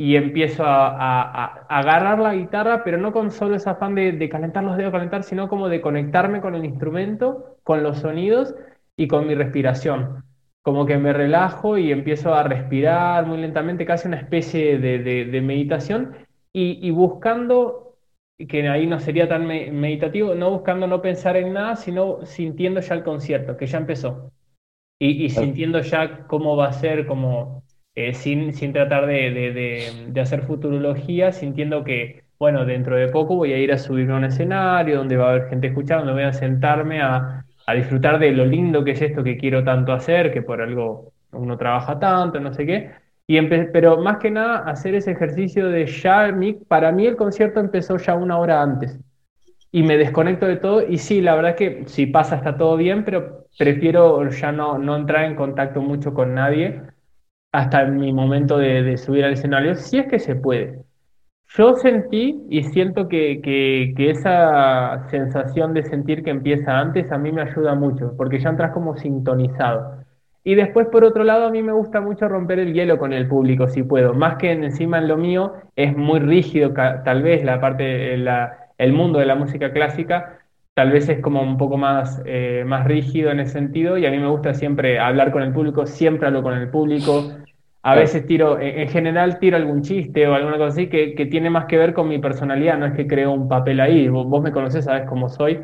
y 0.00 0.14
empiezo 0.14 0.62
a, 0.64 1.66
agarrar 1.68 2.20
la 2.20 2.32
guitarra, 2.32 2.84
pero 2.84 2.98
no 2.98 3.10
con 3.12 3.32
solo 3.32 3.56
ese 3.56 3.68
afán 3.68 3.96
de, 3.96 4.12
de 4.12 4.28
calentar 4.28 4.62
los 4.62 4.76
dedos, 4.76 4.92
calentar, 4.92 5.24
sino 5.24 5.48
como 5.48 5.68
de 5.68 5.80
conectarme 5.80 6.40
con 6.40 6.54
el 6.54 6.64
instrumento, 6.64 7.56
con 7.64 7.82
los 7.82 7.98
sonidos 7.98 8.54
y 8.96 9.08
con 9.08 9.26
mi 9.26 9.34
respiración. 9.34 10.22
Como 10.62 10.86
que 10.86 10.98
me 10.98 11.12
relajo 11.12 11.78
y 11.78 11.90
empiezo 11.90 12.32
a 12.32 12.44
respirar 12.44 13.26
muy 13.26 13.38
lentamente, 13.38 13.84
casi 13.84 14.06
una 14.06 14.18
especie 14.18 14.78
de, 14.78 15.40
meditación, 15.42 16.14
y, 16.52 16.88
buscando, 16.92 17.96
que 18.38 18.68
ahí 18.68 18.86
no 18.86 19.00
sería 19.00 19.28
tan 19.28 19.48
meditativo, 19.48 20.36
no 20.36 20.52
buscando 20.52 20.86
no 20.86 21.02
pensar 21.02 21.36
en 21.36 21.52
nada, 21.54 21.74
sino 21.74 22.24
sintiendo 22.24 22.78
ya 22.78 22.94
el 22.94 23.02
concierto, 23.02 23.56
que 23.56 23.66
ya 23.66 23.78
empezó, 23.78 24.30
y, 25.00 25.28
sintiendo 25.30 25.80
ya 25.80 26.28
cómo 26.28 26.56
va 26.56 26.68
a 26.68 26.72
ser, 26.72 27.04
como, 27.04 27.64
eh, 27.98 28.14
sin, 28.14 28.52
sin 28.54 28.72
tratar 28.72 29.06
de, 29.06 30.12
hacer 30.20 30.42
futurología, 30.42 31.32
sintiendo 31.32 31.84
que, 31.84 32.22
bueno, 32.38 32.64
dentro 32.64 32.96
de 32.96 33.08
poco 33.08 33.36
voy 33.36 33.52
a 33.52 33.58
ir 33.58 33.72
a 33.72 33.78
subirme 33.78 34.14
a 34.14 34.16
un 34.16 34.24
escenario 34.24 34.98
donde 34.98 35.16
va 35.16 35.28
a 35.28 35.30
haber 35.30 35.48
gente 35.48 35.68
escuchando, 35.68 36.12
voy 36.12 36.22
a 36.22 36.32
sentarme 36.32 37.00
a 37.00 37.44
a 37.68 37.74
disfrutar 37.74 38.18
de 38.18 38.32
lo 38.32 38.46
lindo 38.46 38.82
que 38.82 38.92
es 38.92 39.02
esto 39.02 39.22
que 39.22 39.36
quiero 39.36 39.62
tanto 39.62 39.92
hacer, 39.92 40.32
que 40.32 40.40
por 40.40 40.62
algo 40.62 41.12
uno 41.32 41.58
trabaja 41.58 41.98
tanto, 41.98 42.40
no 42.40 42.50
sé 42.54 42.64
qué. 42.64 42.92
Y 43.26 43.38
pero 43.42 43.98
más 43.98 44.16
que 44.16 44.30
nada 44.30 44.60
hacer 44.60 44.94
ese 44.94 45.10
ejercicio 45.10 45.68
de 45.68 45.84
ya, 45.84 46.34
para 46.66 46.90
mí 46.92 47.06
el 47.06 47.16
concierto 47.16 47.60
empezó 47.60 47.98
ya 47.98 48.14
una 48.14 48.38
hora 48.38 48.62
antes 48.62 48.98
y 49.70 49.82
me 49.82 49.98
desconecto 49.98 50.46
de 50.46 50.56
todo 50.56 50.82
y 50.88 50.96
sí, 50.96 51.20
la 51.20 51.34
verdad 51.34 51.56
que 51.56 51.82
si 51.84 52.06
pasa 52.06 52.36
está 52.36 52.56
todo 52.56 52.74
bien, 52.78 53.04
pero 53.04 53.44
prefiero 53.58 54.26
ya 54.30 54.50
no, 54.50 54.78
no 54.78 54.96
entrar 54.96 55.26
en 55.26 55.34
contacto 55.34 55.82
mucho 55.82 56.14
con 56.14 56.34
nadie 56.34 56.80
hasta 57.52 57.84
mi 57.86 58.12
momento 58.12 58.58
de, 58.58 58.82
de 58.82 58.96
subir 58.96 59.24
al 59.24 59.32
escenario, 59.32 59.74
si 59.74 59.98
es 59.98 60.06
que 60.06 60.18
se 60.18 60.36
puede. 60.36 60.84
Yo 61.56 61.76
sentí 61.76 62.44
y 62.50 62.62
siento 62.64 63.08
que, 63.08 63.40
que, 63.42 64.10
esa 64.10 65.08
sensación 65.08 65.72
de 65.72 65.82
sentir 65.82 66.22
que 66.22 66.30
empieza 66.30 66.78
antes 66.78 67.10
a 67.10 67.16
mí 67.16 67.32
me 67.32 67.42
ayuda 67.42 67.74
mucho, 67.74 68.14
porque 68.16 68.38
ya 68.38 68.50
entras 68.50 68.72
como 68.72 68.96
sintonizado. 68.98 70.04
Y 70.44 70.54
después, 70.54 70.88
por 70.88 71.04
otro 71.04 71.24
lado, 71.24 71.46
a 71.46 71.50
mí 71.50 71.62
me 71.62 71.72
gusta 71.72 72.00
mucho 72.00 72.28
romper 72.28 72.58
el 72.58 72.74
hielo 72.74 72.98
con 72.98 73.12
el 73.12 73.26
público, 73.28 73.66
si 73.68 73.82
puedo. 73.82 74.14
Más 74.14 74.36
que 74.36 74.52
encima 74.52 74.98
en 74.98 75.08
lo 75.08 75.16
mío, 75.16 75.54
es 75.74 75.96
muy 75.96 76.20
rígido, 76.20 76.72
tal 76.74 77.22
vez 77.22 77.44
la 77.44 77.60
parte, 77.60 78.16
la, 78.18 78.68
el 78.76 78.92
mundo 78.92 79.18
de 79.18 79.26
la 79.26 79.34
música 79.34 79.72
clásica, 79.72 80.38
tal 80.78 80.92
vez 80.92 81.08
es 81.08 81.18
como 81.18 81.42
un 81.42 81.58
poco 81.58 81.76
más, 81.76 82.22
eh, 82.24 82.62
más 82.64 82.86
rígido 82.86 83.32
en 83.32 83.40
ese 83.40 83.54
sentido, 83.54 83.98
y 83.98 84.06
a 84.06 84.12
mí 84.12 84.18
me 84.18 84.28
gusta 84.28 84.54
siempre 84.54 85.00
hablar 85.00 85.32
con 85.32 85.42
el 85.42 85.52
público, 85.52 85.86
siempre 85.86 86.28
hablo 86.28 86.40
con 86.40 86.54
el 86.54 86.70
público, 86.70 87.32
a 87.82 87.96
veces 87.96 88.24
tiro, 88.28 88.60
en 88.60 88.88
general 88.88 89.40
tiro 89.40 89.56
algún 89.56 89.82
chiste 89.82 90.28
o 90.28 90.34
alguna 90.34 90.56
cosa 90.56 90.68
así 90.68 90.86
que, 90.88 91.16
que, 91.16 91.26
tiene 91.26 91.50
más 91.50 91.64
que 91.64 91.78
ver 91.78 91.94
con 91.94 92.06
mi 92.06 92.20
personalidad, 92.20 92.78
no 92.78 92.86
es 92.86 92.92
que 92.92 93.08
creo 93.08 93.32
un 93.32 93.48
papel 93.48 93.80
ahí. 93.80 94.06
Vos, 94.06 94.40
me 94.40 94.52
conocés, 94.52 94.84
sabes 94.84 95.08
cómo 95.08 95.28
soy. 95.28 95.60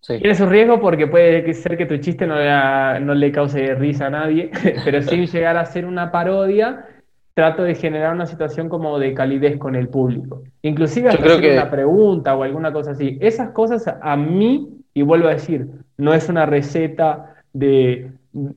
Sí. 0.00 0.18
Tiene 0.18 0.34
su 0.34 0.46
riesgo 0.46 0.80
porque 0.80 1.06
puede 1.06 1.54
ser 1.54 1.76
que 1.76 1.86
tu 1.86 1.96
chiste 1.98 2.26
no 2.26 2.34
le, 2.34 2.98
no 2.98 3.14
le 3.14 3.30
cause 3.30 3.76
risa 3.76 4.06
a 4.06 4.10
nadie, 4.10 4.50
pero 4.84 5.02
sin 5.02 5.26
llegar 5.26 5.56
a 5.56 5.66
ser 5.66 5.86
una 5.86 6.10
parodia, 6.10 6.84
trato 7.36 7.64
de 7.64 7.74
generar 7.74 8.14
una 8.14 8.24
situación 8.24 8.70
como 8.70 8.98
de 8.98 9.12
calidez 9.12 9.58
con 9.58 9.74
el 9.74 9.90
público. 9.90 10.42
Inclusive 10.62 11.10
hasta 11.10 11.22
hacer 11.22 11.52
una 11.52 11.70
pregunta 11.70 12.34
o 12.34 12.42
alguna 12.42 12.72
cosa 12.72 12.92
así. 12.92 13.18
Esas 13.20 13.50
cosas 13.50 13.86
a 14.00 14.16
mí, 14.16 14.80
y 14.94 15.02
vuelvo 15.02 15.28
a 15.28 15.32
decir, 15.32 15.68
no 15.98 16.14
es 16.14 16.30
una 16.30 16.46
receta 16.46 17.34
de 17.52 18.10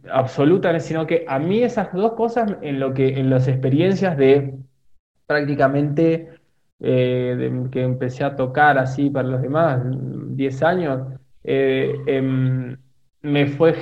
absoluta, 0.09 0.79
sino 0.79 1.05
que 1.05 1.25
a 1.27 1.39
mí 1.39 1.61
esas 1.61 1.91
dos 1.91 2.13
cosas 2.13 2.55
en 2.61 2.79
lo 2.79 2.93
que 2.93 3.19
en 3.19 3.29
las 3.29 3.49
experiencias 3.49 4.15
de 4.15 4.53
prácticamente 5.27 6.29
eh, 6.79 7.51
que 7.73 7.83
empecé 7.83 8.23
a 8.23 8.37
tocar 8.37 8.77
así 8.77 9.09
para 9.09 9.27
los 9.27 9.41
demás, 9.41 9.81
10 9.83 10.63
años, 10.63 11.01
eh, 11.43 11.95
em, 12.07 12.77
me 13.23 13.47
fue 13.47 13.75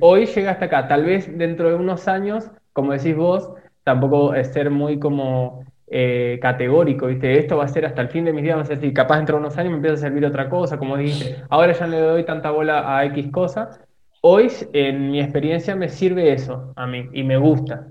hoy 0.00 0.26
llega 0.26 0.50
hasta 0.50 0.64
acá, 0.64 0.88
tal 0.88 1.04
vez 1.04 1.38
dentro 1.38 1.68
de 1.68 1.76
unos 1.76 2.08
años, 2.08 2.50
como 2.72 2.90
decís 2.90 3.14
vos, 3.14 3.52
tampoco 3.84 4.34
es 4.34 4.52
ser 4.52 4.70
muy 4.70 4.98
como 4.98 5.64
eh, 5.92 6.38
categórico, 6.40 7.08
¿viste? 7.08 7.36
Esto 7.36 7.56
va 7.56 7.64
a 7.64 7.68
ser 7.68 7.84
hasta 7.84 8.00
el 8.00 8.08
fin 8.08 8.24
de 8.24 8.32
mis 8.32 8.44
días, 8.44 8.56
va 8.56 8.62
a 8.62 8.64
ser 8.64 8.78
así, 8.78 8.92
capaz 8.92 9.16
dentro 9.16 9.36
de 9.36 9.40
unos 9.40 9.58
años 9.58 9.70
me 9.72 9.76
empieza 9.78 9.94
a 9.94 10.08
servir 10.08 10.24
otra 10.24 10.48
cosa, 10.48 10.78
como 10.78 10.96
dijiste, 10.96 11.42
ahora 11.48 11.72
ya 11.72 11.86
no 11.88 11.92
le 11.92 12.00
doy 12.00 12.24
tanta 12.24 12.52
bola 12.52 12.96
a 12.96 13.04
X 13.06 13.32
cosa, 13.32 13.86
hoy 14.20 14.52
en 14.72 15.10
mi 15.10 15.20
experiencia 15.20 15.74
me 15.74 15.88
sirve 15.88 16.32
eso 16.32 16.72
a 16.76 16.86
mí 16.86 17.08
y 17.12 17.24
me 17.24 17.38
gusta. 17.38 17.90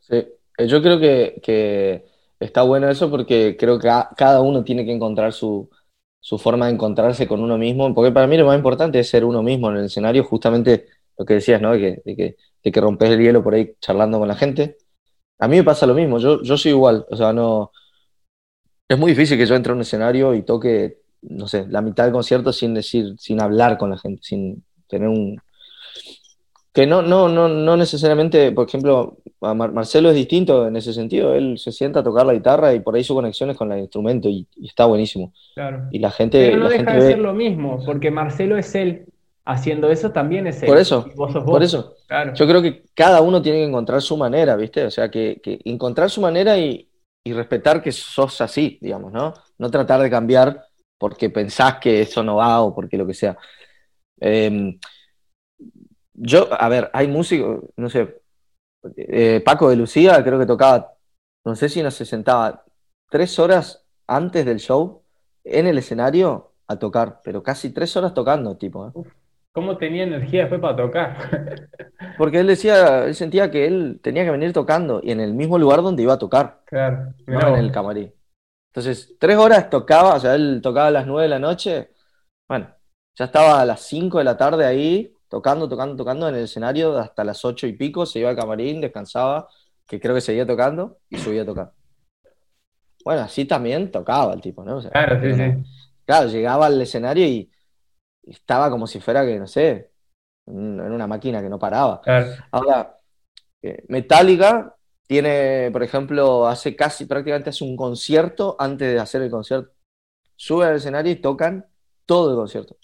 Sí, 0.00 0.16
eh, 0.16 0.66
yo 0.66 0.82
creo 0.82 0.98
que, 0.98 2.04
está 2.40 2.62
bueno 2.62 2.88
eso 2.88 3.08
porque 3.08 3.56
creo 3.56 3.78
que 3.78 3.88
cada 4.16 4.40
uno 4.40 4.64
tiene 4.64 4.84
que 4.84 4.92
encontrar 4.92 5.32
su, 5.32 5.70
forma 6.38 6.66
de 6.66 6.72
encontrarse 6.72 7.28
con 7.28 7.40
uno 7.40 7.56
mismo, 7.56 7.94
porque 7.94 8.10
para 8.10 8.26
mí 8.26 8.36
lo 8.38 8.46
más 8.46 8.56
importante 8.56 8.98
es 8.98 9.08
ser 9.08 9.24
uno 9.24 9.40
mismo 9.40 9.70
en 9.70 9.76
el 9.76 9.84
escenario, 9.84 10.24
justamente 10.24 10.86
lo 11.16 11.24
que 11.24 11.34
decías, 11.34 11.62
¿no? 11.62 11.74
Que, 11.74 12.02
de 12.04 12.72
que 12.72 12.80
rompes 12.80 13.10
el 13.10 13.20
hielo 13.20 13.44
por 13.44 13.54
ahí 13.54 13.74
charlando 13.80 14.18
con 14.18 14.26
la 14.26 14.34
gente. 14.34 14.78
A 15.40 15.48
mí 15.48 15.56
me 15.56 15.64
pasa 15.64 15.86
lo 15.86 15.94
mismo, 15.94 16.18
yo, 16.18 16.42
yo 16.42 16.56
soy 16.56 16.72
igual, 16.72 17.06
o 17.10 17.16
sea, 17.16 17.32
no... 17.32 17.72
Es 18.88 18.98
muy 18.98 19.12
difícil 19.12 19.38
que 19.38 19.46
yo 19.46 19.54
entre 19.54 19.72
a 19.72 19.74
un 19.74 19.80
escenario 19.82 20.34
y 20.34 20.42
toque, 20.42 20.98
no 21.22 21.46
sé, 21.48 21.66
la 21.68 21.80
mitad 21.80 22.04
del 22.04 22.12
concierto 22.12 22.52
sin 22.52 22.74
decir, 22.74 23.14
sin 23.18 23.40
hablar 23.40 23.78
con 23.78 23.90
la 23.90 23.98
gente, 23.98 24.20
sin 24.22 24.64
tener 24.88 25.08
un, 25.08 25.40
que 26.72 26.86
no, 26.86 27.02
no, 27.02 27.28
no, 27.28 27.48
no 27.48 27.76
necesariamente, 27.76 28.52
por 28.52 28.68
ejemplo, 28.68 29.18
Marcelo 29.40 30.10
es 30.10 30.14
distinto 30.14 30.68
en 30.68 30.76
ese 30.76 30.92
sentido, 30.92 31.34
él 31.34 31.58
se 31.58 31.72
sienta 31.72 32.00
a 32.00 32.04
tocar 32.04 32.24
la 32.26 32.32
guitarra 32.32 32.72
y 32.72 32.80
por 32.80 32.94
ahí 32.94 33.02
su 33.02 33.14
conexión 33.14 33.50
es 33.50 33.56
con 33.56 33.72
el 33.72 33.80
instrumento 33.80 34.28
y, 34.28 34.46
está 34.62 34.84
buenísimo. 34.84 35.32
Claro. 35.54 35.88
Y 35.90 35.98
la 35.98 36.12
gente... 36.12 36.46
Pero 36.46 36.58
no 36.58 36.64
la 36.64 36.70
deja 36.70 36.94
de 36.94 37.02
ser 37.02 37.18
lo 37.18 37.34
mismo, 37.34 37.82
porque 37.84 38.12
Marcelo 38.12 38.56
es 38.56 38.74
él, 38.76 39.06
haciendo 39.50 39.90
eso 39.90 40.10
también 40.10 40.46
es 40.46 40.62
él. 40.62 40.68
Por 40.68 40.78
eso, 40.78 41.04
por 41.14 41.62
eso. 41.62 41.96
Yo 42.34 42.46
creo 42.46 42.62
que 42.62 42.84
cada 42.94 43.20
uno 43.20 43.42
tiene 43.42 43.58
que 43.58 43.64
encontrar 43.64 44.00
su 44.02 44.16
manera, 44.16 44.56
¿viste? 44.56 44.84
O 44.84 44.90
sea, 44.90 45.10
que, 45.10 45.40
encontrar 45.64 46.10
su 46.10 46.20
manera 46.20 46.58
y, 46.58 46.86
respetar 47.26 47.82
que 47.82 47.92
sos 47.92 48.40
así, 48.40 48.78
digamos, 48.80 49.12
¿no? 49.12 49.34
No 49.58 49.70
tratar 49.70 50.00
de 50.00 50.10
cambiar 50.10 50.64
porque 50.98 51.30
pensás 51.30 51.78
que 51.78 52.02
eso 52.02 52.22
no 52.22 52.36
va 52.36 52.60
o 52.62 52.74
porque 52.74 52.96
lo 52.96 53.06
que 53.06 53.14
sea. 53.14 53.36
Eh, 54.20 54.78
yo, 56.14 56.48
a 56.52 56.68
ver, 56.68 56.90
hay 56.92 57.08
músicos, 57.08 57.60
no 57.76 57.88
sé, 57.88 58.20
eh, 58.96 59.40
Paco 59.44 59.70
de 59.70 59.76
Lucía 59.76 60.22
creo 60.24 60.38
que 60.38 60.46
tocaba, 60.46 60.94
no 61.44 61.54
sé 61.54 61.68
si 61.68 61.82
no 61.82 61.90
se 61.90 62.04
sentaba 62.04 62.64
tres 63.08 63.38
horas 63.38 63.86
antes 64.06 64.44
del 64.44 64.58
show 64.58 65.02
en 65.44 65.66
el 65.66 65.78
escenario 65.78 66.52
a 66.66 66.78
tocar, 66.78 67.20
pero 67.24 67.42
casi 67.42 67.70
tres 67.70 67.96
horas 67.96 68.14
tocando, 68.14 68.56
tipo. 68.56 68.88
¿eh? 68.88 68.92
¿Cómo 69.52 69.76
tenía 69.76 70.04
energía 70.04 70.42
después 70.42 70.60
para 70.60 70.76
tocar? 70.76 71.16
Porque 72.18 72.38
él 72.38 72.46
decía, 72.46 73.04
él 73.04 73.14
sentía 73.14 73.50
que 73.50 73.66
él 73.66 73.98
tenía 74.02 74.24
que 74.24 74.30
venir 74.30 74.52
tocando 74.52 75.00
y 75.02 75.10
en 75.10 75.20
el 75.20 75.34
mismo 75.34 75.58
lugar 75.58 75.82
donde 75.82 76.02
iba 76.02 76.14
a 76.14 76.18
tocar. 76.18 76.62
Claro. 76.66 77.14
No 77.26 77.48
en 77.48 77.56
el 77.56 77.72
camarín. 77.72 78.12
Entonces, 78.72 79.16
tres 79.18 79.36
horas 79.36 79.68
tocaba, 79.68 80.14
o 80.14 80.20
sea, 80.20 80.36
él 80.36 80.60
tocaba 80.62 80.86
a 80.86 80.92
las 80.92 81.06
nueve 81.06 81.24
de 81.24 81.28
la 81.28 81.40
noche. 81.40 81.90
Bueno, 82.48 82.68
ya 83.16 83.24
estaba 83.24 83.60
a 83.60 83.64
las 83.64 83.80
cinco 83.80 84.18
de 84.18 84.24
la 84.24 84.36
tarde 84.36 84.64
ahí 84.64 85.12
tocando, 85.28 85.68
tocando, 85.68 85.96
tocando 85.96 86.28
en 86.28 86.36
el 86.36 86.44
escenario 86.44 86.96
hasta 86.98 87.24
las 87.24 87.44
ocho 87.44 87.66
y 87.66 87.72
pico, 87.72 88.06
se 88.06 88.20
iba 88.20 88.30
al 88.30 88.36
camarín, 88.36 88.80
descansaba, 88.80 89.48
que 89.86 89.98
creo 89.98 90.14
que 90.14 90.20
seguía 90.20 90.46
tocando 90.46 90.98
y 91.08 91.18
subía 91.18 91.42
a 91.42 91.46
tocar. 91.46 91.72
Bueno, 93.04 93.22
así 93.22 93.44
también 93.44 93.90
tocaba 93.90 94.32
el 94.34 94.40
tipo, 94.40 94.64
¿no? 94.64 94.80
claro, 94.80 95.20
sí, 95.20 95.34
sí. 95.34 95.72
Claro, 96.04 96.28
llegaba 96.28 96.66
al 96.66 96.80
escenario 96.80 97.26
y 97.26 97.50
estaba 98.22 98.70
como 98.70 98.86
si 98.86 99.00
fuera 99.00 99.24
que, 99.24 99.38
no 99.38 99.46
sé, 99.46 99.90
en 100.46 100.80
una 100.80 101.06
máquina 101.06 101.40
que 101.40 101.48
no 101.48 101.58
paraba. 101.58 102.00
Ahora, 102.50 102.96
eh, 103.62 103.84
Metallica 103.88 104.74
tiene, 105.06 105.70
por 105.72 105.82
ejemplo, 105.82 106.46
hace 106.46 106.76
casi 106.76 107.06
prácticamente 107.06 107.50
hace 107.50 107.64
un 107.64 107.76
concierto 107.76 108.56
antes 108.58 108.92
de 108.92 108.98
hacer 108.98 109.22
el 109.22 109.30
concierto. 109.30 109.72
Sube 110.36 110.66
al 110.66 110.76
escenario 110.76 111.12
y 111.12 111.16
tocan 111.16 111.66
todo 112.06 112.30
el 112.30 112.36
concierto 112.36 112.76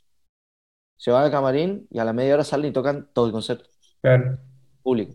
se 0.97 1.11
van 1.11 1.25
al 1.25 1.31
camarín 1.31 1.87
y 1.91 1.99
a 1.99 2.05
la 2.05 2.13
media 2.13 2.35
hora 2.35 2.45
salen 2.45 2.71
y 2.71 2.73
tocan 2.73 3.09
todo 3.13 3.27
el 3.27 3.33
concierto. 3.33 3.67
Claro. 4.01 4.39
Público. 4.83 5.15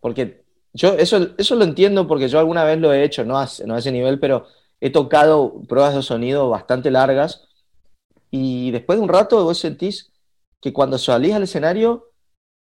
Porque 0.00 0.44
yo 0.74 0.94
eso, 0.94 1.30
eso 1.38 1.56
lo 1.56 1.64
entiendo 1.64 2.06
porque 2.06 2.28
yo 2.28 2.38
alguna 2.38 2.64
vez 2.64 2.78
lo 2.78 2.92
he 2.92 3.02
hecho, 3.02 3.24
no 3.24 3.38
a, 3.38 3.48
no 3.64 3.74
a 3.74 3.78
ese 3.78 3.92
nivel, 3.92 4.20
pero 4.20 4.46
he 4.80 4.90
tocado 4.90 5.62
pruebas 5.66 5.94
de 5.94 6.02
sonido 6.02 6.50
bastante 6.50 6.90
largas 6.90 7.48
y 8.36 8.70
después 8.70 8.98
de 8.98 9.02
un 9.02 9.08
rato 9.08 9.42
vos 9.42 9.58
sentís 9.58 10.12
que 10.60 10.72
cuando 10.72 10.98
salís 10.98 11.34
al 11.34 11.44
escenario 11.44 12.12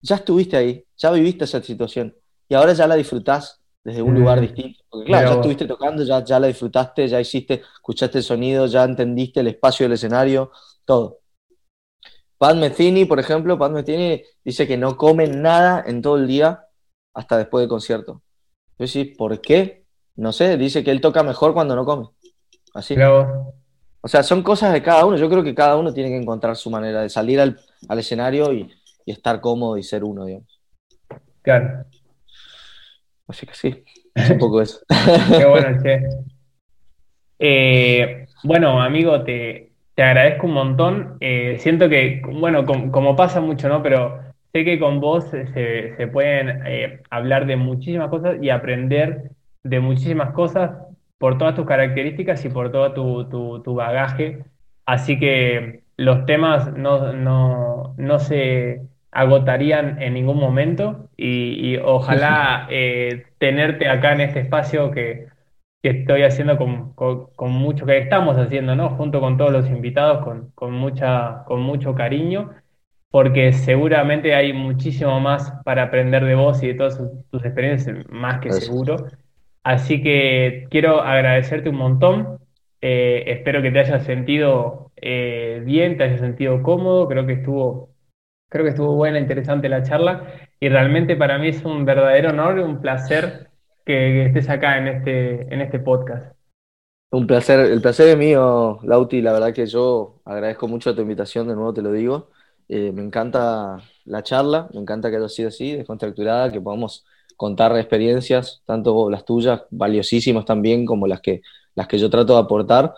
ya 0.02 0.16
estuviste 0.16 0.56
ahí, 0.56 0.86
ya 0.98 1.12
viviste 1.12 1.46
esa 1.46 1.62
situación 1.62 2.16
y 2.48 2.56
ahora 2.56 2.74
ya 2.74 2.88
la 2.88 2.96
disfrutás 2.96 3.62
desde 3.84 4.02
un 4.02 4.16
lugar 4.16 4.40
mm. 4.40 4.42
distinto. 4.42 4.84
Porque 4.90 5.06
claro, 5.08 5.30
ya 5.30 5.36
estuviste 5.36 5.66
tocando, 5.66 6.04
ya, 6.04 6.24
ya 6.24 6.40
la 6.40 6.48
disfrutaste, 6.48 7.08
ya 7.08 7.20
hiciste, 7.20 7.62
escuchaste 7.76 8.20
el 8.20 8.24
sonido, 8.24 8.66
ya 8.68 8.84
entendiste 8.84 9.42
el 9.42 9.48
espacio 9.48 9.86
del 9.86 9.94
escenario, 9.94 10.52
todo. 10.86 11.20
Pat 12.38 12.56
Metheny, 12.56 13.06
por 13.06 13.20
ejemplo, 13.20 13.58
Pat 13.58 13.72
Metheny 13.72 14.24
dice 14.44 14.68
que 14.68 14.78
no 14.78 14.98
come 14.98 15.28
nada 15.28 15.84
en 15.86 16.02
todo 16.02 16.18
el 16.18 16.28
día 16.28 16.66
hasta 17.14 17.38
después 17.38 17.62
del 17.62 17.70
concierto. 17.70 18.22
Yo 18.78 18.88
sí, 18.88 19.06
¿por 19.06 19.40
qué? 19.40 19.86
No 20.16 20.32
sé, 20.32 20.58
dice 20.58 20.84
que 20.84 20.92
él 20.92 21.02
toca 21.02 21.24
mejor 21.24 21.54
cuando 21.54 21.76
no 21.76 21.86
come. 21.86 22.08
Así. 22.74 22.96
O 24.06 24.08
sea, 24.08 24.22
son 24.22 24.44
cosas 24.44 24.72
de 24.72 24.84
cada 24.84 25.04
uno. 25.04 25.18
Yo 25.18 25.28
creo 25.28 25.42
que 25.42 25.56
cada 25.56 25.78
uno 25.78 25.92
tiene 25.92 26.10
que 26.10 26.18
encontrar 26.18 26.56
su 26.56 26.70
manera 26.70 27.02
de 27.02 27.10
salir 27.10 27.40
al, 27.40 27.58
escenario 27.98 28.54
y, 28.54 28.72
estar 29.04 29.42
cómodo 29.42 29.80
y 29.80 29.84
ser 29.84 30.04
uno, 30.04 30.26
digamos. 30.26 30.62
Claro. 31.42 31.86
Así 33.28 33.48
que 33.48 33.56
sí, 33.56 33.84
es 34.14 34.30
un 34.30 34.38
poco 34.38 34.62
eso. 34.62 34.82
Qué 35.36 35.46
bueno, 35.46 35.80
che. 35.84 36.04
Eh, 37.40 38.28
bueno, 38.44 38.80
amigo, 38.80 39.24
te, 39.24 39.72
te 39.96 40.04
agradezco 40.04 40.46
un 40.46 40.54
montón. 40.54 41.18
Eh, 41.20 41.58
siento 41.58 41.90
que, 41.90 42.22
bueno, 42.32 42.64
como 42.64 43.16
pasa 43.16 43.42
mucho, 43.42 43.70
¿no? 43.70 43.82
Pero 43.82 44.20
sé 44.54 44.64
que 44.64 44.78
con 44.78 45.02
vos 45.02 45.26
se, 45.32 46.10
pueden 46.14 46.62
eh, 46.68 47.02
hablar 47.10 47.48
de 47.48 47.56
muchísimas 47.56 48.10
cosas 48.12 48.38
y 48.40 48.52
aprender 48.52 49.32
de 49.64 49.80
muchísimas 49.80 50.32
cosas 50.32 50.74
por 51.18 51.38
todas 51.38 51.56
tus 51.56 51.66
características 51.66 52.44
y 52.46 52.50
por 52.50 52.72
todo 52.72 52.94
tu, 53.62 53.76
bagaje. 53.76 54.46
Así 54.86 55.20
que 55.20 55.84
los 55.98 56.26
temas 56.26 56.74
no, 56.74 57.96
se 58.20 58.82
agotarían 59.12 60.02
en 60.02 60.14
ningún 60.14 60.38
momento 60.38 61.10
y, 61.18 61.78
ojalá 61.78 62.68
eh, 62.72 63.26
tenerte 63.38 63.88
acá 63.88 64.14
en 64.14 64.22
este 64.22 64.42
espacio 64.42 64.92
que 64.92 65.28
que 65.86 65.92
estoy 65.92 66.24
haciendo 66.24 66.58
con, 66.58 67.52
mucho, 67.52 67.86
que 67.86 68.00
estamos 68.00 68.38
haciendo, 68.38 68.76
¿no? 68.76 68.90
Junto 68.90 69.20
con 69.20 69.38
todos 69.38 69.52
los 69.52 69.70
invitados, 69.70 70.26
con, 70.56 70.74
mucha, 70.74 71.44
con 71.46 71.62
mucho 71.62 71.94
cariño, 71.94 72.56
porque 73.12 73.54
seguramente 73.54 74.34
hay 74.34 74.52
muchísimo 74.52 75.20
más 75.20 75.54
para 75.64 75.84
aprender 75.84 76.26
de 76.26 76.34
vos 76.34 76.64
y 76.64 76.70
de 76.70 76.74
todas 76.74 77.00
tus 77.30 77.46
experiencias, 77.46 77.98
más 78.10 78.40
que 78.40 78.52
seguro. 78.52 78.96
Así 79.66 80.04
que 80.04 80.68
quiero 80.70 81.02
agradecerte 81.02 81.70
un 81.70 81.78
montón. 81.78 82.38
Eh, 82.82 83.24
espero 83.26 83.64
que 83.64 83.72
te 83.72 83.80
hayas 83.80 84.06
sentido 84.06 84.92
eh, 84.96 85.64
bien, 85.66 85.98
te 85.98 86.04
hayas 86.04 86.20
sentido 86.20 86.62
cómodo. 86.62 87.08
Creo 87.08 87.26
que 87.26 87.34
estuvo, 87.34 87.90
creo 88.48 88.64
que 88.64 88.70
estuvo 88.70 88.94
buena, 88.94 89.18
interesante 89.18 89.68
la 89.68 89.82
charla. 89.82 90.50
Y 90.60 90.70
realmente 90.70 91.16
para 91.16 91.40
mí 91.40 91.48
es 91.48 91.66
un 91.66 91.84
verdadero 91.84 92.30
honor, 92.30 92.60
un 92.60 92.80
placer 92.80 93.50
que, 93.84 94.28
estés 94.28 94.50
acá 94.50 94.78
en 94.78 94.88
este, 94.88 95.52
en 95.52 95.62
este 95.62 95.80
podcast. 95.80 96.36
Un 97.10 97.26
placer, 97.26 97.62
el 97.62 97.82
placer 97.82 98.10
es 98.10 98.18
mío, 98.18 98.78
Lauti. 98.84 99.20
La 99.24 99.34
verdad 99.34 99.52
que 99.52 99.66
yo 99.66 100.22
agradezco 100.26 100.68
mucho 100.68 100.94
tu 100.94 101.02
invitación, 101.02 101.48
de 101.48 101.56
nuevo 101.56 101.74
te 101.74 101.82
lo 101.82 101.92
digo. 101.92 102.30
Eh, 102.70 102.92
me 102.92 103.02
encanta 103.02 103.80
la 104.04 104.22
charla, 104.22 104.70
me 104.76 104.80
encanta 104.80 105.10
que 105.10 105.18
haya 105.18 105.28
sido 105.28 105.48
así, 105.48 105.76
descontracturada, 105.76 106.52
que 106.52 106.62
podamos 106.62 107.04
contar 107.36 107.78
experiencias, 107.78 108.62
tanto 108.66 109.10
las 109.10 109.26
tuyas, 109.26 109.62
valiosísimas 109.70 110.46
también, 110.46 110.86
como 110.86 111.08
las 111.08 111.22
que, 111.22 111.42
las 111.76 111.88
que 111.88 111.98
yo 111.98 112.10
trato 112.10 112.34
de 112.34 112.40
aportar. 112.40 112.94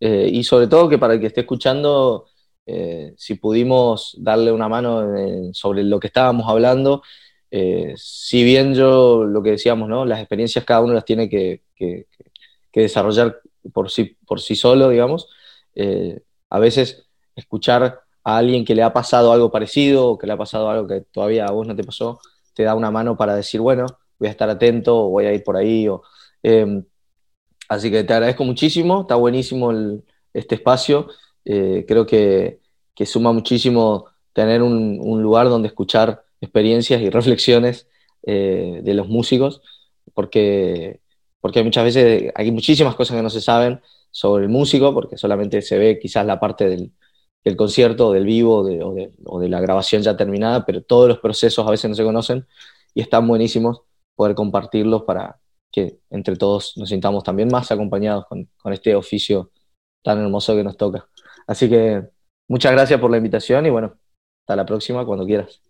Eh, 0.00 0.30
y 0.32 0.44
sobre 0.44 0.66
todo 0.66 0.88
que 0.88 0.98
para 0.98 1.14
el 1.14 1.20
que 1.20 1.26
esté 1.26 1.40
escuchando, 1.42 2.26
eh, 2.66 3.12
si 3.16 3.34
pudimos 3.34 4.16
darle 4.18 4.52
una 4.52 4.68
mano 4.68 5.02
sobre 5.52 5.84
lo 5.84 6.00
que 6.00 6.06
estábamos 6.06 6.48
hablando, 6.48 7.02
eh, 7.50 7.94
si 7.96 8.44
bien 8.44 8.74
yo 8.74 9.24
lo 9.24 9.42
que 9.42 9.52
decíamos, 9.52 9.88
¿no? 9.88 10.04
Las 10.04 10.20
experiencias 10.20 10.64
cada 10.64 10.80
uno 10.80 10.94
las 10.94 11.04
tiene 11.04 11.28
que, 11.28 11.62
desarrollar 12.72 13.40
por 13.72 13.90
sí, 13.90 14.16
por 14.26 14.40
sí 14.40 14.56
solo, 14.56 14.88
digamos. 14.88 15.28
A 16.48 16.58
veces 16.58 17.06
escuchar 17.36 18.00
a 18.24 18.36
alguien 18.36 18.64
que 18.64 18.74
le 18.74 18.82
ha 18.82 18.92
pasado 18.92 19.32
algo 19.32 19.50
parecido 19.50 20.08
o 20.08 20.18
que 20.18 20.26
le 20.26 20.32
ha 20.32 20.36
pasado 20.36 20.70
algo 20.70 20.86
que 20.86 21.00
todavía 21.00 21.46
a 21.46 21.52
vos 21.52 21.66
no 21.66 21.76
te 21.76 21.84
pasó, 21.84 22.20
te 22.54 22.64
da 22.64 22.74
una 22.74 22.90
mano 22.90 23.16
para 23.16 23.34
decir, 23.34 23.60
bueno, 23.60 23.86
voy 24.18 24.28
a 24.28 24.30
estar 24.30 24.48
atento 24.50 25.06
o 25.06 25.10
voy 25.10 25.26
a 25.26 25.32
ir 25.32 25.42
por 25.44 25.56
ahí. 25.56 25.88
Em, 26.42 26.84
así 27.68 27.90
que 27.90 28.04
te 28.04 28.12
agradezco 28.12 28.44
muchísimo, 28.44 29.02
está 29.02 29.14
buenísimo 29.16 29.72
este 30.34 30.54
espacio. 30.56 31.08
Eh, 31.44 31.84
creo 31.86 32.06
que, 32.06 32.60
suma 33.06 33.32
muchísimo 33.32 34.04
tener 34.34 34.62
un 34.62 35.22
lugar 35.22 35.48
donde 35.48 35.68
escuchar 35.68 36.22
experiencias 36.40 37.00
y 37.00 37.08
reflexiones 37.08 37.86
eh, 38.22 38.80
de 38.82 38.94
los 38.94 39.08
músicos, 39.08 39.62
porque, 40.12 41.00
porque 41.40 41.62
muchas 41.62 41.84
veces 41.84 42.30
hay 42.34 42.50
muchísimas 42.50 42.94
cosas 42.94 43.16
que 43.16 43.22
no 43.22 43.30
se 43.30 43.40
saben 43.40 43.80
sobre 44.10 44.44
el 44.44 44.50
músico, 44.50 44.92
porque 44.92 45.16
solamente 45.16 45.62
se 45.62 45.78
ve 45.78 45.98
quizás 45.98 46.26
la 46.26 46.38
parte 46.38 46.68
del, 46.68 46.92
del 47.44 47.56
concierto, 47.56 48.12
del 48.12 48.24
vivo 48.24 48.58
o, 48.58 49.40
de, 49.40 49.48
la 49.48 49.60
grabación 49.60 50.02
ya 50.02 50.16
terminada, 50.16 50.64
pero 50.64 50.82
todos 50.82 51.08
los 51.08 51.18
procesos 51.18 51.66
a 51.66 51.70
veces 51.70 51.88
no 51.88 51.96
se 51.96 52.04
conocen 52.04 52.46
y 52.94 53.00
están 53.00 53.26
buenísimos 53.26 53.82
poder 54.14 54.34
compartirlos 54.34 55.02
para 55.04 55.38
que 55.72 55.98
entre 56.10 56.36
todos 56.36 56.76
nos 56.76 56.88
sintamos 56.88 57.24
también 57.24 57.48
más 57.50 57.70
acompañados 57.70 58.26
con, 58.26 58.48
este 58.72 58.94
oficio 58.94 59.50
tan 60.02 60.18
hermoso 60.18 60.54
que 60.54 60.64
nos 60.64 60.76
toca. 60.76 61.06
Así 61.46 61.68
que 61.68 62.02
muchas 62.48 62.72
gracias 62.72 63.00
por 63.00 63.10
la 63.10 63.16
invitación 63.16 63.66
y 63.66 63.70
bueno, 63.70 63.94
hasta 64.42 64.56
la 64.56 64.66
próxima 64.66 65.04
cuando 65.04 65.24
quieras. 65.24 65.62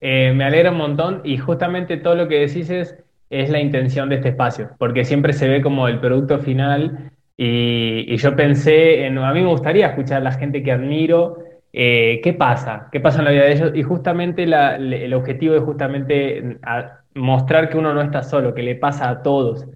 Eh, 0.00 0.32
me 0.34 0.44
alegra 0.44 0.70
un 0.70 0.78
montón 0.78 1.22
y 1.24 1.38
justamente 1.38 1.96
todo 1.96 2.14
lo 2.14 2.28
que 2.28 2.46
decís 2.46 2.70
es, 2.70 2.96
la 3.28 3.58
intención 3.58 4.08
de 4.08 4.16
este 4.16 4.28
espacio, 4.28 4.70
porque 4.78 5.04
siempre 5.04 5.32
se 5.32 5.48
ve 5.48 5.60
como 5.60 5.88
el 5.88 6.00
producto 6.00 6.38
final 6.38 7.10
y, 7.36 8.16
yo 8.16 8.34
pensé, 8.34 9.06
en, 9.06 9.18
a 9.18 9.32
mí 9.32 9.42
me 9.42 9.48
gustaría 9.48 9.88
escuchar 9.88 10.18
a 10.18 10.24
la 10.24 10.32
gente 10.32 10.62
que 10.62 10.72
admiro, 10.72 11.38
eh, 11.72 12.20
qué 12.24 12.32
pasa, 12.32 12.88
qué 12.90 13.00
pasa 13.00 13.18
en 13.18 13.26
la 13.26 13.30
vida 13.32 13.44
de 13.44 13.52
ellos 13.52 13.72
y 13.74 13.82
justamente 13.82 14.44
el 14.44 15.14
objetivo 15.14 15.54
es 15.54 15.62
justamente 15.62 16.58
mostrar 17.14 17.68
que 17.68 17.76
uno 17.76 17.92
no 17.92 18.00
está 18.00 18.22
solo, 18.22 18.54
que 18.54 18.62
le 18.62 18.76
pasa 18.76 19.10
a 19.10 19.22
todos. 19.22 19.66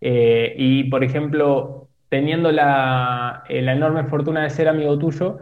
Eh, 0.00 0.54
y 0.56 0.84
por 0.84 1.02
ejemplo, 1.02 1.88
teniendo 2.08 2.52
la, 2.52 3.42
la 3.48 3.72
enorme 3.72 4.04
fortuna 4.04 4.44
de 4.44 4.50
ser 4.50 4.68
amigo 4.68 4.96
tuyo, 4.98 5.38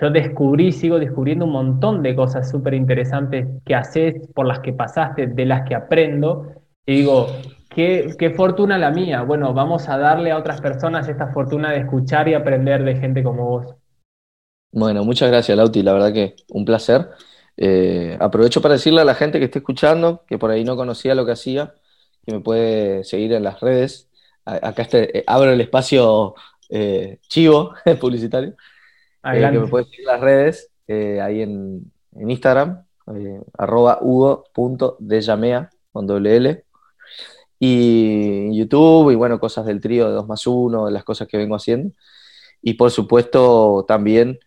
yo 0.00 0.10
descubrí, 0.10 0.72
sigo 0.72 0.98
descubriendo 0.98 1.46
un 1.46 1.52
montón 1.52 2.02
de 2.02 2.14
cosas 2.14 2.48
súper 2.50 2.74
interesantes 2.74 3.46
que 3.64 3.74
haces, 3.74 4.28
por 4.34 4.46
las 4.46 4.60
que 4.60 4.72
pasaste, 4.72 5.26
de 5.26 5.46
las 5.46 5.62
que 5.66 5.74
aprendo. 5.74 6.52
Y 6.86 6.98
digo, 6.98 7.28
qué, 7.78 8.16
qué 8.18 8.30
fortuna 8.30 8.76
la 8.76 8.90
mía. 8.90 9.22
Bueno, 9.22 9.54
vamos 9.54 9.88
a 9.88 9.96
darle 9.96 10.32
a 10.32 10.36
otras 10.36 10.60
personas 10.60 11.06
esta 11.06 11.28
fortuna 11.28 11.70
de 11.70 11.78
escuchar 11.78 12.28
y 12.28 12.34
aprender 12.34 12.82
de 12.82 12.96
gente 12.96 13.22
como 13.22 13.44
vos. 13.44 13.76
Bueno, 14.72 15.04
muchas 15.04 15.30
gracias, 15.30 15.56
Lauti. 15.56 15.84
La 15.84 15.92
verdad 15.92 16.12
que 16.12 16.34
un 16.48 16.64
placer. 16.64 17.08
Eh, 17.56 18.16
aprovecho 18.18 18.60
para 18.60 18.74
decirle 18.74 19.00
a 19.00 19.04
la 19.04 19.14
gente 19.14 19.38
que 19.38 19.44
esté 19.44 19.60
escuchando, 19.60 20.24
que 20.26 20.38
por 20.38 20.50
ahí 20.50 20.64
no 20.64 20.74
conocía 20.74 21.14
lo 21.14 21.24
que 21.24 21.32
hacía, 21.32 21.74
que 22.26 22.34
me 22.34 22.40
puede 22.40 23.04
seguir 23.04 23.32
en 23.32 23.44
las 23.44 23.60
redes. 23.60 24.10
Acá 24.44 24.82
este, 24.82 25.18
eh, 25.18 25.24
abro 25.28 25.52
el 25.52 25.60
espacio 25.60 26.34
eh, 26.68 27.20
chivo 27.28 27.74
publicitario. 28.00 28.56
Eh, 29.22 29.50
que 29.52 29.58
me 29.58 29.68
puedes 29.68 29.88
seguir 29.88 30.00
en 30.00 30.06
las 30.06 30.20
redes, 30.20 30.70
ahí 31.22 31.42
en, 31.42 31.92
Instagram, 32.16 32.84
eh, 33.14 33.40
arroba 33.56 33.98
hugo.dejamea 34.00 35.70
con 35.92 36.08
doble 36.08 36.36
L. 36.36 36.64
Y 37.58 38.56
YouTube, 38.56 39.10
y 39.10 39.14
bueno, 39.16 39.40
cosas 39.40 39.66
del 39.66 39.80
trío 39.80 40.08
de 40.08 40.14
2 40.14 40.28
más 40.28 40.46
1, 40.46 40.86
de 40.86 40.92
las 40.92 41.04
cosas 41.04 41.28
que 41.28 41.36
vengo 41.36 41.56
haciendo. 41.56 41.92
Y 42.62 42.74
por 42.74 42.90
supuesto 42.90 43.84
también 43.88 44.38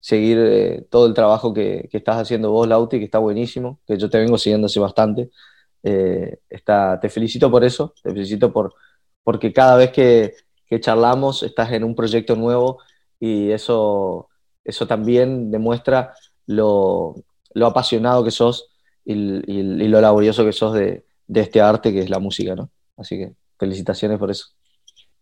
seguir 0.00 0.86
todo 0.90 1.06
el 1.06 1.14
trabajo 1.14 1.52
que, 1.52 1.88
estás 1.92 2.16
haciendo 2.16 2.50
vos, 2.50 2.66
Lauti, 2.66 2.98
que 2.98 3.04
está 3.04 3.18
buenísimo, 3.18 3.80
que 3.86 3.98
yo 3.98 4.08
te 4.10 4.18
vengo 4.18 4.38
siguiendo 4.38 4.66
hace 4.66 4.80
bastante. 4.80 5.30
está, 5.82 6.98
te 7.00 7.08
felicito 7.08 7.50
por 7.50 7.64
eso, 7.64 7.94
te 8.02 8.10
felicito 8.10 8.52
por, 8.52 8.74
porque 9.22 9.52
cada 9.52 9.76
vez 9.76 9.90
que, 9.92 10.34
que 10.66 10.80
charlamos 10.80 11.42
estás 11.42 11.72
en 11.72 11.84
un 11.84 11.94
proyecto 11.94 12.36
nuevo 12.36 12.78
y 13.18 13.50
eso, 13.50 14.28
eso 14.64 14.86
también 14.86 15.50
demuestra 15.50 16.14
lo, 16.46 17.14
lo 17.54 17.66
apasionado 17.66 18.24
que 18.24 18.30
sos 18.30 18.68
y, 19.04 19.14
y, 19.14 19.88
lo 19.88 20.00
laborioso 20.00 20.44
que 20.44 20.52
sos 20.52 20.74
de, 20.74 21.04
de, 21.30 21.40
este 21.40 21.60
arte 21.60 21.92
que 21.92 22.00
es 22.00 22.10
la 22.10 22.18
música, 22.18 22.54
¿no? 22.54 22.70
Así 22.96 23.18
que 23.18 23.32
felicitaciones 23.58 24.18
por 24.18 24.30
eso. 24.30 24.46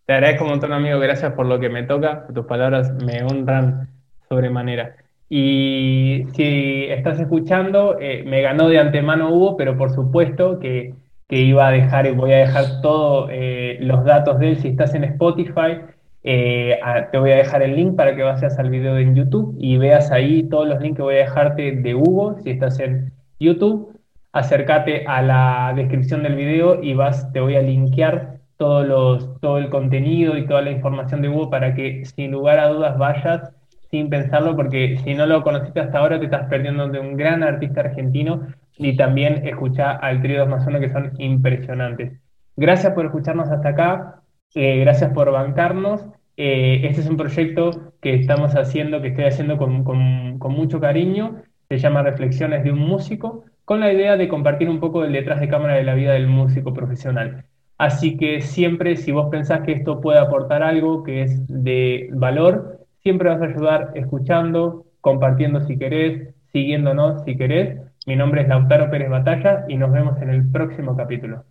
Te 0.06 0.14
agradezco 0.14 0.44
un 0.44 0.50
montón, 0.50 0.72
amigo, 0.72 0.98
gracias 0.98 1.32
por 1.32 1.46
lo 1.46 1.60
que 1.60 1.68
me 1.68 1.82
toca, 1.82 2.26
tus 2.34 2.46
palabras 2.46 2.92
me 3.04 3.22
honran 3.22 3.90
sobremanera. 4.28 4.96
Y 5.28 6.24
si 6.34 6.86
estás 6.88 7.20
escuchando, 7.20 7.98
eh, 8.00 8.24
me 8.26 8.40
ganó 8.40 8.68
de 8.68 8.78
antemano 8.78 9.30
Hugo, 9.30 9.56
pero 9.56 9.76
por 9.76 9.90
supuesto 9.94 10.58
que, 10.58 10.94
que 11.28 11.40
iba 11.40 11.68
a 11.68 11.70
dejar, 11.70 12.10
voy 12.14 12.32
a 12.32 12.38
dejar 12.38 12.80
todos 12.80 13.28
eh, 13.30 13.76
los 13.80 14.04
datos 14.04 14.38
de 14.38 14.50
él 14.50 14.62
si 14.62 14.68
estás 14.68 14.94
en 14.94 15.04
Spotify 15.04 15.82
eh, 16.30 16.78
te 17.12 17.18
voy 17.18 17.30
a 17.30 17.36
dejar 17.36 17.62
el 17.62 17.76
link 17.76 17.96
para 17.96 18.14
que 18.14 18.22
vayas 18.22 18.58
al 18.58 18.70
video 18.70 18.98
en 18.98 19.14
YouTube 19.14 19.54
y 19.58 19.78
veas 19.78 20.10
ahí 20.10 20.42
todos 20.42 20.68
los 20.68 20.80
links 20.80 20.96
que 20.96 21.02
voy 21.02 21.14
a 21.14 21.18
dejarte 21.18 21.72
de 21.72 21.94
Hugo 21.94 22.38
si 22.42 22.50
estás 22.50 22.78
en 22.80 23.12
YouTube. 23.38 23.97
Acércate 24.38 25.04
a 25.06 25.22
la 25.22 25.72
descripción 25.74 26.22
del 26.22 26.36
video 26.36 26.82
y 26.82 26.94
vas, 26.94 27.32
te 27.32 27.40
voy 27.40 27.56
a 27.56 27.62
linkear 27.62 28.38
todos 28.56 28.86
los, 28.86 29.40
todo 29.40 29.58
el 29.58 29.68
contenido 29.68 30.36
y 30.36 30.46
toda 30.46 30.62
la 30.62 30.70
información 30.70 31.22
de 31.22 31.28
Hugo 31.28 31.50
para 31.50 31.74
que 31.74 32.04
sin 32.04 32.32
lugar 32.32 32.58
a 32.58 32.68
dudas 32.68 32.98
vayas 32.98 33.52
sin 33.90 34.10
pensarlo, 34.10 34.54
porque 34.54 34.98
si 35.02 35.14
no 35.14 35.26
lo 35.26 35.42
conociste 35.42 35.80
hasta 35.80 35.98
ahora 35.98 36.18
te 36.18 36.26
estás 36.26 36.48
perdiendo 36.48 36.88
de 36.88 37.00
un 37.00 37.16
gran 37.16 37.42
artista 37.42 37.80
argentino 37.80 38.46
y 38.76 38.96
también 38.96 39.46
escucha 39.46 39.92
al 39.92 40.20
trío 40.20 40.40
2 40.40 40.48
más 40.48 40.66
1 40.66 40.80
que 40.80 40.90
son 40.90 41.12
impresionantes. 41.18 42.12
Gracias 42.56 42.92
por 42.92 43.06
escucharnos 43.06 43.48
hasta 43.48 43.70
acá, 43.70 44.22
eh, 44.54 44.80
gracias 44.80 45.12
por 45.12 45.30
bancarnos 45.30 46.04
eh, 46.40 46.86
este 46.86 47.00
es 47.00 47.08
un 47.08 47.16
proyecto 47.16 47.94
que 48.00 48.14
estamos 48.14 48.54
haciendo, 48.54 49.02
que 49.02 49.08
estoy 49.08 49.24
haciendo 49.24 49.58
con, 49.58 50.38
mucho 50.38 50.78
cariño. 50.78 51.42
Se 51.68 51.78
llama 51.78 52.02
Reflexiones 52.02 52.62
de 52.62 52.70
un 52.70 52.78
músico, 52.78 53.44
con 53.68 53.80
la 53.80 53.92
idea 53.92 54.16
de 54.16 54.28
compartir 54.28 54.70
un 54.70 54.80
poco 54.80 55.02
del 55.02 55.12
detrás 55.12 55.40
de 55.40 55.48
cámara 55.48 55.74
de 55.74 55.82
la 55.82 55.92
vida 55.92 56.14
del 56.14 56.26
músico 56.26 56.72
profesional. 56.72 57.44
Así 57.76 58.16
que 58.16 58.40
siempre, 58.40 58.96
si 58.96 59.12
vos 59.12 59.28
pensás 59.30 59.60
que 59.60 59.72
esto 59.72 60.00
puede 60.00 60.18
aportar 60.18 60.62
algo 60.62 61.02
que 61.02 61.20
es 61.20 61.46
de 61.48 62.08
valor, 62.14 62.86
siempre 63.02 63.28
vas 63.28 63.42
a 63.42 63.44
ayudar 63.44 63.92
escuchando, 63.94 64.86
compartiendo 65.02 65.60
si 65.60 65.78
querés, 65.78 66.34
siguiéndonos 66.50 67.22
si 67.24 67.36
querés. 67.36 67.78
Mi 68.06 68.16
nombre 68.16 68.40
es 68.40 68.48
Lautaro 68.48 68.88
Pérez 68.90 69.10
Batalla 69.10 69.66
y 69.68 69.76
nos 69.76 69.92
vemos 69.92 70.18
en 70.22 70.30
el 70.30 70.50
próximo 70.50 70.96
capítulo. 70.96 71.44